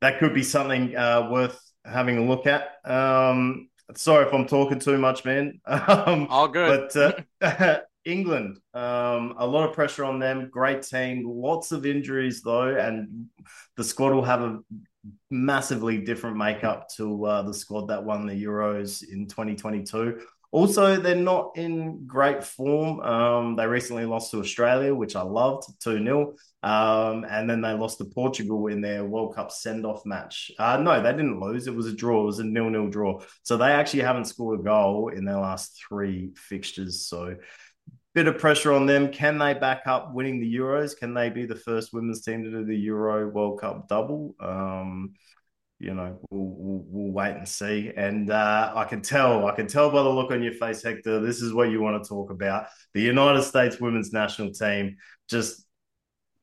that 0.00 0.18
could 0.18 0.34
be 0.34 0.42
something 0.42 0.96
uh, 0.96 1.28
worth 1.30 1.69
having 1.84 2.18
a 2.18 2.24
look 2.24 2.46
at. 2.46 2.76
Um, 2.84 3.68
sorry 3.94 4.26
if 4.26 4.32
I'm 4.32 4.46
talking 4.46 4.78
too 4.78 4.98
much, 4.98 5.24
man. 5.24 5.60
Um, 5.66 6.26
All 6.30 6.48
good. 6.48 6.90
But 6.92 7.18
uh, 7.40 7.80
England, 8.04 8.58
um, 8.74 9.34
a 9.38 9.46
lot 9.46 9.68
of 9.68 9.74
pressure 9.74 10.04
on 10.04 10.18
them. 10.18 10.48
Great 10.50 10.82
team, 10.82 11.24
lots 11.26 11.72
of 11.72 11.84
injuries 11.84 12.42
though, 12.42 12.74
and 12.76 13.26
the 13.76 13.84
squad 13.84 14.12
will 14.12 14.24
have 14.24 14.42
a 14.42 14.60
massively 15.30 15.98
different 15.98 16.36
makeup 16.36 16.88
to 16.96 17.24
uh, 17.24 17.42
the 17.42 17.54
squad 17.54 17.88
that 17.88 18.02
won 18.02 18.26
the 18.26 18.44
Euros 18.44 19.02
in 19.08 19.26
2022. 19.26 20.20
Also, 20.52 20.96
they're 20.96 21.14
not 21.14 21.52
in 21.56 22.06
great 22.06 22.42
form. 22.42 23.00
Um, 23.00 23.54
they 23.54 23.66
recently 23.66 24.04
lost 24.04 24.32
to 24.32 24.40
Australia, 24.40 24.92
which 24.92 25.14
I 25.14 25.22
loved 25.22 25.64
2 25.80 26.02
0. 26.02 26.34
Um, 26.62 27.24
and 27.28 27.48
then 27.48 27.60
they 27.60 27.72
lost 27.72 27.98
to 27.98 28.04
Portugal 28.04 28.66
in 28.66 28.80
their 28.80 29.04
World 29.04 29.36
Cup 29.36 29.52
send 29.52 29.86
off 29.86 30.04
match. 30.04 30.50
Uh, 30.58 30.76
no, 30.78 31.00
they 31.00 31.12
didn't 31.12 31.40
lose. 31.40 31.68
It 31.68 31.74
was 31.74 31.86
a 31.86 31.92
draw. 31.92 32.22
It 32.22 32.26
was 32.26 32.38
a 32.40 32.44
nil 32.44 32.68
nil 32.68 32.88
draw. 32.88 33.20
So 33.44 33.56
they 33.56 33.70
actually 33.70 34.02
haven't 34.02 34.26
scored 34.26 34.60
a 34.60 34.62
goal 34.62 35.08
in 35.08 35.24
their 35.24 35.38
last 35.38 35.80
three 35.88 36.32
fixtures. 36.34 37.06
So 37.06 37.36
bit 38.14 38.26
of 38.26 38.38
pressure 38.38 38.72
on 38.72 38.86
them. 38.86 39.12
Can 39.12 39.38
they 39.38 39.54
back 39.54 39.82
up 39.86 40.12
winning 40.12 40.40
the 40.40 40.54
Euros? 40.54 40.96
Can 40.96 41.14
they 41.14 41.30
be 41.30 41.46
the 41.46 41.54
first 41.54 41.92
women's 41.92 42.22
team 42.22 42.42
to 42.42 42.50
do 42.50 42.64
the 42.64 42.76
Euro 42.76 43.28
World 43.28 43.60
Cup 43.60 43.88
double? 43.88 44.34
Um, 44.40 45.14
you 45.80 45.94
know, 45.94 46.20
we'll, 46.30 46.44
we'll, 46.44 46.84
we'll, 46.86 47.12
wait 47.12 47.36
and 47.36 47.48
see. 47.48 47.90
And 47.96 48.30
uh, 48.30 48.72
I 48.76 48.84
can 48.84 49.00
tell, 49.00 49.46
I 49.46 49.52
can 49.52 49.66
tell 49.66 49.90
by 49.90 50.02
the 50.02 50.10
look 50.10 50.30
on 50.30 50.42
your 50.42 50.52
face, 50.52 50.82
Hector, 50.82 51.20
this 51.20 51.40
is 51.40 51.54
what 51.54 51.70
you 51.70 51.80
want 51.80 52.02
to 52.02 52.08
talk 52.08 52.30
about. 52.30 52.66
The 52.92 53.00
United 53.00 53.42
States 53.42 53.80
women's 53.80 54.12
national 54.12 54.52
team 54.52 54.98
just 55.28 55.64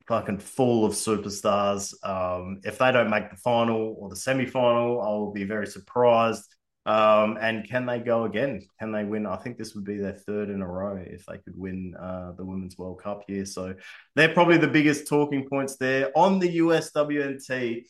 fucking 0.08 0.40
full 0.40 0.84
of 0.84 0.92
superstars. 0.92 1.94
Um, 2.04 2.60
if 2.64 2.78
they 2.78 2.90
don't 2.90 3.10
make 3.10 3.30
the 3.30 3.36
final 3.36 3.96
or 4.00 4.08
the 4.08 4.16
semi 4.16 4.44
final, 4.44 5.00
I 5.00 5.08
will 5.10 5.32
be 5.32 5.44
very 5.44 5.68
surprised. 5.68 6.44
Um, 6.84 7.36
and 7.40 7.68
can 7.68 7.86
they 7.86 8.00
go 8.00 8.24
again? 8.24 8.66
Can 8.80 8.90
they 8.90 9.04
win? 9.04 9.26
I 9.26 9.36
think 9.36 9.58
this 9.58 9.74
would 9.74 9.84
be 9.84 9.98
their 9.98 10.14
third 10.14 10.48
in 10.48 10.62
a 10.62 10.66
row 10.66 10.96
if 10.96 11.26
they 11.26 11.36
could 11.36 11.56
win 11.56 11.94
uh, 12.00 12.32
the 12.32 12.44
Women's 12.44 12.78
World 12.78 13.02
Cup 13.02 13.22
here. 13.28 13.44
So 13.44 13.74
they're 14.16 14.32
probably 14.32 14.56
the 14.56 14.68
biggest 14.68 15.06
talking 15.06 15.46
points 15.48 15.76
there. 15.76 16.10
On 16.16 16.38
the 16.38 16.58
USWNT, 16.58 17.84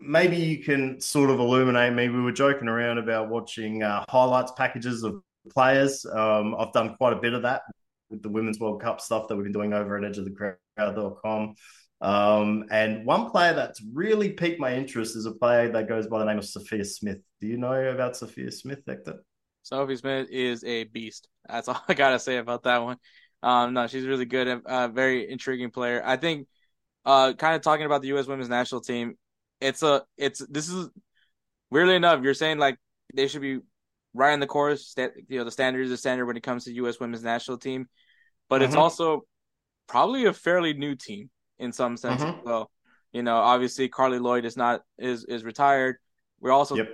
maybe 0.00 0.36
you 0.36 0.62
can 0.62 1.00
sort 1.00 1.30
of 1.30 1.38
illuminate 1.38 1.92
me. 1.92 2.08
We 2.08 2.20
were 2.20 2.32
joking 2.32 2.68
around 2.68 2.98
about 2.98 3.28
watching 3.28 3.82
uh, 3.82 4.04
highlights 4.08 4.52
packages 4.52 5.02
of 5.02 5.22
players. 5.50 6.04
Um, 6.06 6.54
I've 6.58 6.72
done 6.72 6.96
quite 6.96 7.12
a 7.12 7.20
bit 7.20 7.32
of 7.32 7.42
that 7.42 7.62
with 8.10 8.22
the 8.22 8.28
Women's 8.28 8.58
World 8.58 8.80
Cup 8.80 9.00
stuff 9.00 9.28
that 9.28 9.36
we've 9.36 9.44
been 9.44 9.52
doing 9.52 9.72
over 9.72 9.96
at 9.96 10.12
edgeofthecrowd.com. 10.12 11.54
Um, 12.00 12.66
and 12.70 13.06
one 13.06 13.30
player 13.30 13.54
that's 13.54 13.82
really 13.92 14.30
piqued 14.32 14.60
my 14.60 14.74
interest 14.74 15.16
is 15.16 15.26
a 15.26 15.32
player 15.32 15.72
that 15.72 15.88
goes 15.88 16.06
by 16.06 16.18
the 16.18 16.26
name 16.26 16.38
of 16.38 16.44
Sophia 16.44 16.84
Smith. 16.84 17.18
Do 17.40 17.46
you 17.46 17.56
know 17.56 17.72
about 17.72 18.16
Sophia 18.16 18.50
Smith, 18.50 18.80
Hector? 18.86 19.24
Sophie 19.62 19.96
Smith 19.96 20.28
is 20.30 20.62
a 20.64 20.84
beast. 20.84 21.28
That's 21.48 21.68
all 21.68 21.82
I 21.88 21.94
gotta 21.94 22.18
say 22.18 22.36
about 22.36 22.64
that 22.64 22.82
one. 22.82 22.98
Um, 23.42 23.74
no, 23.74 23.86
she's 23.86 24.06
really 24.06 24.24
good 24.24 24.48
and 24.48 24.66
uh, 24.66 24.88
very 24.88 25.30
intriguing 25.30 25.70
player. 25.70 26.02
I 26.04 26.16
think, 26.16 26.48
uh, 27.04 27.32
kind 27.34 27.54
of 27.54 27.62
talking 27.62 27.86
about 27.86 28.02
the 28.02 28.08
U.S. 28.08 28.26
Women's 28.26 28.48
National 28.48 28.80
Team, 28.80 29.16
it's 29.60 29.82
a 29.82 30.02
it's 30.16 30.44
this 30.46 30.68
is 30.68 30.88
weirdly 31.70 31.96
enough 31.96 32.22
you're 32.22 32.34
saying 32.34 32.58
like 32.58 32.78
they 33.14 33.26
should 33.26 33.40
be 33.40 33.60
right 34.14 34.32
in 34.32 34.40
the 34.40 34.46
course 34.46 34.94
That 34.94 35.12
you 35.28 35.38
know 35.38 35.44
the 35.44 35.50
standard 35.50 35.82
is 35.82 35.90
the 35.90 35.96
standard 35.96 36.26
when 36.26 36.36
it 36.36 36.42
comes 36.42 36.64
to 36.64 36.88
us 36.88 37.00
women's 37.00 37.22
national 37.22 37.58
team 37.58 37.88
but 38.48 38.56
mm-hmm. 38.56 38.66
it's 38.66 38.76
also 38.76 39.22
probably 39.86 40.26
a 40.26 40.32
fairly 40.32 40.74
new 40.74 40.94
team 40.94 41.30
in 41.58 41.72
some 41.72 41.96
sense 41.96 42.22
mm-hmm. 42.22 42.46
well 42.46 42.70
you 43.12 43.22
know 43.22 43.36
obviously 43.36 43.88
Carli 43.88 44.18
lloyd 44.18 44.44
is 44.44 44.56
not 44.56 44.82
is 44.98 45.24
is 45.24 45.44
retired 45.44 45.96
we're 46.40 46.52
also 46.52 46.76
yep. 46.76 46.88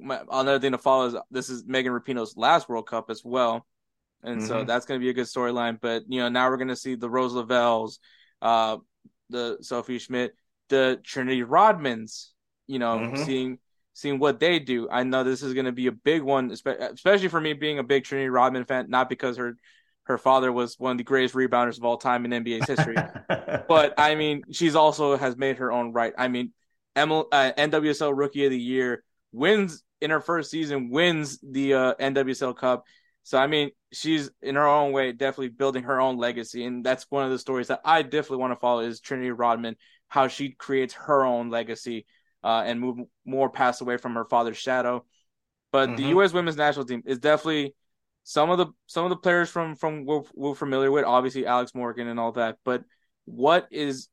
another 0.00 0.60
thing 0.60 0.72
to 0.72 0.78
follow 0.78 1.06
is 1.06 1.16
this 1.30 1.48
is 1.48 1.64
megan 1.66 1.92
rapinoe's 1.92 2.36
last 2.36 2.68
world 2.68 2.86
cup 2.86 3.10
as 3.10 3.22
well 3.24 3.66
and 4.22 4.38
mm-hmm. 4.38 4.48
so 4.48 4.64
that's 4.64 4.86
going 4.86 5.00
to 5.00 5.04
be 5.04 5.10
a 5.10 5.14
good 5.14 5.26
storyline 5.26 5.78
but 5.80 6.02
you 6.08 6.20
know 6.20 6.28
now 6.28 6.48
we're 6.48 6.56
going 6.56 6.68
to 6.68 6.76
see 6.76 6.94
the 6.94 7.10
rose 7.10 7.34
lavelles 7.34 7.98
uh 8.42 8.76
the 9.30 9.58
sophie 9.60 9.98
schmidt 9.98 10.32
the 10.68 11.00
Trinity 11.04 11.42
Rodmans, 11.42 12.28
you 12.66 12.78
know, 12.78 12.98
mm-hmm. 12.98 13.24
seeing 13.24 13.58
seeing 13.98 14.18
what 14.20 14.38
they 14.38 14.60
do. 14.60 14.88
I 14.88 15.02
know 15.02 15.24
this 15.24 15.42
is 15.42 15.54
going 15.54 15.66
to 15.66 15.72
be 15.72 15.88
a 15.88 15.92
big 15.92 16.22
one, 16.22 16.52
especially 16.52 17.28
for 17.28 17.40
me 17.40 17.52
being 17.52 17.80
a 17.80 17.82
big 17.82 18.04
Trinity 18.04 18.28
Rodman 18.28 18.64
fan, 18.64 18.88
not 18.88 19.08
because 19.08 19.36
her 19.36 19.56
her 20.04 20.18
father 20.18 20.50
was 20.50 20.78
one 20.78 20.92
of 20.92 20.98
the 20.98 21.04
greatest 21.04 21.34
rebounders 21.34 21.76
of 21.76 21.84
all 21.84 21.98
time 21.98 22.24
in 22.24 22.44
NBA's 22.44 22.66
history, 22.66 22.96
but 23.68 23.94
I 23.98 24.14
mean, 24.14 24.42
she's 24.50 24.74
also 24.74 25.16
has 25.16 25.36
made 25.36 25.58
her 25.58 25.70
own 25.70 25.92
right. 25.92 26.14
I 26.16 26.28
mean, 26.28 26.52
ML, 26.96 27.26
uh, 27.30 27.52
NWSL 27.58 28.16
Rookie 28.16 28.46
of 28.46 28.50
the 28.50 28.58
Year 28.58 29.04
wins 29.32 29.82
in 30.00 30.10
her 30.10 30.20
first 30.20 30.50
season, 30.50 30.90
wins 30.90 31.38
the 31.42 31.74
uh, 31.74 31.94
NWSL 31.96 32.56
Cup. 32.56 32.84
So 33.22 33.36
I 33.36 33.46
mean, 33.46 33.70
she's 33.92 34.30
in 34.40 34.54
her 34.54 34.66
own 34.66 34.92
way 34.92 35.12
definitely 35.12 35.48
building 35.48 35.82
her 35.82 36.00
own 36.00 36.16
legacy, 36.16 36.64
and 36.64 36.84
that's 36.84 37.04
one 37.10 37.24
of 37.24 37.30
the 37.30 37.38
stories 37.38 37.68
that 37.68 37.80
I 37.84 38.02
definitely 38.02 38.38
want 38.38 38.52
to 38.52 38.60
follow 38.60 38.80
is 38.80 39.00
Trinity 39.00 39.30
Rodman, 39.30 39.76
how 40.08 40.28
she 40.28 40.50
creates 40.50 40.94
her 40.94 41.24
own 41.24 41.50
legacy 41.50 42.06
uh, 42.42 42.62
and 42.64 42.80
move 42.80 42.98
more 43.24 43.50
past 43.50 43.80
away 43.80 43.96
from 43.96 44.14
her 44.14 44.24
father's 44.24 44.56
shadow. 44.56 45.04
But 45.72 45.88
mm-hmm. 45.88 45.96
the 45.96 46.08
U.S. 46.10 46.32
Women's 46.32 46.56
National 46.56 46.86
Team 46.86 47.02
is 47.06 47.18
definitely 47.18 47.74
some 48.24 48.50
of 48.50 48.58
the 48.58 48.66
some 48.86 49.04
of 49.04 49.10
the 49.10 49.16
players 49.16 49.50
from 49.50 49.74
from 49.74 50.04
we're, 50.04 50.22
we're 50.34 50.54
familiar 50.54 50.90
with. 50.90 51.04
Obviously, 51.04 51.46
Alex 51.46 51.74
Morgan 51.74 52.08
and 52.08 52.18
all 52.18 52.32
that. 52.32 52.56
But 52.64 52.84
what 53.24 53.68
is 53.70 54.08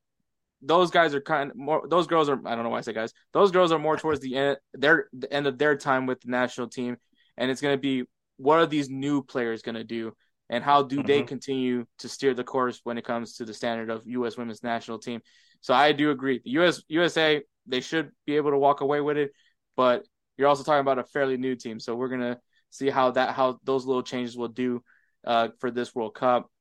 those 0.61 0.91
guys 0.91 1.13
are 1.13 1.21
kind 1.21 1.51
of 1.51 1.57
more 1.57 1.87
those 1.87 2.07
girls 2.07 2.27
are 2.29 2.39
I 2.45 2.55
don't 2.55 2.63
know 2.63 2.69
why 2.69 2.79
I 2.79 2.81
say 2.81 2.93
guys. 2.93 3.13
Those 3.33 3.51
girls 3.51 3.71
are 3.71 3.79
more 3.79 3.97
towards 3.97 4.19
the 4.19 4.35
end 4.35 4.57
their 4.73 5.07
the 5.13 5.31
end 5.31 5.47
of 5.47 5.57
their 5.57 5.77
time 5.77 6.05
with 6.05 6.21
the 6.21 6.31
national 6.31 6.67
team 6.67 6.97
and 7.37 7.51
it's 7.51 7.61
going 7.61 7.75
to 7.75 7.81
be 7.81 8.03
what 8.37 8.59
are 8.59 8.65
these 8.65 8.89
new 8.89 9.23
players 9.23 9.61
going 9.61 9.75
to 9.75 9.83
do 9.83 10.13
and 10.49 10.63
how 10.63 10.83
do 10.83 10.97
mm-hmm. 10.97 11.07
they 11.07 11.23
continue 11.23 11.85
to 11.99 12.09
steer 12.09 12.33
the 12.33 12.43
course 12.43 12.81
when 12.83 12.97
it 12.97 13.05
comes 13.05 13.37
to 13.37 13.45
the 13.45 13.53
standard 13.53 13.89
of 13.89 14.05
US 14.05 14.37
women's 14.37 14.63
national 14.63 14.99
team. 14.99 15.21
So 15.65 15.73
I 15.73 15.93
do 15.93 16.11
agree. 16.11 16.41
The 16.45 16.51
US 16.59 16.83
USA 16.89 17.41
they 17.65 17.81
should 17.81 18.11
be 18.27 18.35
able 18.35 18.51
to 18.51 18.57
walk 18.59 18.81
away 18.81 19.01
with 19.01 19.17
it. 19.17 19.31
But 19.75 20.03
you're 20.37 20.47
also 20.47 20.61
talking 20.61 20.81
about 20.81 20.99
a 20.99 21.03
fairly 21.03 21.37
new 21.37 21.55
team, 21.55 21.79
so 21.79 21.95
we're 21.95 22.09
gonna 22.09 22.39
see 22.69 22.91
how 22.91 23.09
that 23.11 23.33
how 23.33 23.59
those 23.63 23.83
little 23.83 24.03
changes 24.03 24.37
will 24.37 24.49
do 24.49 24.83
uh, 25.25 25.47
for 25.57 25.71
this 25.71 25.95
World 25.95 26.13
Cup. 26.13 26.51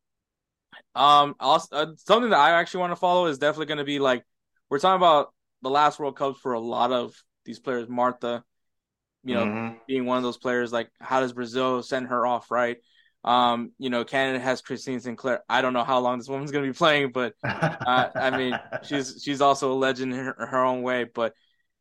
Um, 0.95 1.35
also, 1.39 1.77
uh, 1.77 1.87
something 1.99 2.31
that 2.31 2.41
I 2.41 2.53
actually 2.53 2.81
want 2.81 2.93
to 2.93 2.97
follow 2.97 3.27
is 3.27 3.37
definitely 3.37 3.67
going 3.67 3.79
to 3.79 3.85
be 3.85 3.99
like 3.99 4.25
we're 4.71 4.79
talking 4.79 4.97
about 4.97 5.35
the 5.61 5.69
last 5.69 5.99
World 5.99 6.17
Cups 6.17 6.41
for 6.41 6.55
a 6.55 6.59
lot 6.59 6.91
of 6.91 7.15
these 7.45 7.59
players. 7.59 7.87
Marta, 7.91 8.43
you 9.23 9.35
know, 9.35 9.45
mm-hmm. 9.45 9.77
being 9.87 10.07
one 10.07 10.17
of 10.17 10.23
those 10.23 10.39
players. 10.39 10.73
Like, 10.73 10.89
how 10.99 11.21
does 11.21 11.35
Brazil 11.35 11.83
send 11.83 12.09
her 12.09 12.27
off 12.27 12.51
right? 12.51 12.79
Um, 13.25 13.73
you 13.79 13.89
know, 13.89 14.05
Canada 14.05 14.39
has 14.39 14.61
Christine 14.61 15.01
Sinclair. 15.01 15.43
I 15.49 15.63
don't 15.63 15.73
know 15.73 15.85
how 15.85 15.99
long 16.01 16.19
this 16.19 16.29
woman's 16.29 16.51
going 16.51 16.65
to 16.65 16.71
be 16.71 16.77
playing, 16.77 17.11
but 17.13 17.35
uh, 17.45 18.11
I 18.15 18.37
mean, 18.37 18.59
she's 18.83 19.23
she's 19.25 19.41
also 19.41 19.73
a 19.73 19.75
legend 19.75 20.13
in 20.13 20.19
her, 20.19 20.47
her 20.51 20.65
own 20.65 20.83
way. 20.83 21.05
But 21.05 21.35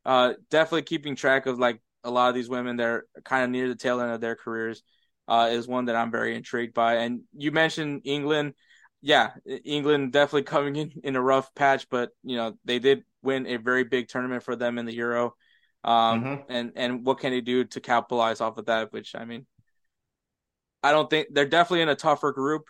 uh, 0.06 0.34
definitely 0.50 0.82
keeping 0.82 1.16
track 1.16 1.46
of 1.46 1.58
like 1.58 1.80
a 2.02 2.10
lot 2.10 2.30
of 2.30 2.34
these 2.34 2.48
women 2.48 2.76
that 2.76 2.86
are 2.86 3.06
kind 3.24 3.44
of 3.44 3.50
near 3.50 3.68
the 3.68 3.74
tail 3.74 4.00
end 4.00 4.12
of 4.12 4.20
their 4.20 4.36
careers 4.36 4.82
uh, 5.28 5.50
is 5.52 5.68
one 5.68 5.86
that 5.86 5.96
I'm 5.96 6.10
very 6.10 6.34
intrigued 6.34 6.74
by. 6.74 6.96
And 6.96 7.22
you 7.36 7.52
mentioned 7.52 8.02
England, 8.04 8.54
yeah, 9.02 9.32
England 9.64 10.12
definitely 10.12 10.44
coming 10.44 10.76
in 10.76 10.92
in 11.04 11.16
a 11.16 11.22
rough 11.22 11.54
patch, 11.54 11.88
but 11.90 12.10
you 12.22 12.36
know 12.36 12.54
they 12.64 12.78
did 12.78 13.04
win 13.22 13.46
a 13.46 13.56
very 13.56 13.84
big 13.84 14.08
tournament 14.08 14.42
for 14.42 14.56
them 14.56 14.78
in 14.78 14.86
the 14.86 14.94
Euro. 14.94 15.34
Um, 15.82 16.24
mm-hmm. 16.24 16.52
and 16.52 16.72
and 16.76 17.04
what 17.06 17.18
can 17.18 17.30
they 17.30 17.42
do 17.42 17.64
to 17.64 17.80
capitalize 17.80 18.40
off 18.40 18.56
of 18.56 18.66
that? 18.66 18.92
Which 18.94 19.14
I 19.14 19.26
mean, 19.26 19.46
I 20.84 20.92
don't 20.92 21.08
think 21.08 21.28
they're 21.32 21.48
definitely 21.48 21.82
in 21.82 21.88
a 21.88 21.96
tougher 21.96 22.32
group, 22.32 22.64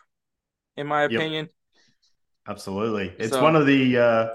in 0.75 0.87
my 0.87 1.03
opinion. 1.03 1.45
Yep. 1.45 1.51
Absolutely, 2.47 3.13
it's 3.19 3.33
so, 3.33 3.43
one 3.43 3.55
of 3.55 3.65
the 3.65 3.97
uh, 3.97 4.25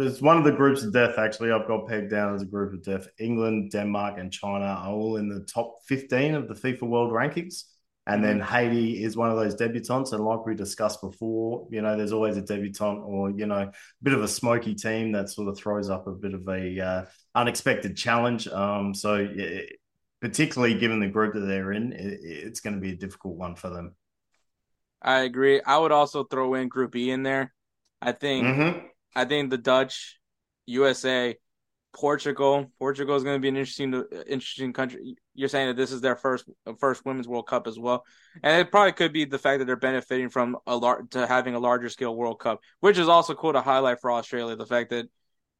it's 0.00 0.20
one 0.20 0.38
of 0.38 0.44
the 0.44 0.52
groups 0.52 0.82
of 0.82 0.92
death. 0.92 1.18
Actually, 1.18 1.52
I've 1.52 1.68
got 1.68 1.86
pegged 1.86 2.10
down 2.10 2.34
as 2.34 2.42
a 2.42 2.46
group 2.46 2.72
of 2.72 2.82
death. 2.82 3.06
England, 3.18 3.72
Denmark, 3.72 4.18
and 4.18 4.32
China 4.32 4.64
are 4.64 4.90
all 4.90 5.16
in 5.16 5.28
the 5.28 5.44
top 5.44 5.78
fifteen 5.86 6.34
of 6.34 6.48
the 6.48 6.54
FIFA 6.54 6.88
World 6.88 7.12
Rankings. 7.12 7.64
And 8.04 8.24
then 8.24 8.40
mm-hmm. 8.40 8.52
Haiti 8.52 9.04
is 9.04 9.16
one 9.16 9.30
of 9.30 9.36
those 9.36 9.54
debutantes. 9.54 10.12
And 10.12 10.24
like 10.24 10.44
we 10.44 10.56
discussed 10.56 11.00
before, 11.00 11.68
you 11.70 11.82
know, 11.82 11.96
there's 11.96 12.12
always 12.12 12.36
a 12.36 12.42
debutant 12.42 12.98
or, 13.04 13.30
you 13.30 13.46
know, 13.46 13.62
a 13.70 13.72
bit 14.02 14.12
of 14.12 14.24
a 14.24 14.26
smoky 14.26 14.74
team 14.74 15.12
that 15.12 15.30
sort 15.30 15.48
of 15.48 15.56
throws 15.56 15.88
up 15.88 16.08
a 16.08 16.10
bit 16.10 16.34
of 16.34 16.48
a 16.48 16.80
uh, 16.80 17.04
unexpected 17.36 17.96
challenge. 17.96 18.48
Um, 18.48 18.92
so 18.92 19.14
it, 19.14 19.76
particularly 20.22 20.78
given 20.78 21.00
the 21.00 21.08
group 21.08 21.34
that 21.34 21.40
they're 21.40 21.72
in, 21.72 21.92
it, 21.92 22.20
it's 22.22 22.60
going 22.60 22.74
to 22.74 22.80
be 22.80 22.92
a 22.92 22.96
difficult 22.96 23.36
one 23.36 23.56
for 23.56 23.68
them. 23.68 23.96
I 25.02 25.22
agree. 25.22 25.60
I 25.60 25.76
would 25.76 25.90
also 25.90 26.22
throw 26.22 26.54
in 26.54 26.68
Group 26.68 26.94
E 26.94 27.10
in 27.10 27.24
there. 27.24 27.52
I 28.00 28.12
think 28.12 28.46
mm-hmm. 28.46 28.86
I 29.16 29.24
think 29.24 29.50
the 29.50 29.58
Dutch, 29.58 30.20
USA, 30.66 31.36
Portugal. 31.92 32.70
Portugal 32.78 33.16
is 33.16 33.24
going 33.24 33.34
to 33.34 33.40
be 33.40 33.48
an 33.48 33.56
interesting 33.56 34.04
interesting 34.28 34.72
country. 34.72 35.16
You're 35.34 35.48
saying 35.48 35.68
that 35.68 35.76
this 35.76 35.90
is 35.90 36.00
their 36.00 36.14
first 36.14 36.48
first 36.78 37.04
women's 37.04 37.26
World 37.26 37.48
Cup 37.48 37.66
as 37.66 37.76
well, 37.76 38.04
and 38.44 38.60
it 38.60 38.70
probably 38.70 38.92
could 38.92 39.12
be 39.12 39.24
the 39.24 39.38
fact 39.38 39.58
that 39.58 39.64
they're 39.64 39.74
benefiting 39.74 40.28
from 40.28 40.56
a 40.68 40.76
lar- 40.76 41.02
to 41.10 41.26
having 41.26 41.56
a 41.56 41.60
larger 41.60 41.88
scale 41.88 42.14
World 42.14 42.38
Cup, 42.38 42.60
which 42.78 42.96
is 42.96 43.08
also 43.08 43.34
cool 43.34 43.54
to 43.54 43.60
highlight 43.60 44.00
for 44.00 44.12
Australia. 44.12 44.54
The 44.54 44.66
fact 44.66 44.90
that 44.90 45.08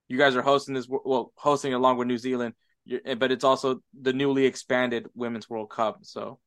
you 0.07 0.19
guys 0.19 0.37
are 0.37 0.43
hosting 0.43 0.75
this, 0.75 0.87
well, 0.89 1.33
hosting 1.35 1.75
along 1.75 1.97
with 1.97 2.07
New 2.07 2.19
Zealand 2.19 2.55
but 2.87 3.33
it's 3.33 3.45
also 3.45 3.81
the 4.01 4.13
newly 4.13 4.47
expanded 4.47 5.07
Women's 5.15 5.49
World 5.49 5.71
Cup. 5.71 5.99
So, 6.03 6.39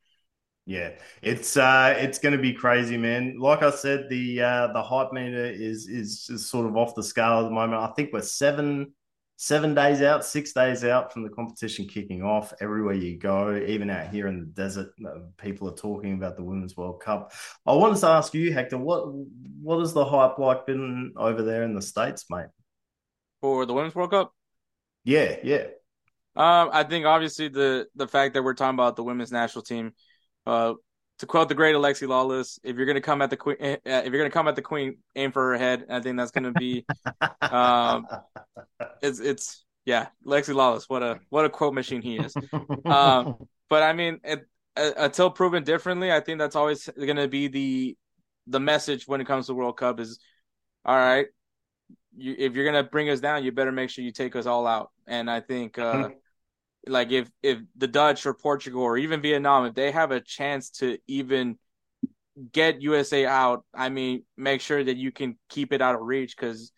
yeah, 0.66 0.91
it's 1.22 1.57
uh, 1.57 1.95
it's 1.98 2.20
going 2.20 2.36
to 2.36 2.41
be 2.41 2.53
crazy, 2.53 2.98
man. 2.98 3.38
Like 3.40 3.62
I 3.62 3.72
said, 3.72 4.07
the 4.10 4.41
uh, 4.41 4.74
the 4.74 4.82
hype 4.82 5.14
meter 5.14 5.45
is, 5.45 5.88
is 5.88 6.28
is 6.30 6.49
sort 6.49 6.66
of 6.66 6.76
off 6.76 6.95
the 6.95 7.03
scale 7.03 7.40
at 7.40 7.44
the 7.44 7.52
moment. 7.52 7.82
I 7.82 7.94
think 7.94 8.12
we're 8.12 8.22
seven 8.22 8.94
seven 9.38 9.76
days 9.76 10.02
out, 10.02 10.26
six 10.26 10.53
days 10.53 10.84
out 10.84 11.12
from 11.12 11.24
the 11.24 11.30
competition 11.30 11.86
kicking 11.88 12.24
off. 12.24 12.53
Everywhere 12.62 12.94
you 12.94 13.18
go, 13.18 13.56
even 13.56 13.90
out 13.90 14.07
here 14.07 14.28
in 14.28 14.40
the 14.40 14.45
desert, 14.45 14.90
uh, 15.06 15.20
people 15.38 15.70
are 15.70 15.76
talking 15.76 16.14
about 16.14 16.36
the 16.36 16.44
Women's 16.44 16.78
World 16.78 17.02
Cup. 17.02 17.34
I 17.66 17.74
wanted 17.74 17.99
to 17.99 18.07
ask 18.07 18.34
you, 18.34 18.53
Hector, 18.53 18.78
what 18.78 19.06
what 19.62 19.80
has 19.80 19.94
the 19.94 20.06
hype 20.06 20.40
like 20.40 20.66
been 20.66 21.14
over 21.16 21.44
there 21.44 21.64
in 21.64 21.76
the 21.76 21.82
states, 21.82 22.26
mate? 22.30 22.48
For 23.41 23.66
the 23.66 23.74
Women's 23.74 23.95
World 23.95 24.12
Cup? 24.12 24.34
Yeah, 25.03 25.36
yeah. 25.44 25.68
Um, 26.36 26.70
I 26.74 26.84
think 26.84 27.06
obviously 27.06 27.48
the 27.48 27.88
the 27.95 28.07
fact 28.07 28.34
that 28.34 28.44
we're 28.44 28.53
talking 28.53 28.76
about 28.76 28.98
the 28.98 29.03
women's 29.03 29.32
national 29.32 29.64
team, 29.64 29.94
uh, 30.45 30.74
to 31.20 31.26
quote 31.26 31.48
the 31.48 31.56
great 31.56 31.76
Alexi 31.76 32.07
Lalas, 32.07 32.60
if 32.62 32.76
you're 32.76 32.86
gonna 32.86 32.99
come 32.99 33.22
at 33.22 33.30
the 33.30 33.38
queen, 33.38 33.56
eh, 33.62 33.78
eh, 33.86 33.99
if 33.99 34.12
you're 34.12 34.18
gonna 34.18 34.30
come 34.30 34.48
at 34.49 34.56
the 34.56 34.62
queen, 34.62 34.98
aim 35.16 35.32
for 35.32 35.52
her 35.52 35.57
head. 35.57 35.86
I 35.90 36.02
think 36.02 36.18
that's 36.18 36.32
gonna 36.32 36.52
be, 36.52 36.86
um, 37.41 38.06
it's 39.02 39.20
it's 39.22 39.64
yeah, 39.86 40.07
Lexi 40.26 40.53
Lalas. 40.53 40.84
what 40.90 41.03
a 41.03 41.20
what 41.30 41.45
a 41.45 41.49
quote 41.49 41.74
machine 41.74 42.02
he 42.02 42.18
is. 42.18 42.36
um, 42.86 43.36
but 43.70 43.84
I 43.84 43.94
mean, 43.94 44.20
it, 44.26 44.45
uh, 44.76 44.91
until 44.98 45.30
proven 45.30 45.64
differently, 45.64 46.12
I 46.12 46.20
think 46.20 46.40
that's 46.40 46.57
always 46.57 46.90
gonna 46.99 47.30
be 47.30 47.48
the 47.48 47.98
the 48.48 48.60
message 48.60 49.07
when 49.07 49.22
it 49.22 49.26
comes 49.26 49.48
to 49.48 49.53
World 49.53 49.78
Cup 49.78 50.02
is, 50.02 50.20
all 50.84 50.98
right, 50.98 51.28
you, 52.14 52.36
if 52.38 52.56
you're 52.56 52.66
gonna 52.66 52.84
bring 52.84 53.10
us 53.10 53.22
down, 53.22 53.45
you 53.45 53.53
better 53.53 53.72
make 53.72 53.90
sure 53.90 54.03
you 54.03 54.12
take 54.12 54.36
us 54.36 54.45
all 54.45 54.68
out. 54.68 54.91
And 55.07 55.32
I 55.32 55.40
think 55.40 55.80
uh, 55.80 55.94
mm-hmm 55.94 56.14
like 56.88 57.12
if 57.12 57.30
if 57.41 57.60
the 57.76 57.88
Dutch 57.88 58.26
or 58.26 58.34
Portugal 58.34 58.82
or 58.82 58.98
even 58.98 59.22
Vietnam, 59.22 59.66
if 59.66 59.74
they 59.74 59.91
have 59.91 60.12
a 60.12 60.22
chance 60.22 60.70
to 60.72 60.98
even 61.07 61.57
get 62.52 62.82
USA 62.82 63.26
out, 63.26 63.66
I 63.74 63.90
mean, 63.90 64.24
make 64.38 64.62
sure 64.62 64.84
that 64.84 64.98
you 64.98 65.12
can 65.12 65.38
keep 65.49 65.74
it 65.74 65.82
out 65.82 65.95
of 65.95 66.02
reach 66.02 66.36
because 66.36 66.72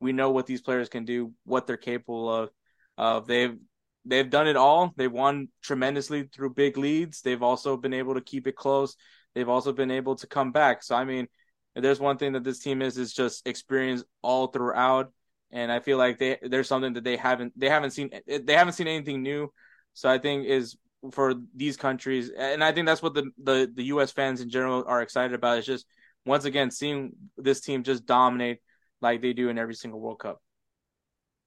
we 0.00 0.12
know 0.12 0.30
what 0.30 0.46
these 0.46 0.62
players 0.62 0.88
can 0.88 1.04
do, 1.04 1.32
what 1.44 1.66
they're 1.66 1.76
capable 1.76 2.32
of. 2.32 2.50
Uh, 2.98 3.20
they've 3.20 3.56
they've 4.04 4.30
done 4.30 4.48
it 4.48 4.56
all. 4.56 4.92
They've 4.96 5.12
won 5.12 5.48
tremendously 5.62 6.24
through 6.24 6.54
big 6.54 6.76
leads. 6.76 7.22
They've 7.22 7.42
also 7.42 7.76
been 7.76 7.94
able 7.94 8.14
to 8.14 8.20
keep 8.20 8.46
it 8.46 8.56
close. 8.56 8.96
They've 9.34 9.48
also 9.48 9.72
been 9.72 9.90
able 9.90 10.16
to 10.16 10.26
come 10.26 10.52
back. 10.52 10.82
So 10.82 10.96
I 10.96 11.04
mean, 11.04 11.28
there's 11.74 12.00
one 12.00 12.18
thing 12.18 12.32
that 12.32 12.44
this 12.44 12.58
team 12.58 12.82
is 12.82 12.98
is 12.98 13.12
just 13.12 13.46
experience 13.46 14.02
all 14.22 14.48
throughout 14.48 15.12
and 15.52 15.70
I 15.70 15.80
feel 15.80 15.98
like 15.98 16.18
they 16.18 16.38
there's 16.42 16.66
something 16.66 16.94
that 16.94 17.04
they 17.04 17.16
haven't 17.16 17.52
they 17.58 17.68
haven't 17.68 17.90
seen 17.90 18.10
they 18.26 18.54
haven't 18.54 18.72
seen 18.72 18.88
anything 18.88 19.22
new. 19.22 19.52
So 19.94 20.08
I 20.08 20.18
think 20.18 20.46
is 20.46 20.76
for 21.12 21.34
these 21.54 21.76
countries, 21.76 22.30
and 22.30 22.64
I 22.64 22.72
think 22.72 22.86
that's 22.86 23.02
what 23.02 23.14
the 23.14 23.30
the 23.42 23.70
the 23.72 23.84
U.S. 23.84 24.12
fans 24.12 24.40
in 24.40 24.48
general 24.48 24.84
are 24.86 25.02
excited 25.02 25.34
about. 25.34 25.58
Is 25.58 25.66
just 25.66 25.86
once 26.24 26.46
again 26.46 26.70
seeing 26.70 27.12
this 27.36 27.60
team 27.60 27.82
just 27.82 28.06
dominate 28.06 28.58
like 29.00 29.20
they 29.20 29.32
do 29.32 29.50
in 29.50 29.58
every 29.58 29.74
single 29.74 30.00
World 30.00 30.20
Cup. 30.20 30.40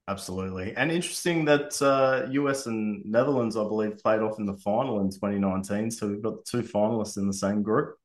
Absolutely, 0.08 0.76
and 0.76 0.92
interesting 0.92 1.46
that 1.46 1.82
uh, 1.82 2.30
US 2.30 2.68
and 2.68 3.04
Netherlands, 3.06 3.58
I 3.58 3.64
believe, 3.64 3.98
played 3.98 4.22
off 4.22 4.38
in 4.38 4.46
the 4.46 4.58
final 4.58 5.00
in 5.00 5.10
2019. 5.10 5.90
So 5.90 6.08
we've 6.08 6.22
got 6.22 6.46
two 6.46 6.62
finalists 6.62 7.18
in 7.18 7.26
the 7.26 7.34
same 7.34 7.64
group. 7.64 7.96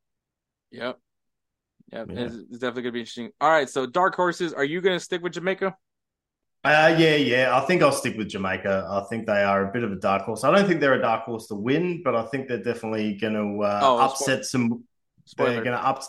Yep. 0.70 0.98
Yep. 1.93 2.10
Yeah. 2.10 2.20
It's, 2.20 2.35
it's 2.36 2.59
definitely 2.59 2.82
gonna 2.82 2.93
be 2.93 3.01
interesting. 3.01 3.31
All 3.39 3.51
right, 3.51 3.68
so 3.68 3.85
dark 3.85 4.14
horses. 4.14 4.55
Are 4.55 4.64
you 4.64 4.81
gonna 4.81 5.01
stick 5.01 5.22
with 5.22 5.35
Jamaica? 5.35 5.77
Uh, 6.62 6.95
yeah, 6.99 7.16
yeah. 7.16 7.57
I 7.57 7.65
think 7.65 7.82
I'll 7.82 7.93
stick 7.93 8.16
with 8.19 8.28
Jamaica. 8.28 8.87
I 8.91 9.01
think 9.09 9.27
they 9.27 9.43
are 9.43 9.69
a 9.69 9.73
bit 9.73 9.82
of 9.82 9.93
a 9.93 9.97
dark 9.97 10.23
horse. 10.23 10.45
I 10.45 10.55
don't 10.55 10.66
think 10.66 10.81
they're 10.81 10.95
a 10.95 11.01
dark 11.01 11.24
horse 11.24 11.47
to 11.47 11.55
win, 11.55 12.03
but 12.03 12.15
I 12.15 12.27
think 12.27 12.49
they're 12.49 12.62
definitely 12.62 13.15
going 13.15 13.32
to 13.32 13.62
uh, 13.65 13.81
oh, 13.82 13.99
upset 13.99 14.45
some. 14.45 14.85
Spoiler. 15.24 15.53
They're 15.53 15.65
going 15.65 15.78
to 15.78 15.87
up. 15.87 16.03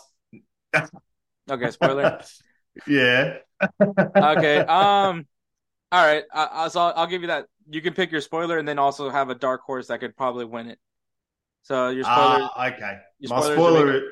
okay, 1.50 1.70
spoiler. 1.70 2.20
yeah. 2.86 3.38
okay. 3.80 4.58
Um, 4.58 5.26
All 5.92 6.04
right, 6.04 6.24
I, 6.32 6.68
so 6.68 6.80
I'll, 6.80 6.92
I'll 6.96 7.06
give 7.06 7.22
you 7.22 7.28
that. 7.28 7.46
You 7.70 7.80
can 7.80 7.94
pick 7.94 8.10
your 8.10 8.20
spoiler 8.20 8.58
and 8.58 8.66
then 8.66 8.78
also 8.78 9.08
have 9.08 9.30
a 9.30 9.34
dark 9.34 9.62
horse 9.62 9.86
that 9.88 10.00
could 10.00 10.16
probably 10.16 10.44
win 10.44 10.68
it. 10.68 10.78
So 11.62 11.90
your 11.90 12.04
spoiler. 12.04 12.48
Uh, 12.56 12.70
okay. 12.74 12.98
Your 13.20 13.30
my 13.30 13.40
spoiler. 13.40 14.02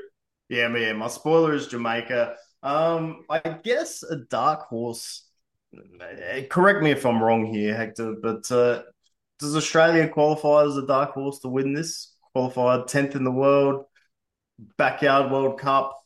Yeah, 0.48 0.74
yeah. 0.76 0.92
My 0.92 1.08
spoiler 1.08 1.54
is 1.54 1.66
Jamaica. 1.66 2.36
Um, 2.62 3.24
I 3.28 3.40
guess 3.40 4.02
a 4.02 4.16
dark 4.16 4.68
horse. 4.68 5.26
Eh, 5.72 6.46
correct 6.50 6.82
me 6.82 6.90
if 6.90 7.06
I'm 7.06 7.22
wrong 7.22 7.46
here, 7.46 7.74
Hector, 7.74 8.16
but 8.20 8.50
uh, 8.50 8.82
does 9.38 9.54
Australia 9.54 10.08
qualify 10.08 10.64
as 10.64 10.76
a 10.76 10.86
dark 10.86 11.12
horse 11.12 11.38
to 11.40 11.48
win 11.48 11.72
this? 11.72 12.14
Qualified 12.32 12.88
tenth 12.88 13.16
in 13.16 13.24
the 13.24 13.30
world, 13.30 13.84
backyard 14.76 15.30
World 15.30 15.58
Cup. 15.58 15.96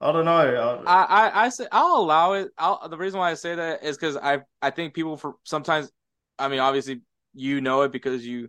I 0.00 0.12
don't 0.12 0.24
know. 0.24 0.84
I 0.86 1.02
I, 1.04 1.44
I 1.44 1.48
say 1.48 1.66
I'll 1.72 1.96
allow 1.96 2.34
it. 2.34 2.50
I'll, 2.58 2.88
the 2.88 2.98
reason 2.98 3.18
why 3.18 3.30
I 3.30 3.34
say 3.34 3.54
that 3.54 3.82
is 3.82 3.96
because 3.96 4.16
I 4.16 4.40
I 4.60 4.70
think 4.70 4.94
people 4.94 5.16
for 5.16 5.36
sometimes, 5.44 5.90
I 6.38 6.48
mean, 6.48 6.60
obviously 6.60 7.00
you 7.34 7.60
know 7.60 7.82
it 7.82 7.92
because 7.92 8.24
you 8.26 8.48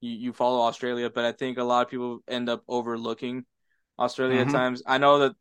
you, 0.00 0.10
you 0.10 0.32
follow 0.32 0.60
Australia, 0.60 1.08
but 1.08 1.24
I 1.24 1.32
think 1.32 1.58
a 1.58 1.64
lot 1.64 1.82
of 1.82 1.90
people 1.90 2.20
end 2.28 2.48
up 2.48 2.64
overlooking 2.68 3.44
Australia 3.98 4.40
mm-hmm. 4.40 4.50
at 4.50 4.52
times. 4.52 4.82
I 4.86 4.98
know 4.98 5.20
that 5.20 5.32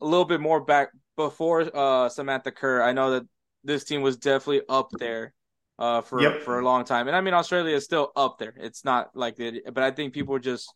a 0.00 0.04
little 0.04 0.24
bit 0.24 0.40
more 0.40 0.60
back 0.60 0.90
before 1.16 1.68
uh, 1.74 2.08
Samantha 2.08 2.52
Kerr. 2.52 2.82
I 2.82 2.92
know 2.92 3.10
that 3.12 3.26
this 3.66 3.84
team 3.84 4.02
was 4.02 4.16
definitely 4.16 4.62
up 4.68 4.88
there 4.98 5.34
uh, 5.78 6.00
for 6.00 6.22
yep. 6.22 6.42
for 6.42 6.58
a 6.58 6.64
long 6.64 6.84
time, 6.84 7.08
and 7.08 7.16
I 7.16 7.20
mean 7.20 7.34
Australia 7.34 7.74
is 7.74 7.84
still 7.84 8.12
up 8.16 8.38
there. 8.38 8.54
It's 8.56 8.84
not 8.84 9.10
like 9.14 9.38
it, 9.38 9.64
but 9.72 9.82
I 9.82 9.90
think 9.90 10.14
people 10.14 10.38
just 10.38 10.72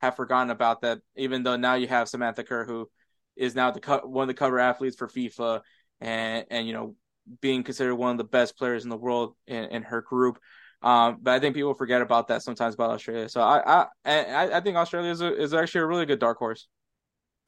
have 0.00 0.16
forgotten 0.16 0.50
about 0.50 0.82
that. 0.82 1.00
Even 1.16 1.42
though 1.42 1.56
now 1.56 1.74
you 1.74 1.88
have 1.88 2.08
Samantha 2.08 2.44
Kerr, 2.44 2.64
who 2.64 2.88
is 3.36 3.54
now 3.54 3.70
the 3.70 3.80
co- 3.80 4.06
one 4.06 4.22
of 4.22 4.28
the 4.28 4.34
cover 4.34 4.58
athletes 4.58 4.96
for 4.96 5.08
FIFA, 5.08 5.60
and 6.00 6.46
and 6.50 6.66
you 6.66 6.72
know 6.72 6.94
being 7.40 7.62
considered 7.62 7.94
one 7.94 8.12
of 8.12 8.18
the 8.18 8.24
best 8.24 8.56
players 8.56 8.84
in 8.84 8.90
the 8.90 8.96
world 8.96 9.36
in, 9.46 9.64
in 9.64 9.82
her 9.82 10.00
group. 10.00 10.38
Um, 10.82 11.18
but 11.20 11.32
I 11.34 11.40
think 11.40 11.54
people 11.54 11.74
forget 11.74 12.00
about 12.00 12.28
that 12.28 12.42
sometimes 12.42 12.74
about 12.74 12.90
Australia. 12.90 13.28
So 13.28 13.42
I 13.42 13.86
I 14.04 14.56
I 14.56 14.60
think 14.60 14.76
Australia 14.76 15.10
is, 15.10 15.20
a, 15.20 15.36
is 15.36 15.52
actually 15.52 15.82
a 15.82 15.86
really 15.86 16.06
good 16.06 16.18
dark 16.18 16.38
horse. 16.38 16.68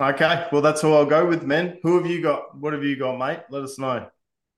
Okay, 0.00 0.46
well 0.52 0.60
that's 0.60 0.82
who 0.82 0.92
I'll 0.92 1.06
go 1.06 1.26
with, 1.26 1.44
men. 1.44 1.78
Who 1.82 1.96
have 1.96 2.10
you 2.10 2.20
got? 2.20 2.58
What 2.58 2.72
have 2.74 2.84
you 2.84 2.96
got, 2.98 3.18
mate? 3.18 3.40
Let 3.50 3.62
us 3.62 3.78
know. 3.78 4.08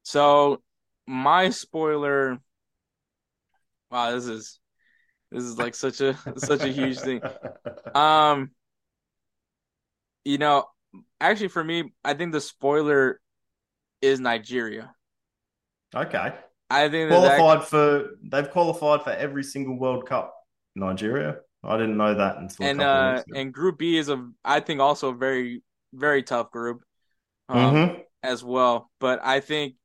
So 0.04 0.62
my 1.06 1.50
spoiler. 1.50 2.38
Wow, 3.90 4.12
this 4.12 4.26
is 4.26 4.60
this 5.30 5.42
is 5.42 5.58
like 5.58 5.74
such 5.74 6.00
a 6.00 6.16
such 6.36 6.62
a 6.62 6.68
huge 6.68 6.98
thing. 6.98 7.20
Um, 7.94 8.50
you 10.24 10.38
know, 10.38 10.64
actually, 11.20 11.48
for 11.48 11.62
me, 11.62 11.92
I 12.04 12.14
think 12.14 12.32
the 12.32 12.40
spoiler 12.40 13.20
is 14.02 14.18
Nigeria. 14.18 14.92
Okay. 15.94 16.32
I 16.70 16.88
think 16.88 17.10
qualified 17.10 17.60
that... 17.60 17.68
for 17.68 18.10
they've 18.22 18.50
qualified 18.50 19.04
for 19.04 19.10
every 19.10 19.44
single 19.44 19.78
World 19.78 20.06
Cup. 20.06 20.34
Nigeria. 20.74 21.36
I 21.62 21.76
didn't 21.76 21.96
know 21.96 22.14
that 22.14 22.36
until 22.36 22.66
and 22.66 22.82
uh 22.82 23.22
and 23.34 23.52
Group 23.52 23.78
B 23.78 23.96
is 23.96 24.08
a 24.08 24.28
I 24.44 24.60
think 24.60 24.80
also 24.80 25.10
a 25.10 25.14
very 25.14 25.62
very 25.92 26.22
tough 26.22 26.50
group, 26.50 26.82
um, 27.48 27.74
mm-hmm. 27.74 28.00
as 28.22 28.42
well. 28.42 28.90
But 28.98 29.20
I 29.24 29.40
think 29.40 29.76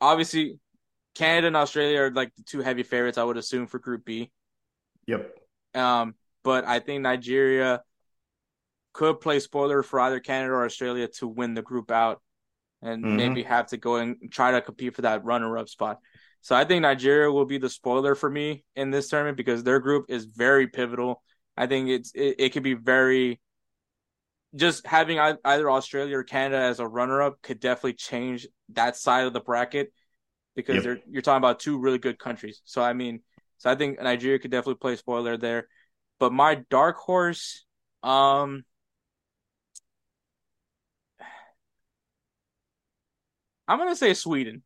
obviously 0.00 0.58
Canada 1.14 1.48
and 1.48 1.56
Australia 1.56 2.00
are 2.00 2.10
like 2.10 2.34
the 2.36 2.42
two 2.42 2.60
heavy 2.60 2.82
favorites. 2.82 3.18
I 3.18 3.24
would 3.24 3.36
assume 3.36 3.66
for 3.66 3.78
Group 3.78 4.04
B. 4.04 4.30
Yep. 5.06 5.38
Um, 5.74 6.14
but 6.42 6.64
I 6.64 6.78
think 6.80 7.02
Nigeria 7.02 7.82
could 8.92 9.20
play 9.20 9.40
spoiler 9.40 9.82
for 9.82 10.00
either 10.00 10.20
Canada 10.20 10.54
or 10.54 10.64
Australia 10.64 11.08
to 11.18 11.26
win 11.26 11.54
the 11.54 11.62
group 11.62 11.90
out 11.90 12.20
and 12.82 13.04
mm-hmm. 13.04 13.16
maybe 13.16 13.42
have 13.42 13.68
to 13.68 13.76
go 13.76 13.96
and 13.96 14.16
try 14.30 14.52
to 14.52 14.60
compete 14.60 14.94
for 14.94 15.02
that 15.02 15.24
runner 15.24 15.58
up 15.58 15.68
spot. 15.68 15.98
So 16.40 16.56
I 16.56 16.64
think 16.64 16.82
Nigeria 16.82 17.30
will 17.30 17.44
be 17.44 17.58
the 17.58 17.68
spoiler 17.68 18.14
for 18.14 18.30
me 18.30 18.64
in 18.74 18.90
this 18.90 19.08
tournament 19.08 19.36
because 19.36 19.62
their 19.62 19.78
group 19.78 20.06
is 20.08 20.24
very 20.24 20.66
pivotal. 20.66 21.22
I 21.56 21.66
think 21.66 21.88
it's 21.90 22.12
it, 22.12 22.36
it 22.38 22.48
could 22.50 22.62
be 22.62 22.74
very 22.74 23.40
just 24.54 24.86
having 24.86 25.18
either 25.18 25.70
Australia 25.70 26.16
or 26.18 26.24
Canada 26.24 26.62
as 26.62 26.80
a 26.80 26.86
runner 26.86 27.22
up 27.22 27.40
could 27.42 27.60
definitely 27.60 27.94
change 27.94 28.46
that 28.70 28.96
side 28.96 29.26
of 29.26 29.32
the 29.32 29.40
bracket 29.40 29.92
because 30.56 30.84
yep. 30.84 31.02
you're 31.08 31.22
talking 31.22 31.38
about 31.38 31.60
two 31.60 31.78
really 31.78 31.98
good 31.98 32.18
countries. 32.18 32.60
So 32.64 32.82
I 32.82 32.92
mean, 32.92 33.20
so 33.58 33.70
I 33.70 33.74
think 33.74 34.00
Nigeria 34.02 34.38
could 34.38 34.50
definitely 34.50 34.76
play 34.80 34.96
spoiler 34.96 35.36
there. 35.36 35.68
But 36.18 36.32
my 36.32 36.62
dark 36.68 36.96
horse, 36.96 37.64
um, 38.02 38.64
I'm 43.68 43.78
gonna 43.78 43.94
say 43.94 44.14
Sweden. 44.14 44.62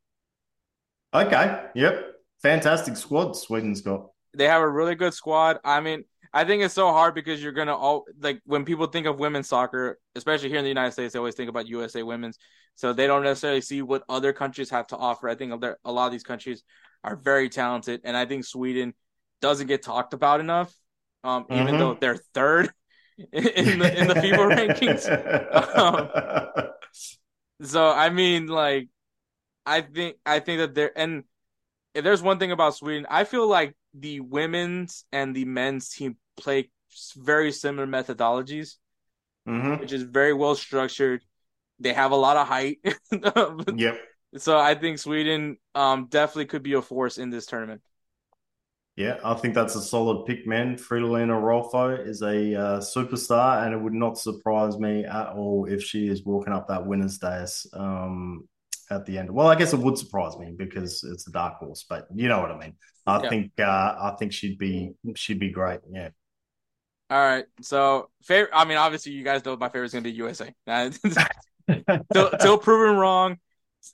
Okay. 1.12 1.66
Yep. 1.74 2.14
Fantastic 2.42 2.96
squad 2.96 3.36
Sweden's 3.36 3.80
got. 3.82 4.10
They 4.34 4.48
have 4.48 4.62
a 4.62 4.68
really 4.68 4.94
good 4.96 5.14
squad. 5.14 5.58
I 5.64 5.80
mean, 5.80 6.04
I 6.34 6.44
think 6.44 6.64
it's 6.64 6.74
so 6.74 6.90
hard 6.90 7.14
because 7.14 7.40
you're 7.40 7.52
gonna 7.52 7.76
all 7.76 8.06
like 8.20 8.42
when 8.44 8.64
people 8.64 8.86
think 8.86 9.06
of 9.06 9.20
women's 9.20 9.48
soccer, 9.48 10.00
especially 10.16 10.48
here 10.48 10.58
in 10.58 10.64
the 10.64 10.68
United 10.68 10.90
States, 10.90 11.12
they 11.12 11.18
always 11.20 11.36
think 11.36 11.48
about 11.48 11.68
USA 11.68 12.02
women's. 12.02 12.38
So 12.74 12.92
they 12.92 13.06
don't 13.06 13.22
necessarily 13.22 13.60
see 13.60 13.82
what 13.82 14.02
other 14.08 14.32
countries 14.32 14.68
have 14.70 14.88
to 14.88 14.96
offer. 14.96 15.28
I 15.28 15.36
think 15.36 15.52
a 15.84 15.92
lot 15.92 16.06
of 16.06 16.12
these 16.12 16.24
countries 16.24 16.64
are 17.04 17.14
very 17.14 17.48
talented, 17.48 18.00
and 18.02 18.16
I 18.16 18.26
think 18.26 18.44
Sweden 18.44 18.94
doesn't 19.40 19.68
get 19.68 19.84
talked 19.84 20.12
about 20.12 20.40
enough, 20.40 20.74
um, 21.22 21.44
mm-hmm. 21.44 21.62
even 21.62 21.78
though 21.78 21.94
they're 21.94 22.18
third 22.34 22.72
in 23.32 23.78
the 23.78 24.00
in 24.00 24.08
the 24.08 24.14
FIFA 24.14 24.56
rankings. 24.56 25.06
Um, 25.78 26.68
so 27.62 27.92
I 27.92 28.10
mean, 28.10 28.48
like 28.48 28.88
I 29.64 29.82
think 29.82 30.16
I 30.26 30.40
think 30.40 30.58
that 30.58 30.74
there 30.74 30.90
and 30.98 31.22
if 31.94 32.02
there's 32.02 32.22
one 32.22 32.40
thing 32.40 32.50
about 32.50 32.74
Sweden, 32.74 33.06
I 33.08 33.22
feel 33.22 33.46
like 33.46 33.76
the 33.94 34.18
women's 34.18 35.04
and 35.12 35.32
the 35.34 35.44
men's 35.44 35.90
team 35.90 36.16
play 36.36 36.70
very 37.16 37.52
similar 37.52 37.86
methodologies, 37.86 38.76
mm-hmm. 39.48 39.80
which 39.80 39.92
is 39.92 40.02
very 40.02 40.32
well 40.32 40.54
structured. 40.54 41.22
They 41.80 41.92
have 41.92 42.12
a 42.12 42.16
lot 42.16 42.36
of 42.36 42.46
height. 42.46 42.78
yep. 43.76 44.00
So 44.36 44.58
I 44.58 44.74
think 44.74 44.98
Sweden 44.98 45.58
um, 45.74 46.06
definitely 46.08 46.46
could 46.46 46.62
be 46.62 46.74
a 46.74 46.82
force 46.82 47.18
in 47.18 47.30
this 47.30 47.46
tournament. 47.46 47.82
Yeah, 48.96 49.18
I 49.24 49.34
think 49.34 49.54
that's 49.54 49.74
a 49.74 49.82
solid 49.82 50.24
pick, 50.24 50.46
man. 50.46 50.76
Fridolina 50.76 51.40
Rolfo 51.40 52.06
is 52.06 52.22
a 52.22 52.54
uh, 52.54 52.80
superstar, 52.80 53.64
and 53.64 53.74
it 53.74 53.80
would 53.80 53.92
not 53.92 54.18
surprise 54.18 54.78
me 54.78 55.04
at 55.04 55.30
all 55.30 55.66
if 55.68 55.82
she 55.82 56.06
is 56.06 56.24
walking 56.24 56.52
up 56.52 56.68
that 56.68 56.86
winner's 56.86 57.18
dais 57.18 57.66
um, 57.72 58.48
at 58.90 59.04
the 59.04 59.18
end. 59.18 59.32
Well, 59.32 59.48
I 59.48 59.56
guess 59.56 59.72
it 59.72 59.80
would 59.80 59.98
surprise 59.98 60.36
me 60.38 60.54
because 60.56 61.02
it's 61.02 61.26
a 61.26 61.32
dark 61.32 61.54
horse, 61.54 61.84
but 61.88 62.06
you 62.14 62.28
know 62.28 62.40
what 62.40 62.52
I 62.52 62.58
mean. 62.58 62.74
I 63.04 63.20
yeah. 63.20 63.28
think 63.28 63.52
uh, 63.58 63.64
I 63.64 64.14
think 64.16 64.32
she'd 64.32 64.58
be 64.58 64.92
she'd 65.16 65.40
be 65.40 65.50
great. 65.50 65.80
Yeah. 65.90 66.10
All 67.10 67.18
right. 67.18 67.44
So 67.60 68.10
favorite. 68.22 68.50
I 68.54 68.64
mean, 68.64 68.78
obviously, 68.78 69.12
you 69.12 69.24
guys 69.24 69.44
know 69.44 69.56
my 69.56 69.68
favorite 69.68 69.86
is 69.86 69.92
going 69.92 70.04
to 70.04 70.10
be 70.10 70.16
USA. 70.16 70.54
till, 72.12 72.30
till 72.40 72.58
proven 72.58 72.96
wrong. 72.96 73.38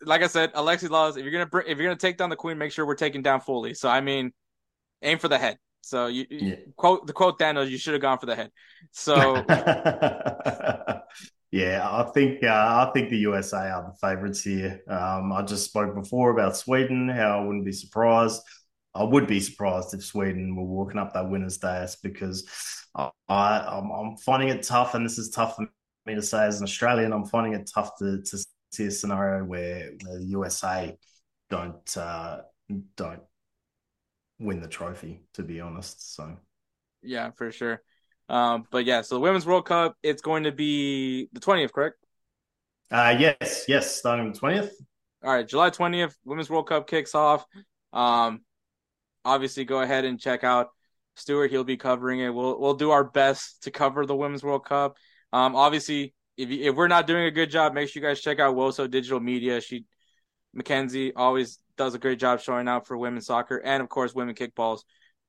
Like 0.03 0.23
I 0.23 0.29
said, 0.29 0.53
Alexi 0.55 0.89
Lalas. 0.89 1.17
If 1.17 1.25
you're 1.25 1.33
gonna 1.33 1.47
bring, 1.47 1.67
if 1.67 1.79
you're 1.79 1.89
gonna 1.89 1.99
take 1.99 2.17
down 2.17 2.31
the 2.31 2.37
queen, 2.37 2.59
make 2.59 2.71
sure 2.73 2.87
we're 2.87 2.95
taking 2.95 3.23
down 3.23 3.41
fully. 3.41 3.75
So 3.75 3.89
I 3.89 4.01
mean, 4.01 4.33
aim 5.03 5.19
for 5.19 5.27
the 5.29 5.39
head. 5.39 5.59
So 5.83 6.07
you, 6.07 6.27
yeah. 6.31 6.55
quote 6.77 7.07
the 7.09 7.13
quote 7.13 7.39
Daniel, 7.39 7.65
you 7.65 7.77
should 7.77 7.95
have 7.95 8.03
gone 8.03 8.19
for 8.19 8.27
the 8.27 8.37
head. 8.37 8.51
So 8.93 9.45
Yeah, 11.53 11.85
I 11.85 12.05
think 12.13 12.45
uh, 12.45 12.47
I 12.87 12.93
think 12.95 13.11
the 13.11 13.19
USA 13.19 13.71
are 13.71 13.91
the 13.91 13.97
favourites 14.01 14.43
here. 14.43 14.83
Um, 14.89 15.33
I 15.33 15.43
just 15.43 15.65
spoke 15.65 15.97
before 15.97 16.31
about 16.31 16.57
Sweden, 16.57 17.09
how 17.09 17.41
I 17.41 17.45
wouldn't 17.45 17.65
be 17.65 17.73
surprised. 17.73 18.41
I 18.95 19.05
would 19.05 19.27
be 19.27 19.41
surprised 19.41 19.95
if 19.95 20.05
Sweden 20.05 20.57
were 20.57 20.65
walking 20.65 20.99
up 20.99 21.13
that 21.15 21.29
winners' 21.29 21.59
dais 21.59 21.97
because 22.03 22.47
I, 22.95 23.11
am 23.29 23.91
I'm 23.91 24.17
finding 24.17 24.49
it 24.49 24.63
tough, 24.63 24.95
and 24.95 25.05
this 25.05 25.19
is 25.19 25.31
tough 25.31 25.57
for 25.57 25.69
me 26.07 26.15
to 26.15 26.23
say 26.23 26.45
as 26.45 26.59
an 26.59 26.65
Australian. 26.65 27.13
I'm 27.13 27.27
finding 27.27 27.55
it 27.55 27.71
tough 27.73 27.97
to, 27.99 28.21
to 28.21 28.47
see 28.73 28.87
a 28.87 28.91
scenario 28.91 29.45
where, 29.45 29.93
where 30.05 30.19
the 30.19 30.27
USA 30.27 30.97
don't 31.51 31.97
uh, 31.97 32.41
don't 32.97 33.23
win 34.39 34.61
the 34.61 34.69
trophy. 34.69 35.23
To 35.35 35.43
be 35.43 35.61
honest, 35.61 36.15
so 36.15 36.37
yeah, 37.03 37.31
for 37.31 37.53
sure. 37.53 37.83
Um, 38.29 38.67
but 38.71 38.85
yeah, 38.85 39.03
so 39.03 39.17
the 39.17 39.21
Women's 39.21 39.45
World 39.45 39.67
Cup, 39.67 39.97
it's 40.03 40.23
going 40.23 40.45
to 40.45 40.53
be 40.53 41.29
the 41.33 41.41
20th, 41.41 41.73
correct? 41.73 41.97
Uh, 42.91 43.17
yes, 43.19 43.65
yes, 43.67 43.97
starting 43.97 44.33
the 44.33 44.39
20th. 44.39 44.71
All 45.25 45.33
right, 45.33 45.47
July 45.47 45.71
20th, 45.71 46.15
Women's 46.25 46.49
World 46.49 46.69
Cup 46.69 46.87
kicks 46.87 47.15
off. 47.17 47.45
Um, 47.93 48.43
obviously, 49.25 49.65
go 49.65 49.81
ahead 49.81 50.05
and 50.05 50.19
check 50.19 50.45
out 50.45 50.69
Stuart. 51.17 51.51
He'll 51.51 51.65
be 51.65 51.77
covering 51.77 52.21
it. 52.21 52.31
We'll 52.31 52.59
we'll 52.61 52.75
do 52.75 52.91
our 52.91 53.05
best 53.05 53.65
to 53.65 53.71
cover 53.71 54.07
the 54.07 54.17
Women's 54.17 54.43
World 54.43 54.65
Cup. 54.65 54.97
Um, 55.33 55.55
obviously, 55.57 56.15
if 56.37 56.51
if 56.51 56.75
we're 56.75 56.89
not 56.89 57.07
doing 57.07 57.25
a 57.25 57.31
good 57.31 57.51
job, 57.51 57.75
make 57.75 57.89
sure 57.89 58.03
you 58.03 58.09
guys 58.09 58.21
check 58.21 58.41
out 58.41 58.57
Woso 58.57 58.91
Digital 58.91 59.21
Media. 59.21 59.61
She 59.61 59.85
Mackenzie 60.53 61.15
always 61.15 61.59
does 61.77 61.95
a 61.95 61.99
great 61.99 62.19
job 62.19 62.41
showing 62.41 62.69
out 62.69 62.87
for 62.87 62.97
women's 62.97 63.27
soccer 63.27 63.59
and 63.59 63.83
of 63.83 63.89
course 63.89 64.15
women 64.15 64.35
kickballs. 64.35 64.81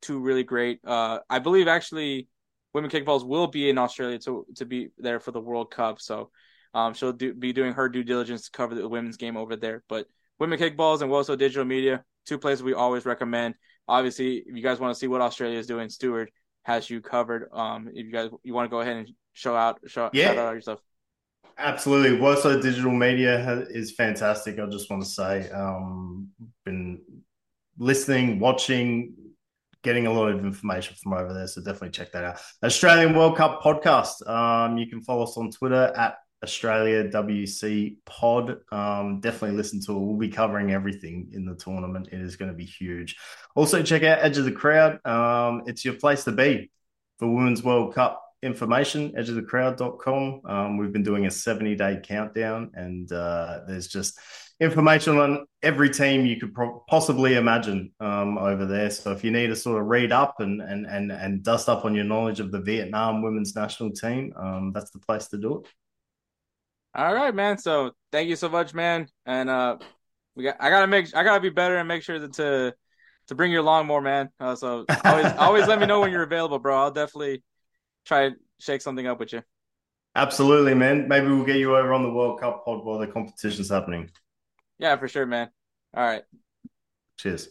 Two 0.01 0.19
really 0.19 0.43
great. 0.43 0.79
Uh, 0.83 1.19
I 1.29 1.39
believe 1.39 1.67
actually 1.67 2.27
women 2.73 2.89
kickballs 2.89 3.25
will 3.25 3.47
be 3.47 3.69
in 3.69 3.77
Australia 3.77 4.19
to 4.19 4.45
to 4.55 4.65
be 4.65 4.89
there 4.97 5.19
for 5.19 5.31
the 5.31 5.41
World 5.41 5.71
Cup. 5.71 6.01
So 6.01 6.31
um, 6.73 6.93
she'll 6.93 7.13
do, 7.13 7.33
be 7.33 7.53
doing 7.53 7.73
her 7.73 7.89
due 7.89 8.03
diligence 8.03 8.45
to 8.45 8.51
cover 8.51 8.75
the 8.75 8.87
women's 8.87 9.17
game 9.17 9.37
over 9.37 9.55
there. 9.55 9.83
But 9.89 10.07
Women 10.39 10.57
Kickballs 10.57 11.01
and 11.01 11.11
Woso 11.11 11.37
Digital 11.37 11.65
Media, 11.65 12.03
two 12.25 12.39
places 12.39 12.63
we 12.63 12.73
always 12.73 13.05
recommend. 13.05 13.55
Obviously, 13.91 14.37
if 14.37 14.55
you 14.55 14.63
guys 14.63 14.79
want 14.79 14.93
to 14.93 14.99
see 14.99 15.07
what 15.07 15.19
Australia 15.19 15.59
is 15.59 15.67
doing, 15.67 15.89
Stuart 15.89 16.31
has 16.63 16.89
you 16.89 17.01
covered. 17.01 17.49
Um, 17.51 17.89
if 17.93 18.05
you 18.05 18.11
guys 18.11 18.29
you 18.41 18.53
want 18.53 18.69
to 18.69 18.69
go 18.69 18.79
ahead 18.79 18.95
and 18.95 19.09
show 19.33 19.53
out, 19.53 19.81
show, 19.87 20.09
yeah. 20.13 20.27
shout 20.27 20.37
out 20.37 20.55
yourself. 20.55 20.79
Absolutely. 21.57 22.17
Woso 22.17 22.61
Digital 22.61 22.91
Media 22.91 23.65
is 23.69 23.91
fantastic. 23.91 24.59
I 24.59 24.65
just 24.67 24.89
want 24.89 25.03
to 25.03 25.09
say, 25.09 25.49
um, 25.51 26.29
been 26.63 27.01
listening, 27.77 28.39
watching, 28.39 29.13
getting 29.83 30.07
a 30.07 30.13
lot 30.13 30.31
of 30.31 30.45
information 30.45 30.95
from 31.03 31.11
over 31.13 31.33
there. 31.33 31.47
So 31.47 31.61
definitely 31.61 31.89
check 31.89 32.13
that 32.13 32.23
out. 32.23 32.39
Australian 32.63 33.13
World 33.13 33.35
Cup 33.35 33.61
podcast. 33.61 34.25
Um, 34.25 34.77
you 34.77 34.87
can 34.87 35.01
follow 35.01 35.23
us 35.23 35.35
on 35.35 35.51
Twitter 35.51 35.91
at 35.97 36.15
Australia 36.43 37.07
WC 37.09 37.97
Pod. 38.05 38.57
Um, 38.71 39.19
definitely 39.19 39.57
listen 39.57 39.81
to 39.81 39.91
it. 39.91 39.99
We'll 39.99 40.17
be 40.17 40.29
covering 40.29 40.71
everything 40.71 41.29
in 41.33 41.45
the 41.45 41.55
tournament. 41.55 42.09
It 42.11 42.21
is 42.21 42.35
going 42.35 42.51
to 42.51 42.57
be 42.57 42.65
huge. 42.65 43.17
Also, 43.55 43.83
check 43.83 44.03
out 44.03 44.19
Edge 44.21 44.37
of 44.37 44.45
the 44.45 44.51
Crowd. 44.51 45.05
Um, 45.05 45.63
it's 45.67 45.85
your 45.85 45.95
place 45.95 46.23
to 46.25 46.31
be 46.31 46.71
for 47.19 47.27
Women's 47.27 47.63
World 47.63 47.93
Cup 47.93 48.23
information. 48.43 49.11
Edgeofthecrowd.com. 49.11 50.41
Um, 50.45 50.77
we've 50.77 50.91
been 50.91 51.03
doing 51.03 51.25
a 51.25 51.31
70 51.31 51.75
day 51.75 51.99
countdown, 52.03 52.71
and 52.73 53.11
uh, 53.11 53.61
there's 53.67 53.87
just 53.87 54.19
information 54.59 55.17
on 55.17 55.45
every 55.63 55.89
team 55.89 56.25
you 56.25 56.39
could 56.39 56.53
pro- 56.53 56.83
possibly 56.87 57.35
imagine 57.35 57.91
um, 57.99 58.37
over 58.37 58.65
there. 58.65 58.89
So 58.89 59.11
if 59.11 59.23
you 59.23 59.31
need 59.31 59.47
to 59.47 59.55
sort 59.55 59.81
of 59.81 59.87
read 59.87 60.11
up 60.11 60.39
and, 60.39 60.61
and 60.61 60.85
and 60.85 61.11
and 61.11 61.43
dust 61.43 61.69
up 61.69 61.85
on 61.85 61.95
your 61.95 62.05
knowledge 62.05 62.39
of 62.39 62.51
the 62.51 62.61
Vietnam 62.61 63.21
women's 63.21 63.55
national 63.55 63.91
team, 63.91 64.33
um, 64.37 64.71
that's 64.73 64.91
the 64.91 64.99
place 64.99 65.27
to 65.29 65.37
do 65.37 65.59
it. 65.59 65.67
All 66.93 67.13
right, 67.13 67.33
man. 67.33 67.57
So 67.57 67.91
thank 68.11 68.29
you 68.29 68.35
so 68.35 68.49
much, 68.49 68.73
man. 68.73 69.07
And 69.25 69.49
uh, 69.49 69.77
we 70.35 70.43
got 70.43 70.57
I 70.59 70.69
gotta 70.69 70.87
make 70.87 71.15
I 71.15 71.23
gotta 71.23 71.39
be 71.39 71.49
better 71.49 71.77
and 71.77 71.87
make 71.87 72.03
sure 72.03 72.19
that 72.19 72.33
to 72.33 72.73
to 73.27 73.35
bring 73.35 73.51
you 73.51 73.61
along 73.61 73.87
more, 73.87 74.01
man. 74.01 74.29
Uh, 74.39 74.55
so 74.55 74.85
always 75.05 75.25
always 75.37 75.67
let 75.67 75.79
me 75.79 75.85
know 75.85 76.01
when 76.01 76.11
you're 76.11 76.23
available, 76.23 76.59
bro. 76.59 76.77
I'll 76.77 76.91
definitely 76.91 77.43
try 78.05 78.29
to 78.29 78.35
shake 78.59 78.81
something 78.81 79.07
up 79.07 79.19
with 79.19 79.33
you. 79.33 79.41
Absolutely, 80.15 80.73
man. 80.73 81.07
Maybe 81.07 81.27
we'll 81.27 81.45
get 81.45 81.57
you 81.57 81.75
over 81.75 81.93
on 81.93 82.03
the 82.03 82.11
World 82.11 82.39
Cup 82.41 82.65
pod 82.65 82.83
while 82.83 82.99
the 82.99 83.07
competition's 83.07 83.69
happening. 83.69 84.09
Yeah, 84.77 84.97
for 84.97 85.07
sure, 85.07 85.25
man. 85.25 85.49
All 85.93 86.03
right. 86.03 86.23
Cheers. 87.17 87.47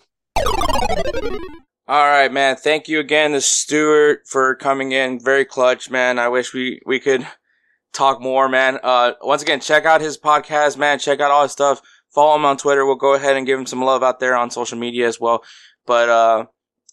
All 1.89 2.07
right, 2.07 2.31
man. 2.31 2.57
Thank 2.57 2.89
you 2.89 3.01
again 3.01 3.33
to 3.33 3.41
Stuart 3.41 4.23
for 4.27 4.55
coming 4.57 4.93
in. 4.93 5.19
Very 5.19 5.45
clutch, 5.45 5.91
man. 5.91 6.19
I 6.19 6.29
wish 6.29 6.53
we, 6.53 6.81
we 6.85 7.01
could 7.01 7.27
talk 7.93 8.21
more, 8.21 8.49
man. 8.49 8.79
Uh, 8.83 9.13
once 9.23 9.43
again, 9.43 9.61
check 9.61 9.85
out 9.85 10.01
his 10.01 10.19
podcast, 10.19 10.77
man. 10.77 10.99
Check 10.99 11.21
out 11.21 11.31
all 11.31 11.43
his 11.43 11.53
stuff. 11.53 11.81
Follow 12.11 12.37
him 12.37 12.45
on 12.45 12.57
Twitter. 12.57 12.85
We'll 12.85 12.97
go 12.97 13.15
ahead 13.15 13.37
and 13.37 13.47
give 13.47 13.59
him 13.59 13.67
some 13.67 13.83
love 13.83 14.03
out 14.03 14.21
there 14.21 14.37
on 14.37 14.51
social 14.51 14.79
media 14.79 15.07
as 15.07 15.21
well. 15.21 15.45
But, 15.87 16.09
uh, 16.09 16.47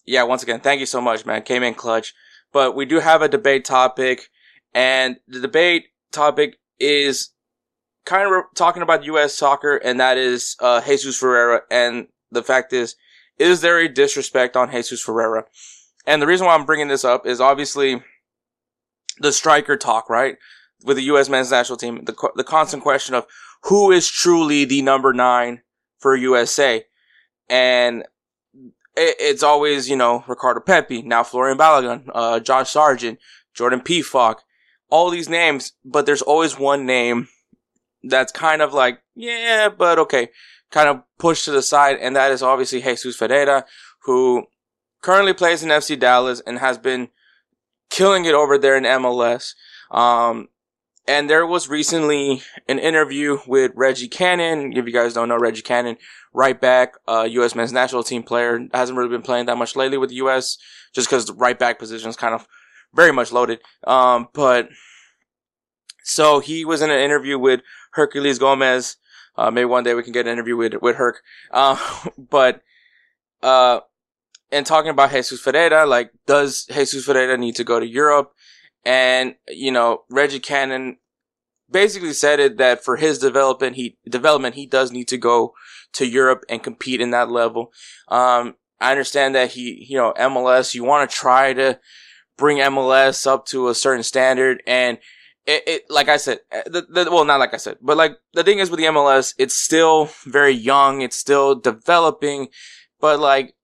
yeah, 0.05 0.23
once 0.23 0.43
again, 0.43 0.59
thank 0.59 0.79
you 0.79 0.85
so 0.85 1.01
much, 1.01 1.25
man. 1.25 1.41
Came 1.41 1.63
in 1.63 1.73
clutch. 1.73 2.13
But 2.53 2.75
we 2.75 2.85
do 2.85 2.99
have 2.99 3.21
a 3.21 3.27
debate 3.27 3.65
topic 3.65 4.29
and 4.73 5.17
the 5.27 5.39
debate 5.39 5.87
topic 6.11 6.57
is 6.79 7.31
kind 8.05 8.25
of 8.25 8.31
re- 8.31 8.43
talking 8.55 8.83
about 8.83 9.03
U.S. 9.05 9.33
soccer 9.33 9.75
and 9.75 9.99
that 9.99 10.17
is, 10.17 10.55
uh, 10.61 10.81
Jesus 10.81 11.17
Ferreira. 11.17 11.61
And 11.69 12.07
the 12.31 12.43
fact 12.43 12.73
is, 12.73 12.95
is 13.37 13.61
there 13.61 13.79
a 13.79 13.89
disrespect 13.89 14.55
on 14.55 14.71
Jesus 14.71 15.01
Ferreira? 15.01 15.45
And 16.05 16.21
the 16.21 16.27
reason 16.27 16.47
why 16.47 16.55
I'm 16.55 16.65
bringing 16.65 16.87
this 16.87 17.03
up 17.03 17.25
is 17.27 17.41
obviously 17.41 18.01
the 19.19 19.33
striker 19.33 19.75
talk, 19.75 20.09
right? 20.09 20.37
With 20.83 20.97
the 20.97 21.03
U.S. 21.03 21.27
men's 21.27 21.51
national 21.51 21.77
team, 21.77 22.05
the 22.05 22.31
the 22.35 22.43
constant 22.43 22.83
question 22.83 23.15
of 23.15 23.25
who 23.63 23.91
is 23.91 24.07
truly 24.07 24.63
the 24.63 24.81
number 24.81 25.11
nine 25.11 25.61
for 25.97 26.15
USA, 26.15 26.85
and 27.49 28.01
it, 28.95 29.15
it's 29.19 29.43
always 29.43 29.89
you 29.89 29.95
know 29.95 30.23
Ricardo 30.27 30.59
Pepi, 30.59 31.01
now 31.01 31.23
Folarin 31.23 31.57
Balogun, 31.57 32.09
uh, 32.13 32.39
Josh 32.39 32.71
Sargent, 32.71 33.19
Jordan 33.53 33.81
Pefok, 33.81 34.37
all 34.89 35.09
these 35.09 35.29
names, 35.29 35.73
but 35.83 36.05
there's 36.05 36.21
always 36.21 36.59
one 36.59 36.85
name 36.85 37.27
that's 38.03 38.31
kind 38.31 38.61
of 38.61 38.73
like 38.73 39.01
yeah, 39.15 39.69
but 39.69 39.99
okay, 39.99 40.29
kind 40.71 40.89
of 40.89 41.01
pushed 41.17 41.45
to 41.45 41.51
the 41.51 41.61
side, 41.61 41.97
and 41.99 42.15
that 42.15 42.31
is 42.31 42.43
obviously 42.43 42.81
Jesus 42.81 43.15
Ferreira, 43.15 43.65
who 44.03 44.45
currently 45.01 45.33
plays 45.33 45.63
in 45.63 45.69
FC 45.69 45.99
Dallas 45.99 46.41
and 46.45 46.59
has 46.59 46.77
been 46.77 47.09
killing 47.89 48.25
it 48.25 48.33
over 48.33 48.57
there 48.57 48.77
in 48.77 48.83
MLS. 48.83 49.53
Um, 49.91 50.49
and 51.07 51.29
there 51.29 51.45
was 51.45 51.69
recently 51.69 52.41
an 52.67 52.79
interview 52.79 53.39
with 53.47 53.71
Reggie 53.75 54.09
Cannon. 54.09 54.73
If 54.75 54.85
you 54.85 54.91
guys 54.91 55.13
don't 55.13 55.29
know 55.29 55.38
Reggie 55.38 55.61
Cannon, 55.61 55.97
right 56.34 56.59
back, 56.59 56.95
uh, 57.07 57.27
U.S. 57.31 57.55
men's 57.55 57.71
national 57.71 58.03
team 58.03 58.23
player, 58.23 58.67
hasn't 58.73 58.97
really 58.97 59.09
been 59.09 59.21
playing 59.21 59.45
that 59.45 59.57
much 59.57 59.75
lately 59.75 59.97
with 59.97 60.09
the 60.09 60.17
U.S. 60.17 60.57
just 60.93 61.07
because 61.07 61.25
the 61.25 61.34
right 61.34 61.57
back 61.57 61.79
position 61.79 62.09
is 62.09 62.17
kind 62.17 62.35
of 62.35 62.47
very 62.93 63.13
much 63.13 63.31
loaded. 63.31 63.59
Um, 63.85 64.27
but 64.34 64.69
so 66.03 66.39
he 66.39 66.65
was 66.65 66.81
in 66.81 66.89
an 66.89 66.99
interview 66.99 67.39
with 67.39 67.61
Herculez 67.95 68.39
Gomez. 68.39 68.97
Uh, 69.38 69.51
maybe 69.51 69.65
one 69.65 69.84
day 69.84 69.93
we 69.93 70.03
can 70.03 70.13
get 70.13 70.25
an 70.25 70.34
interview 70.34 70.57
with 70.57 70.73
with 70.81 70.97
Herc. 70.97 71.21
Uh, 71.51 71.77
but 72.17 72.61
uh, 73.41 73.79
and 74.51 74.65
talking 74.65 74.89
about 74.89 75.11
Jesus 75.11 75.39
Ferreira, 75.39 75.85
like, 75.85 76.11
does 76.25 76.65
Jesus 76.65 77.05
Ferreira 77.05 77.38
need 77.38 77.55
to 77.55 77.63
go 77.63 77.79
to 77.79 77.88
Europe? 77.88 78.34
And, 78.88 79.35
you 79.49 79.69
know, 79.69 80.03
Reggie 80.09 80.39
Cannon 80.39 80.95
basically 81.69 82.14
said 82.14 82.39
it 82.39 82.57
that 82.57 82.85
for 82.85 82.95
his 82.95 83.19
development, 83.19 83.76
he, 83.76 83.97
development, 84.09 84.55
he 84.55 84.65
does 84.65 84.93
need 84.93 85.09
to 85.09 85.18
go 85.18 85.53
to 85.91 86.07
Europe 86.07 86.45
and 86.47 86.64
compete 86.64 87.01
in 87.01 87.11
that 87.11 87.30
level. 87.30 87.73
Um, 88.07 88.55
I 88.80 88.91
understand 88.91 89.35
that 89.35 89.51
he, 89.51 89.85
you 89.89 89.97
know, 89.97 90.14
MLS, 90.18 90.73
you 90.73 90.85
want 90.85 91.09
to 91.09 91.14
try 91.14 91.51
to 91.51 91.81
bring 92.38 92.59
MLS 92.59 93.27
up 93.27 93.45
to 93.47 93.68
a 93.68 93.76
certain 93.76 94.03
standard 94.03 94.64
and 94.65 94.99
it, 95.45 95.64
it, 95.68 95.84
like 95.89 96.07
I 96.07 96.15
said, 96.15 96.39
eh, 96.51 96.64
the, 96.65 96.81
the, 96.89 97.11
well, 97.11 97.26
not 97.26 97.41
like 97.41 97.53
I 97.53 97.57
said, 97.57 97.77
but 97.81 97.97
like 97.97 98.18
the 98.34 98.43
thing 98.43 98.59
is 98.59 98.69
with 98.69 98.80
the 98.80 98.85
MLS, 98.85 99.34
it's 99.38 99.57
still 99.57 100.09
very 100.26 100.53
young. 100.53 101.01
It's 101.01 101.18
still 101.18 101.55
developing, 101.55 102.47
but 103.01 103.19
like 103.19 103.55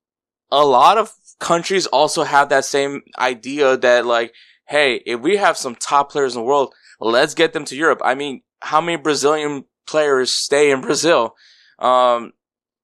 a 0.52 0.66
lot 0.66 0.98
of 0.98 1.14
countries 1.40 1.86
also 1.88 2.24
have 2.24 2.50
that 2.50 2.66
same 2.66 3.04
idea 3.18 3.78
that 3.78 4.06
like, 4.06 4.34
hey, 4.68 5.02
if 5.06 5.19
we 5.19 5.38
have 5.38 5.57
some 5.57 5.76
top 5.76 6.11
players 6.11 6.35
in 6.35 6.41
the 6.41 6.45
world, 6.45 6.73
let's 6.99 7.34
get 7.34 7.53
them 7.53 7.65
to 7.65 7.76
Europe. 7.76 8.02
I 8.03 8.15
mean, 8.15 8.41
how 8.61 8.81
many 8.81 8.98
Brazilian 8.98 9.65
players 9.85 10.31
stay 10.31 10.72
in 10.72 10.81
Brazil? 10.81 11.35
Um, 11.80 12.34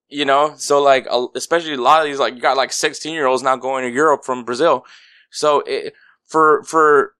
you 0.08 0.24
know, 0.24 0.54
so 0.56 0.82
like, 0.82 1.06
especially 1.34 1.74
a 1.74 1.80
lot 1.80 2.02
of 2.02 2.06
these, 2.06 2.18
like, 2.18 2.34
you 2.34 2.40
got 2.40 2.56
like 2.56 2.72
16 2.72 3.14
year 3.14 3.26
olds 3.26 3.42
now 3.42 3.56
going 3.56 3.84
to 3.84 3.94
Europe 3.94 4.24
from 4.24 4.44
Brazil. 4.44 4.84
So 5.30 5.60
it, 5.60 5.94
for, 6.26 6.62
for 6.64 7.14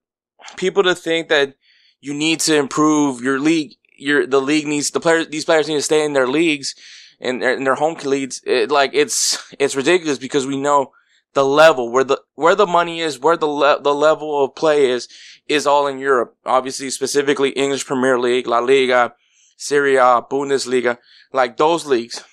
people 0.56 0.82
to 0.82 0.94
think 0.94 1.28
that 1.28 1.54
you 2.00 2.12
need 2.12 2.40
to 2.40 2.56
improve 2.56 3.22
your 3.22 3.38
league, 3.38 3.76
your, 3.96 4.26
the 4.26 4.40
league 4.40 4.66
needs, 4.66 4.90
the 4.90 5.00
players, 5.00 5.28
these 5.28 5.44
players 5.44 5.68
need 5.68 5.76
to 5.76 5.82
stay 5.82 6.04
in 6.04 6.14
their 6.14 6.26
leagues 6.26 6.74
and 7.20 7.42
in 7.42 7.64
their 7.64 7.76
home 7.76 7.96
leagues. 8.04 8.42
It, 8.44 8.70
like, 8.70 8.90
it's, 8.92 9.54
it's 9.58 9.76
ridiculous 9.76 10.18
because 10.18 10.46
we 10.46 10.56
know 10.56 10.92
the 11.34 11.44
level 11.44 11.90
where 11.90 12.04
the 12.04 12.20
where 12.34 12.54
the 12.54 12.66
money 12.66 13.00
is, 13.00 13.18
where 13.18 13.36
the 13.36 13.46
le- 13.46 13.82
the 13.82 13.94
level 13.94 14.44
of 14.44 14.54
play 14.54 14.90
is, 14.90 15.08
is 15.48 15.66
all 15.66 15.86
in 15.86 15.98
Europe. 15.98 16.36
Obviously, 16.44 16.90
specifically 16.90 17.50
English 17.50 17.86
Premier 17.86 18.18
League, 18.18 18.46
La 18.46 18.58
Liga, 18.58 19.14
Serie 19.56 19.96
A, 19.96 20.22
Bundesliga, 20.22 20.98
like 21.32 21.56
those 21.56 21.86
leagues. 21.86 22.24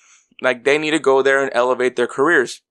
Like 0.42 0.64
they 0.64 0.78
need 0.78 0.92
to 0.92 1.00
go 1.00 1.22
there 1.22 1.42
and 1.42 1.52
elevate 1.54 1.96
their 1.96 2.08
careers. 2.08 2.62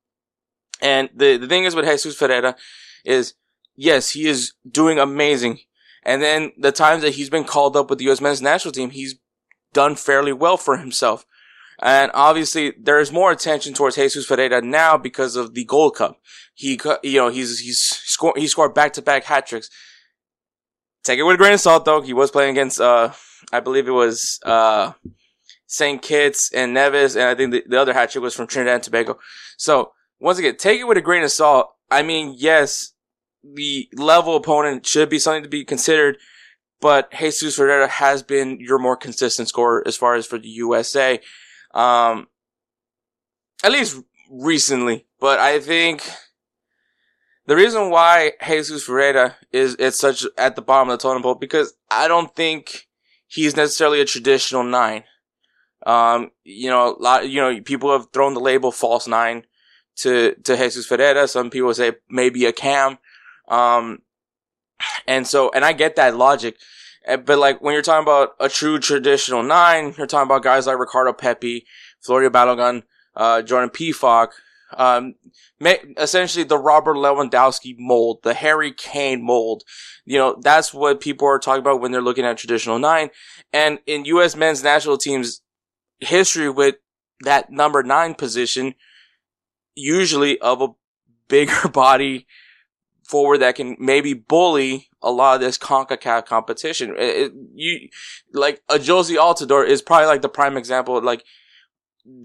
And 0.81 1.11
the 1.15 1.37
the 1.37 1.49
thing 1.49 1.65
is 1.65 1.75
with 1.75 1.85
Jesus 1.85 2.17
Ferreira 2.17 2.57
is 3.05 3.35
yes, 3.75 4.11
he 4.11 4.27
is 4.27 4.53
doing 4.69 4.99
amazing. 4.99 5.61
And 6.03 6.23
then 6.23 6.53
the 6.57 6.71
times 6.71 7.03
that 7.03 7.15
he's 7.15 7.31
been 7.31 7.45
called 7.45 7.77
up 7.77 7.91
with 7.91 7.99
the 7.99 8.05
U.S. 8.05 8.21
men's 8.21 8.41
national 8.41 8.71
team, 8.71 8.91
he's 8.91 9.17
done 9.73 9.97
fairly 9.97 10.33
well 10.33 10.57
for 10.57 10.77
himself. 10.77 11.27
And 11.81 12.11
obviously, 12.15 12.73
there's 12.79 13.13
more 13.13 13.31
attention 13.31 13.75
towards 13.75 13.97
Jesus 13.97 14.27
Ferreira 14.27 14.63
now 14.63 14.97
because 14.97 15.37
of 15.37 15.55
the 15.55 15.65
Gold 15.65 15.97
Cup. 15.97 16.19
He, 16.55 16.81
you 17.03 17.19
know, 17.19 17.29
he's 17.29 17.61
he's 17.61 17.81
scored 17.81 18.39
he 18.39 18.47
scored 18.47 18.75
back 18.75 18.95
to 18.95 19.03
back 19.03 19.25
hat 19.25 19.47
tricks. 19.47 19.69
Take 21.05 21.19
it 21.19 21.23
with 21.23 21.35
a 21.35 21.39
grain 21.39 21.53
of 21.53 21.61
salt, 21.61 21.85
though. 21.85 22.01
He 22.01 22.13
was 22.13 22.33
playing 22.33 22.51
against, 22.51 22.81
uh, 22.81 23.13
I 23.53 23.61
believe 23.61 23.87
it 23.87 23.93
was 23.93 24.41
uh, 24.43 24.93
St. 25.67 26.03
Kitts 26.03 26.53
and 26.53 26.75
Nevis, 26.75 27.15
and 27.15 27.25
I 27.25 27.35
think 27.37 27.53
the, 27.53 27.63
the 27.65 27.81
other 27.81 27.93
hat 27.93 28.11
trick 28.11 28.23
was 28.23 28.35
from 28.35 28.49
Trinidad 28.49 28.75
and 28.75 28.83
Tobago. 28.83 29.19
So 29.57 29.93
once 30.19 30.39
again, 30.39 30.57
take 30.57 30.81
it 30.81 30.85
with 30.85 30.99
a 30.99 31.03
grain 31.03 31.23
of 31.23 31.31
salt. 31.31 31.75
I 31.91 32.03
mean, 32.03 32.35
yes, 32.37 32.93
the 33.45 33.89
level 33.95 34.35
opponent 34.35 34.87
should 34.87 35.09
be 35.09 35.19
something 35.19 35.43
to 35.43 35.49
be 35.49 35.65
considered, 35.65 36.19
but 36.81 37.13
Jesus 37.13 37.57
Ferreira 37.57 37.87
has 37.87 38.23
been 38.23 38.59
your 38.59 38.79
more 38.79 38.97
consistent 38.97 39.49
scorer 39.49 39.85
as 39.87 39.97
far 39.97 40.15
as 40.15 40.27
for 40.27 40.39
the 40.39 40.49
USA. 40.49 41.21
Um, 41.77 42.29
at 43.63 43.73
least 43.73 44.01
recently, 44.31 45.07
but 45.21 45.39
I 45.39 45.61
think 45.61 46.03
the 47.47 47.55
reason 47.55 47.91
why 47.91 48.33
Jesus 48.47 48.85
Ferreira 48.85 49.37
is 49.53 49.77
it's 49.79 49.99
such 49.99 50.25
at 50.37 50.57
the 50.57 50.63
bottom 50.63 50.89
of 50.89 50.99
the 50.99 51.03
totem 51.03 51.23
pole 51.23 51.35
because 51.35 51.75
I 51.91 52.09
don't 52.09 52.35
think 52.35 52.89
he's 53.29 53.57
necessarily 53.57 54.01
a 54.01 54.05
traditional 54.05 54.65
nine. 54.65 55.05
Um, 55.85 56.33
you 56.45 56.71
know, 56.71 56.97
a 56.97 56.99
lot, 56.99 57.29
you 57.29 57.41
know, 57.41 57.61
people 57.61 57.93
have 57.93 58.09
thrown 58.13 58.35
the 58.35 58.41
label 58.41 58.73
false 58.73 59.07
nine 59.07 59.45
to, 59.97 60.35
to 60.45 60.57
Jesus 60.57 60.87
Ferreira. 60.87 61.29
Some 61.29 61.51
people 61.51 61.73
say 61.75 61.93
maybe 62.11 62.47
a 62.47 62.53
cam. 62.53 62.99
Um, 63.49 64.01
and 65.07 65.27
so, 65.27 65.51
and 65.55 65.65
I 65.65 65.73
get 65.73 65.97
that 65.97 66.17
logic. 66.17 66.57
But 67.07 67.39
like 67.39 67.61
when 67.63 67.73
you're 67.73 67.83
talking 67.83 68.03
about 68.03 68.31
a 68.41 68.49
true 68.49 68.79
traditional 68.79 69.43
nine, 69.43 69.95
you're 69.97 70.07
talking 70.07 70.27
about 70.27 70.43
guys 70.43 70.67
like 70.67 70.79
Ricardo 70.79 71.13
Pepi, 71.13 71.65
Florio 72.01 72.31
Balogun, 72.31 72.83
uh, 73.15 73.43
Jordan 73.43 73.71
Pefok, 73.71 74.31
um, 74.77 75.15
essentially 75.99 76.45
the 76.45 76.59
Robert 76.59 76.97
Lewandowski 76.97 77.77
mold, 77.79 78.21
the 78.23 78.35
Harry 78.35 78.73
Kane 78.73 79.25
mold. 79.25 79.63
You 80.05 80.19
know, 80.19 80.37
that's 80.43 80.75
what 80.75 81.01
people 81.01 81.29
are 81.29 81.39
talking 81.39 81.61
about 81.61 81.81
when 81.81 81.93
they're 81.93 82.03
looking 82.03 82.25
at 82.25 82.39
traditional 82.39 82.79
nine. 82.79 83.11
And 83.53 83.79
in 83.87 84.05
U.S. 84.07 84.35
men's 84.35 84.65
national 84.65 84.99
teams 84.99 85.43
history 86.01 86.51
with 86.51 86.77
that 87.21 87.51
number 87.51 87.83
nine 87.83 88.15
position, 88.15 88.75
usually 89.75 90.39
of 90.41 90.61
a 90.61 90.69
bigger 91.29 91.69
body 91.73 92.27
forward 93.09 93.39
that 93.39 93.55
can 93.55 93.77
maybe 93.79 94.15
bully 94.15 94.89
a 95.03 95.11
lot 95.11 95.37
of 95.37 95.41
this 95.41 95.59
CONCACAF 95.59 96.27
competition. 96.27 96.95
It, 96.99 97.17
it, 97.17 97.33
you, 97.55 97.89
like, 98.33 98.63
a 98.69 98.77
Jozy 98.77 99.17
Altidore 99.17 99.67
is 99.67 99.83
probably 99.83 100.07
like 100.07 100.23
the 100.23 100.29
prime 100.29 100.57
example. 100.57 101.01
Like, 101.01 101.25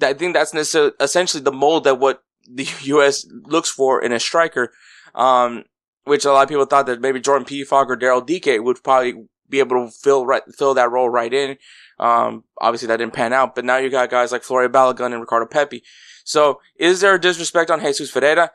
I 0.01 0.13
think 0.13 0.33
that's 0.33 0.53
necessarily, 0.53 0.93
essentially 0.99 1.43
the 1.43 1.51
mold 1.51 1.83
that 1.83 1.99
what 1.99 2.23
the 2.47 2.67
U.S. 2.83 3.25
looks 3.43 3.69
for 3.69 4.01
in 4.03 4.11
a 4.11 4.19
striker. 4.19 4.71
Um, 5.13 5.65
which 6.03 6.25
a 6.25 6.31
lot 6.31 6.43
of 6.43 6.49
people 6.49 6.65
thought 6.65 6.87
that 6.87 7.01
maybe 7.01 7.19
Jordan 7.19 7.45
Pefok 7.45 7.87
or 7.87 7.97
Daryl 7.97 8.25
Dike 8.25 8.59
would 8.61 8.83
probably 8.83 9.27
be 9.47 9.59
able 9.59 9.85
to 9.85 9.91
fill 9.91 10.25
right, 10.25 10.41
fill 10.57 10.73
that 10.73 10.89
role 10.89 11.09
right 11.09 11.31
in. 11.31 11.57
Um, 11.99 12.45
obviously 12.59 12.87
that 12.87 12.97
didn't 12.97 13.13
pan 13.13 13.33
out, 13.33 13.53
but 13.53 13.65
now 13.65 13.77
you 13.77 13.89
got 13.89 14.09
guys 14.09 14.31
like 14.31 14.43
Florio 14.43 14.69
Balogun 14.69 15.11
and 15.11 15.21
Ricardo 15.21 15.45
Pepi. 15.45 15.83
So 16.23 16.59
is 16.75 17.01
there 17.01 17.13
a 17.13 17.21
disrespect 17.21 17.69
on 17.69 17.81
Jesus 17.81 18.09
Ferreira? 18.09 18.51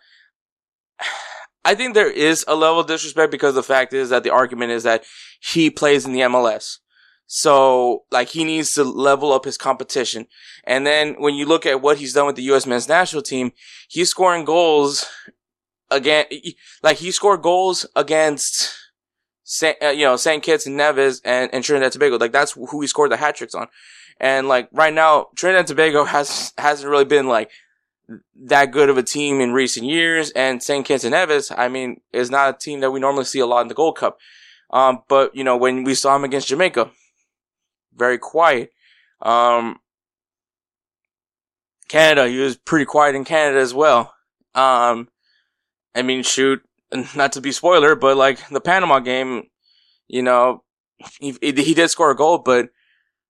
I 1.67 1.75
think 1.75 1.95
there 1.95 2.11
is 2.11 2.45
a 2.47 2.55
level 2.55 2.79
of 2.79 2.87
disrespect 2.87 3.33
because 3.33 3.57
the 3.57 3.63
fact 3.63 3.93
is 3.93 4.11
that 4.11 4.23
the 4.23 4.31
argument 4.31 4.71
is 4.71 4.85
that 4.85 5.03
he 5.41 5.69
plays 5.69 6.07
in 6.07 6.13
the 6.13 6.21
MLS. 6.21 6.79
So, 7.27 8.05
like, 8.13 8.29
he 8.29 8.45
needs 8.45 8.73
to 8.75 8.85
level 8.85 9.33
up 9.33 9.45
his 9.45 9.59
competition. 9.59 10.29
And 10.63 10.87
then 10.87 11.15
when 11.19 11.35
you 11.35 11.45
look 11.45 11.67
at 11.67 11.83
what 11.83 11.99
he's 11.99 12.13
done 12.13 12.27
with 12.27 12.37
the 12.37 12.45
U.S. 12.45 12.67
men's 12.67 12.89
national 12.89 13.23
team, 13.23 13.51
he's 13.89 14.11
scoring 14.11 14.45
goals 14.45 15.07
again, 15.91 16.27
like, 16.85 16.99
he 16.99 17.11
scored 17.11 17.43
goals 17.43 17.85
against, 17.97 18.73
uh, 19.83 19.89
you 19.89 20.05
know, 20.05 20.15
St. 20.15 20.45
Kitts 20.45 20.67
and 20.67 20.77
Nevis 20.77 21.21
and, 21.25 21.53
and 21.53 21.65
Trinidad 21.65 21.87
and 21.87 21.93
Tobago. 21.93 22.17
Like, 22.17 22.31
that's 22.31 22.53
who 22.53 22.81
he 22.81 22.87
scored 22.87 23.11
the 23.11 23.17
hat 23.17 23.35
tricks 23.35 23.57
on. 23.57 23.67
And, 24.21 24.47
like, 24.47 24.69
right 24.71 24.95
now, 24.95 25.31
Trinidad 25.35 25.61
and 25.61 25.69
Tobago 25.69 26.05
has, 26.15 26.53
hasn't 26.59 26.89
really 26.89 27.05
been, 27.05 27.27
like, 27.27 27.51
that 28.45 28.71
good 28.71 28.89
of 28.89 28.99
a 28.99 29.03
team 29.03 29.41
in 29.41 29.53
recent 29.53 29.87
years. 29.87 30.31
And 30.31 30.63
St. 30.63 30.85
Kitts 30.85 31.05
and 31.05 31.13
Nevis, 31.13 31.51
I 31.51 31.69
mean, 31.69 32.01
is 32.13 32.31
not 32.31 32.55
a 32.55 32.59
team 32.59 32.81
that 32.81 32.91
we 32.91 33.01
normally 33.01 33.25
see 33.25 33.41
a 33.41 33.47
lot 33.47 33.63
in 33.63 33.69
the 33.69 33.75
Gold 33.75 33.97
Cup. 33.97 34.19
Um, 34.71 35.03
but, 35.09 35.35
you 35.35 35.45
know, 35.45 35.57
when 35.57 35.85
we 35.85 35.95
saw 35.95 36.17
him 36.17 36.25
against 36.25 36.49
Jamaica, 36.49 36.91
very 37.95 38.19
quiet. 38.19 38.71
Um, 39.23 39.79
Canada, 41.89 42.29
he 42.29 42.39
was 42.39 42.57
pretty 42.57 42.85
quiet 42.85 43.15
in 43.15 43.25
Canada 43.25 43.61
as 43.61 43.73
well. 43.73 44.13
Um, 44.55 45.09
I 45.95 46.03
mean, 46.03 46.23
shoot, 46.23 46.63
not 47.17 47.33
to 47.33 47.41
be 47.41 47.53
spoiler, 47.53 47.95
but 47.95 48.17
like 48.17 48.49
the 48.49 48.61
Panama 48.61 48.99
game, 48.99 49.45
you 50.09 50.23
know, 50.23 50.63
he, 51.21 51.37
he 51.41 51.75
did 51.75 51.91
score 51.91 52.11
a 52.11 52.17
goal, 52.17 52.39
but, 52.39 52.71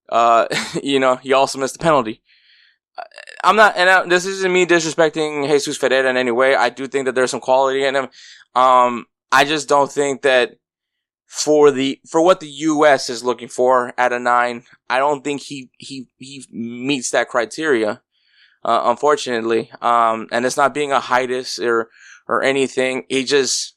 uh, 0.08 0.46
you 0.82 1.00
know, 1.00 1.16
he 1.16 1.32
also 1.32 1.58
missed 1.58 1.78
the 1.78 1.82
penalty. 1.82 2.22
I'm 3.44 3.56
not, 3.56 3.76
and 3.76 3.88
I, 3.88 4.06
this 4.06 4.26
isn't 4.26 4.52
me 4.52 4.66
disrespecting 4.66 5.46
Jesus 5.48 5.76
Ferreira 5.76 6.08
in 6.08 6.16
any 6.16 6.30
way. 6.30 6.54
I 6.54 6.70
do 6.70 6.86
think 6.86 7.06
that 7.06 7.14
there's 7.14 7.30
some 7.30 7.40
quality 7.40 7.84
in 7.84 7.94
him. 7.94 8.08
Um, 8.54 9.06
I 9.30 9.44
just 9.44 9.68
don't 9.68 9.90
think 9.90 10.22
that 10.22 10.56
for 11.26 11.70
the 11.70 12.00
for 12.08 12.22
what 12.22 12.40
the 12.40 12.48
U.S. 12.48 13.10
is 13.10 13.24
looking 13.24 13.48
for 13.48 13.92
at 13.98 14.12
a 14.12 14.18
nine. 14.18 14.64
I 14.88 14.98
don't 14.98 15.22
think 15.22 15.42
he 15.42 15.70
he 15.76 16.08
he 16.18 16.44
meets 16.50 17.10
that 17.10 17.28
criteria, 17.28 18.02
uh, 18.64 18.82
unfortunately. 18.84 19.70
Um, 19.82 20.28
and 20.32 20.46
it's 20.46 20.56
not 20.56 20.74
being 20.74 20.92
a 20.92 21.00
hiatus 21.00 21.58
or 21.58 21.90
or 22.26 22.42
anything. 22.42 23.04
He 23.08 23.24
just 23.24 23.76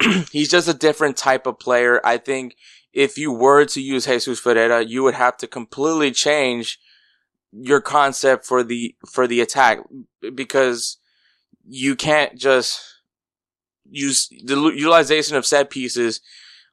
he's 0.30 0.50
just 0.50 0.68
a 0.68 0.74
different 0.74 1.16
type 1.16 1.46
of 1.46 1.58
player. 1.58 2.00
I 2.04 2.18
think 2.18 2.56
if 2.92 3.18
you 3.18 3.32
were 3.32 3.64
to 3.64 3.80
use 3.80 4.06
Jesus 4.06 4.38
Ferreira, 4.38 4.82
you 4.82 5.02
would 5.02 5.14
have 5.14 5.36
to 5.38 5.46
completely 5.46 6.10
change 6.12 6.78
your 7.52 7.80
concept 7.80 8.44
for 8.44 8.62
the 8.62 8.94
for 9.06 9.26
the 9.26 9.40
attack 9.40 9.80
because 10.34 10.98
you 11.66 11.96
can't 11.96 12.36
just 12.36 12.80
use 13.90 14.28
the 14.44 14.54
utilization 14.54 15.36
of 15.36 15.46
set 15.46 15.70
pieces 15.70 16.20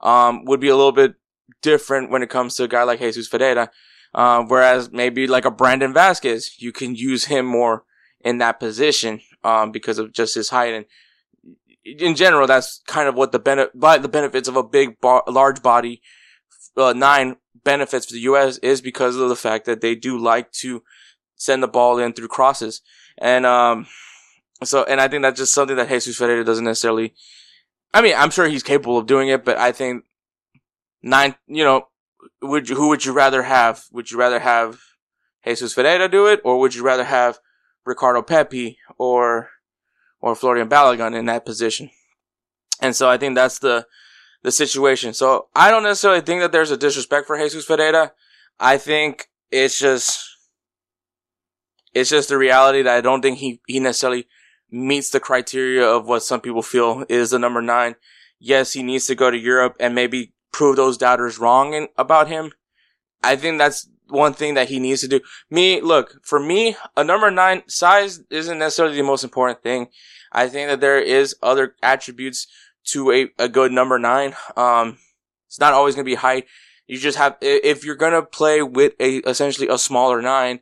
um, 0.02 0.46
would 0.46 0.60
be 0.60 0.68
a 0.68 0.76
little 0.76 0.92
bit 0.92 1.16
different 1.62 2.12
when 2.12 2.22
it 2.22 2.30
comes 2.30 2.56
to 2.56 2.64
a 2.64 2.68
guy 2.68 2.84
like 2.84 3.00
Jesus 3.00 3.28
Ferreira. 3.28 3.72
Uh, 4.14 4.44
whereas 4.44 4.92
maybe 4.92 5.28
like 5.28 5.44
a 5.44 5.52
Brandon 5.52 5.94
Vazquez, 5.94 6.62
you 6.62 6.72
can 6.72 6.96
use 6.96 7.26
him 7.26 7.46
more 7.46 7.84
in 8.22 8.38
that 8.38 8.60
position 8.60 9.20
um, 9.44 9.72
because 9.72 9.98
of 9.98 10.14
just 10.14 10.36
his 10.36 10.50
height 10.50 10.74
and 10.74 10.86
in 11.86 12.16
general, 12.16 12.48
that's 12.48 12.82
kind 12.88 13.08
of 13.08 13.16
what 13.16 13.32
the 13.32 13.40
benefit, 13.40 13.80
the 13.80 14.10
benefits 14.10 14.48
of 14.48 14.56
a 14.56 14.64
big, 14.64 15.00
bar, 15.00 15.24
large 15.28 15.62
body, 15.62 16.02
uh, 16.76 16.94
nine 16.94 17.38
benefits 17.66 18.06
for 18.06 18.14
the 18.14 18.22
U.S. 18.22 18.58
is 18.60 18.80
because 18.80 19.18
of 19.18 19.28
the 19.28 19.36
fact 19.36 19.66
that 19.66 19.82
they 19.82 19.96
do 19.96 20.18
like 20.18 20.52
to 20.54 20.84
send 21.36 21.62
the 21.62 21.68
ball 21.68 22.00
in 22.00 22.14
through 22.14 22.30
crosses. 22.30 22.82
And, 23.18 23.46
um, 23.46 23.88
so, 24.64 24.86
and 24.86 25.02
I 25.02 25.10
think 25.10 25.24
that's 25.24 25.40
just 25.40 25.54
something 25.54 25.76
that 25.76 25.90
Jesus 25.90 26.16
Ferreira 26.16 26.46
doesn't 26.46 26.64
necessarily, 26.64 27.14
I 27.94 28.02
mean, 28.02 28.16
I'm 28.18 28.30
sure 28.30 28.48
he's 28.48 28.64
capable 28.64 28.98
of 28.98 29.06
doing 29.08 29.28
it, 29.28 29.44
but 29.44 29.58
I 29.58 29.74
think 29.74 30.06
nine, 31.04 31.36
you 31.48 31.66
know, 31.66 31.90
would 32.42 32.70
you, 32.70 32.76
who 32.76 32.88
would 32.88 33.04
you 33.04 33.12
rather 33.12 33.44
have? 33.44 33.84
Would 33.92 34.12
you 34.12 34.18
rather 34.18 34.40
have 34.40 34.80
Jesus 35.44 35.74
Ferreira 35.74 36.08
do 36.08 36.28
it, 36.28 36.40
or 36.46 36.60
would 36.60 36.74
you 36.74 36.84
rather 36.84 37.04
have 37.04 37.40
Ricardo 37.86 38.22
Pepi 38.22 38.78
or, 38.98 39.50
or 40.22 40.36
Folarin 40.36 40.70
Balogun 40.70 41.16
in 41.16 41.26
that 41.26 41.46
position? 41.46 41.90
And 42.82 42.96
so 42.96 43.10
I 43.10 43.18
think 43.18 43.36
that's 43.36 43.60
the, 43.60 43.86
the 44.46 44.52
situation. 44.52 45.12
So 45.14 45.48
I 45.56 45.72
don't 45.72 45.82
necessarily 45.82 46.22
think 46.22 46.42
that 46.42 46.52
there's 46.52 46.70
a 46.70 46.78
disrespect 46.78 47.26
for 47.26 47.36
Jesus 47.36 47.66
Ferreira. 47.66 48.12
I 48.60 48.78
think 48.78 49.28
it's 49.52 49.78
just, 49.80 50.24
it's 51.96 52.12
just 52.12 52.30
the 52.30 52.38
reality 52.38 52.84
that 52.84 52.96
I 52.96 53.02
don't 53.02 53.24
think 53.24 53.40
he, 53.40 53.60
he 53.66 53.80
necessarily 53.80 54.28
meets 54.70 55.10
the 55.10 55.20
criteria 55.20 55.84
of 55.84 56.06
what 56.06 56.22
some 56.22 56.42
people 56.42 56.62
feel 56.62 57.06
is 57.10 57.32
the 57.32 57.40
number 57.40 57.62
nine. 57.62 57.96
Yes, 58.40 58.74
he 58.74 58.84
needs 58.84 59.08
to 59.08 59.16
go 59.16 59.32
to 59.32 59.38
Europe 59.38 59.78
and 59.80 59.96
maybe 59.96 60.34
prove 60.54 60.76
those 60.76 60.98
doubters 60.98 61.40
wrong 61.40 61.74
in, 61.74 61.88
about 61.98 62.28
him. 62.28 62.52
I 63.24 63.38
think 63.38 63.58
that's 63.58 63.90
one 64.10 64.34
thing 64.34 64.54
that 64.54 64.70
he 64.70 64.80
needs 64.80 65.02
to 65.02 65.08
do. 65.08 65.22
Me, 65.50 65.82
look, 65.82 66.24
for 66.24 66.40
me, 66.40 66.76
a 66.96 67.04
number 67.04 67.32
nine 67.32 67.64
size 67.66 68.22
isn't 68.30 68.60
necessarily 68.60 68.96
the 68.96 69.02
most 69.02 69.24
important 69.24 69.64
thing. 69.64 69.88
I 70.32 70.48
think 70.48 70.70
that 70.70 70.82
there 70.82 71.00
is 71.00 71.36
other 71.42 71.76
attributes 71.82 72.46
to 72.86 73.12
a, 73.12 73.30
a 73.38 73.50
good 73.50 73.72
number 73.72 74.00
nine. 74.00 74.36
Um, 74.56 74.98
it's 75.48 75.60
not 75.60 75.74
always 75.74 75.96
going 75.96 76.06
to 76.06 76.10
be 76.12 76.16
height. 76.16 76.46
You 76.88 76.98
just 76.98 77.18
have, 77.18 77.38
if 77.42 77.84
you're 77.84 77.96
going 77.96 78.14
to 78.14 78.22
play 78.22 78.62
with 78.62 78.94
a, 79.00 79.18
essentially 79.20 79.68
a 79.68 79.78
smaller 79.78 80.22
nine, 80.22 80.60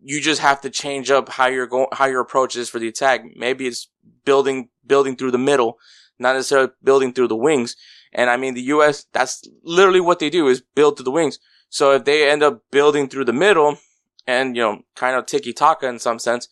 you 0.00 0.20
just 0.20 0.40
have 0.40 0.60
to 0.62 0.70
change 0.70 1.10
up 1.10 1.28
how 1.28 1.46
you're 1.46 1.66
going, 1.66 1.86
how 1.92 2.06
your 2.06 2.20
approach 2.20 2.56
is 2.56 2.68
for 2.68 2.78
the 2.78 2.88
attack. 2.88 3.24
Maybe 3.36 3.66
it's 3.66 3.88
building, 4.24 4.68
building 4.86 5.16
through 5.16 5.30
the 5.30 5.38
middle, 5.38 5.78
not 6.18 6.34
necessarily 6.34 6.70
building 6.82 7.12
through 7.12 7.28
the 7.28 7.36
wings. 7.36 7.76
And 8.12 8.28
I 8.28 8.36
mean, 8.36 8.54
the 8.54 8.62
U.S., 8.62 9.06
that's 9.12 9.48
literally 9.62 10.00
what 10.00 10.18
they 10.18 10.30
do 10.30 10.48
is 10.48 10.62
build 10.74 10.96
through 10.96 11.04
the 11.04 11.10
wings. 11.10 11.38
So 11.68 11.92
if 11.92 12.04
they 12.04 12.28
end 12.28 12.42
up 12.42 12.62
building 12.70 13.08
through 13.08 13.24
the 13.24 13.32
middle 13.32 13.78
and, 14.26 14.54
you 14.54 14.62
know, 14.62 14.82
kind 14.94 15.16
of 15.16 15.26
tiki 15.26 15.52
taka 15.52 15.88
in 15.88 15.98
some 15.98 16.18
sense, 16.18 16.48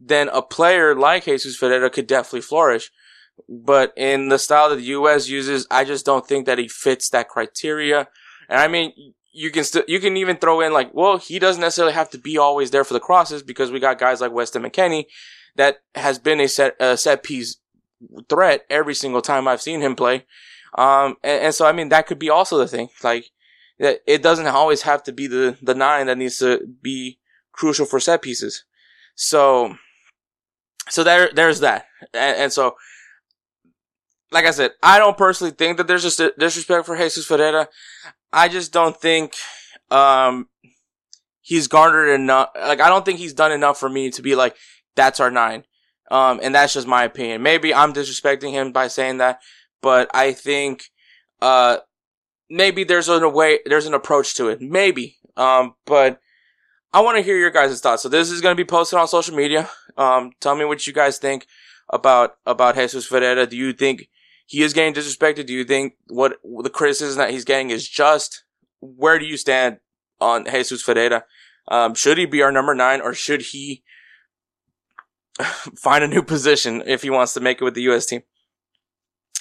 then 0.00 0.28
a 0.28 0.42
player 0.42 0.94
like 0.94 1.24
Jesus 1.24 1.56
Ferreira 1.56 1.90
could 1.90 2.06
definitely 2.06 2.40
flourish. 2.40 2.90
But 3.48 3.92
in 3.96 4.28
the 4.28 4.38
style 4.38 4.70
that 4.70 4.76
the 4.76 4.82
U.S. 4.82 5.28
uses, 5.28 5.66
I 5.70 5.84
just 5.84 6.06
don't 6.06 6.26
think 6.26 6.46
that 6.46 6.58
he 6.58 6.68
fits 6.68 7.10
that 7.10 7.28
criteria. 7.28 8.08
And 8.48 8.60
I 8.60 8.68
mean, 8.68 8.92
you 9.32 9.50
can 9.50 9.64
still 9.64 9.82
you 9.88 10.00
can 10.00 10.16
even 10.16 10.36
throw 10.36 10.60
in 10.60 10.72
like, 10.72 10.94
well, 10.94 11.18
he 11.18 11.38
doesn't 11.38 11.60
necessarily 11.60 11.94
have 11.94 12.10
to 12.10 12.18
be 12.18 12.38
always 12.38 12.70
there 12.70 12.84
for 12.84 12.94
the 12.94 13.00
crosses 13.00 13.42
because 13.42 13.70
we 13.70 13.80
got 13.80 13.98
guys 13.98 14.20
like 14.20 14.32
Weston 14.32 14.62
McKennie 14.62 15.06
that 15.56 15.78
has 15.94 16.18
been 16.18 16.40
a 16.40 16.48
set 16.48 16.76
a 16.80 16.96
set 16.96 17.22
piece 17.22 17.56
threat 18.28 18.64
every 18.70 18.94
single 18.94 19.22
time 19.22 19.48
I've 19.48 19.62
seen 19.62 19.80
him 19.80 19.96
play. 19.96 20.24
Um, 20.76 21.16
and, 21.22 21.46
and 21.46 21.54
so 21.54 21.66
I 21.66 21.72
mean 21.72 21.88
that 21.88 22.06
could 22.06 22.18
be 22.18 22.30
also 22.30 22.56
the 22.58 22.68
thing. 22.68 22.88
Like 23.02 23.26
that 23.78 24.00
it 24.06 24.22
doesn't 24.22 24.46
always 24.46 24.82
have 24.82 25.02
to 25.04 25.12
be 25.12 25.26
the 25.26 25.58
the 25.60 25.74
nine 25.74 26.06
that 26.06 26.18
needs 26.18 26.38
to 26.38 26.66
be 26.80 27.18
crucial 27.52 27.86
for 27.86 27.98
set 27.98 28.22
pieces. 28.22 28.64
So 29.16 29.76
so 30.88 31.02
there 31.02 31.30
there's 31.34 31.60
that. 31.60 31.86
And, 32.12 32.36
and 32.36 32.52
so 32.52 32.76
like 34.34 34.46
I 34.46 34.50
said, 34.50 34.72
I 34.82 34.98
don't 34.98 35.16
personally 35.16 35.52
think 35.52 35.76
that 35.76 35.86
there's 35.86 36.02
just 36.02 36.20
disrespect 36.38 36.86
for 36.86 36.96
Jesus 36.96 37.24
Ferreira. 37.24 37.68
I 38.32 38.48
just 38.48 38.72
don't 38.72 39.00
think, 39.00 39.34
um, 39.92 40.48
he's 41.40 41.68
garnered 41.68 42.18
enough. 42.18 42.50
Like, 42.56 42.80
I 42.80 42.88
don't 42.88 43.04
think 43.04 43.20
he's 43.20 43.32
done 43.32 43.52
enough 43.52 43.78
for 43.78 43.88
me 43.88 44.10
to 44.10 44.22
be 44.22 44.34
like, 44.34 44.56
that's 44.96 45.20
our 45.20 45.30
nine. 45.30 45.64
Um, 46.10 46.40
and 46.42 46.52
that's 46.52 46.74
just 46.74 46.88
my 46.88 47.04
opinion. 47.04 47.42
Maybe 47.42 47.72
I'm 47.72 47.92
disrespecting 47.92 48.50
him 48.50 48.72
by 48.72 48.88
saying 48.88 49.18
that, 49.18 49.38
but 49.80 50.10
I 50.12 50.32
think, 50.32 50.90
uh, 51.40 51.78
maybe 52.50 52.82
there's 52.82 53.08
a 53.08 53.28
way, 53.28 53.60
there's 53.66 53.86
an 53.86 53.94
approach 53.94 54.34
to 54.34 54.48
it. 54.48 54.60
Maybe. 54.60 55.16
Um, 55.36 55.76
but 55.86 56.20
I 56.92 57.02
want 57.02 57.18
to 57.18 57.22
hear 57.22 57.38
your 57.38 57.50
guys' 57.50 57.80
thoughts. 57.80 58.02
So 58.02 58.08
this 58.08 58.32
is 58.32 58.40
going 58.40 58.56
to 58.56 58.60
be 58.60 58.66
posted 58.66 58.98
on 58.98 59.06
social 59.06 59.36
media. 59.36 59.70
Um, 59.96 60.32
tell 60.40 60.56
me 60.56 60.64
what 60.64 60.88
you 60.88 60.92
guys 60.92 61.18
think 61.18 61.46
about, 61.88 62.36
about 62.44 62.74
Jesus 62.74 63.06
Ferreira. 63.06 63.46
Do 63.46 63.56
you 63.56 63.72
think 63.72 64.08
he 64.46 64.62
is 64.62 64.72
getting 64.72 64.94
disrespected? 64.94 65.46
Do 65.46 65.52
you 65.52 65.64
think 65.64 65.94
what 66.08 66.38
the 66.62 66.70
criticism 66.70 67.18
that 67.18 67.30
he's 67.30 67.44
getting 67.44 67.70
is 67.70 67.88
just? 67.88 68.44
Where 68.80 69.18
do 69.18 69.24
you 69.24 69.36
stand 69.36 69.78
on 70.20 70.46
Jesus 70.50 70.82
Ferreira? 70.82 71.24
Um, 71.68 71.94
should 71.94 72.18
he 72.18 72.26
be 72.26 72.42
our 72.42 72.52
number 72.52 72.74
nine 72.74 73.00
or 73.00 73.14
should 73.14 73.40
he 73.40 73.82
find 75.76 76.04
a 76.04 76.08
new 76.08 76.22
position 76.22 76.82
if 76.86 77.02
he 77.02 77.10
wants 77.10 77.32
to 77.34 77.40
make 77.40 77.60
it 77.60 77.64
with 77.64 77.74
the 77.74 77.82
U.S. 77.82 78.06
team? 78.06 78.22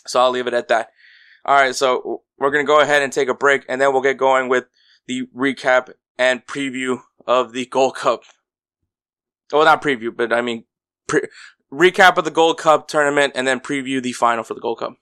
So 0.07 0.21
I'll 0.21 0.31
leave 0.31 0.47
it 0.47 0.53
at 0.53 0.69
that. 0.69 0.89
All 1.45 1.55
right. 1.55 1.75
So 1.75 2.23
we're 2.37 2.51
going 2.51 2.65
to 2.65 2.67
go 2.67 2.79
ahead 2.79 3.01
and 3.01 3.11
take 3.11 3.27
a 3.27 3.33
break 3.33 3.65
and 3.67 3.79
then 3.79 3.91
we'll 3.91 4.01
get 4.01 4.17
going 4.17 4.49
with 4.49 4.65
the 5.07 5.23
recap 5.35 5.91
and 6.17 6.45
preview 6.45 7.01
of 7.27 7.51
the 7.51 7.65
Gold 7.65 7.95
Cup. 7.95 8.23
Well, 9.51 9.65
not 9.65 9.81
preview, 9.81 10.15
but 10.15 10.31
I 10.31 10.41
mean, 10.41 10.65
pre- 11.07 11.27
recap 11.73 12.17
of 12.17 12.25
the 12.25 12.31
Gold 12.31 12.57
Cup 12.59 12.87
tournament 12.87 13.33
and 13.35 13.47
then 13.47 13.59
preview 13.59 14.01
the 14.01 14.13
final 14.13 14.43
for 14.43 14.53
the 14.53 14.61
Gold 14.61 14.79
Cup. 14.79 14.93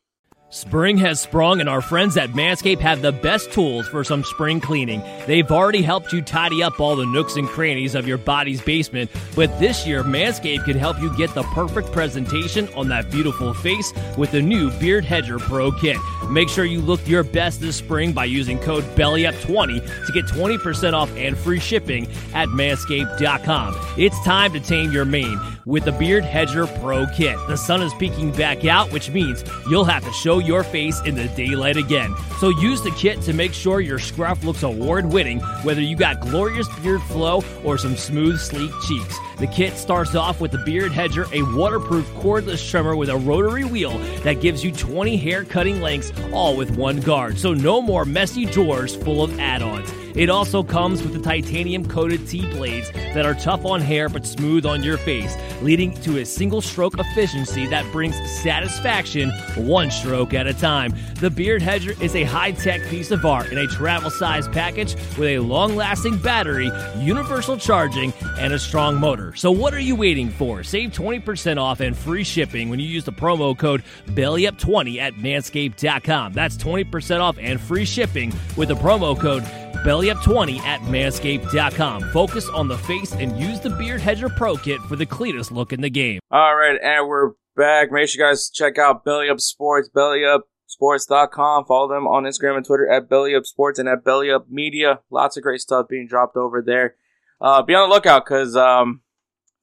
Spring 0.53 0.97
has 0.97 1.21
sprung, 1.21 1.61
and 1.61 1.69
our 1.69 1.79
friends 1.79 2.17
at 2.17 2.31
Manscaped 2.31 2.81
have 2.81 3.01
the 3.01 3.13
best 3.13 3.53
tools 3.53 3.87
for 3.87 4.03
some 4.03 4.21
spring 4.21 4.59
cleaning. 4.59 5.01
They've 5.25 5.49
already 5.49 5.81
helped 5.81 6.11
you 6.11 6.21
tidy 6.21 6.61
up 6.61 6.77
all 6.77 6.97
the 6.97 7.05
nooks 7.05 7.37
and 7.37 7.47
crannies 7.47 7.95
of 7.95 8.05
your 8.05 8.17
body's 8.17 8.61
basement, 8.61 9.09
but 9.33 9.57
this 9.61 9.87
year, 9.87 10.03
Manscaped 10.03 10.65
can 10.65 10.77
help 10.77 10.99
you 10.99 11.15
get 11.15 11.33
the 11.33 11.43
perfect 11.43 11.93
presentation 11.93 12.67
on 12.75 12.89
that 12.89 13.09
beautiful 13.09 13.53
face 13.53 13.93
with 14.17 14.31
the 14.31 14.41
new 14.41 14.69
Beard 14.71 15.05
Hedger 15.05 15.39
Pro 15.39 15.71
Kit. 15.71 15.95
Make 16.29 16.49
sure 16.49 16.65
you 16.65 16.81
look 16.81 17.07
your 17.07 17.23
best 17.23 17.61
this 17.61 17.77
spring 17.77 18.11
by 18.11 18.25
using 18.25 18.59
code 18.59 18.83
BELLYUP20 18.97 20.05
to 20.05 20.11
get 20.11 20.25
20% 20.25 20.91
off 20.91 21.09
and 21.15 21.37
free 21.37 21.61
shipping 21.61 22.07
at 22.33 22.49
manscaped.com. 22.49 23.73
It's 23.97 24.21
time 24.25 24.51
to 24.51 24.59
tame 24.59 24.91
your 24.91 25.05
mane 25.05 25.39
with 25.65 25.85
the 25.85 25.91
Beard 25.93 26.25
Hedger 26.25 26.67
Pro 26.67 27.05
Kit. 27.07 27.37
The 27.47 27.55
sun 27.55 27.81
is 27.81 27.93
peeking 27.93 28.31
back 28.31 28.65
out, 28.65 28.91
which 28.91 29.09
means 29.11 29.43
you'll 29.69 29.85
have 29.85 30.03
to 30.03 30.11
show 30.11 30.40
your 30.41 30.63
face 30.63 30.99
in 31.05 31.15
the 31.15 31.27
daylight 31.29 31.77
again. 31.77 32.13
So 32.39 32.49
use 32.49 32.81
the 32.81 32.91
kit 32.91 33.21
to 33.21 33.33
make 33.33 33.53
sure 33.53 33.79
your 33.79 33.99
scruff 33.99 34.43
looks 34.43 34.63
award 34.63 35.05
winning, 35.05 35.39
whether 35.63 35.81
you 35.81 35.95
got 35.95 36.19
glorious 36.19 36.67
beard 36.79 37.01
flow 37.03 37.43
or 37.63 37.77
some 37.77 37.95
smooth, 37.95 38.39
sleek 38.39 38.71
cheeks. 38.87 39.17
The 39.37 39.47
kit 39.47 39.73
starts 39.73 40.15
off 40.15 40.41
with 40.41 40.51
the 40.51 40.59
Beard 40.59 40.91
Hedger, 40.91 41.25
a 41.33 41.41
waterproof 41.55 42.07
cordless 42.15 42.69
trimmer 42.69 42.95
with 42.95 43.09
a 43.09 43.17
rotary 43.17 43.63
wheel 43.63 43.97
that 44.23 44.41
gives 44.41 44.63
you 44.63 44.71
20 44.71 45.17
hair 45.17 45.43
cutting 45.43 45.81
lengths, 45.81 46.11
all 46.31 46.55
with 46.55 46.75
one 46.77 46.99
guard. 46.99 47.37
So 47.37 47.53
no 47.53 47.81
more 47.81 48.05
messy 48.05 48.45
drawers 48.45 48.95
full 48.95 49.23
of 49.23 49.39
add 49.39 49.61
ons. 49.61 50.00
It 50.15 50.29
also 50.29 50.63
comes 50.63 51.01
with 51.01 51.13
the 51.13 51.19
titanium 51.19 51.87
coated 51.87 52.27
T 52.27 52.49
blades 52.51 52.91
that 52.91 53.25
are 53.25 53.33
tough 53.33 53.65
on 53.65 53.81
hair 53.81 54.09
but 54.09 54.25
smooth 54.25 54.65
on 54.65 54.83
your 54.83 54.97
face, 54.97 55.35
leading 55.61 55.93
to 56.01 56.19
a 56.19 56.25
single 56.25 56.61
stroke 56.61 56.99
efficiency 56.99 57.67
that 57.67 57.89
brings 57.91 58.15
satisfaction 58.41 59.31
one 59.55 59.89
stroke 59.91 60.33
at 60.33 60.47
a 60.47 60.53
time. 60.53 60.93
The 61.19 61.29
Beard 61.29 61.61
Hedger 61.61 61.93
is 62.01 62.15
a 62.15 62.23
high 62.23 62.51
tech 62.51 62.81
piece 62.89 63.11
of 63.11 63.25
art 63.25 63.51
in 63.51 63.57
a 63.57 63.67
travel 63.67 64.09
size 64.09 64.47
package 64.47 64.95
with 65.17 65.29
a 65.29 65.39
long 65.39 65.75
lasting 65.75 66.17
battery, 66.17 66.71
universal 66.97 67.57
charging, 67.57 68.13
and 68.37 68.53
a 68.53 68.59
strong 68.59 68.99
motor. 68.99 69.35
So, 69.35 69.51
what 69.51 69.73
are 69.73 69.79
you 69.79 69.95
waiting 69.95 70.29
for? 70.29 70.63
Save 70.63 70.91
20% 70.91 71.57
off 71.57 71.79
and 71.79 71.95
free 71.95 72.23
shipping 72.23 72.69
when 72.69 72.79
you 72.79 72.87
use 72.87 73.03
the 73.03 73.11
promo 73.11 73.57
code 73.57 73.83
BELLYUP20 74.07 74.99
at 74.99 75.13
manscaped.com. 75.15 76.33
That's 76.33 76.57
20% 76.57 77.19
off 77.19 77.37
and 77.39 77.59
free 77.59 77.85
shipping 77.85 78.33
with 78.57 78.69
the 78.69 78.75
promo 78.75 79.19
code 79.19 79.43
BellyUp20 79.83 80.59
at 80.61 80.81
manscaped.com. 80.81 82.09
Focus 82.11 82.47
on 82.49 82.67
the 82.67 82.77
face 82.77 83.13
and 83.13 83.37
use 83.37 83.59
the 83.59 83.69
Beard 83.69 84.01
Hedger 84.01 84.29
Pro 84.29 84.55
Kit 84.55 84.79
for 84.81 84.95
the 84.95 85.05
cleanest 85.05 85.51
look 85.51 85.73
in 85.73 85.81
the 85.81 85.89
game. 85.89 86.19
All 86.29 86.55
right, 86.55 86.79
and 86.81 87.07
we're 87.07 87.31
back. 87.55 87.91
Make 87.91 88.09
sure 88.09 88.25
you 88.25 88.31
guys 88.31 88.49
check 88.49 88.77
out 88.77 89.03
Belly 89.03 89.29
Up 89.29 89.39
Sports, 89.39 89.89
bellyupsports.com. 89.89 91.65
Follow 91.65 91.87
them 91.87 92.07
on 92.07 92.23
Instagram 92.23 92.57
and 92.57 92.65
Twitter 92.65 92.89
at 92.89 93.09
Belly 93.09 93.35
Up 93.35 93.45
Sports 93.45 93.79
and 93.79 93.89
at 93.89 94.03
Belly 94.03 94.31
Up 94.31 94.49
Media. 94.49 94.99
Lots 95.09 95.37
of 95.37 95.43
great 95.43 95.61
stuff 95.61 95.87
being 95.87 96.07
dropped 96.07 96.37
over 96.37 96.61
there. 96.61 96.95
Uh, 97.39 97.63
be 97.63 97.73
on 97.73 97.89
the 97.89 97.95
lookout 97.95 98.25
because 98.25 98.55
um, 98.55 99.01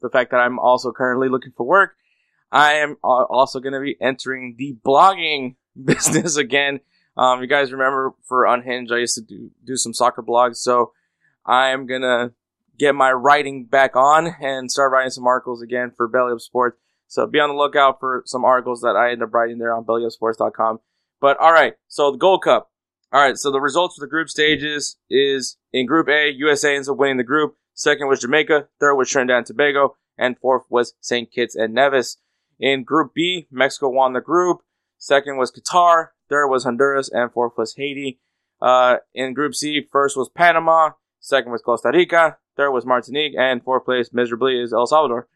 the 0.00 0.10
fact 0.10 0.32
that 0.32 0.38
I'm 0.40 0.58
also 0.58 0.92
currently 0.92 1.28
looking 1.28 1.52
for 1.56 1.64
work, 1.64 1.94
I 2.50 2.74
am 2.74 2.96
also 3.02 3.60
going 3.60 3.74
to 3.74 3.80
be 3.80 3.96
entering 4.00 4.56
the 4.58 4.76
blogging 4.84 5.56
business 5.84 6.36
again. 6.36 6.80
Um, 7.18 7.40
you 7.42 7.48
guys 7.48 7.72
remember 7.72 8.14
for 8.22 8.46
Unhinged, 8.46 8.92
I 8.92 8.98
used 8.98 9.16
to 9.16 9.22
do, 9.22 9.50
do 9.64 9.76
some 9.76 9.92
soccer 9.92 10.22
blogs. 10.22 10.56
So 10.56 10.92
I 11.44 11.70
am 11.70 11.86
going 11.86 12.02
to 12.02 12.32
get 12.78 12.94
my 12.94 13.10
writing 13.10 13.64
back 13.64 13.96
on 13.96 14.36
and 14.40 14.70
start 14.70 14.92
writing 14.92 15.10
some 15.10 15.26
articles 15.26 15.60
again 15.60 15.90
for 15.96 16.06
Belly 16.06 16.32
Up 16.32 16.40
Sports. 16.40 16.78
So 17.08 17.26
be 17.26 17.40
on 17.40 17.48
the 17.48 17.56
lookout 17.56 17.98
for 17.98 18.22
some 18.24 18.44
articles 18.44 18.82
that 18.82 18.94
I 18.94 19.10
end 19.10 19.22
up 19.22 19.34
writing 19.34 19.58
there 19.58 19.74
on 19.74 19.84
bellyupsports.com. 19.84 20.78
But 21.20 21.38
all 21.40 21.52
right, 21.52 21.74
so 21.88 22.12
the 22.12 22.18
Gold 22.18 22.42
Cup. 22.44 22.70
All 23.12 23.20
right, 23.20 23.36
so 23.36 23.50
the 23.50 23.60
results 23.60 23.96
for 23.96 24.04
the 24.04 24.10
group 24.10 24.28
stages 24.28 24.96
is 25.10 25.56
in 25.72 25.86
Group 25.86 26.08
A, 26.08 26.30
USA 26.30 26.76
ends 26.76 26.88
up 26.88 26.98
winning 26.98 27.16
the 27.16 27.24
group. 27.24 27.56
Second 27.74 28.08
was 28.08 28.20
Jamaica. 28.20 28.68
Third 28.78 28.94
was 28.96 29.08
Trinidad 29.08 29.38
and 29.38 29.46
Tobago. 29.46 29.96
And 30.18 30.38
fourth 30.38 30.64
was 30.68 30.94
St. 31.00 31.30
Kitts 31.32 31.54
and 31.54 31.72
Nevis. 31.72 32.18
In 32.60 32.84
Group 32.84 33.14
B, 33.14 33.46
Mexico 33.50 33.88
won 33.88 34.12
the 34.12 34.20
group. 34.20 34.58
Second 34.98 35.38
was 35.38 35.50
Qatar. 35.50 36.08
Third 36.28 36.48
was 36.48 36.64
Honduras, 36.64 37.10
and 37.12 37.32
fourth 37.32 37.54
was 37.56 37.74
Haiti. 37.74 38.18
Uh, 38.60 38.96
in 39.14 39.34
Group 39.34 39.54
C, 39.54 39.86
first 39.90 40.16
was 40.16 40.28
Panama, 40.28 40.90
second 41.20 41.52
was 41.52 41.62
Costa 41.62 41.90
Rica, 41.92 42.38
third 42.56 42.72
was 42.72 42.84
Martinique, 42.84 43.34
and 43.38 43.62
fourth 43.62 43.84
place 43.84 44.10
miserably 44.12 44.60
is 44.60 44.72
El 44.72 44.86
Salvador. 44.86 45.28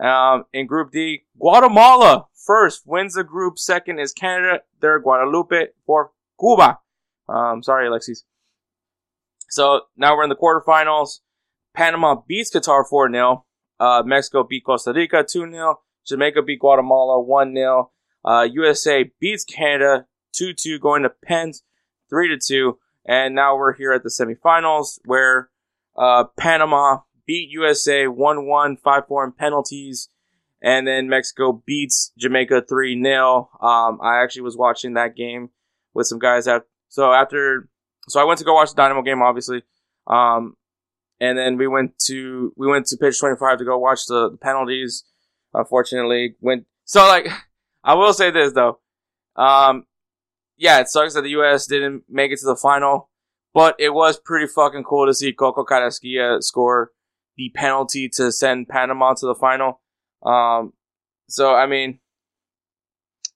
Um, 0.00 0.44
in 0.52 0.66
Group 0.66 0.92
D, 0.92 1.24
Guatemala 1.38 2.26
first 2.48 2.86
wins 2.86 3.14
the 3.14 3.24
group. 3.24 3.58
Second 3.58 3.98
is 3.98 4.12
Canada. 4.12 4.62
Third, 4.80 5.02
Guadeloupe. 5.02 5.68
Fourth, 5.84 6.10
Cuba. 6.40 6.78
Um, 7.28 7.62
sorry, 7.62 7.88
Alexis. 7.88 8.24
So 9.50 9.82
now 9.96 10.16
we're 10.16 10.24
in 10.24 10.30
the 10.30 10.36
quarterfinals. 10.36 11.20
Panama 11.74 12.16
beats 12.26 12.50
Qatar 12.50 12.84
4 12.88 13.10
0. 13.12 13.44
Uh, 13.78 14.02
Mexico 14.04 14.44
beat 14.44 14.64
Costa 14.64 14.92
Rica 14.92 15.24
2 15.28 15.50
0. 15.50 15.80
Jamaica 16.06 16.42
beat 16.42 16.60
Guatemala 16.60 17.20
1 17.20 17.54
0. 17.54 17.90
Uh, 18.24 18.46
USA 18.50 19.10
beats 19.20 19.44
Canada 19.44 20.06
2 20.38 20.54
2 20.54 20.78
going 20.78 21.02
to 21.02 21.10
pens 21.10 21.62
3 22.10 22.28
to 22.28 22.38
2. 22.38 22.78
And 23.06 23.34
now 23.34 23.56
we're 23.56 23.74
here 23.74 23.92
at 23.92 24.02
the 24.02 24.10
semifinals 24.10 24.98
where 25.04 25.50
uh, 25.96 26.24
Panama 26.38 26.98
beat 27.26 27.50
USA 27.50 28.06
1 28.06 28.46
1, 28.46 28.76
5 28.76 29.02
4 29.08 29.24
in 29.24 29.32
penalties. 29.32 30.08
And 30.60 30.86
then 30.86 31.08
Mexico 31.08 31.62
beats 31.64 32.12
Jamaica 32.18 32.64
3 32.68 33.02
0. 33.02 33.50
Um, 33.60 34.00
I 34.02 34.22
actually 34.22 34.42
was 34.42 34.56
watching 34.56 34.94
that 34.94 35.16
game 35.16 35.50
with 35.94 36.06
some 36.06 36.18
guys. 36.18 36.48
At, 36.48 36.64
so 36.88 37.12
after, 37.12 37.68
so 38.08 38.20
I 38.20 38.24
went 38.24 38.38
to 38.38 38.44
go 38.44 38.54
watch 38.54 38.70
the 38.70 38.76
Dynamo 38.76 39.02
game, 39.02 39.22
obviously. 39.22 39.62
Um, 40.06 40.56
and 41.20 41.38
then 41.38 41.56
we 41.56 41.66
went 41.66 41.98
to, 42.06 42.52
we 42.56 42.66
went 42.66 42.86
to 42.86 42.96
pitch 42.96 43.20
25 43.20 43.58
to 43.58 43.64
go 43.64 43.78
watch 43.78 44.06
the, 44.06 44.30
the 44.30 44.36
penalties. 44.36 45.04
Unfortunately, 45.54 46.34
went, 46.40 46.66
so 46.84 47.06
like, 47.06 47.28
I 47.84 47.94
will 47.94 48.12
say 48.12 48.30
this 48.30 48.52
though. 48.52 48.80
Um, 49.36 49.84
yeah, 50.58 50.80
it 50.80 50.88
sucks 50.88 51.14
that 51.14 51.22
the 51.22 51.30
U.S. 51.30 51.66
didn't 51.66 52.02
make 52.08 52.32
it 52.32 52.40
to 52.40 52.46
the 52.46 52.56
final, 52.56 53.08
but 53.54 53.76
it 53.78 53.90
was 53.90 54.18
pretty 54.18 54.46
fucking 54.46 54.84
cool 54.84 55.06
to 55.06 55.14
see 55.14 55.32
Coco 55.32 55.64
Carrasquilla 55.64 56.42
score 56.42 56.90
the 57.36 57.50
penalty 57.54 58.08
to 58.08 58.32
send 58.32 58.68
Panama 58.68 59.14
to 59.14 59.26
the 59.26 59.34
final. 59.34 59.80
Um, 60.22 60.72
so 61.28 61.54
I 61.54 61.66
mean, 61.66 62.00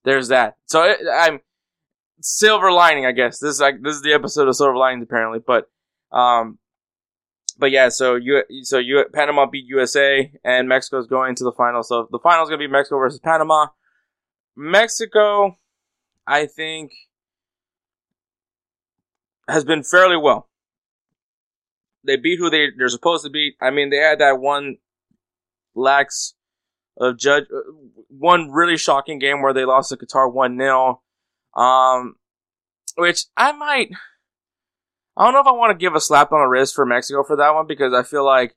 there's 0.05 0.29
that. 0.29 0.57
So 0.67 0.83
it, 0.83 0.99
I'm 1.11 1.41
silver 2.21 2.73
lining, 2.73 3.07
I 3.07 3.13
guess. 3.13 3.39
This 3.39 3.55
is 3.55 3.61
like 3.61 3.77
this 3.83 3.95
is 3.95 4.03
the 4.03 4.13
episode 4.13 4.49
of 4.49 4.57
silver 4.57 4.77
linings 4.77 5.05
apparently, 5.05 5.39
but 5.47 5.71
um, 6.11 6.59
but 7.57 7.71
yeah. 7.71 7.89
So 7.89 8.17
you 8.17 8.43
so 8.63 8.79
you 8.79 9.05
Panama 9.15 9.47
beat 9.47 9.67
USA 9.67 10.33
and 10.45 10.69
Mexico's 10.69 11.07
going 11.07 11.37
to 11.37 11.45
the 11.45 11.53
final. 11.53 11.85
So 11.85 12.09
the 12.11 12.19
final 12.19 12.43
is 12.43 12.49
gonna 12.49 12.59
be 12.59 12.67
Mexico 12.67 12.99
versus 12.99 13.21
Panama. 13.21 13.69
Mexico, 14.57 15.59
I 16.27 16.47
think 16.47 16.91
has 19.49 19.65
been 19.65 19.83
fairly 19.83 20.17
well. 20.17 20.49
They 22.05 22.17
beat 22.17 22.39
who 22.39 22.51
they 22.51 22.69
they're 22.77 22.89
supposed 22.89 23.25
to 23.25 23.31
beat. 23.31 23.55
I 23.61 23.71
mean, 23.71 23.91
they 23.91 23.99
had 23.99 24.19
that 24.19 24.41
one 24.41 24.79
lax 25.75 26.35
of 26.99 27.17
judge 27.17 27.45
uh, 27.45 27.73
one 28.09 28.51
really 28.51 28.77
shocking 28.77 29.19
game 29.19 29.41
where 29.41 29.53
they 29.53 29.65
lost 29.65 29.91
to 29.91 29.97
Qatar 29.97 30.33
one 30.33 30.59
0 30.59 31.01
um, 31.55 32.17
which 32.97 33.25
I 33.37 33.53
might. 33.53 33.91
I 35.17 35.25
don't 35.25 35.35
know 35.35 35.41
if 35.41 35.47
I 35.47 35.53
want 35.53 35.79
to 35.79 35.83
give 35.83 35.95
a 35.95 36.01
slap 36.01 36.33
on 36.33 36.41
the 36.41 36.49
wrist 36.49 36.75
for 36.75 36.87
Mexico 36.87 37.23
for 37.23 37.37
that 37.37 37.55
one 37.55 37.67
because 37.67 37.93
I 37.93 38.03
feel 38.03 38.25
like 38.25 38.57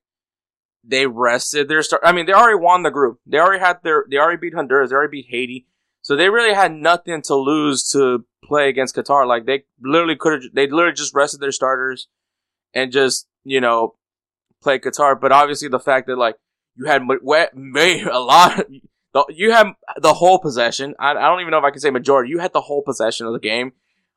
they 0.83 1.05
rested 1.05 1.67
their 1.67 1.83
start. 1.83 2.01
I 2.05 2.11
mean, 2.11 2.25
they 2.25 2.33
already 2.33 2.59
won 2.59 2.83
the 2.83 2.91
group. 2.91 3.19
They 3.25 3.39
already 3.39 3.59
had 3.59 3.79
their, 3.83 4.05
they 4.09 4.17
already 4.17 4.39
beat 4.39 4.53
Honduras. 4.53 4.89
They 4.89 4.95
already 4.95 5.21
beat 5.21 5.27
Haiti. 5.29 5.67
So 6.05 6.15
they 6.15 6.29
really 6.29 6.53
had 6.53 6.71
nothing 6.71 7.23
to 7.23 7.33
lose 7.33 7.89
to 7.93 8.25
play 8.43 8.69
against 8.69 8.95
Qatar. 8.95 9.25
Like 9.25 9.47
they 9.47 9.63
literally 9.81 10.15
could 10.15 10.33
have, 10.33 10.43
they 10.53 10.67
literally 10.67 10.93
just 10.93 11.15
rested 11.15 11.39
their 11.39 11.51
starters 11.51 12.07
and 12.75 12.91
just, 12.91 13.27
you 13.43 13.59
know, 13.59 13.95
play 14.61 14.77
Qatar. 14.77 15.19
But 15.19 15.31
obviously 15.31 15.67
the 15.67 15.79
fact 15.79 16.05
that 16.05 16.19
like 16.19 16.35
you 16.75 16.85
had 16.85 17.01
a 17.01 18.19
lot, 18.19 18.65
you 19.29 19.49
had 19.49 19.73
the 19.97 20.13
whole 20.13 20.37
possession. 20.37 20.93
I, 20.99 21.13
I 21.13 21.27
don't 21.27 21.41
even 21.41 21.49
know 21.49 21.57
if 21.57 21.63
I 21.63 21.71
can 21.71 21.79
say 21.79 21.89
majority. 21.89 22.29
You 22.29 22.37
had 22.37 22.53
the 22.53 22.61
whole 22.61 22.83
possession 22.83 23.25
of 23.25 23.33
the 23.33 23.39
game. 23.39 23.73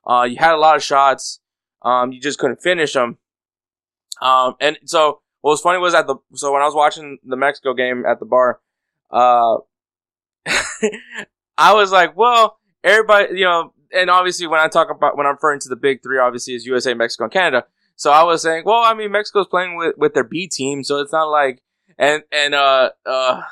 Uh, 0.06 0.26
you 0.28 0.36
had 0.36 0.52
a 0.52 0.58
lot 0.58 0.76
of 0.76 0.82
shots. 0.82 1.40
Um, 1.80 2.12
you 2.12 2.20
just 2.20 2.38
couldn't 2.38 2.60
finish 2.60 2.92
them. 2.92 3.16
Um, 4.20 4.56
and 4.60 4.76
so 4.84 5.22
what 5.40 5.52
was 5.52 5.62
funny 5.62 5.78
was 5.78 5.94
at 5.94 6.06
the, 6.06 6.16
so 6.34 6.52
when 6.52 6.60
I 6.60 6.66
was 6.66 6.74
watching 6.74 7.16
the 7.24 7.36
Mexico 7.36 7.72
game 7.72 8.04
at 8.06 8.20
the 8.20 8.26
bar, 8.26 8.60
uh, 9.10 9.56
I 11.58 11.74
was 11.74 11.90
like, 11.90 12.16
well, 12.16 12.58
everybody, 12.84 13.38
you 13.38 13.44
know, 13.44 13.74
and 13.92 14.08
obviously 14.08 14.46
when 14.46 14.60
I 14.60 14.68
talk 14.68 14.90
about, 14.90 15.16
when 15.16 15.26
I'm 15.26 15.34
referring 15.34 15.58
to 15.60 15.68
the 15.68 15.76
big 15.76 16.02
three, 16.02 16.18
obviously 16.18 16.54
is 16.54 16.64
USA, 16.64 16.94
Mexico, 16.94 17.24
and 17.24 17.32
Canada. 17.32 17.66
So 17.96 18.12
I 18.12 18.22
was 18.22 18.42
saying, 18.42 18.62
well, 18.64 18.82
I 18.82 18.94
mean, 18.94 19.10
Mexico's 19.10 19.48
playing 19.48 19.76
with, 19.76 19.96
with 19.98 20.14
their 20.14 20.24
B 20.24 20.46
team, 20.46 20.84
so 20.84 21.00
it's 21.00 21.12
not 21.12 21.24
like, 21.24 21.60
and, 21.98 22.22
and, 22.30 22.54
uh, 22.54 22.90
uh, 23.04 23.42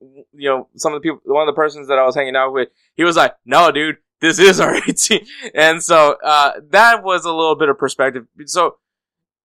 you 0.00 0.48
know, 0.48 0.68
some 0.76 0.94
of 0.94 1.02
the 1.02 1.08
people, 1.08 1.20
one 1.24 1.46
of 1.46 1.52
the 1.52 1.58
persons 1.58 1.88
that 1.88 1.98
I 1.98 2.04
was 2.04 2.14
hanging 2.14 2.36
out 2.36 2.52
with, 2.52 2.68
he 2.94 3.02
was 3.02 3.16
like, 3.16 3.34
no, 3.44 3.72
dude, 3.72 3.96
this 4.20 4.38
is 4.38 4.60
our 4.60 4.76
A 4.88 4.92
team. 4.92 5.26
And 5.52 5.82
so, 5.82 6.16
uh, 6.22 6.52
that 6.70 7.02
was 7.02 7.24
a 7.24 7.32
little 7.32 7.56
bit 7.56 7.68
of 7.68 7.78
perspective. 7.78 8.26
So, 8.44 8.76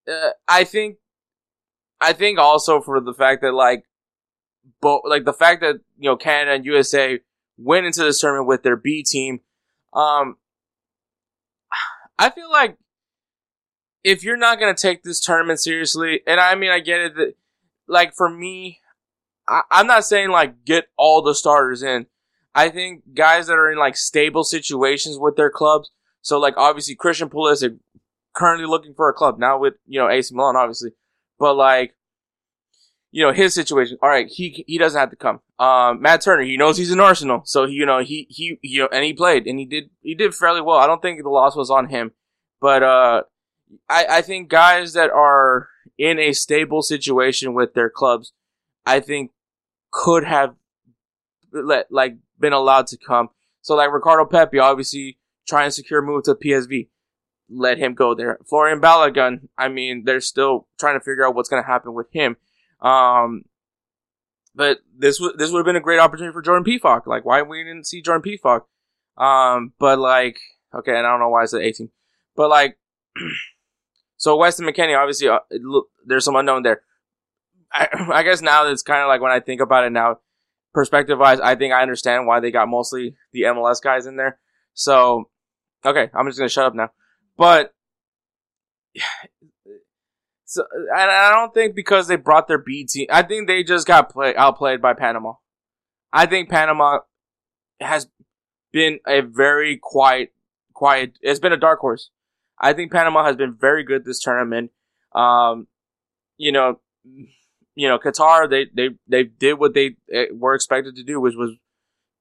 uh, 0.07 0.29
I 0.47 0.63
think, 0.63 0.97
I 1.99 2.13
think 2.13 2.37
also 2.37 2.81
for 2.81 2.99
the 2.99 3.15
fact 3.15 3.41
that 3.41 3.53
like, 3.53 3.85
both, 4.79 5.01
like 5.05 5.25
the 5.25 5.33
fact 5.33 5.61
that, 5.61 5.77
you 5.97 6.09
know, 6.09 6.17
Canada 6.17 6.51
and 6.51 6.65
USA 6.65 7.19
went 7.61 7.85
into 7.85 8.03
this 8.03 8.19
tournament 8.19 8.47
with 8.47 8.63
their 8.63 8.75
B 8.75 9.03
team. 9.03 9.41
Um, 9.93 10.37
I 12.17 12.29
feel 12.29 12.51
like 12.51 12.77
if 14.03 14.23
you're 14.23 14.37
not 14.37 14.59
to 14.59 14.73
take 14.81 15.03
this 15.03 15.19
tournament 15.19 15.59
seriously, 15.59 16.21
and 16.25 16.39
I 16.39 16.55
mean, 16.55 16.71
I 16.71 16.79
get 16.79 16.99
it 16.99 17.15
that, 17.15 17.33
like, 17.87 18.13
for 18.15 18.29
me, 18.29 18.79
I, 19.47 19.61
I'm 19.69 19.87
not 19.87 20.05
saying 20.05 20.29
like 20.29 20.65
get 20.65 20.85
all 20.97 21.21
the 21.21 21.35
starters 21.35 21.83
in. 21.83 22.07
I 22.53 22.69
think 22.69 23.03
guys 23.13 23.47
that 23.47 23.53
are 23.53 23.71
in 23.71 23.77
like 23.77 23.95
stable 23.95 24.43
situations 24.43 25.17
with 25.19 25.35
their 25.35 25.49
clubs. 25.49 25.91
So 26.21 26.39
like 26.39 26.55
obviously 26.57 26.95
Christian 26.95 27.29
Pulisic 27.29 27.79
currently 28.33 28.65
looking 28.65 28.93
for 28.93 29.09
a 29.09 29.13
club 29.13 29.39
now 29.39 29.57
with 29.57 29.75
you 29.85 29.99
know 29.99 30.09
AC 30.09 30.33
Milan 30.33 30.55
obviously, 30.55 30.91
but 31.39 31.55
like 31.55 31.95
you 33.11 33.23
know, 33.23 33.33
his 33.33 33.53
situation. 33.53 33.97
All 34.01 34.09
right, 34.09 34.27
he 34.27 34.63
he 34.67 34.77
doesn't 34.77 34.99
have 34.99 35.09
to 35.09 35.15
come. 35.15 35.41
Um, 35.59 36.01
Matt 36.01 36.21
Turner, 36.21 36.43
he 36.43 36.57
knows 36.57 36.77
he's 36.77 36.91
in 36.91 36.99
Arsenal, 36.99 37.41
so 37.45 37.65
he, 37.65 37.73
you 37.73 37.85
know 37.85 37.99
he 37.99 38.27
he 38.29 38.57
you 38.61 38.83
know, 38.83 38.89
and 38.91 39.03
he 39.03 39.13
played 39.13 39.47
and 39.47 39.59
he 39.59 39.65
did 39.65 39.89
he 40.01 40.15
did 40.15 40.33
fairly 40.33 40.61
well. 40.61 40.77
I 40.77 40.87
don't 40.87 41.01
think 41.01 41.21
the 41.21 41.29
loss 41.29 41.55
was 41.55 41.69
on 41.69 41.89
him, 41.89 42.11
but 42.59 42.83
uh, 42.83 43.23
I 43.89 44.05
I 44.09 44.21
think 44.21 44.49
guys 44.49 44.93
that 44.93 45.09
are 45.11 45.67
in 45.97 46.19
a 46.19 46.33
stable 46.33 46.81
situation 46.81 47.53
with 47.53 47.73
their 47.73 47.89
clubs, 47.89 48.33
I 48.85 48.99
think 48.99 49.31
could 49.91 50.23
have 50.23 50.55
let 51.51 51.91
like 51.91 52.17
been 52.39 52.53
allowed 52.53 52.87
to 52.87 52.97
come. 52.97 53.29
So 53.61 53.75
like 53.75 53.91
Ricardo 53.91 54.25
Pepi, 54.25 54.57
obviously 54.57 55.17
trying 55.47 55.67
to 55.67 55.71
secure 55.71 55.99
a 55.99 56.03
move 56.03 56.23
to 56.23 56.35
PSV. 56.35 56.87
Let 57.49 57.77
him 57.77 57.93
go 57.93 58.15
there. 58.15 58.39
Folarin 58.49 58.79
Balogun, 58.79 59.49
I 59.57 59.67
mean, 59.67 60.03
they're 60.05 60.21
still 60.21 60.67
trying 60.79 60.97
to 60.97 61.03
figure 61.03 61.27
out 61.27 61.35
what's 61.35 61.49
going 61.49 61.61
to 61.61 61.67
happen 61.67 61.93
with 61.93 62.07
him. 62.11 62.37
Um, 62.81 63.43
but 64.53 64.79
this 64.97 65.19
would 65.19 65.37
this 65.37 65.51
would 65.51 65.59
have 65.59 65.65
been 65.65 65.75
a 65.75 65.81
great 65.81 65.99
opportunity 65.99 66.33
for 66.33 66.41
Jordan 66.41 66.65
Pefok. 66.65 67.07
Like, 67.07 67.25
why 67.25 67.41
we 67.41 67.63
didn't 67.63 67.87
see 67.87 68.01
Jordan 68.01 68.23
Pefok? 68.23 68.61
Um, 69.17 69.73
but 69.79 69.99
like, 69.99 70.39
okay, 70.73 70.97
and 70.97 71.05
I 71.05 71.11
don't 71.11 71.19
know 71.19 71.29
why 71.29 71.43
it's 71.43 71.51
the 71.51 71.59
18, 71.59 71.89
but 72.35 72.49
like, 72.49 72.77
so 74.17 74.35
Weston 74.37 74.65
McKennie, 74.65 74.97
obviously, 74.97 75.27
uh, 75.27 75.39
look, 75.51 75.87
there's 76.05 76.25
some 76.25 76.35
unknown 76.35 76.63
there. 76.63 76.81
I, 77.71 77.87
I 78.13 78.23
guess 78.23 78.41
now 78.41 78.67
it's 78.67 78.83
kind 78.83 79.01
of 79.01 79.07
like 79.07 79.21
when 79.21 79.31
I 79.31 79.39
think 79.39 79.61
about 79.61 79.85
it 79.85 79.91
now, 79.91 80.19
perspective 80.73 81.19
wise, 81.19 81.39
I 81.39 81.55
think 81.55 81.73
I 81.73 81.81
understand 81.81 82.27
why 82.27 82.39
they 82.39 82.51
got 82.51 82.67
mostly 82.67 83.15
the 83.33 83.43
MLS 83.43 83.81
guys 83.81 84.05
in 84.05 84.15
there. 84.15 84.39
So, 84.73 85.29
okay, 85.85 86.09
I'm 86.13 86.27
just 86.27 86.37
gonna 86.37 86.49
shut 86.49 86.65
up 86.65 86.75
now. 86.75 86.91
But 87.37 87.73
so, 90.51 90.65
and 90.73 91.09
I 91.09 91.31
don't 91.31 91.53
think 91.53 91.75
because 91.75 92.09
they 92.09 92.17
brought 92.17 92.49
their 92.49 92.57
B 92.57 92.85
team, 92.85 93.07
I 93.09 93.21
think 93.21 93.47
they 93.47 93.63
just 93.63 93.87
got 93.87 94.11
play, 94.11 94.35
outplayed 94.35 94.81
by 94.81 94.93
Panama. 94.93 95.35
I 96.11 96.25
think 96.25 96.49
Panama 96.49 96.99
has 97.79 98.09
been 98.73 98.99
a 99.07 99.21
very 99.21 99.79
quiet, 99.81 100.33
quiet. 100.73 101.17
It's 101.21 101.39
been 101.39 101.53
a 101.53 101.57
dark 101.57 101.79
horse. 101.79 102.09
I 102.59 102.73
think 102.73 102.91
Panama 102.91 103.23
has 103.23 103.37
been 103.37 103.55
very 103.57 103.85
good 103.85 104.03
this 104.03 104.19
tournament. 104.19 104.71
Um, 105.15 105.67
you 106.35 106.51
know, 106.51 106.81
you 107.05 107.87
know, 107.87 107.97
Qatar 107.97 108.49
they 108.49 108.65
they 108.75 108.89
they 109.07 109.23
did 109.23 109.53
what 109.53 109.73
they 109.73 109.95
eh, 110.13 110.25
were 110.33 110.53
expected 110.53 110.97
to 110.97 111.03
do, 111.03 111.21
which 111.21 111.35
was 111.37 111.51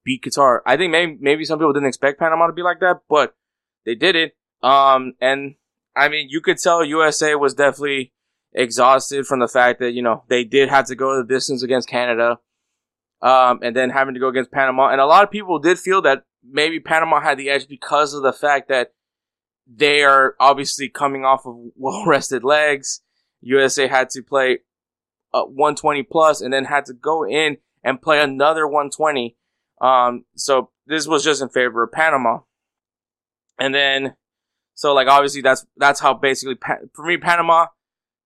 beat 0.04 0.22
Qatar. 0.22 0.60
I 0.64 0.76
think 0.76 0.92
maybe 0.92 1.18
maybe 1.20 1.44
some 1.44 1.58
people 1.58 1.72
didn't 1.72 1.88
expect 1.88 2.20
Panama 2.20 2.46
to 2.46 2.52
be 2.52 2.62
like 2.62 2.78
that, 2.78 3.00
but 3.08 3.34
they 3.84 3.96
did 3.96 4.14
it. 4.14 4.36
Um, 4.62 5.14
and 5.20 5.56
I 5.96 6.08
mean, 6.08 6.28
you 6.30 6.40
could 6.40 6.58
tell 6.58 6.84
USA 6.84 7.34
was 7.34 7.54
definitely 7.54 8.12
exhausted 8.52 9.26
from 9.26 9.40
the 9.40 9.48
fact 9.48 9.80
that, 9.80 9.92
you 9.92 10.02
know, 10.02 10.24
they 10.28 10.44
did 10.44 10.68
have 10.68 10.86
to 10.86 10.94
go 10.94 11.16
the 11.16 11.24
distance 11.24 11.62
against 11.62 11.88
Canada. 11.88 12.38
Um, 13.22 13.60
and 13.62 13.76
then 13.76 13.90
having 13.90 14.14
to 14.14 14.20
go 14.20 14.28
against 14.28 14.50
Panama. 14.50 14.88
And 14.88 15.00
a 15.00 15.04
lot 15.04 15.24
of 15.24 15.30
people 15.30 15.58
did 15.58 15.78
feel 15.78 16.00
that 16.02 16.24
maybe 16.42 16.80
Panama 16.80 17.20
had 17.20 17.36
the 17.36 17.50
edge 17.50 17.68
because 17.68 18.14
of 18.14 18.22
the 18.22 18.32
fact 18.32 18.68
that 18.68 18.92
they 19.66 20.02
are 20.02 20.34
obviously 20.40 20.88
coming 20.88 21.24
off 21.24 21.46
of 21.46 21.56
well 21.76 22.04
rested 22.06 22.44
legs. 22.44 23.02
USA 23.42 23.86
had 23.86 24.10
to 24.10 24.22
play 24.22 24.60
uh, 25.32 25.44
120 25.44 26.02
plus 26.04 26.40
and 26.40 26.52
then 26.52 26.64
had 26.64 26.84
to 26.86 26.94
go 26.94 27.24
in 27.26 27.58
and 27.82 28.02
play 28.02 28.20
another 28.20 28.66
120. 28.66 29.36
Um, 29.80 30.24
so 30.34 30.70
this 30.86 31.06
was 31.06 31.24
just 31.24 31.40
in 31.40 31.48
favor 31.48 31.82
of 31.82 31.92
Panama. 31.92 32.40
And 33.58 33.74
then, 33.74 34.14
so 34.74 34.92
like 34.94 35.08
obviously 35.08 35.40
that's, 35.40 35.66
that's 35.76 36.00
how 36.00 36.14
basically, 36.14 36.56
for 36.94 37.04
me, 37.04 37.16
Panama 37.16 37.66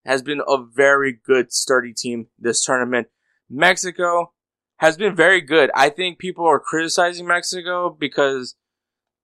has 0.05 0.23
been 0.23 0.43
a 0.47 0.59
very 0.63 1.13
good, 1.13 1.53
sturdy 1.53 1.93
team 1.93 2.27
this 2.39 2.65
tournament. 2.65 3.09
Mexico 3.49 4.33
has 4.79 4.97
been 4.97 5.15
very 5.15 5.41
good. 5.41 5.71
I 5.75 5.89
think 5.89 6.19
people 6.19 6.47
are 6.47 6.61
criticizing 6.61 7.27
Mexico 7.27 7.91
because 7.91 8.57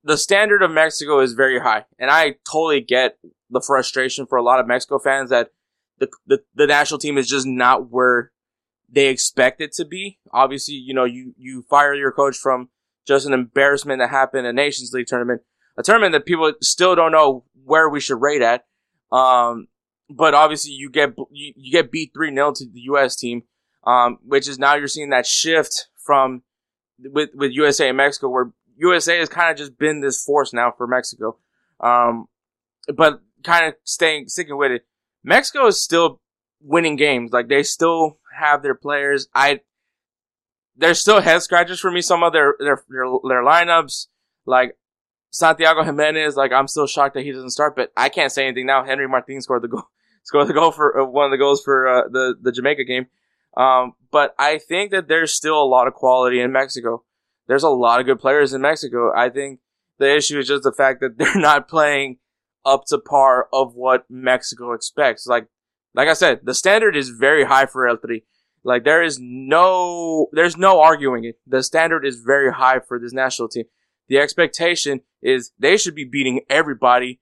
the 0.02 0.16
standard 0.16 0.62
of 0.62 0.70
Mexico 0.70 1.20
is 1.20 1.34
very 1.34 1.60
high. 1.60 1.84
And 1.98 2.10
I 2.10 2.36
totally 2.50 2.80
get 2.80 3.18
the 3.50 3.60
frustration 3.60 4.26
for 4.26 4.38
a 4.38 4.42
lot 4.42 4.60
of 4.60 4.66
Mexico 4.66 4.98
fans 4.98 5.30
that 5.30 5.50
the, 5.98 6.08
the, 6.26 6.42
the 6.54 6.66
national 6.66 6.98
team 6.98 7.18
is 7.18 7.28
just 7.28 7.46
not 7.46 7.90
where 7.90 8.32
they 8.88 9.08
expect 9.08 9.60
it 9.60 9.72
to 9.74 9.84
be. 9.84 10.18
Obviously, 10.32 10.74
you 10.74 10.94
know, 10.94 11.04
you, 11.04 11.34
you 11.36 11.62
fire 11.68 11.94
your 11.94 12.12
coach 12.12 12.36
from 12.36 12.70
just 13.06 13.26
an 13.26 13.32
embarrassment 13.32 14.00
that 14.00 14.10
happened 14.10 14.46
in 14.46 14.50
a 14.50 14.52
Nations 14.52 14.92
League 14.92 15.06
tournament, 15.06 15.42
a 15.76 15.82
tournament 15.82 16.12
that 16.12 16.26
people 16.26 16.52
still 16.62 16.94
don't 16.94 17.12
know 17.12 17.44
where 17.64 17.88
we 17.88 18.00
should 18.00 18.20
rate 18.20 18.42
at. 18.42 18.64
Um, 19.12 19.66
but 20.10 20.34
obviously 20.34 20.72
you 20.72 20.90
get 20.90 21.14
you, 21.30 21.52
you 21.56 21.72
get 21.72 21.92
beat 21.92 22.12
three 22.12 22.34
0 22.34 22.52
to 22.54 22.64
the 22.66 22.80
U.S. 22.80 23.16
team, 23.16 23.44
um, 23.86 24.18
which 24.24 24.48
is 24.48 24.58
now 24.58 24.74
you're 24.74 24.88
seeing 24.88 25.10
that 25.10 25.26
shift 25.26 25.88
from 25.96 26.42
with 26.98 27.30
with 27.34 27.52
USA 27.52 27.88
and 27.88 27.96
Mexico, 27.96 28.28
where 28.28 28.52
USA 28.76 29.18
has 29.18 29.28
kind 29.28 29.50
of 29.50 29.56
just 29.56 29.78
been 29.78 30.00
this 30.00 30.22
force 30.22 30.52
now 30.52 30.72
for 30.76 30.86
Mexico, 30.86 31.36
um, 31.78 32.26
but 32.94 33.20
kind 33.44 33.66
of 33.66 33.74
staying 33.84 34.26
sticking 34.28 34.58
with 34.58 34.72
it. 34.72 34.86
Mexico 35.22 35.66
is 35.66 35.82
still 35.82 36.20
winning 36.60 36.96
games, 36.96 37.30
like 37.32 37.48
they 37.48 37.62
still 37.62 38.18
have 38.36 38.62
their 38.62 38.74
players. 38.74 39.28
I 39.34 39.60
there's 40.76 41.00
still 41.00 41.20
head 41.20 41.42
scratchers 41.42 41.78
for 41.78 41.90
me. 41.90 42.00
Some 42.00 42.24
of 42.24 42.32
their 42.32 42.56
their 42.58 42.82
their, 42.88 43.04
their 43.28 43.44
lineups, 43.44 44.08
like 44.44 44.76
Santiago 45.30 45.82
Giménez, 45.82 46.34
like 46.34 46.52
I'm 46.52 46.66
still 46.66 46.88
shocked 46.88 47.14
that 47.14 47.22
he 47.22 47.30
doesn't 47.30 47.50
start, 47.50 47.76
but 47.76 47.92
I 47.96 48.08
can't 48.08 48.32
say 48.32 48.46
anything 48.46 48.66
now. 48.66 48.84
Henry 48.84 49.06
Martin 49.06 49.40
scored 49.40 49.62
the 49.62 49.68
goal 49.68 49.84
scored 50.22 50.48
the 50.48 50.54
goal 50.54 50.70
for 50.70 51.00
uh, 51.00 51.04
one 51.04 51.26
of 51.26 51.30
the 51.30 51.38
goals 51.38 51.62
for 51.62 51.88
uh, 51.88 52.08
the 52.08 52.34
the 52.40 52.52
Jamaica 52.52 52.84
game. 52.84 53.06
Um, 53.56 53.92
but 54.10 54.34
I 54.38 54.58
think 54.58 54.90
that 54.92 55.08
there's 55.08 55.34
still 55.34 55.60
a 55.60 55.64
lot 55.64 55.88
of 55.88 55.94
quality 55.94 56.40
in 56.40 56.52
Mexico. 56.52 57.04
There's 57.46 57.62
a 57.62 57.68
lot 57.68 58.00
of 58.00 58.06
good 58.06 58.20
players 58.20 58.52
in 58.52 58.60
Mexico. 58.60 59.12
I 59.14 59.28
think 59.28 59.60
the 59.98 60.14
issue 60.14 60.38
is 60.38 60.48
just 60.48 60.62
the 60.62 60.72
fact 60.72 61.00
that 61.00 61.18
they're 61.18 61.40
not 61.40 61.68
playing 61.68 62.18
up 62.64 62.84
to 62.86 62.98
par 62.98 63.48
of 63.52 63.74
what 63.74 64.04
Mexico 64.08 64.72
expects. 64.72 65.26
Like, 65.26 65.48
like 65.94 66.08
I 66.08 66.12
said, 66.12 66.40
the 66.44 66.54
standard 66.54 66.96
is 66.96 67.08
very 67.10 67.44
high 67.44 67.66
for 67.66 67.88
El 67.88 67.96
Tri. 67.96 68.22
Like 68.62 68.84
there 68.84 69.02
is 69.02 69.18
no, 69.20 70.28
there's 70.32 70.56
no 70.56 70.80
arguing 70.80 71.24
it. 71.24 71.36
The 71.46 71.62
standard 71.62 72.04
is 72.04 72.22
very 72.24 72.52
high 72.52 72.80
for 72.80 72.98
this 72.98 73.12
national 73.12 73.48
team. 73.48 73.64
The 74.08 74.18
expectation 74.18 75.00
is 75.22 75.52
they 75.58 75.76
should 75.76 75.94
be 75.94 76.04
beating 76.04 76.42
everybody 76.50 77.20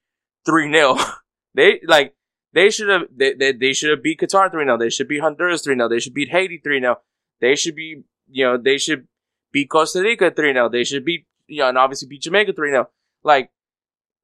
3-0 0.48 0.98
They 1.54 1.80
like 1.86 2.14
they 2.52 2.70
should 2.70 2.88
have 2.88 3.02
they, 3.14 3.34
they, 3.34 3.52
they 3.52 3.72
should 3.72 3.90
have 3.90 4.02
beat 4.02 4.20
Qatar 4.20 4.50
3 4.50 4.64
0. 4.64 4.78
They 4.78 4.90
should 4.90 5.08
beat 5.08 5.20
Honduras 5.20 5.62
3 5.62 5.76
0. 5.76 5.88
They 5.88 6.00
should 6.00 6.14
beat 6.14 6.30
Haiti 6.30 6.60
3 6.62 6.80
0. 6.80 6.96
They 7.40 7.54
should 7.54 7.74
be 7.74 8.02
you 8.30 8.44
know, 8.44 8.56
they 8.58 8.78
should 8.78 9.06
beat 9.52 9.70
Costa 9.70 10.02
Rica 10.02 10.30
3 10.30 10.52
0. 10.52 10.68
They 10.68 10.84
should 10.84 11.04
beat 11.04 11.26
you 11.46 11.58
know, 11.60 11.68
and 11.68 11.78
obviously 11.78 12.08
beat 12.08 12.22
Jamaica 12.22 12.52
3 12.52 12.70
0. 12.70 12.88
Like 13.22 13.50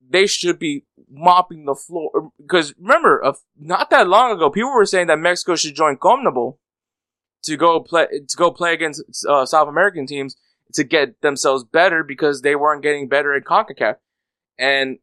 they 0.08 0.26
should 0.26 0.58
be 0.58 0.84
mopping 1.10 1.64
the 1.64 1.74
floor 1.74 2.30
because 2.38 2.74
remember, 2.78 3.24
uh, 3.24 3.34
not 3.58 3.90
that 3.90 4.08
long 4.08 4.32
ago, 4.32 4.50
people 4.50 4.72
were 4.72 4.86
saying 4.86 5.06
that 5.08 5.18
Mexico 5.18 5.56
should 5.56 5.74
join 5.74 5.96
CONMEBOL 5.96 6.58
to 7.44 7.56
go 7.56 7.80
play 7.80 8.06
to 8.06 8.36
go 8.36 8.50
play 8.50 8.72
against 8.72 9.02
uh, 9.28 9.46
South 9.46 9.68
American 9.68 10.06
teams 10.06 10.36
to 10.72 10.84
get 10.84 11.20
themselves 11.20 11.64
better 11.64 12.02
because 12.02 12.42
they 12.42 12.56
weren't 12.56 12.82
getting 12.82 13.08
better 13.08 13.34
at 13.34 13.44
CONCACAF. 13.44 13.96
And 14.58 14.98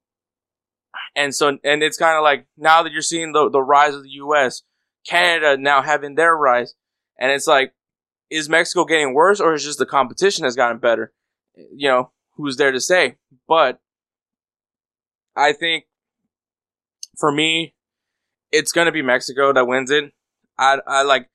and 1.16 1.34
so 1.36 1.58
and 1.64 1.84
it's 1.84 1.98
kind 1.98 2.18
of 2.18 2.24
like 2.24 2.48
now 2.58 2.84
that 2.84 2.92
you're 2.92 3.02
seeing 3.02 3.34
the 3.34 3.50
the 3.50 3.62
rise 3.62 3.94
of 3.94 4.04
the 4.04 4.10
US, 4.10 4.64
Canada 5.08 5.62
now 5.62 5.82
having 5.82 6.16
their 6.16 6.36
rise, 6.36 6.76
and 7.20 7.32
it's 7.32 7.48
like 7.48 7.74
is 8.30 8.48
Mexico 8.48 8.86
getting 8.86 9.14
worse 9.14 9.40
or 9.40 9.54
is 9.54 9.64
just 9.64 9.78
the 9.78 9.86
competition 9.86 10.46
has 10.46 10.56
gotten 10.56 10.78
better? 10.78 11.14
You 11.56 11.90
know, 11.90 12.12
who's 12.36 12.58
there 12.58 12.72
to 12.72 12.80
say? 12.80 13.18
But 13.48 13.80
I 15.36 15.54
think 15.54 15.86
for 17.18 17.32
me, 17.32 17.76
it's 18.52 18.72
gonna 18.72 18.92
be 18.92 19.02
Mexico 19.02 19.54
that 19.54 19.68
wins 19.68 19.92
it. 19.92 20.12
I 20.58 20.80
I 20.88 21.04
like 21.04 21.30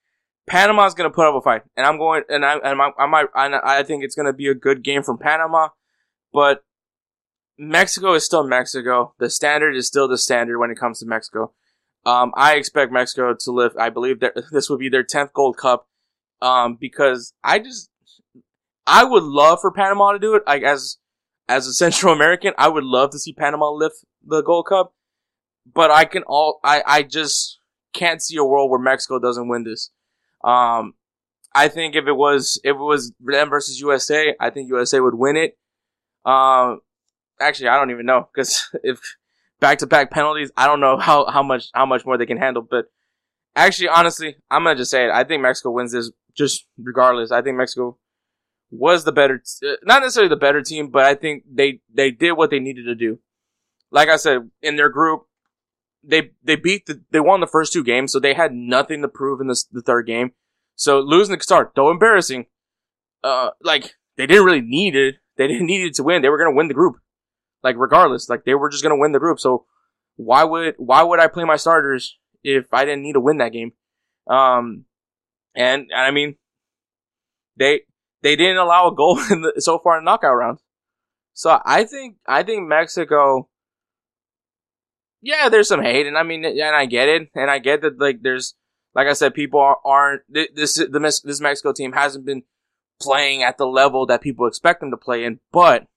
Panama's 0.47 0.95
gonna 0.95 1.11
put 1.11 1.27
up 1.27 1.35
a 1.35 1.41
fight, 1.41 1.63
and 1.77 1.87
I'm 1.87 1.99
going, 1.99 2.23
and 2.29 2.45
I 2.45 2.57
and 2.57 2.81
I, 2.81 2.91
I 2.99 3.07
might, 3.07 3.27
I, 3.35 3.81
I 3.81 3.83
think 3.83 4.05
it's 4.05 4.15
gonna 4.15 4.33
be 4.33 4.49
a 4.49 4.55
good 4.55 4.83
game 4.83 5.03
from 5.03 5.19
Panama, 5.19 5.69
but 6.33 6.65
Mexico 7.59 8.15
is 8.15 8.25
still 8.25 8.47
Mexico. 8.47 9.15
The 9.19 9.31
standard 9.31 9.77
is 9.77 9.87
still 9.87 10.09
the 10.09 10.19
standard 10.19 10.59
when 10.59 10.71
it 10.71 10.79
comes 10.79 11.01
to 11.01 11.07
Mexico. 11.07 11.53
Um, 12.05 12.33
I 12.37 12.55
expect 12.55 12.93
Mexico 12.93 13.35
to 13.39 13.51
lift. 13.51 13.77
I 13.79 13.91
believe 13.91 14.21
that 14.21 14.35
this 14.53 14.71
would 14.71 14.79
be 14.79 14.89
their 14.89 15.03
tenth 15.03 15.33
Gold 15.33 15.57
Cup, 15.57 15.89
um, 16.41 16.77
because 16.81 17.33
I 17.43 17.59
just, 17.59 17.91
I 18.87 19.05
would 19.05 19.23
love 19.23 19.61
for 19.61 19.73
Panama 19.73 20.13
to 20.13 20.19
do 20.19 20.35
it. 20.35 20.43
Like 20.47 20.63
as, 20.63 20.99
as 21.49 21.67
a 21.67 21.73
Central 21.73 22.13
American, 22.13 22.53
I 22.59 22.69
would 22.69 22.85
love 22.85 23.11
to 23.11 23.19
see 23.19 23.33
Panama 23.33 23.71
lift 23.71 23.97
the 24.25 24.43
Gold 24.43 24.67
Cup, 24.67 24.95
but 25.73 25.91
I 25.91 26.05
can 26.05 26.23
all, 26.25 26.61
I, 26.63 26.83
I 26.87 27.03
just 27.03 27.59
can't 27.93 28.23
see 28.23 28.37
a 28.37 28.45
world 28.45 28.71
where 28.71 28.79
Mexico 28.81 29.19
doesn't 29.19 29.49
win 29.49 29.65
this. 29.65 29.91
Um, 30.45 30.95
I 31.55 31.69
think 31.69 31.97
if 31.97 32.07
it 32.07 32.13
was 32.13 32.61
if 32.65 32.77
it 32.77 32.79
was 32.79 33.13
them 33.19 33.49
versus 33.49 33.81
USA, 33.81 34.35
I 34.39 34.51
think 34.51 34.69
USA 34.69 35.01
would 35.01 35.15
win 35.15 35.37
it. 35.37 35.57
Um, 36.25 36.81
actually, 37.41 37.69
I 37.69 37.77
don't 37.77 37.91
even 37.91 38.07
know 38.07 38.29
because 38.33 38.69
if 38.83 39.01
back 39.61 39.79
to 39.79 39.87
back 39.87 40.11
penalties, 40.11 40.51
I 40.57 40.67
don't 40.67 40.81
know 40.81 40.97
how 40.97 41.27
how 41.27 41.43
much 41.43 41.67
how 41.75 41.87
much 41.87 42.05
more 42.05 42.19
they 42.19 42.27
can 42.27 42.39
handle. 42.39 42.63
But 42.63 42.87
actually, 43.55 43.89
honestly, 43.89 44.37
I'm 44.51 44.65
gonna 44.65 44.77
just 44.77 44.91
say 44.91 45.07
it. 45.07 45.11
I 45.11 45.25
think 45.25 45.43
Mexico 45.43 45.71
wins 45.71 45.93
this 45.93 46.11
just 46.37 46.67
regardless. 46.79 47.33
I 47.33 47.43
think 47.43 47.57
Mexico 47.57 47.99
was 48.71 49.05
the 49.05 49.13
better, 49.13 49.39
t- 49.39 49.77
not 49.85 50.03
necessarily 50.03 50.29
the 50.29 50.37
better 50.37 50.63
team, 50.63 50.89
but 50.89 51.05
I 51.05 51.15
think 51.15 51.45
they 51.51 51.81
they 51.93 52.11
did 52.11 52.33
what 52.33 52.51
they 52.51 52.59
needed 52.59 52.85
to 52.85 52.95
do. 52.95 53.19
Like 53.91 54.09
I 54.09 54.17
said, 54.17 54.51
in 54.63 54.77
their 54.77 54.89
group, 54.89 55.27
they 56.03 56.31
they 56.43 56.57
beat 56.57 56.87
the 56.87 57.03
they 57.11 57.21
won 57.21 57.41
the 57.41 57.47
first 57.47 57.73
two 57.73 57.85
games, 57.85 58.13
so 58.13 58.21
they 58.21 58.35
had 58.35 58.53
nothing 58.53 59.03
to 59.03 59.09
prove 59.09 59.41
in 59.41 59.49
this, 59.49 59.65
the 59.65 59.83
third 59.83 60.07
game. 60.07 60.33
So 60.75 61.01
losing 61.01 61.37
the 61.37 61.43
start, 61.43 61.73
though 61.75 61.91
embarrassing, 61.91 62.47
uh, 63.25 63.51
like 63.63 63.95
they 64.17 64.27
didn't 64.27 64.45
really 64.45 64.61
need 64.61 64.95
it. 64.95 65.17
They 65.37 65.47
didn't 65.47 65.67
need 65.67 65.87
it 65.87 65.95
to 65.95 66.03
win. 66.03 66.23
They 66.23 66.29
were 66.29 66.39
gonna 66.39 66.55
win 66.55 66.69
the 66.69 66.75
group, 66.75 66.97
like 67.67 67.77
regardless. 67.77 68.29
Like 68.29 68.45
they 68.45 68.55
were 68.55 68.71
just 68.71 68.83
gonna 68.83 68.97
win 68.97 69.13
the 69.13 69.19
group. 69.19 69.41
So 69.41 69.67
why 70.17 70.45
would 70.45 70.75
why 70.79 71.03
would 71.03 71.21
I 71.21 71.27
play 71.27 71.45
my 71.45 71.57
starters 71.57 72.17
if 72.43 72.73
I 72.73 72.85
didn't 72.85 73.03
need 73.03 73.15
to 73.15 73.21
win 73.21 73.39
that 73.39 73.53
game? 73.53 73.73
Um, 74.29 74.85
and, 75.55 75.83
and 75.91 76.01
I 76.01 76.11
mean, 76.11 76.37
they 77.57 77.83
they 78.23 78.37
didn't 78.37 78.59
allow 78.59 78.89
a 78.89 78.95
goal 78.95 79.21
in 79.31 79.43
the, 79.43 79.55
so 79.59 79.79
far 79.79 79.99
in 79.99 80.05
the 80.05 80.11
knockout 80.11 80.37
round. 80.37 80.59
So 81.35 81.61
I 81.65 81.85
think 81.85 82.17
I 82.27 82.43
think 82.43 82.69
Mexico 82.69 83.49
yeah, 85.27 85.49
there's 85.49 85.67
some 85.67 85.83
hate, 85.83 86.07
and 86.07 86.17
I 86.17 86.23
mean, 86.23 86.45
and 86.45 86.77
I 86.77 86.87
get 86.87 87.09
it, 87.09 87.31
and 87.35 87.51
I 87.51 87.59
get 87.59 87.83
that. 87.83 87.99
Like, 87.99 88.23
there's, 88.23 88.55
like 88.95 89.09
I 89.09 89.13
said, 89.13 89.35
people 89.35 89.75
aren't 89.85 90.23
this 90.29 90.77
the 90.77 91.21
this 91.25 91.41
Mexico 91.41 91.73
team 91.73 91.93
hasn't 91.93 92.25
been 92.25 92.45
playing 93.01 93.43
at 93.43 93.59
the 93.59 93.67
level 93.67 94.07
that 94.07 94.23
people 94.23 94.47
expect 94.47 94.81
them 94.81 94.93
to 94.93 94.97
play 94.97 95.25
in. 95.25 95.41
But 95.53 95.89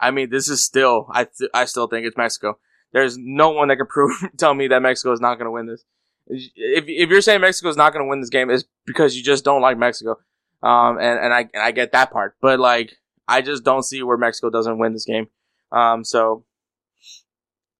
I 0.00 0.10
mean, 0.10 0.30
this 0.30 0.48
is 0.48 0.64
still 0.64 1.06
I 1.10 1.24
th- 1.24 1.50
I 1.54 1.64
still 1.64 1.86
think 1.86 2.06
it's 2.06 2.16
Mexico. 2.16 2.58
There's 2.92 3.16
no 3.18 3.50
one 3.50 3.68
that 3.68 3.76
can 3.76 3.86
prove 3.90 4.12
tell 4.36 4.54
me 4.54 4.68
that 4.68 4.82
Mexico 4.82 5.12
is 5.12 5.20
not 5.20 5.34
going 5.34 5.46
to 5.46 5.50
win 5.50 5.66
this. 5.66 5.84
If 6.26 6.84
if 6.86 7.10
you're 7.10 7.22
saying 7.22 7.40
Mexico 7.40 7.68
is 7.68 7.76
not 7.76 7.92
going 7.92 8.04
to 8.04 8.08
win 8.08 8.20
this 8.20 8.30
game, 8.30 8.50
it's 8.50 8.64
because 8.86 9.16
you 9.16 9.22
just 9.22 9.44
don't 9.44 9.62
like 9.62 9.78
Mexico. 9.78 10.18
Um, 10.62 10.98
and 10.98 11.18
and 11.18 11.32
I 11.32 11.40
and 11.54 11.62
I 11.62 11.70
get 11.70 11.92
that 11.92 12.10
part, 12.10 12.36
but 12.40 12.58
like 12.58 12.96
I 13.26 13.42
just 13.42 13.64
don't 13.64 13.82
see 13.82 14.02
where 14.02 14.16
Mexico 14.16 14.50
doesn't 14.50 14.78
win 14.78 14.92
this 14.92 15.04
game. 15.04 15.28
Um, 15.70 16.04
so 16.04 16.44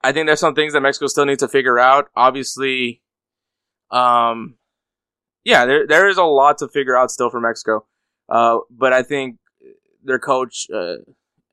I 0.02 0.12
think 0.12 0.26
there's 0.26 0.40
some 0.40 0.54
things 0.54 0.72
that 0.72 0.80
Mexico 0.80 1.06
still 1.06 1.24
needs 1.24 1.40
to 1.40 1.48
figure 1.48 1.78
out. 1.78 2.08
Obviously, 2.14 3.02
um, 3.90 4.56
yeah, 5.44 5.64
there 5.66 5.86
there 5.86 6.08
is 6.08 6.18
a 6.18 6.24
lot 6.24 6.58
to 6.58 6.68
figure 6.68 6.96
out 6.96 7.10
still 7.10 7.30
for 7.30 7.40
Mexico. 7.40 7.86
Uh, 8.28 8.58
but 8.70 8.92
I 8.92 9.02
think 9.02 9.38
their 10.04 10.18
coach 10.18 10.66
uh, 10.72 10.96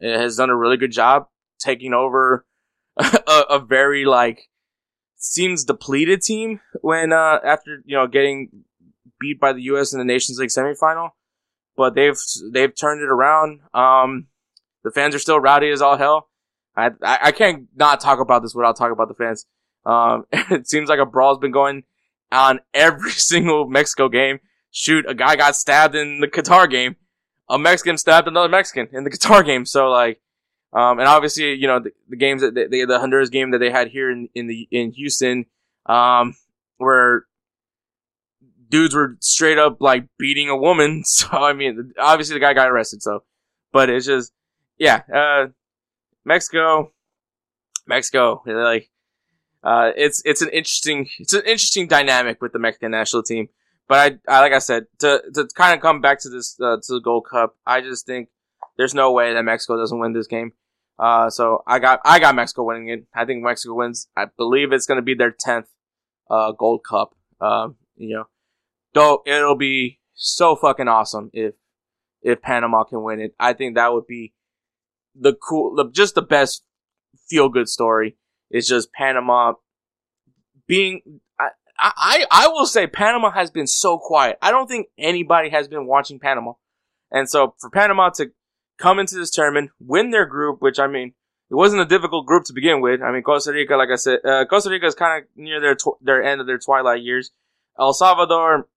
has 0.06 0.38
done 0.38 0.50
a 0.50 0.56
really 0.56 0.78
good 0.78 0.92
job 0.92 1.28
taking 1.60 1.94
over 1.94 2.46
a, 2.98 3.44
a, 3.50 3.60
very 3.60 4.06
like 4.06 4.50
seems 5.18 5.64
depleted 5.64 6.22
team 6.22 6.60
when 6.82 7.12
uh, 7.12 7.40
after 7.44 7.82
you 7.86 7.96
know 7.96 8.08
getting 8.08 8.50
beat 9.20 9.40
by 9.40 9.54
the 9.54 9.62
U.S. 9.64 9.94
in 9.94 10.00
the 10.00 10.06
Nations 10.06 10.38
League 10.38 10.50
semifinal. 10.50 11.10
But 11.78 11.96
they've 11.96 12.18
they've 12.54 12.74
turned 12.74 13.02
it 13.02 13.10
around. 13.10 13.60
Um, 13.74 14.28
the 14.84 14.92
fans 14.92 15.16
are 15.16 15.20
still 15.20 15.40
rowdy 15.40 15.70
as 15.70 15.82
all 15.82 15.98
hell. 15.98 16.30
I, 16.78 16.92
I 17.02 17.32
can't 17.32 17.68
not 17.76 18.02
talk 18.02 18.20
about 18.20 18.42
this 18.42 18.54
without 18.54 18.78
talking 18.78 18.92
about 18.92 19.08
the 19.08 19.14
fans. 19.14 19.46
Um, 19.86 20.26
it 20.32 20.68
seems 20.68 20.90
like 20.90 21.00
a 21.00 21.06
brawl's 21.06 21.40
been 21.40 21.52
going 21.52 21.84
on 22.32 22.60
every 22.74 23.12
single 23.12 23.68
Mexico 23.68 24.10
game. 24.10 24.40
Shoot, 24.72 25.06
a 25.08 25.14
guy 25.14 25.36
got 25.36 25.56
stabbed 25.56 25.96
in 25.96 26.20
the 26.20 26.28
Qatar 26.28 26.70
game. 26.70 26.98
A 27.50 27.60
Mexican 27.60 27.98
stabbed 27.98 28.28
another 28.28 28.50
Mexican 28.50 28.88
in 28.92 29.04
the 29.04 29.10
Qatar 29.16 29.46
game. 29.46 29.66
So 29.66 29.90
like, 29.90 30.22
um, 30.74 31.00
and 31.00 31.08
obviously, 31.08 31.54
you 31.54 31.68
know, 31.68 31.80
the, 31.80 31.92
the 32.10 32.18
games 32.18 32.42
that 32.42 32.54
they, 32.54 32.84
the 32.84 33.00
Honduras 33.00 33.30
game 33.30 33.52
that 33.52 33.60
they 33.60 33.70
had 33.70 33.90
here 33.90 34.12
in, 34.12 34.30
in 34.36 34.48
the, 34.48 34.68
in 34.72 34.92
Houston, 34.92 35.46
um, 35.86 36.36
where 36.78 37.26
dudes 38.70 38.94
were 38.94 39.16
straight 39.22 39.58
up 39.58 39.78
like 39.80 40.08
beating 40.18 40.50
a 40.50 40.58
woman. 40.58 41.04
So, 41.06 41.28
I 41.32 41.54
mean, 41.54 41.94
obviously 41.98 42.34
the 42.34 42.40
guy 42.40 42.54
got 42.54 42.70
arrested. 42.70 43.02
So, 43.02 43.24
but 43.72 43.90
it's 43.90 44.06
just, 44.06 44.34
yeah, 44.78 45.02
uh, 45.14 45.48
Mexico, 46.26 46.92
Mexico, 47.88 48.44
like, 48.46 48.90
uh, 49.66 49.92
it's 49.98 50.22
it's 50.26 50.44
an 50.44 50.50
interesting 50.50 51.10
it's 51.18 51.34
an 51.34 51.42
interesting 51.42 51.88
dynamic 51.88 52.40
with 52.40 52.54
the 52.54 52.60
Mexican 52.60 52.92
national 52.92 53.24
team. 53.24 53.50
But 53.88 54.20
I, 54.28 54.34
I 54.38 54.40
like 54.42 54.54
I 54.54 54.60
said, 54.60 54.88
to 55.00 55.22
to 55.34 55.48
kind 55.56 55.76
of 55.76 55.82
come 55.82 56.02
back 56.02 56.20
to 56.22 56.30
this 56.30 56.60
uh, 56.60 56.78
to 56.78 56.94
the 56.94 57.02
Gold 57.02 57.28
Cup, 57.30 57.56
I 57.66 57.82
just 57.82 58.06
think 58.06 58.30
there's 58.78 58.94
no 58.94 59.12
way 59.12 59.34
that 59.34 59.44
Mexico 59.44 59.78
doesn't 59.78 60.00
win 60.00 60.14
this 60.14 60.28
game. 60.28 60.54
Uh, 60.98 61.30
so 61.30 61.64
I 61.68 61.80
got 61.80 62.00
I 62.06 62.20
got 62.20 62.36
Mexico 62.36 62.64
winning 62.64 62.90
it. 62.90 63.06
I 63.14 63.26
think 63.26 63.44
Mexico 63.44 63.76
wins. 63.76 64.08
I 64.16 64.26
believe 64.38 64.72
it's 64.72 64.86
going 64.86 64.98
to 64.98 65.04
be 65.04 65.14
their 65.14 65.32
tenth 65.32 65.68
uh, 66.30 66.52
Gold 66.52 66.82
Cup. 66.88 67.16
Uh, 67.40 67.70
you 67.96 68.16
know, 68.16 68.28
though 68.94 69.22
it'll 69.26 69.58
be 69.58 70.00
so 70.14 70.56
fucking 70.56 70.88
awesome 70.88 71.30
if 71.34 71.54
if 72.22 72.42
Panama 72.42 72.84
can 72.84 73.04
win 73.04 73.20
it. 73.20 73.36
I 73.40 73.54
think 73.54 73.76
that 73.76 73.94
would 73.94 74.08
be 74.08 74.34
the 75.14 75.34
cool, 75.34 75.76
the, 75.76 75.90
just 75.92 76.16
the 76.16 76.22
best 76.22 76.64
feel 77.30 77.50
good 77.50 77.70
story 77.70 78.18
It's 78.50 78.68
just 78.68 78.92
Panama 78.94 79.54
being. 80.68 81.22
I, 81.78 82.26
I 82.32 82.48
will 82.48 82.66
say 82.66 82.88
Panama 82.88 83.32
has 83.32 83.52
been 83.52 83.68
so 83.68 83.98
quiet. 83.98 84.38
I 84.42 84.52
don't 84.52 84.68
think 84.68 84.88
anybody 84.98 85.50
has 85.50 85.68
been 85.68 85.88
watching 85.88 86.20
Panama, 86.20 86.54
and 87.12 87.30
so 87.30 87.56
for 87.60 87.70
Panama 87.70 88.10
to 88.12 88.32
come 88.78 89.00
into 89.00 89.16
this 89.16 89.32
tournament, 89.32 89.72
win 89.80 90.12
their 90.12 90.26
group, 90.26 90.62
which 90.62 90.80
I 90.80 90.88
mean, 90.88 91.14
it 91.50 91.56
wasn't 91.56 91.82
a 91.82 91.86
difficult 91.86 92.26
group 92.26 92.46
to 92.46 92.54
begin 92.54 92.82
with. 92.82 93.02
I 93.02 93.12
mean, 93.12 93.24
Costa 93.24 93.52
Rica, 93.52 93.76
like 93.76 93.90
I 93.92 93.96
said, 93.96 94.20
uh, 94.26 94.46
Costa 94.46 94.70
Rica 94.70 94.86
is 94.86 94.96
kind 94.96 95.24
of 95.24 95.30
near 95.36 95.60
their 95.60 95.76
tw- 95.76 96.02
their 96.02 96.24
end 96.24 96.42
of 96.42 96.48
their 96.48 96.58
twilight 96.58 97.04
years. 97.04 97.32
El 97.80 97.94
Salvador, 97.94 98.68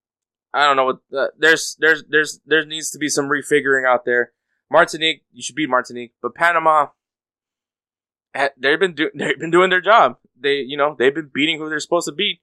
I 0.53 0.67
don't 0.67 0.77
know 0.77 0.85
what. 0.85 0.99
Uh, 1.17 1.29
there's 1.39 1.77
there's 1.79 2.05
there's 2.09 2.41
there 2.47 2.65
needs 2.67 2.91
to 2.91 2.99
be 2.99 3.09
some 3.09 3.29
refiguring 3.29 3.87
out 3.87 4.05
there. 4.05 4.33
Martinique, 4.71 5.23
you 5.33 5.43
should 5.43 5.57
beat 5.57 5.71
Martinique, 5.71 6.13
but 6.21 6.35
Panama, 6.35 6.89
they've 8.59 8.81
been 8.81 8.95
they've 9.15 9.39
been 9.39 9.51
doing 9.51 9.71
their 9.71 9.81
job. 9.81 10.17
They 10.39 10.57
you 10.57 10.77
know 10.77 10.95
they've 10.99 11.15
been 11.15 11.31
beating 11.33 11.59
who 11.59 11.69
they're 11.69 11.81
supposed 11.81 12.09
to 12.09 12.13
beat, 12.13 12.41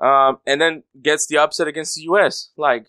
um, 0.00 0.38
and 0.46 0.60
then 0.60 0.82
gets 1.00 1.26
the 1.26 1.38
upset 1.38 1.68
against 1.68 1.94
the 1.94 2.02
U.S. 2.02 2.50
Like 2.56 2.86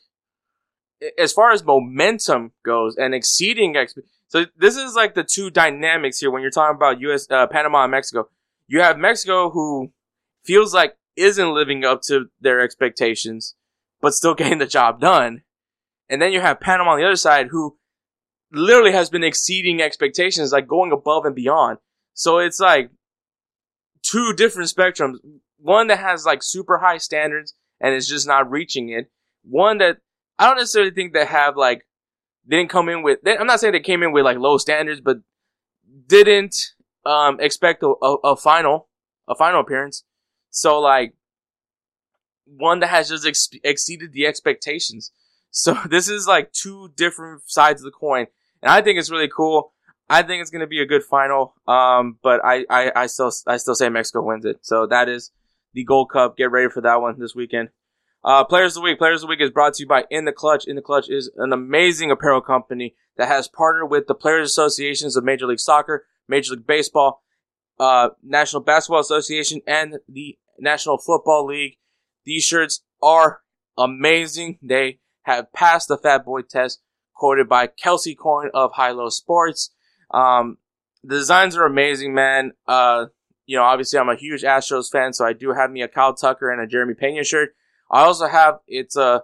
as 1.18 1.32
far 1.32 1.52
as 1.52 1.64
momentum 1.64 2.52
goes 2.66 2.96
and 2.98 3.14
exceeding 3.14 3.76
exp- 3.76 4.02
so 4.28 4.46
this 4.58 4.76
is 4.76 4.94
like 4.94 5.16
the 5.16 5.24
two 5.24 5.50
dynamics 5.50 6.20
here 6.20 6.32
when 6.32 6.42
you're 6.42 6.52
talking 6.52 6.76
about 6.76 7.00
U.S. 7.02 7.28
Uh, 7.30 7.48
Panama 7.48 7.84
and 7.84 7.92
Mexico. 7.92 8.28
You 8.68 8.82
have 8.82 8.98
Mexico 8.98 9.50
who 9.50 9.94
feels 10.44 10.74
like 10.74 10.98
isn't 11.16 11.54
living 11.54 11.86
up 11.86 12.02
to 12.08 12.26
their 12.42 12.60
expectations, 12.60 13.56
but 14.02 14.14
still 14.14 14.34
getting 14.36 14.58
the 14.58 14.66
job 14.66 15.00
done. 15.00 15.44
And 16.10 16.22
then 16.22 16.32
you 16.32 16.42
have 16.42 16.60
Panama 16.60 16.92
on 16.92 17.00
the 17.00 17.06
other 17.06 17.16
side 17.16 17.48
who 17.52 17.78
literally 18.52 18.92
has 18.92 19.10
been 19.10 19.24
exceeding 19.24 19.82
expectations, 19.82 20.52
like 20.52 20.68
going 20.68 20.92
above 20.92 21.26
and 21.26 21.36
beyond. 21.36 21.80
So 22.14 22.40
it's 22.40 22.60
like 22.60 22.92
two 24.04 24.34
different 24.34 24.70
spectrums. 24.70 25.18
One 25.58 25.88
that 25.88 26.00
has 26.00 26.26
like 26.26 26.44
super 26.44 26.78
high 26.78 26.98
standards 26.98 27.54
and 27.82 27.94
is 27.94 28.08
just 28.08 28.28
not 28.28 28.50
reaching 28.50 28.90
it. 28.90 29.12
One 29.44 29.78
that 29.80 29.98
I 30.38 30.48
don't 30.48 30.58
necessarily 30.58 30.92
think 30.92 31.14
that 31.14 31.28
have 31.28 31.58
like 31.58 31.86
didn't 32.48 32.70
come 32.70 32.90
in 32.90 33.04
with. 33.04 33.20
They, 33.24 33.38
I'm 33.38 33.48
not 33.48 33.60
saying 33.60 33.74
they 33.74 33.80
came 33.80 34.04
in 34.04 34.12
with 34.12 34.26
like 34.26 34.38
low 34.38 34.58
standards, 34.58 35.02
but 35.02 35.18
didn't 36.08 36.56
um, 37.06 37.40
expect 37.40 37.84
a, 37.84 37.94
a, 38.02 38.16
a 38.24 38.36
final 38.36 38.88
a 39.28 39.36
final 39.36 39.62
appearance. 39.62 40.04
So 40.50 40.80
like 40.80 41.14
one 42.46 42.80
that 42.80 42.88
has 42.88 43.10
just 43.10 43.26
ex- 43.26 43.50
exceeded 43.64 44.14
the 44.14 44.26
expectations. 44.26 45.12
So 45.52 45.78
this 45.90 46.08
is 46.10 46.28
like 46.28 46.52
two 46.52 46.92
different 46.96 47.44
sides 47.46 47.82
of 47.82 47.86
the 47.86 47.92
coin, 47.92 48.28
and 48.62 48.72
I 48.72 48.82
think 48.82 49.00
it's 49.00 49.12
really 49.12 49.30
cool. 49.30 49.74
I 50.10 50.24
think 50.24 50.42
it's 50.42 50.52
going 50.52 50.62
to 50.62 50.68
be 50.68 50.82
a 50.82 50.86
good 50.86 51.04
final. 51.04 51.54
Um, 51.68 52.18
but 52.24 52.40
I, 52.44 52.66
I, 52.70 52.92
I 52.96 53.08
still, 53.08 53.30
I 53.46 53.58
still 53.58 53.76
say 53.76 53.90
Mexico 53.90 54.22
wins 54.22 54.46
it. 54.46 54.60
So 54.62 54.88
that 54.88 55.10
is 55.10 55.32
the 55.78 55.84
Gold 55.84 56.10
Cup. 56.10 56.36
Get 56.36 56.50
ready 56.50 56.70
for 56.70 56.82
that 56.82 57.02
one 57.02 57.20
this 57.20 57.36
weekend. 57.36 57.70
Uh, 58.24 58.44
Players 58.44 58.76
of 58.76 58.82
the 58.82 58.90
Week. 58.90 58.98
Players 58.98 59.22
of 59.22 59.28
the 59.28 59.28
Week 59.28 59.42
is 59.42 59.52
brought 59.52 59.76
to 59.76 59.84
you 59.84 59.88
by 59.88 60.06
In 60.10 60.26
the 60.26 60.32
Clutch. 60.32 60.66
In 60.66 60.76
the 60.76 60.82
Clutch 60.82 61.08
is 61.08 61.30
an 61.38 61.54
amazing 61.54 62.10
apparel 62.10 62.42
company 62.42 62.96
that 63.16 63.28
has 63.28 63.48
partnered 63.48 63.92
with 63.92 64.08
the 64.08 64.16
Players 64.16 64.50
Associations 64.50 65.16
of 65.16 65.24
Major 65.24 65.46
League 65.46 65.60
Soccer, 65.60 66.08
Major 66.28 66.54
League 66.54 66.66
Baseball, 66.66 67.22
uh, 67.80 68.10
National 68.24 68.64
Basketball 68.64 69.02
Association, 69.02 69.62
and 69.68 70.00
the 70.10 70.40
National 70.60 70.98
Football 70.98 71.46
League. 71.46 71.78
These 72.26 72.44
shirts 72.44 72.84
are 73.04 73.42
amazing. 73.78 74.58
They 74.64 75.00
have 75.24 75.54
passed 75.54 75.90
the 75.90 75.98
Fat 75.98 76.26
Boy 76.26 76.42
test, 76.42 76.82
quoted 77.14 77.48
by 77.48 77.68
Kelsey 77.68 78.16
Coin 78.16 78.50
of 78.52 78.72
High 78.74 78.92
Low 78.92 79.10
Sports. 79.10 79.76
Um, 80.12 80.58
the 81.04 81.18
designs 81.18 81.56
are 81.56 81.66
amazing, 81.66 82.16
man. 82.16 82.54
Uh, 82.68 83.06
you 83.48 83.58
know, 83.58 83.64
obviously 83.64 83.98
I'm 83.98 84.10
a 84.10 84.16
huge 84.16 84.44
Astros 84.44 84.92
fan, 84.92 85.14
so 85.14 85.26
I 85.26 85.34
do 85.34 85.54
have 85.54 85.72
me 85.72 85.82
a 85.82 85.88
Kyle 85.88 86.14
Tucker 86.14 86.52
and 86.52 86.62
a 86.62 86.68
Jeremy 86.68 86.94
Pena 86.94 87.24
shirt. 87.24 87.56
I 87.90 88.04
also 88.04 88.28
have 88.28 88.60
it's 88.68 88.96
a 88.96 89.24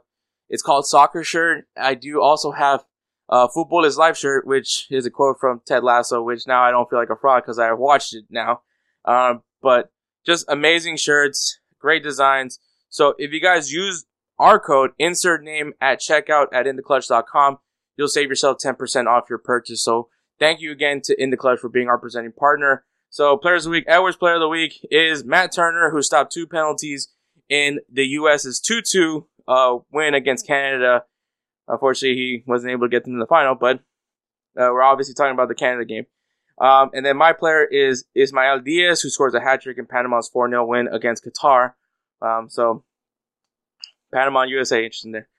it's 0.49 0.63
called 0.63 0.87
soccer 0.87 1.23
shirt. 1.23 1.65
I 1.77 1.93
do 1.93 2.21
also 2.21 2.51
have 2.51 2.85
a 3.29 3.49
football 3.49 3.85
is 3.85 3.97
life 3.97 4.17
shirt, 4.17 4.47
which 4.47 4.87
is 4.89 5.05
a 5.05 5.11
quote 5.11 5.37
from 5.39 5.61
Ted 5.65 5.83
Lasso, 5.83 6.23
which 6.23 6.47
now 6.47 6.63
I 6.63 6.71
don't 6.71 6.89
feel 6.89 6.99
like 6.99 7.09
a 7.09 7.15
fraud 7.15 7.43
because 7.43 7.59
I 7.59 7.73
watched 7.73 8.15
it 8.15 8.25
now. 8.29 8.61
Um, 9.05 9.43
but 9.61 9.91
just 10.25 10.45
amazing 10.47 10.97
shirts, 10.97 11.59
great 11.79 12.03
designs. 12.03 12.59
So 12.89 13.15
if 13.17 13.33
you 13.33 13.41
guys 13.41 13.71
use 13.71 14.05
our 14.39 14.59
code 14.59 14.91
insert 14.97 15.43
name 15.43 15.73
at 15.81 15.99
checkout 15.99 16.47
at 16.53 16.65
intheclutch.com, 16.65 17.57
you'll 17.97 18.07
save 18.07 18.29
yourself 18.29 18.57
10% 18.63 19.07
off 19.07 19.29
your 19.29 19.39
purchase. 19.39 19.83
So 19.83 20.09
thank 20.39 20.61
you 20.61 20.71
again 20.71 21.01
to 21.05 21.21
In 21.21 21.29
the 21.29 21.37
Clutch 21.37 21.59
for 21.59 21.69
being 21.69 21.87
our 21.87 21.97
presenting 21.97 22.31
partner. 22.31 22.85
So 23.13 23.37
players 23.37 23.63
of 23.63 23.69
the 23.69 23.77
week, 23.77 23.85
Edwards 23.87 24.17
player 24.17 24.33
of 24.33 24.39
the 24.39 24.49
week 24.49 24.87
is 24.89 25.23
Matt 25.23 25.51
Turner, 25.51 25.91
who 25.91 26.01
stopped 26.01 26.31
two 26.31 26.47
penalties 26.47 27.09
in 27.47 27.79
the 27.87 28.03
U.S.'s 28.05 28.59
2-2 28.59 29.25
uh, 29.47 29.77
win 29.91 30.15
against 30.15 30.47
Canada. 30.47 31.03
Unfortunately, 31.67 32.17
he 32.17 32.43
wasn't 32.47 32.71
able 32.71 32.87
to 32.87 32.89
get 32.89 33.03
them 33.03 33.13
in 33.13 33.19
the 33.19 33.27
final, 33.27 33.53
but 33.53 33.75
uh, 34.57 34.73
we're 34.73 34.81
obviously 34.81 35.13
talking 35.13 35.35
about 35.35 35.47
the 35.47 35.53
Canada 35.53 35.85
game. 35.85 36.07
Um, 36.59 36.89
and 36.95 37.05
then 37.05 37.15
my 37.15 37.33
player 37.33 37.63
is 37.63 38.05
Ismael 38.15 38.61
Diaz, 38.61 39.01
who 39.01 39.11
scores 39.11 39.35
a 39.35 39.39
hat 39.39 39.61
trick 39.61 39.77
in 39.77 39.85
Panama's 39.85 40.27
4 40.29 40.49
0 40.49 40.65
win 40.65 40.87
against 40.87 41.23
Qatar. 41.23 41.73
Um, 42.19 42.49
so, 42.49 42.83
Panama 44.11 44.41
USA, 44.41 44.77
interesting 44.77 45.11
there. 45.11 45.29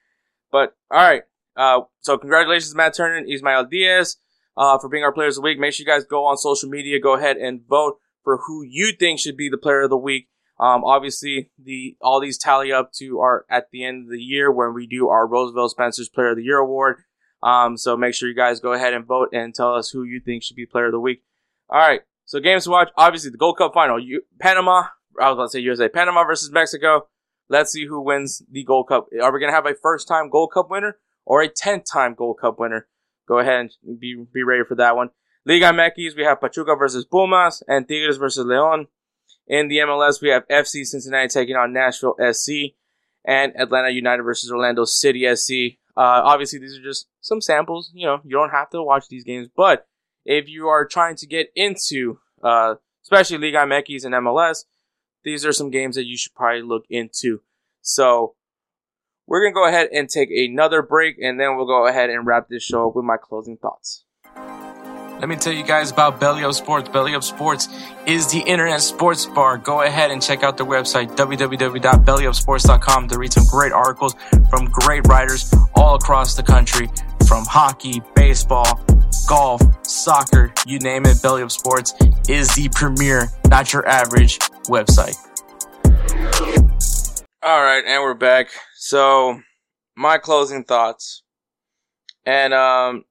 But, 0.52 0.76
all 0.92 0.98
right. 0.98 1.22
Uh, 1.56 1.80
so, 2.02 2.18
congratulations, 2.18 2.72
Matt 2.76 2.94
Turner 2.94 3.16
and 3.16 3.28
Ismael 3.28 3.64
Diaz, 3.64 4.18
uh, 4.56 4.78
for 4.78 4.88
being 4.88 5.04
our 5.04 5.12
players 5.12 5.36
of 5.36 5.42
the 5.42 5.48
week. 5.48 5.58
Make 5.58 5.74
sure 5.74 5.84
you 5.84 5.92
guys 5.92 6.04
go 6.04 6.24
on 6.26 6.36
social 6.36 6.68
media, 6.68 7.00
go 7.00 7.14
ahead 7.14 7.36
and 7.36 7.66
vote 7.68 7.98
for 8.22 8.38
who 8.46 8.62
you 8.62 8.92
think 8.92 9.20
should 9.20 9.36
be 9.36 9.48
the 9.48 9.58
player 9.58 9.82
of 9.82 9.90
the 9.90 9.96
week. 9.96 10.28
Um, 10.58 10.84
obviously, 10.84 11.50
the 11.58 11.96
all 12.00 12.20
these 12.20 12.38
tally 12.38 12.72
up 12.72 12.92
to 12.94 13.18
our 13.18 13.44
at 13.50 13.70
the 13.72 13.84
end 13.84 14.04
of 14.04 14.10
the 14.10 14.22
year 14.22 14.52
when 14.52 14.72
we 14.72 14.86
do 14.86 15.08
our 15.08 15.26
Roosevelt 15.26 15.72
Spencer's 15.72 16.08
Player 16.08 16.30
of 16.30 16.36
the 16.36 16.44
Year 16.44 16.58
award. 16.58 16.98
Um, 17.42 17.76
so 17.76 17.96
make 17.96 18.14
sure 18.14 18.28
you 18.28 18.34
guys 18.34 18.60
go 18.60 18.72
ahead 18.72 18.94
and 18.94 19.04
vote 19.04 19.30
and 19.32 19.54
tell 19.54 19.74
us 19.74 19.90
who 19.90 20.04
you 20.04 20.20
think 20.20 20.42
should 20.42 20.56
be 20.56 20.64
Player 20.64 20.86
of 20.86 20.92
the 20.92 21.00
Week. 21.00 21.22
All 21.68 21.78
right, 21.78 22.02
so 22.24 22.38
games 22.38 22.64
to 22.64 22.70
watch. 22.70 22.88
Obviously, 22.96 23.30
the 23.30 23.36
Gold 23.36 23.58
Cup 23.58 23.74
final. 23.74 23.98
You, 23.98 24.22
Panama. 24.40 24.84
I 25.20 25.28
was 25.28 25.34
about 25.34 25.44
to 25.44 25.50
say 25.50 25.60
USA. 25.60 25.88
Panama 25.88 26.24
versus 26.24 26.50
Mexico. 26.50 27.08
Let's 27.48 27.72
see 27.72 27.86
who 27.86 28.00
wins 28.00 28.42
the 28.50 28.64
Gold 28.64 28.88
Cup. 28.88 29.08
Are 29.20 29.32
we 29.32 29.40
gonna 29.40 29.52
have 29.52 29.66
a 29.66 29.74
first 29.74 30.06
time 30.06 30.30
Gold 30.30 30.52
Cup 30.52 30.70
winner 30.70 30.98
or 31.26 31.42
a 31.42 31.48
tenth 31.48 31.84
time 31.90 32.14
Gold 32.14 32.38
Cup 32.40 32.58
winner? 32.60 32.86
Go 33.26 33.38
ahead 33.38 33.70
and 33.84 34.00
be 34.00 34.24
be 34.32 34.42
ready 34.42 34.64
for 34.66 34.74
that 34.76 34.96
one. 34.96 35.10
Liga 35.46 35.66
MX, 35.66 36.16
we 36.16 36.24
have 36.24 36.40
Pachuca 36.40 36.74
versus 36.74 37.04
Pumas 37.04 37.62
and 37.68 37.86
Tigres 37.86 38.16
versus 38.16 38.46
León. 38.46 38.86
In 39.46 39.68
the 39.68 39.78
MLS, 39.78 40.22
we 40.22 40.30
have 40.30 40.48
FC 40.48 40.84
Cincinnati 40.84 41.28
taking 41.28 41.56
on 41.56 41.72
Nashville 41.72 42.16
SC 42.32 42.74
and 43.24 43.52
Atlanta 43.56 43.90
United 43.90 44.22
versus 44.22 44.50
Orlando 44.50 44.84
City 44.84 45.26
SC. 45.34 45.78
Uh, 45.96 46.22
obviously, 46.24 46.58
these 46.58 46.78
are 46.78 46.82
just 46.82 47.08
some 47.20 47.40
samples. 47.40 47.90
You 47.94 48.06
know, 48.06 48.20
you 48.24 48.36
don't 48.36 48.50
have 48.50 48.70
to 48.70 48.82
watch 48.82 49.08
these 49.08 49.24
games, 49.24 49.48
but 49.54 49.86
if 50.24 50.48
you 50.48 50.68
are 50.68 50.86
trying 50.86 51.16
to 51.16 51.26
get 51.26 51.48
into, 51.54 52.18
uh, 52.42 52.76
especially 53.02 53.38
Liga 53.38 53.58
MX 53.58 54.04
and 54.04 54.14
MLS, 54.14 54.64
these 55.24 55.44
are 55.44 55.52
some 55.52 55.70
games 55.70 55.96
that 55.96 56.04
you 56.04 56.16
should 56.16 56.34
probably 56.34 56.62
look 56.62 56.84
into. 56.88 57.40
So, 57.82 58.34
we're 59.26 59.40
going 59.42 59.52
to 59.52 59.54
go 59.54 59.66
ahead 59.66 59.88
and 59.92 60.08
take 60.08 60.30
another 60.30 60.82
break, 60.82 61.18
and 61.18 61.40
then 61.40 61.56
we'll 61.56 61.66
go 61.66 61.86
ahead 61.86 62.10
and 62.10 62.26
wrap 62.26 62.48
this 62.48 62.62
show 62.62 62.88
up 62.88 62.96
with 62.96 63.04
my 63.04 63.16
closing 63.16 63.56
thoughts. 63.56 64.04
Let 65.20 65.28
me 65.28 65.36
tell 65.36 65.52
you 65.52 65.64
guys 65.64 65.90
about 65.90 66.20
Belly 66.20 66.44
Up 66.44 66.52
Sports. 66.52 66.88
Belly 66.90 67.14
Up 67.14 67.22
Sports 67.22 67.68
is 68.04 68.30
the 68.30 68.40
internet 68.40 68.82
sports 68.82 69.24
bar. 69.24 69.56
Go 69.56 69.80
ahead 69.82 70.10
and 70.10 70.20
check 70.20 70.42
out 70.42 70.56
their 70.58 70.66
website, 70.66 71.16
www.bellyupsports.com, 71.16 73.08
to 73.08 73.18
read 73.18 73.32
some 73.32 73.44
great 73.46 73.72
articles 73.72 74.14
from 74.50 74.66
great 74.66 75.06
writers 75.06 75.54
all 75.74 75.94
across 75.94 76.34
the 76.34 76.42
country 76.42 76.90
from 77.26 77.46
hockey, 77.46 78.02
baseball, 78.14 78.80
golf, 79.26 79.62
soccer, 79.86 80.52
you 80.66 80.78
name 80.80 81.06
it. 81.06 81.22
Belly 81.22 81.42
Up 81.42 81.50
Sports 81.50 81.94
is 82.28 82.54
the 82.54 82.68
premier, 82.74 83.30
not 83.46 83.72
your 83.72 83.86
average 83.88 84.38
website. 84.66 85.16
All 87.42 87.62
right, 87.62 87.84
and 87.86 88.02
we're 88.02 88.14
back. 88.14 88.48
So, 88.86 89.40
my 89.96 90.18
closing 90.18 90.62
thoughts. 90.62 91.22
And, 92.26 92.52
um, 92.52 93.04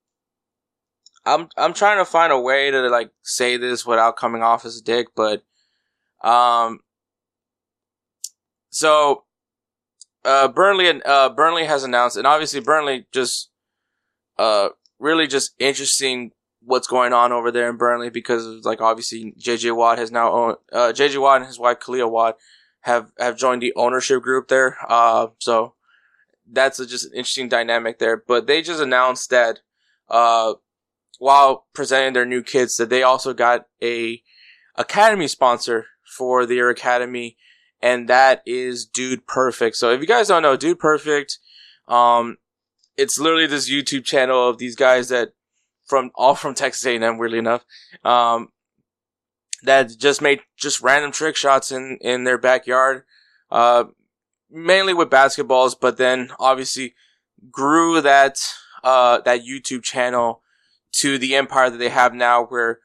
I'm 1.26 1.50
I'm 1.58 1.74
trying 1.74 1.98
to 1.98 2.06
find 2.06 2.32
a 2.32 2.40
way 2.40 2.70
to 2.70 2.90
like 2.90 3.10
say 3.24 3.58
this 3.58 3.84
without 3.84 4.16
coming 4.16 4.44
off 4.44 4.66
as 4.66 4.78
a 4.78 4.84
dick, 4.84 5.08
but 5.16 5.44
um 6.22 6.80
so 8.70 9.24
uh 10.26 10.48
Burnley 10.48 11.02
uh 11.04 11.30
Burnley 11.30 11.66
has 11.66 11.84
announced 11.84 12.18
and 12.18 12.28
obviously 12.28 12.60
Burnley 12.60 13.08
just 13.12 13.50
uh 14.38 14.70
really 15.00 15.26
just 15.26 15.56
interesting 15.60 16.34
what's 16.62 16.88
going 16.88 17.14
on 17.14 17.32
over 17.32 17.52
there 17.52 17.70
in 17.70 17.78
Burnley 17.78 18.10
because 18.10 18.45
like 18.66 18.82
obviously 18.82 19.34
JJ 19.40 19.76
Watt 19.76 19.98
has 19.98 20.12
now 20.12 20.32
owned 20.32 20.58
uh 20.72 20.91
JJ 20.94 21.22
Watt 21.22 21.38
and 21.38 21.48
his 21.48 21.60
wife 21.60 21.80
Kealia 21.80 22.10
Watt 22.10 22.38
have 22.84 23.11
have 23.19 23.38
joined 23.38 23.61
the 23.61 23.73
ownership 23.76 24.22
group 24.22 24.47
there. 24.47 24.77
Uh 24.88 25.27
so 25.39 25.73
that's 26.51 26.80
a, 26.80 26.85
just 26.85 27.05
an 27.05 27.14
interesting 27.14 27.49
dynamic 27.49 27.99
there. 27.99 28.18
But 28.26 28.47
they 28.47 28.61
just 28.61 28.81
announced 28.81 29.30
that 29.31 29.60
uh 30.10 30.53
while 31.19 31.65
presenting 31.73 32.14
their 32.14 32.26
new 32.26 32.43
kits 32.43 32.77
that 32.77 32.89
they 32.89 33.03
also 33.03 33.34
got 33.34 33.68
a 33.81 34.22
academy 34.76 35.27
sponsor 35.27 35.88
for 36.05 36.45
their 36.45 36.69
academy 36.69 37.38
and 37.84 38.07
that 38.07 38.41
is 38.45 38.85
Dude 38.85 39.27
Perfect. 39.27 39.76
So 39.76 39.91
if 39.91 39.99
you 39.99 40.07
guys 40.07 40.30
don't 40.30 40.41
know 40.41 40.55
Dude 40.55 40.80
Perfect, 40.80 41.38
um, 41.89 42.38
it's 42.95 43.19
literally 43.19 43.45
this 43.45 43.69
YouTube 43.69 44.05
channel 44.05 44.47
of 44.47 44.57
these 44.57 44.77
guys 44.77 45.10
that 45.10 45.34
from 45.85 46.11
all 46.15 46.34
from 46.34 46.55
Texas 46.55 46.85
A&M, 46.85 47.18
weirdly 47.18 47.39
enough, 47.39 47.65
um, 48.05 48.49
that 49.64 49.98
just 49.98 50.22
made 50.22 50.41
just 50.57 50.81
random 50.81 51.11
trick 51.11 51.35
shots 51.35 51.72
in 51.72 51.98
in 52.02 52.23
their 52.23 52.38
backyard, 52.38 53.03
uh, 53.52 53.85
mainly 54.49 54.94
with 54.94 55.10
basketballs, 55.10 55.76
but 55.80 55.98
then 55.98 56.31
obviously 56.40 56.94
grew 57.52 58.02
that 58.02 58.40
uh 58.84 59.19
that 59.22 59.41
YouTube 59.45 59.84
channel 59.84 60.41
to 60.91 61.18
the 61.18 61.35
empire 61.35 61.69
that 61.69 61.77
they 61.77 61.90
have 61.90 62.14
now 62.14 62.45
where 62.45 62.80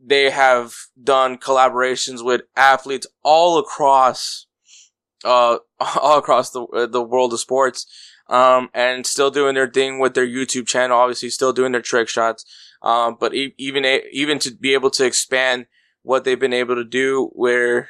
they 0.00 0.30
have 0.30 0.74
done 1.02 1.36
collaborations 1.36 2.24
with 2.24 2.42
athletes 2.56 3.06
all 3.22 3.58
across 3.58 4.46
uh 5.24 5.58
all 6.00 6.18
across 6.18 6.50
the 6.50 6.62
uh, 6.66 6.86
the 6.86 7.02
world 7.02 7.32
of 7.32 7.40
sports 7.40 7.86
um 8.28 8.68
and 8.74 9.06
still 9.06 9.30
doing 9.30 9.54
their 9.54 9.68
thing 9.70 9.98
with 9.98 10.14
their 10.14 10.26
YouTube 10.26 10.66
channel 10.66 10.98
obviously 10.98 11.30
still 11.30 11.52
doing 11.52 11.72
their 11.72 11.82
trick 11.82 12.08
shots 12.08 12.44
um 12.82 13.16
but 13.18 13.34
e- 13.34 13.54
even 13.58 13.84
a- 13.84 14.04
even 14.12 14.38
to 14.38 14.50
be 14.52 14.74
able 14.74 14.90
to 14.90 15.04
expand 15.04 15.66
what 16.08 16.24
they've 16.24 16.40
been 16.40 16.52
able 16.52 16.74
to 16.74 16.84
do 16.84 17.30
where 17.34 17.88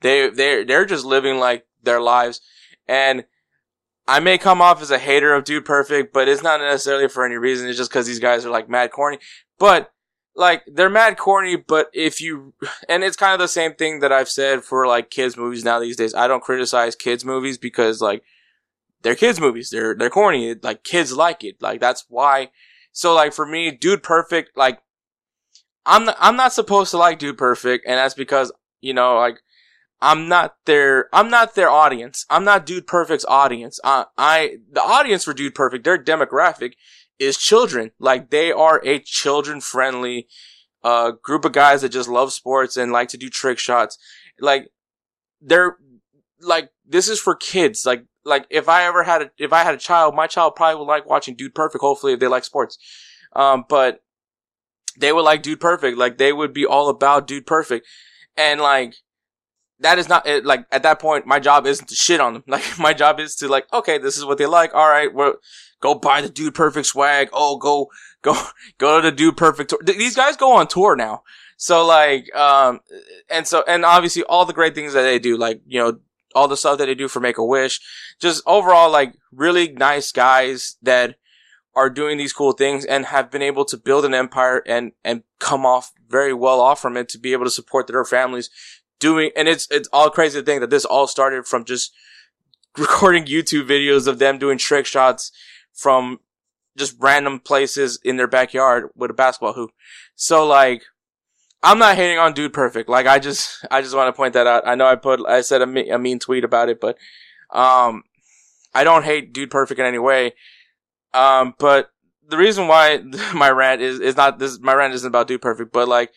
They 0.00 0.30
they 0.30 0.64
they're 0.64 0.86
just 0.86 1.04
living 1.04 1.38
like 1.38 1.66
their 1.82 2.00
lives, 2.00 2.40
and 2.88 3.24
I 4.08 4.18
may 4.20 4.38
come 4.38 4.62
off 4.62 4.80
as 4.82 4.90
a 4.90 4.98
hater 4.98 5.34
of 5.34 5.44
Dude 5.44 5.64
Perfect, 5.64 6.12
but 6.12 6.28
it's 6.28 6.42
not 6.42 6.60
necessarily 6.60 7.08
for 7.08 7.24
any 7.24 7.36
reason. 7.36 7.68
It's 7.68 7.76
just 7.76 7.90
because 7.90 8.06
these 8.06 8.18
guys 8.18 8.46
are 8.46 8.50
like 8.50 8.68
mad 8.68 8.90
corny. 8.92 9.18
But 9.58 9.92
like 10.34 10.62
they're 10.66 10.88
mad 10.90 11.18
corny, 11.18 11.56
but 11.56 11.90
if 11.92 12.20
you 12.20 12.54
and 12.88 13.04
it's 13.04 13.16
kind 13.16 13.34
of 13.34 13.40
the 13.40 13.48
same 13.48 13.74
thing 13.74 14.00
that 14.00 14.12
I've 14.12 14.30
said 14.30 14.64
for 14.64 14.86
like 14.86 15.10
kids 15.10 15.36
movies 15.36 15.64
now 15.64 15.78
these 15.78 15.96
days. 15.96 16.14
I 16.14 16.28
don't 16.28 16.42
criticize 16.42 16.96
kids 16.96 17.24
movies 17.24 17.58
because 17.58 18.00
like 18.00 18.22
they're 19.02 19.14
kids 19.14 19.38
movies. 19.38 19.68
They're 19.70 19.94
they're 19.94 20.10
corny. 20.10 20.54
Like 20.62 20.82
kids 20.82 21.12
like 21.14 21.44
it. 21.44 21.60
Like 21.60 21.80
that's 21.80 22.06
why. 22.08 22.50
So 22.92 23.14
like 23.14 23.34
for 23.34 23.46
me, 23.46 23.70
Dude 23.70 24.02
Perfect, 24.02 24.56
like 24.56 24.80
I'm 25.86 26.04
not, 26.04 26.16
I'm 26.20 26.36
not 26.36 26.52
supposed 26.52 26.90
to 26.92 26.98
like 26.98 27.18
Dude 27.18 27.38
Perfect, 27.38 27.86
and 27.86 27.96
that's 27.96 28.14
because 28.14 28.52
you 28.80 28.94
know 28.94 29.16
like 29.16 29.40
I'm 30.00 30.28
not 30.28 30.54
their 30.66 31.08
I'm 31.12 31.30
not 31.30 31.54
their 31.54 31.70
audience. 31.70 32.24
I'm 32.30 32.44
not 32.44 32.66
Dude 32.66 32.86
Perfect's 32.86 33.24
audience. 33.26 33.80
I 33.84 34.06
I 34.16 34.56
the 34.70 34.82
audience 34.82 35.24
for 35.24 35.34
Dude 35.34 35.54
Perfect, 35.54 35.84
their 35.84 36.02
demographic 36.02 36.74
is 37.18 37.36
children. 37.36 37.92
Like 37.98 38.30
they 38.30 38.52
are 38.52 38.80
a 38.84 39.00
children 39.00 39.60
friendly 39.60 40.28
uh 40.82 41.12
group 41.22 41.44
of 41.44 41.52
guys 41.52 41.82
that 41.82 41.90
just 41.90 42.08
love 42.08 42.32
sports 42.32 42.76
and 42.76 42.92
like 42.92 43.08
to 43.10 43.18
do 43.18 43.28
trick 43.28 43.58
shots. 43.58 43.98
Like 44.40 44.70
they're 45.40 45.76
like 46.40 46.70
this 46.86 47.08
is 47.08 47.20
for 47.20 47.34
kids. 47.34 47.84
Like 47.84 48.04
like 48.24 48.46
if 48.50 48.68
I 48.68 48.84
ever 48.84 49.02
had 49.02 49.22
a 49.22 49.30
if 49.38 49.52
I 49.52 49.64
had 49.64 49.74
a 49.74 49.78
child, 49.78 50.14
my 50.14 50.26
child 50.26 50.54
probably 50.56 50.78
would 50.78 50.88
like 50.88 51.08
watching 51.08 51.34
Dude 51.34 51.54
Perfect. 51.54 51.82
Hopefully, 51.82 52.14
if 52.14 52.20
they 52.20 52.26
like 52.26 52.44
sports, 52.44 52.78
um, 53.34 53.64
but 53.68 54.00
they 55.00 55.12
would 55.12 55.22
like 55.22 55.42
Dude 55.42 55.60
Perfect. 55.60 55.98
Like 55.98 56.18
they 56.18 56.32
would 56.32 56.52
be 56.52 56.66
all 56.66 56.88
about 56.88 57.26
Dude 57.26 57.46
Perfect, 57.46 57.86
and 58.36 58.60
like 58.60 58.94
that 59.80 59.98
is 59.98 60.08
not 60.08 60.26
it, 60.26 60.44
like 60.44 60.66
at 60.70 60.82
that 60.82 60.98
point 60.98 61.26
my 61.26 61.40
job 61.40 61.66
isn't 61.66 61.88
to 61.88 61.94
shit 61.94 62.20
on 62.20 62.34
them. 62.34 62.44
Like 62.48 62.78
my 62.78 62.92
job 62.92 63.20
is 63.20 63.34
to 63.36 63.48
like 63.48 63.72
okay, 63.72 63.98
this 63.98 64.16
is 64.16 64.24
what 64.24 64.38
they 64.38 64.46
like. 64.46 64.74
All 64.74 64.88
right, 64.88 65.12
well, 65.12 65.34
go 65.80 65.94
buy 65.94 66.20
the 66.20 66.28
Dude 66.28 66.54
Perfect 66.54 66.86
swag. 66.86 67.28
Oh, 67.32 67.56
go 67.56 67.90
go 68.22 68.34
go 68.78 69.00
to 69.00 69.10
the 69.10 69.16
Dude 69.16 69.36
Perfect 69.36 69.70
tour. 69.70 69.80
These 69.84 70.16
guys 70.16 70.36
go 70.36 70.52
on 70.52 70.68
tour 70.68 70.96
now. 70.96 71.22
So 71.56 71.84
like, 71.84 72.34
um, 72.34 72.80
and 73.28 73.46
so, 73.46 73.62
and 73.68 73.84
obviously 73.84 74.22
all 74.22 74.46
the 74.46 74.54
great 74.54 74.74
things 74.74 74.94
that 74.94 75.02
they 75.02 75.18
do, 75.18 75.36
like, 75.36 75.60
you 75.66 75.78
know, 75.78 75.98
all 76.34 76.48
the 76.48 76.56
stuff 76.56 76.78
that 76.78 76.86
they 76.86 76.94
do 76.94 77.06
for 77.06 77.20
Make 77.20 77.36
a 77.36 77.44
Wish. 77.44 77.80
Just 78.18 78.42
overall, 78.46 78.90
like 78.90 79.14
really 79.30 79.70
nice 79.70 80.10
guys 80.10 80.76
that 80.80 81.16
are 81.74 81.90
doing 81.90 82.18
these 82.18 82.32
cool 82.32 82.52
things 82.52 82.84
and 82.84 83.06
have 83.06 83.30
been 83.30 83.42
able 83.42 83.64
to 83.64 83.76
build 83.76 84.04
an 84.04 84.14
empire 84.14 84.62
and, 84.66 84.92
and 85.04 85.22
come 85.38 85.64
off 85.64 85.92
very 86.08 86.34
well 86.34 86.60
off 86.60 86.80
from 86.80 86.96
it 86.96 87.08
to 87.08 87.18
be 87.18 87.32
able 87.32 87.44
to 87.44 87.50
support 87.50 87.86
their 87.86 88.04
families 88.04 88.50
doing, 88.98 89.30
and 89.36 89.48
it's, 89.48 89.68
it's 89.70 89.88
all 89.92 90.10
crazy 90.10 90.40
to 90.40 90.44
think 90.44 90.60
that 90.60 90.70
this 90.70 90.84
all 90.84 91.06
started 91.06 91.46
from 91.46 91.64
just 91.64 91.92
recording 92.78 93.24
YouTube 93.24 93.68
videos 93.68 94.06
of 94.06 94.18
them 94.18 94.38
doing 94.38 94.58
trick 94.58 94.86
shots 94.86 95.32
from 95.72 96.18
just 96.76 96.96
random 96.98 97.38
places 97.38 97.98
in 98.04 98.16
their 98.16 98.28
backyard 98.28 98.90
with 98.94 99.10
a 99.10 99.14
basketball 99.14 99.54
hoop. 99.54 99.70
So 100.14 100.46
like, 100.46 100.82
I'm 101.62 101.78
not 101.78 101.96
hating 101.96 102.18
on 102.18 102.32
Dude 102.32 102.52
Perfect. 102.52 102.88
Like 102.88 103.06
I 103.06 103.18
just, 103.18 103.64
I 103.70 103.80
just 103.80 103.94
want 103.94 104.08
to 104.08 104.16
point 104.16 104.34
that 104.34 104.46
out. 104.46 104.66
I 104.66 104.74
know 104.74 104.86
I 104.86 104.96
put, 104.96 105.20
I 105.26 105.40
said 105.40 105.62
a, 105.62 105.66
me- 105.66 105.90
a 105.90 105.98
mean 105.98 106.18
tweet 106.18 106.44
about 106.44 106.68
it, 106.68 106.80
but, 106.80 106.98
um, 107.50 108.04
I 108.72 108.84
don't 108.84 109.04
hate 109.04 109.32
Dude 109.32 109.50
Perfect 109.50 109.80
in 109.80 109.86
any 109.86 109.98
way. 109.98 110.34
Um, 111.12 111.54
but 111.58 111.90
the 112.28 112.36
reason 112.36 112.68
why 112.68 112.98
my 113.34 113.50
rant 113.50 113.80
is, 113.80 114.00
is 114.00 114.16
not 114.16 114.38
this, 114.38 114.58
my 114.60 114.74
rant 114.74 114.94
isn't 114.94 115.08
about 115.08 115.28
Dude 115.28 115.42
Perfect, 115.42 115.72
but 115.72 115.88
like, 115.88 116.12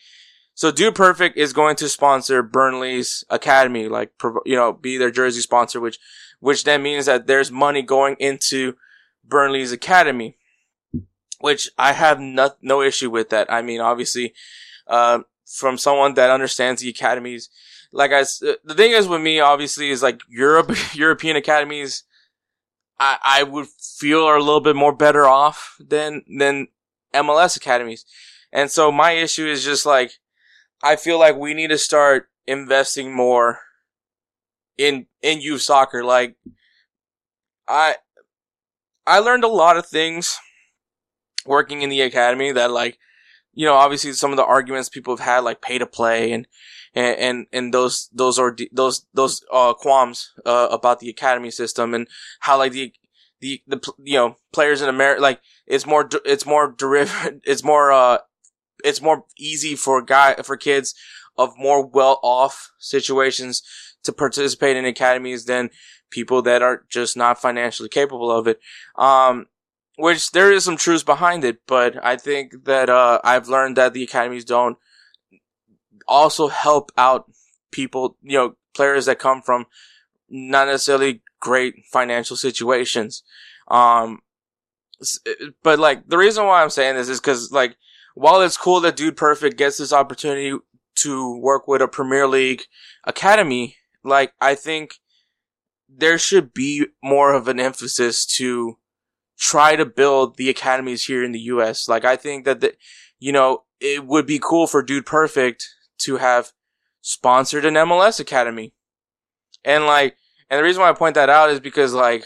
so 0.54 0.70
Dude 0.70 0.94
Perfect 0.94 1.36
is 1.36 1.52
going 1.52 1.76
to 1.76 1.88
sponsor 1.88 2.42
Burnley's 2.42 3.24
Academy, 3.28 3.88
like, 3.88 4.12
you 4.46 4.54
know, 4.54 4.72
be 4.72 4.96
their 4.96 5.10
jersey 5.10 5.40
sponsor, 5.40 5.80
which, 5.80 5.98
which 6.38 6.64
then 6.64 6.82
means 6.82 7.06
that 7.06 7.26
there's 7.26 7.50
money 7.50 7.82
going 7.82 8.16
into 8.20 8.74
Burnley's 9.24 9.72
Academy, 9.72 10.36
which 11.40 11.70
I 11.76 11.92
have 11.92 12.20
no, 12.20 12.50
no 12.62 12.82
issue 12.82 13.10
with 13.10 13.30
that. 13.30 13.52
I 13.52 13.62
mean, 13.62 13.80
obviously, 13.80 14.32
uh, 14.86 15.20
from 15.46 15.78
someone 15.78 16.14
that 16.14 16.30
understands 16.30 16.82
the 16.82 16.88
academies. 16.88 17.48
Like 17.92 18.12
I, 18.12 18.22
the 18.22 18.74
thing 18.74 18.92
is 18.92 19.06
with 19.06 19.22
me, 19.22 19.40
obviously, 19.40 19.90
is 19.90 20.02
like 20.02 20.20
Europe, 20.28 20.72
European 20.94 21.36
academies. 21.36 22.04
I, 22.98 23.18
I 23.22 23.42
would 23.42 23.66
feel 23.66 24.24
are 24.24 24.36
a 24.36 24.42
little 24.42 24.60
bit 24.60 24.76
more 24.76 24.94
better 24.94 25.26
off 25.26 25.76
than, 25.80 26.22
than 26.38 26.68
MLS 27.14 27.56
academies. 27.56 28.04
And 28.52 28.70
so 28.70 28.92
my 28.92 29.12
issue 29.12 29.46
is 29.46 29.64
just 29.64 29.84
like, 29.84 30.12
I 30.82 30.96
feel 30.96 31.18
like 31.18 31.36
we 31.36 31.54
need 31.54 31.68
to 31.68 31.78
start 31.78 32.28
investing 32.46 33.14
more 33.14 33.60
in, 34.76 35.06
in 35.22 35.40
youth 35.40 35.62
soccer. 35.62 36.04
Like, 36.04 36.36
I, 37.66 37.96
I 39.06 39.18
learned 39.18 39.44
a 39.44 39.48
lot 39.48 39.76
of 39.76 39.86
things 39.86 40.38
working 41.46 41.82
in 41.82 41.90
the 41.90 42.00
academy 42.00 42.52
that 42.52 42.70
like, 42.70 42.98
you 43.52 43.66
know, 43.66 43.74
obviously 43.74 44.12
some 44.12 44.30
of 44.30 44.36
the 44.36 44.44
arguments 44.44 44.88
people 44.88 45.16
have 45.16 45.24
had, 45.24 45.40
like 45.40 45.60
pay 45.60 45.78
to 45.78 45.86
play 45.86 46.32
and, 46.32 46.46
and, 46.94 47.18
and, 47.18 47.46
and 47.52 47.74
those, 47.74 48.08
those 48.12 48.38
are, 48.38 48.56
those, 48.72 49.06
those, 49.14 49.44
uh, 49.52 49.74
qualms, 49.74 50.32
uh, 50.44 50.68
about 50.70 51.00
the 51.00 51.10
academy 51.10 51.50
system 51.50 51.94
and 51.94 52.08
how 52.40 52.58
like 52.58 52.72
the, 52.72 52.92
the, 53.40 53.62
the, 53.66 53.92
you 54.02 54.14
know, 54.14 54.36
players 54.52 54.80
in 54.80 54.88
America, 54.88 55.20
like, 55.20 55.40
it's 55.66 55.86
more, 55.86 56.08
it's 56.24 56.46
more 56.46 56.72
derivative, 56.76 57.40
it's 57.44 57.64
more, 57.64 57.92
uh, 57.92 58.18
it's 58.84 59.02
more 59.02 59.24
easy 59.38 59.74
for 59.74 60.02
guy, 60.02 60.34
for 60.36 60.56
kids 60.56 60.94
of 61.36 61.52
more 61.58 61.84
well-off 61.84 62.70
situations 62.78 63.62
to 64.04 64.12
participate 64.12 64.76
in 64.76 64.84
academies 64.84 65.46
than 65.46 65.70
people 66.10 66.42
that 66.42 66.62
are 66.62 66.84
just 66.88 67.16
not 67.16 67.40
financially 67.40 67.88
capable 67.88 68.30
of 68.30 68.46
it. 68.46 68.60
Um, 68.96 69.46
which 69.96 70.32
there 70.32 70.52
is 70.52 70.64
some 70.64 70.76
truth 70.76 71.04
behind 71.04 71.44
it, 71.44 71.58
but 71.66 72.02
I 72.04 72.16
think 72.16 72.64
that 72.64 72.90
uh, 72.90 73.20
I've 73.22 73.48
learned 73.48 73.76
that 73.76 73.92
the 73.92 74.02
academies 74.02 74.44
don't 74.44 74.76
also 76.06 76.48
help 76.48 76.90
out 76.96 77.30
people, 77.70 78.16
you 78.22 78.38
know, 78.38 78.56
players 78.74 79.06
that 79.06 79.18
come 79.18 79.42
from 79.42 79.66
not 80.28 80.66
necessarily 80.66 81.22
great 81.40 81.74
financial 81.92 82.36
situations. 82.36 83.22
Um, 83.68 84.20
but 85.62 85.78
like 85.78 86.08
the 86.08 86.18
reason 86.18 86.44
why 86.44 86.62
I'm 86.62 86.70
saying 86.70 86.96
this 86.96 87.08
is 87.08 87.20
because 87.20 87.52
like 87.52 87.76
while 88.14 88.40
it's 88.40 88.56
cool 88.56 88.80
that 88.80 88.96
Dude 88.96 89.16
Perfect 89.16 89.58
gets 89.58 89.78
this 89.78 89.92
opportunity 89.92 90.56
to 90.96 91.38
work 91.38 91.66
with 91.66 91.82
a 91.82 91.88
Premier 91.88 92.26
League 92.26 92.62
academy, 93.04 93.76
like 94.02 94.32
I 94.40 94.54
think 94.54 95.00
there 95.88 96.18
should 96.18 96.54
be 96.54 96.86
more 97.02 97.32
of 97.32 97.48
an 97.48 97.60
emphasis 97.60 98.24
to 98.26 98.78
try 99.38 99.76
to 99.76 99.84
build 99.84 100.36
the 100.36 100.48
academies 100.48 101.04
here 101.04 101.24
in 101.24 101.32
the 101.32 101.40
US. 101.40 101.88
Like 101.88 102.04
I 102.04 102.16
think 102.16 102.44
that 102.44 102.60
the, 102.60 102.74
you 103.18 103.32
know, 103.32 103.64
it 103.80 104.06
would 104.06 104.26
be 104.26 104.40
cool 104.42 104.66
for 104.66 104.82
Dude 104.82 105.06
Perfect 105.06 105.68
to 105.98 106.16
have 106.16 106.52
sponsored 107.00 107.64
an 107.64 107.74
MLS 107.74 108.18
academy. 108.18 108.72
And 109.64 109.86
like, 109.86 110.16
and 110.50 110.58
the 110.58 110.64
reason 110.64 110.82
why 110.82 110.90
I 110.90 110.94
point 110.94 111.14
that 111.14 111.30
out 111.30 111.50
is 111.50 111.60
because 111.60 111.92
like, 111.94 112.24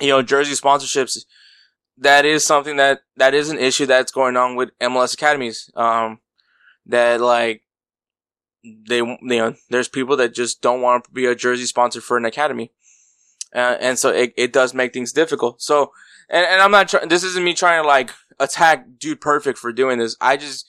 you 0.00 0.08
know, 0.08 0.22
jersey 0.22 0.52
sponsorships, 0.52 1.18
that 1.98 2.24
is 2.24 2.44
something 2.44 2.76
that, 2.76 3.00
that 3.16 3.34
is 3.34 3.48
an 3.48 3.58
issue 3.58 3.86
that's 3.86 4.12
going 4.12 4.36
on 4.36 4.56
with 4.56 4.78
MLS 4.80 5.14
academies. 5.14 5.70
Um, 5.74 6.20
that 6.86 7.20
like, 7.20 7.62
they, 8.62 8.98
you 8.98 9.18
know, 9.22 9.54
there's 9.70 9.88
people 9.88 10.16
that 10.16 10.34
just 10.34 10.60
don't 10.60 10.82
want 10.82 11.04
to 11.04 11.10
be 11.10 11.26
a 11.26 11.34
jersey 11.34 11.66
sponsor 11.66 12.00
for 12.00 12.16
an 12.16 12.24
academy. 12.24 12.72
Uh, 13.54 13.76
and 13.80 13.98
so 13.98 14.10
it, 14.10 14.34
it 14.36 14.52
does 14.52 14.74
make 14.74 14.92
things 14.92 15.12
difficult. 15.12 15.62
So, 15.62 15.92
and, 16.28 16.44
and 16.44 16.60
I'm 16.60 16.70
not 16.70 16.88
trying, 16.88 17.08
this 17.08 17.24
isn't 17.24 17.44
me 17.44 17.54
trying 17.54 17.82
to 17.82 17.86
like 17.86 18.10
attack 18.38 18.86
Dude 18.98 19.20
Perfect 19.20 19.58
for 19.58 19.72
doing 19.72 19.98
this. 19.98 20.16
I 20.20 20.36
just, 20.36 20.68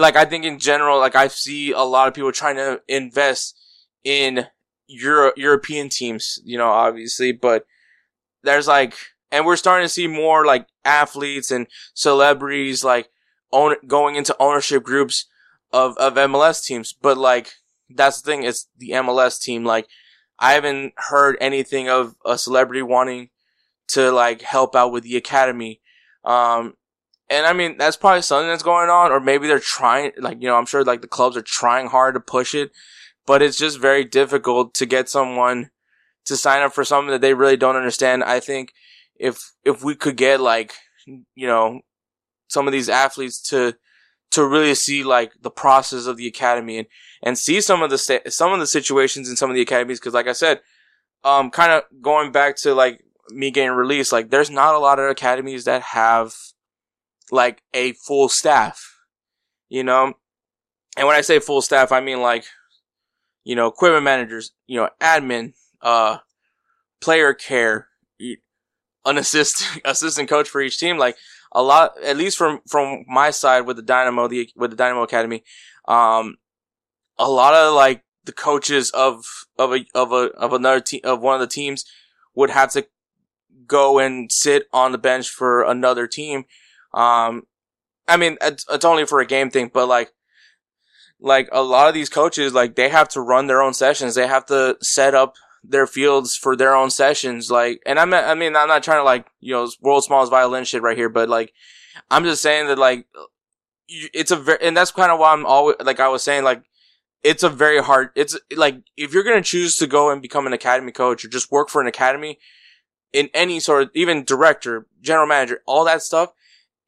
like, 0.00 0.16
I 0.16 0.24
think 0.24 0.44
in 0.44 0.58
general, 0.58 0.98
like, 0.98 1.14
I 1.14 1.28
see 1.28 1.72
a 1.72 1.80
lot 1.80 2.08
of 2.08 2.14
people 2.14 2.32
trying 2.32 2.56
to 2.56 2.80
invest 2.88 3.58
in 4.04 4.46
Euro- 4.88 5.32
European 5.36 5.88
teams, 5.88 6.40
you 6.44 6.58
know, 6.58 6.68
obviously, 6.68 7.32
but 7.32 7.66
there's 8.42 8.66
like, 8.66 8.94
and 9.30 9.46
we're 9.46 9.56
starting 9.56 9.84
to 9.84 9.92
see 9.92 10.06
more 10.06 10.44
like 10.44 10.66
athletes 10.84 11.50
and 11.50 11.66
celebrities 11.94 12.82
like 12.82 13.08
own, 13.52 13.76
going 13.86 14.16
into 14.16 14.34
ownership 14.40 14.82
groups 14.82 15.26
of, 15.72 15.96
of 15.98 16.14
MLS 16.14 16.64
teams. 16.64 16.92
But 16.92 17.16
like, 17.16 17.52
that's 17.88 18.20
the 18.20 18.30
thing. 18.30 18.42
It's 18.42 18.68
the 18.76 18.90
MLS 18.90 19.40
team. 19.40 19.64
Like, 19.64 19.86
I 20.38 20.52
haven't 20.52 20.94
heard 20.96 21.36
anything 21.40 21.88
of 21.88 22.16
a 22.24 22.38
celebrity 22.38 22.82
wanting 22.82 23.30
to 23.88 24.10
like 24.10 24.42
help 24.42 24.74
out 24.74 24.92
with 24.92 25.04
the 25.04 25.16
academy. 25.16 25.80
Um, 26.24 26.74
and 27.30 27.46
I 27.46 27.52
mean, 27.52 27.78
that's 27.78 27.96
probably 27.96 28.22
something 28.22 28.48
that's 28.48 28.64
going 28.64 28.90
on, 28.90 29.12
or 29.12 29.20
maybe 29.20 29.46
they're 29.46 29.60
trying, 29.60 30.10
like, 30.18 30.42
you 30.42 30.48
know, 30.48 30.56
I'm 30.56 30.66
sure 30.66 30.82
like 30.82 31.00
the 31.00 31.06
clubs 31.06 31.36
are 31.36 31.42
trying 31.42 31.86
hard 31.86 32.14
to 32.14 32.20
push 32.20 32.56
it, 32.56 32.72
but 33.24 33.40
it's 33.40 33.56
just 33.56 33.78
very 33.78 34.04
difficult 34.04 34.74
to 34.74 34.84
get 34.84 35.08
someone 35.08 35.70
to 36.24 36.36
sign 36.36 36.62
up 36.62 36.72
for 36.72 36.84
something 36.84 37.12
that 37.12 37.20
they 37.20 37.32
really 37.32 37.56
don't 37.56 37.76
understand. 37.76 38.24
I 38.24 38.40
think 38.40 38.72
if, 39.14 39.52
if 39.64 39.84
we 39.84 39.94
could 39.94 40.16
get 40.16 40.40
like, 40.40 40.74
you 41.06 41.46
know, 41.46 41.80
some 42.48 42.66
of 42.66 42.72
these 42.72 42.88
athletes 42.88 43.40
to, 43.50 43.76
to 44.32 44.44
really 44.44 44.74
see 44.74 45.04
like 45.04 45.32
the 45.40 45.50
process 45.50 46.06
of 46.06 46.16
the 46.16 46.26
academy 46.26 46.78
and, 46.78 46.88
and 47.22 47.38
see 47.38 47.60
some 47.60 47.80
of 47.80 47.90
the, 47.90 47.98
sta- 47.98 48.28
some 48.28 48.52
of 48.52 48.58
the 48.58 48.66
situations 48.66 49.30
in 49.30 49.36
some 49.36 49.50
of 49.50 49.54
the 49.54 49.62
academies. 49.62 50.00
Cause 50.00 50.14
like 50.14 50.26
I 50.26 50.32
said, 50.32 50.60
um, 51.22 51.50
kind 51.50 51.70
of 51.70 51.84
going 52.02 52.32
back 52.32 52.56
to 52.58 52.74
like 52.74 53.04
me 53.28 53.52
getting 53.52 53.70
released, 53.70 54.10
like 54.10 54.30
there's 54.30 54.50
not 54.50 54.74
a 54.74 54.78
lot 54.78 54.98
of 54.98 55.08
academies 55.08 55.64
that 55.64 55.82
have 55.82 56.34
like 57.32 57.62
a 57.74 57.92
full 57.92 58.28
staff, 58.28 58.96
you 59.68 59.84
know? 59.84 60.14
And 60.96 61.06
when 61.06 61.16
I 61.16 61.20
say 61.20 61.38
full 61.38 61.62
staff, 61.62 61.92
I 61.92 62.00
mean 62.00 62.20
like, 62.20 62.44
you 63.44 63.54
know, 63.54 63.66
equipment 63.66 64.04
managers, 64.04 64.52
you 64.66 64.76
know, 64.76 64.88
admin, 65.00 65.54
uh, 65.80 66.18
player 67.00 67.32
care, 67.32 67.88
an 69.04 69.18
assist, 69.18 69.64
assistant 69.84 70.28
coach 70.28 70.48
for 70.48 70.60
each 70.60 70.78
team. 70.78 70.98
Like 70.98 71.16
a 71.52 71.62
lot, 71.62 71.92
at 72.02 72.16
least 72.16 72.36
from, 72.36 72.60
from 72.68 73.04
my 73.08 73.30
side 73.30 73.66
with 73.66 73.76
the 73.76 73.82
Dynamo, 73.82 74.28
the, 74.28 74.50
with 74.56 74.70
the 74.70 74.76
Dynamo 74.76 75.02
Academy, 75.02 75.42
um, 75.88 76.36
a 77.18 77.30
lot 77.30 77.54
of 77.54 77.74
like 77.74 78.04
the 78.24 78.32
coaches 78.32 78.90
of, 78.90 79.24
of 79.58 79.72
a, 79.72 79.84
of 79.94 80.12
a, 80.12 80.30
of 80.36 80.52
another 80.52 80.80
team, 80.80 81.00
of 81.04 81.20
one 81.20 81.34
of 81.34 81.40
the 81.40 81.46
teams 81.46 81.84
would 82.34 82.50
have 82.50 82.70
to 82.72 82.86
go 83.66 83.98
and 83.98 84.30
sit 84.30 84.64
on 84.72 84.92
the 84.92 84.98
bench 84.98 85.30
for 85.30 85.62
another 85.62 86.06
team. 86.06 86.44
Um, 86.92 87.46
I 88.08 88.16
mean, 88.16 88.38
it's, 88.40 88.64
it's 88.70 88.84
only 88.84 89.06
for 89.06 89.20
a 89.20 89.26
game 89.26 89.50
thing, 89.50 89.70
but 89.72 89.86
like, 89.86 90.12
like 91.20 91.48
a 91.52 91.62
lot 91.62 91.88
of 91.88 91.94
these 91.94 92.08
coaches, 92.08 92.54
like 92.54 92.74
they 92.76 92.88
have 92.88 93.08
to 93.10 93.20
run 93.20 93.46
their 93.46 93.62
own 93.62 93.74
sessions. 93.74 94.14
They 94.14 94.26
have 94.26 94.46
to 94.46 94.76
set 94.80 95.14
up 95.14 95.34
their 95.62 95.86
fields 95.86 96.34
for 96.34 96.56
their 96.56 96.74
own 96.74 96.90
sessions. 96.90 97.50
Like, 97.50 97.82
and 97.84 97.98
I'm, 97.98 98.12
I 98.14 98.34
mean, 98.34 98.56
I'm 98.56 98.68
not 98.68 98.82
trying 98.82 99.00
to 99.00 99.04
like, 99.04 99.26
you 99.40 99.52
know, 99.52 99.70
world's 99.80 100.06
smallest 100.06 100.30
violin 100.30 100.64
shit 100.64 100.82
right 100.82 100.96
here, 100.96 101.10
but 101.10 101.28
like, 101.28 101.52
I'm 102.10 102.24
just 102.24 102.42
saying 102.42 102.68
that 102.68 102.78
like, 102.78 103.06
it's 103.88 104.30
a 104.30 104.36
very, 104.36 104.58
and 104.62 104.76
that's 104.76 104.92
kind 104.92 105.12
of 105.12 105.18
why 105.18 105.32
I'm 105.32 105.44
always, 105.44 105.76
like 105.84 106.00
I 106.00 106.08
was 106.08 106.22
saying, 106.22 106.44
like, 106.44 106.62
it's 107.22 107.42
a 107.42 107.50
very 107.50 107.82
hard, 107.82 108.10
it's 108.14 108.38
like, 108.56 108.76
if 108.96 109.12
you're 109.12 109.24
going 109.24 109.42
to 109.42 109.48
choose 109.48 109.76
to 109.76 109.86
go 109.86 110.10
and 110.10 110.22
become 110.22 110.46
an 110.46 110.54
academy 110.54 110.92
coach 110.92 111.24
or 111.24 111.28
just 111.28 111.52
work 111.52 111.68
for 111.68 111.82
an 111.82 111.86
academy 111.86 112.38
in 113.12 113.28
any 113.34 113.60
sort 113.60 113.82
of, 113.82 113.90
even 113.92 114.24
director, 114.24 114.86
general 115.02 115.26
manager, 115.26 115.60
all 115.66 115.84
that 115.84 116.02
stuff, 116.02 116.32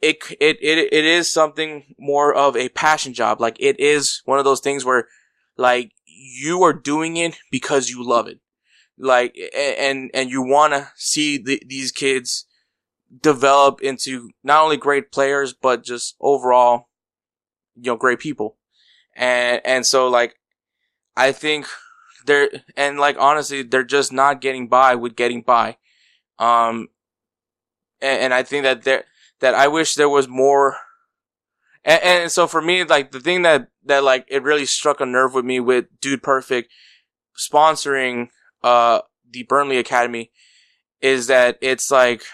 it, 0.03 0.19
it, 0.41 0.59
it, 0.61 0.93
it 0.93 1.05
is 1.05 1.33
something 1.33 1.95
more 1.99 2.35
of 2.35 2.57
a 2.57 2.69
passion 2.71 3.15
job. 3.15 3.41
Like 3.41 3.57
it 3.61 3.79
is 3.79 4.21
one 4.25 4.41
of 4.41 4.45
those 4.45 4.61
things 4.61 4.85
where 4.85 5.07
like 5.57 5.93
you 6.05 6.63
are 6.65 6.73
doing 6.73 7.17
it 7.17 7.39
because 7.51 7.89
you 7.89 8.05
love 8.07 8.27
it. 8.27 8.41
Like 8.99 9.39
and 9.57 10.11
and 10.13 10.29
you 10.29 10.43
want 10.43 10.75
to 10.75 10.91
see 10.97 11.39
the, 11.39 11.63
these 11.67 11.93
kids 11.93 12.47
develop 13.21 13.81
into 13.81 14.31
not 14.43 14.63
only 14.63 14.77
great 14.77 15.13
players 15.13 15.53
but 15.53 15.85
just 15.85 16.17
overall 16.21 16.89
you 17.77 17.91
know 17.91 17.97
great 17.97 18.19
people. 18.19 18.59
And 19.17 19.61
and 19.65 19.87
so 19.87 20.09
like 20.09 20.37
i 21.17 21.31
think 21.33 21.67
they're 22.27 22.51
and 22.77 22.99
like 22.99 23.17
honestly 23.19 23.63
they're 23.63 23.85
just 23.85 24.13
not 24.13 24.41
getting 24.41 24.69
by 24.69 24.95
with 24.95 25.17
getting 25.17 25.43
by. 25.43 25.77
Um 26.39 26.89
and, 28.01 28.21
and 28.21 28.35
i 28.35 28.43
think 28.43 28.65
that 28.65 28.83
there 28.83 29.05
that 29.43 29.55
i 29.55 29.69
wish 29.69 29.95
there 29.95 30.09
was 30.09 30.27
more 30.27 30.77
and, 31.85 32.03
and 32.03 32.33
so 32.33 32.47
for 32.47 32.63
me 32.63 32.83
like 32.85 33.11
the 33.11 33.21
thing 33.21 33.43
that 33.43 33.69
that 33.85 34.03
like 34.03 34.25
it 34.29 34.43
really 34.43 34.65
struck 34.65 35.01
a 35.01 35.07
nerve 35.07 35.35
with 35.35 35.45
me 35.45 35.61
with 35.61 35.85
dude 36.01 36.23
perfect 36.23 36.73
sponsoring 37.37 38.29
uh, 38.63 39.01
the 39.31 39.43
Burnley 39.45 39.79
Academy 39.79 40.31
is 41.01 41.27
that 41.27 41.59
it's 41.61 41.91
like, 41.91 42.25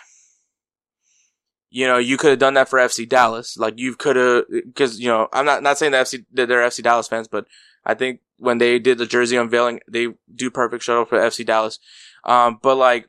you 1.70 1.86
know, 1.86 1.98
you 1.98 2.16
could 2.16 2.30
have 2.30 2.38
done 2.38 2.54
that 2.54 2.68
for 2.68 2.78
FC 2.78 3.08
Dallas. 3.08 3.56
Like 3.56 3.78
you 3.78 3.94
could 3.94 4.16
have, 4.16 4.44
cause, 4.74 4.98
you 4.98 5.08
know, 5.08 5.28
I'm 5.32 5.44
not, 5.44 5.62
not 5.62 5.78
saying 5.78 5.92
that 5.92 6.06
FC, 6.06 6.24
that 6.32 6.48
they're 6.48 6.66
FC 6.66 6.82
Dallas 6.82 7.08
fans, 7.08 7.28
but 7.28 7.46
I 7.84 7.94
think 7.94 8.20
when 8.38 8.58
they 8.58 8.78
did 8.78 8.98
the 8.98 9.06
jersey 9.06 9.36
unveiling, 9.36 9.80
they 9.90 10.08
do 10.34 10.50
perfect 10.50 10.82
show 10.84 11.04
for 11.04 11.18
FC 11.18 11.44
Dallas. 11.44 11.78
Um, 12.24 12.58
but 12.62 12.76
like, 12.76 13.08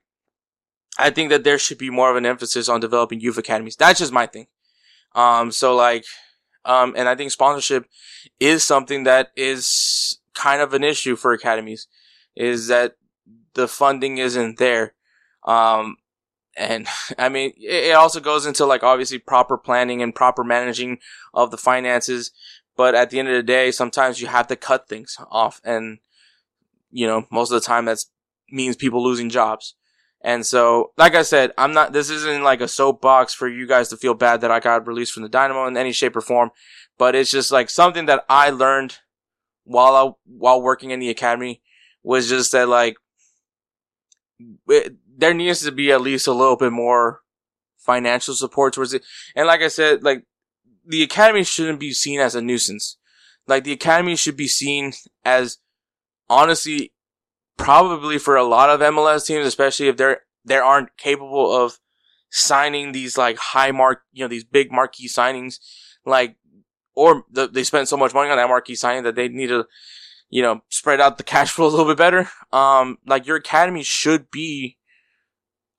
I 0.97 1.09
think 1.09 1.29
that 1.29 1.43
there 1.43 1.57
should 1.57 1.77
be 1.77 1.89
more 1.89 2.09
of 2.09 2.17
an 2.17 2.25
emphasis 2.25 2.67
on 2.67 2.79
developing 2.79 3.19
youth 3.19 3.37
academies. 3.37 3.75
That's 3.75 3.99
just 3.99 4.11
my 4.11 4.25
thing. 4.25 4.47
Um, 5.15 5.51
so 5.51 5.75
like, 5.75 6.05
um, 6.65 6.93
and 6.97 7.07
I 7.07 7.15
think 7.15 7.31
sponsorship 7.31 7.85
is 8.39 8.63
something 8.63 9.03
that 9.03 9.31
is 9.35 10.19
kind 10.33 10.61
of 10.61 10.73
an 10.73 10.83
issue 10.83 11.15
for 11.15 11.33
academies 11.33 11.87
is 12.35 12.67
that 12.67 12.95
the 13.53 13.67
funding 13.67 14.17
isn't 14.17 14.57
there. 14.57 14.93
Um, 15.45 15.97
and 16.55 16.87
I 17.17 17.29
mean, 17.29 17.53
it 17.57 17.95
also 17.95 18.19
goes 18.19 18.45
into 18.45 18.65
like 18.65 18.83
obviously 18.83 19.19
proper 19.19 19.57
planning 19.57 20.01
and 20.01 20.15
proper 20.15 20.43
managing 20.43 20.99
of 21.33 21.51
the 21.51 21.57
finances. 21.57 22.31
But 22.75 22.95
at 22.95 23.09
the 23.09 23.19
end 23.19 23.27
of 23.27 23.35
the 23.35 23.43
day, 23.43 23.71
sometimes 23.71 24.21
you 24.21 24.27
have 24.27 24.47
to 24.47 24.55
cut 24.55 24.87
things 24.87 25.17
off. 25.29 25.59
And, 25.65 25.99
you 26.91 27.05
know, 27.05 27.25
most 27.29 27.51
of 27.51 27.61
the 27.61 27.65
time 27.65 27.85
that 27.85 27.99
means 28.49 28.77
people 28.77 29.03
losing 29.03 29.29
jobs. 29.29 29.75
And 30.21 30.45
so, 30.45 30.91
like 30.97 31.15
I 31.15 31.21
said, 31.21 31.53
I'm 31.57 31.73
not, 31.73 31.93
this 31.93 32.09
isn't 32.09 32.43
like 32.43 32.59
a 32.59 32.67
soapbox 32.67 33.33
for 33.33 33.47
you 33.47 33.65
guys 33.65 33.87
to 33.89 33.97
feel 33.97 34.13
bad 34.13 34.41
that 34.41 34.51
I 34.51 34.59
got 34.59 34.85
released 34.85 35.13
from 35.13 35.23
the 35.23 35.29
Dynamo 35.29 35.65
in 35.65 35.77
any 35.77 35.93
shape 35.93 36.15
or 36.15 36.21
form, 36.21 36.51
but 36.97 37.15
it's 37.15 37.31
just 37.31 37.51
like 37.51 37.69
something 37.69 38.05
that 38.07 38.25
I 38.27 38.49
learned 38.49 38.97
while 39.63 39.95
I, 39.95 40.11
while 40.25 40.61
working 40.61 40.91
in 40.91 40.99
the 40.99 41.09
academy 41.09 41.61
was 42.03 42.27
just 42.27 42.51
that 42.51 42.67
like 42.67 42.97
it, 44.67 44.95
there 45.17 45.33
needs 45.33 45.61
to 45.61 45.71
be 45.71 45.91
at 45.91 46.01
least 46.01 46.27
a 46.27 46.33
little 46.33 46.57
bit 46.57 46.71
more 46.71 47.21
financial 47.77 48.33
support 48.33 48.73
towards 48.73 48.93
it. 48.93 49.03
And 49.35 49.47
like 49.47 49.61
I 49.61 49.67
said, 49.67 50.03
like 50.03 50.25
the 50.85 51.03
academy 51.03 51.43
shouldn't 51.43 51.79
be 51.79 51.91
seen 51.91 52.19
as 52.19 52.35
a 52.35 52.41
nuisance. 52.41 52.97
Like 53.47 53.63
the 53.63 53.71
academy 53.71 54.15
should 54.15 54.37
be 54.37 54.47
seen 54.47 54.93
as 55.23 55.57
honestly 56.29 56.93
probably 57.59 58.17
for 58.17 58.35
a 58.35 58.43
lot 58.43 58.69
of 58.69 58.79
MLS 58.79 59.27
teams, 59.27 59.45
especially 59.45 59.87
if 59.87 59.97
they're 59.97 60.21
they 60.45 60.57
aren't 60.57 60.97
capable 60.97 61.55
of 61.55 61.79
signing 62.31 62.91
these 62.91 63.17
like 63.17 63.37
high 63.37 63.71
mark, 63.71 64.01
you 64.11 64.23
know, 64.23 64.27
these 64.27 64.43
big 64.43 64.71
marquee 64.71 65.07
signings, 65.07 65.59
like, 66.05 66.37
or 66.95 67.25
the, 67.31 67.47
they 67.47 67.63
spend 67.63 67.87
so 67.87 67.97
much 67.97 68.13
money 68.13 68.29
on 68.29 68.37
that 68.37 68.47
marquee 68.47 68.75
signing 68.75 69.03
that 69.03 69.15
they 69.15 69.27
need 69.27 69.47
to 69.47 69.65
you 70.29 70.43
know, 70.43 70.61
spread 70.69 71.01
out 71.01 71.17
the 71.17 71.23
cash 71.23 71.51
flow 71.53 71.67
a 71.67 71.69
little 71.69 71.85
bit 71.85 71.97
better. 71.97 72.29
Um, 72.51 72.97
like 73.05 73.25
your 73.25 73.37
academy 73.37 73.83
should 73.83 74.31
be 74.31 74.77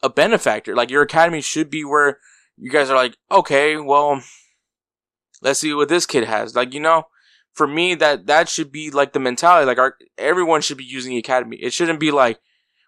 a 0.03 0.09
benefactor. 0.09 0.75
Like 0.75 0.91
your 0.91 1.03
academy 1.03 1.41
should 1.41 1.71
be 1.71 1.85
where 1.85 2.19
you 2.57 2.71
guys 2.71 2.91
are 2.91 2.97
like, 2.97 3.17
okay, 3.31 3.77
well, 3.77 4.23
let's 5.41 5.61
see 5.61 5.73
what 5.73 5.89
this 5.89 6.07
kid 6.07 6.25
has. 6.25 6.55
Like, 6.55 6.75
you 6.75 6.81
know, 6.81 7.05
for 7.53 7.67
me, 7.67 7.95
that, 7.97 8.27
that 8.27 8.49
should 8.49 8.73
be 8.73 8.91
like 8.91 9.13
the 9.13 9.21
mentality. 9.21 9.67
Like 9.67 9.79
our, 9.79 9.97
everyone 10.19 10.61
should 10.61 10.79
be 10.79 10.85
using 10.85 11.13
the 11.13 11.19
academy. 11.19 11.57
It 11.57 11.73
shouldn't 11.73 12.01
be 12.01 12.11
like, 12.11 12.41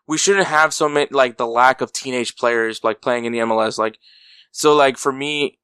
we 0.06 0.18
shouldn't 0.18 0.46
have 0.46 0.74
so 0.74 0.88
many, 0.88 1.08
like 1.10 1.36
the 1.36 1.46
lack 1.46 1.80
of 1.80 1.92
teenage 1.92 2.36
players, 2.36 2.82
like 2.82 3.00
playing 3.00 3.24
in 3.24 3.32
the 3.32 3.38
MLS. 3.40 3.78
Like, 3.78 3.98
so 4.50 4.74
like 4.74 4.96
for 4.98 5.12
me, 5.12 5.58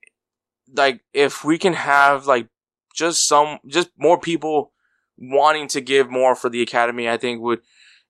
like 0.75 1.01
if 1.12 1.45
we 1.45 1.59
can 1.59 1.75
have 1.75 2.27
like 2.27 2.49
just 2.95 3.27
some, 3.27 3.59
just 3.66 3.91
more 3.99 4.19
people 4.19 4.73
wanting 5.16 5.69
to 5.69 5.81
give 5.81 6.11
more 6.11 6.35
for 6.35 6.49
the 6.49 6.62
academy, 6.62 7.09
I 7.09 7.16
think 7.16 7.41
would 7.41 7.61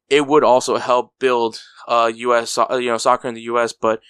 it 0.09 0.27
would 0.27 0.45
also 0.45 0.77
help 0.77 1.13
build 1.19 1.61
uh 1.87 2.11
U.S. 2.15 2.57
you 2.57 2.87
know 2.87 2.99
soccer 2.99 3.29
in 3.29 3.35
the 3.35 3.43
U.S. 3.43 3.73
But 3.73 4.01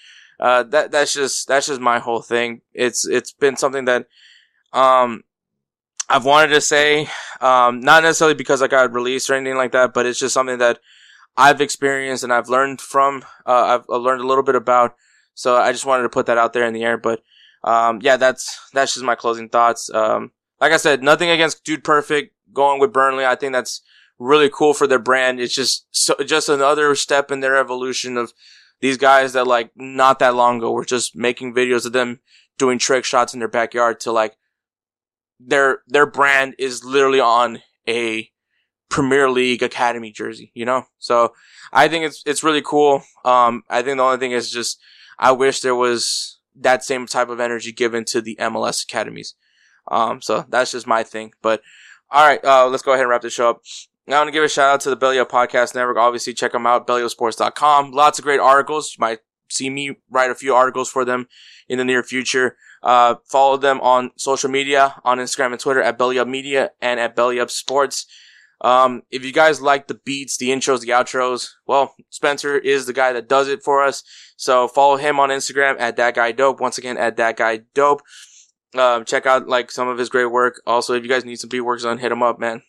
uh, 0.41 0.63
that 0.65 0.91
that's 0.91 1.15
just 1.15 1.49
that's 1.49 1.67
just 1.67 1.81
my 1.81 1.99
whole 1.99 2.23
thing. 2.23 2.63
It's 2.73 3.07
it's 3.07 3.33
been 3.33 3.57
something 3.57 3.85
that 3.87 4.07
um 4.73 5.23
I've 6.09 6.25
wanted 6.25 6.49
to 6.55 6.61
say, 6.61 7.09
um, 7.41 7.81
not 7.81 8.03
necessarily 8.03 8.35
because 8.35 8.63
I 8.63 8.67
got 8.69 8.93
released 8.93 9.29
or 9.29 9.35
anything 9.35 9.57
like 9.57 9.73
that, 9.73 9.93
but 9.93 10.07
it's 10.07 10.19
just 10.19 10.35
something 10.35 10.59
that 10.59 10.81
I've 11.37 11.61
experienced 11.61 12.25
and 12.25 12.33
I've 12.33 12.49
learned 12.49 12.81
from. 12.81 13.25
Uh, 13.47 13.79
I've 13.79 13.89
learned 13.89 14.23
a 14.23 14.27
little 14.27 14.43
bit 14.43 14.57
about. 14.57 14.97
So 15.35 15.57
I 15.57 15.71
just 15.71 15.87
wanted 15.87 16.03
to 16.03 16.09
put 16.09 16.27
that 16.27 16.39
out 16.39 16.53
there 16.53 16.65
in 16.65 16.75
the 16.75 16.83
air. 16.83 16.99
But 16.99 17.23
um, 17.63 18.01
yeah, 18.03 18.17
that's 18.17 18.59
that's 18.73 18.95
just 18.95 19.05
my 19.05 19.15
closing 19.15 19.49
thoughts. 19.49 19.89
Um, 19.91 20.33
like 20.61 20.73
I 20.73 20.79
said, 20.79 21.03
nothing 21.03 21.31
against 21.31 21.65
Dude 21.65 21.85
Perfect 21.85 22.35
going 22.53 22.81
with 22.81 22.93
Burnley. 22.93 23.25
I 23.25 23.37
think 23.37 23.53
that's 23.53 23.83
really 24.19 24.51
cool 24.53 24.75
for 24.75 24.87
their 24.87 24.99
brand. 24.99 25.39
It's 25.39 25.55
just 25.55 25.87
so, 25.91 26.15
just 26.25 26.49
another 26.49 26.95
step 26.95 27.31
in 27.31 27.41
their 27.41 27.57
evolution 27.57 28.17
of 28.17 28.33
these 28.81 28.97
guys 28.97 29.33
that 29.35 29.47
like 29.47 29.71
not 29.77 30.19
that 30.19 30.35
long 30.35 30.59
ago 30.59 30.73
were 30.73 30.85
just 30.85 31.15
making 31.15 31.55
videos 31.55 31.87
of 31.87 31.93
them 31.93 32.21
doing 32.59 32.79
trick 32.79 33.05
shots 33.05 33.33
in 33.33 33.39
their 33.39 33.49
backyard 33.49 34.01
to 34.01 34.13
like 34.13 34.37
their 35.41 35.83
their 35.87 36.07
brand 36.07 36.55
is 36.59 36.85
literally 36.85 37.21
on 37.21 37.61
a 37.89 38.31
Premier 38.89 39.31
League 39.31 39.63
Academy 39.63 40.11
jersey, 40.11 40.51
you 40.55 40.65
know? 40.65 40.85
So 40.99 41.35
I 41.73 41.89
think 41.89 42.05
it's 42.05 42.23
it's 42.27 42.43
really 42.43 42.63
cool. 42.63 43.03
Um 43.25 43.63
I 43.69 43.83
think 43.83 43.99
the 43.99 44.05
only 44.05 44.19
thing 44.19 44.33
is 44.33 44.51
just 44.51 44.81
I 45.19 45.33
wish 45.33 45.61
there 45.61 45.75
was 45.75 46.39
that 46.57 46.85
same 46.85 47.07
type 47.07 47.29
of 47.29 47.41
energy 47.41 47.73
given 47.73 48.05
to 48.07 48.21
the 48.21 48.37
MLS 48.41 48.83
academies. 48.85 49.35
Um 49.91 50.21
so 50.23 50.45
that's 50.49 50.73
just 50.73 50.87
my 50.87 51.03
thing. 51.03 51.33
But 51.43 51.63
all 52.11 52.27
right, 52.27 52.43
uh, 52.43 52.67
let's 52.69 52.83
go 52.83 52.93
ahead 52.93 53.03
and 53.03 53.11
wrap 53.11 53.21
this 53.21 53.35
show 53.35 53.51
up. 53.51 53.61
I 54.09 54.13
want 54.13 54.29
to 54.29 54.33
give 54.33 54.43
a 54.43 54.49
shout 54.49 54.73
out 54.73 54.81
to 54.81 54.95
the 54.95 55.21
Up 55.21 55.31
Podcast 55.31 55.75
Network. 55.75 55.99
Obviously, 55.99 56.33
check 56.33 56.53
them 56.53 56.67
out, 56.67 56.87
bellyupsports.com. 56.87 57.91
Lots 57.91 58.19
of 58.19 58.25
great 58.25 58.41
articles. 58.41 58.95
You 58.97 59.03
might 59.03 59.19
see 59.51 59.69
me 59.69 59.97
write 60.11 60.31
a 60.31 60.35
few 60.35 60.55
articles 60.55 60.89
for 60.89 61.05
them 61.05 61.29
in 61.69 61.77
the 61.77 61.85
near 61.85 62.03
future. 62.03 62.57
Uh, 62.83 63.17
follow 63.25 63.57
them 63.57 63.81
on 63.81 64.11
social 64.17 64.51
media, 64.51 65.01
on 65.05 65.19
Instagram 65.19 65.53
and 65.53 65.61
Twitter 65.61 65.83
at 65.83 65.99
Belly 65.99 66.19
Up 66.19 66.29
Media 66.29 66.71
and 66.81 67.01
at 67.01 67.17
Belly 67.17 67.41
Up 67.41 67.51
Sports. 67.51 68.07
Um, 68.61 69.03
if 69.11 69.25
you 69.25 69.33
guys 69.33 69.61
like 69.61 69.87
the 69.87 69.95
beats, 69.95 70.37
the 70.37 70.49
intros, 70.49 70.81
the 70.81 70.89
outros, 70.89 71.51
well, 71.67 71.95
Spencer 72.11 72.59
is 72.59 72.87
the 72.87 72.93
guy 72.93 73.13
that 73.13 73.29
does 73.29 73.49
it 73.49 73.63
for 73.63 73.83
us. 73.85 74.03
So 74.37 74.67
follow 74.67 74.97
him 74.97 75.21
on 75.21 75.29
Instagram 75.31 75.77
at 75.79 75.97
that 75.97 76.15
guy 76.15 76.33
dope. 76.33 76.61
Once 76.61 76.79
again, 76.79 76.97
at 76.97 77.17
that 77.17 77.37
guy 77.37 77.63
dope. 77.75 78.03
Um, 78.75 79.05
check 79.05 79.27
out 79.27 79.49
like 79.49 79.71
some 79.71 79.89
of 79.89 79.99
his 79.99 80.09
great 80.09 80.27
work. 80.27 80.61
Also, 80.67 80.95
if 80.95 81.03
you 81.03 81.09
guys 81.09 81.25
need 81.25 81.39
some 81.39 81.49
beat 81.49 81.61
works 81.61 81.85
done, 81.85 81.99
hit 81.99 82.13
him 82.13 82.23
up, 82.23 82.39
man. 82.39 82.63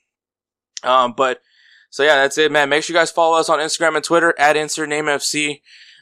Um, 0.84 1.14
but 1.16 1.42
so 1.90 2.04
yeah, 2.04 2.16
that's 2.16 2.38
it, 2.38 2.52
man. 2.52 2.70
Make 2.70 2.84
sure 2.84 2.94
you 2.94 3.00
guys 3.00 3.12
follow 3.12 3.38
us 3.38 3.50
on 3.50 3.60
Instagram 3.60 3.96
and 3.96 4.04
Twitter 4.04 4.34
at 4.38 4.56
insert 4.56 4.90
name 4.90 5.06
FC. 5.06 5.62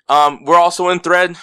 Um, 0.10 0.44
we're 0.44 0.60
also 0.60 0.90
in 0.90 1.00
thread. 1.00 1.38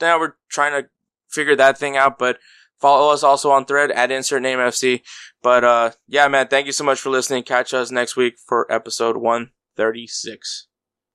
Now 0.00 0.20
we're 0.20 0.34
trying 0.50 0.72
to 0.72 0.88
figure 1.28 1.56
that 1.56 1.78
thing 1.78 1.96
out, 1.96 2.18
but 2.18 2.38
follow 2.80 3.12
us 3.12 3.22
also 3.22 3.50
on 3.50 3.64
thread 3.64 3.90
at 3.90 4.10
insert 4.10 4.42
name 4.42 4.58
FC. 4.58 5.02
But, 5.42 5.64
uh, 5.64 5.90
yeah, 6.08 6.28
man, 6.28 6.48
thank 6.48 6.66
you 6.66 6.72
so 6.72 6.84
much 6.84 7.00
for 7.00 7.10
listening. 7.10 7.42
Catch 7.42 7.74
us 7.74 7.90
next 7.90 8.16
week 8.16 8.34
for 8.46 8.70
episode 8.72 9.16
136. 9.16 10.68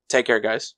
Take 0.08 0.26
care, 0.26 0.40
guys. 0.40 0.74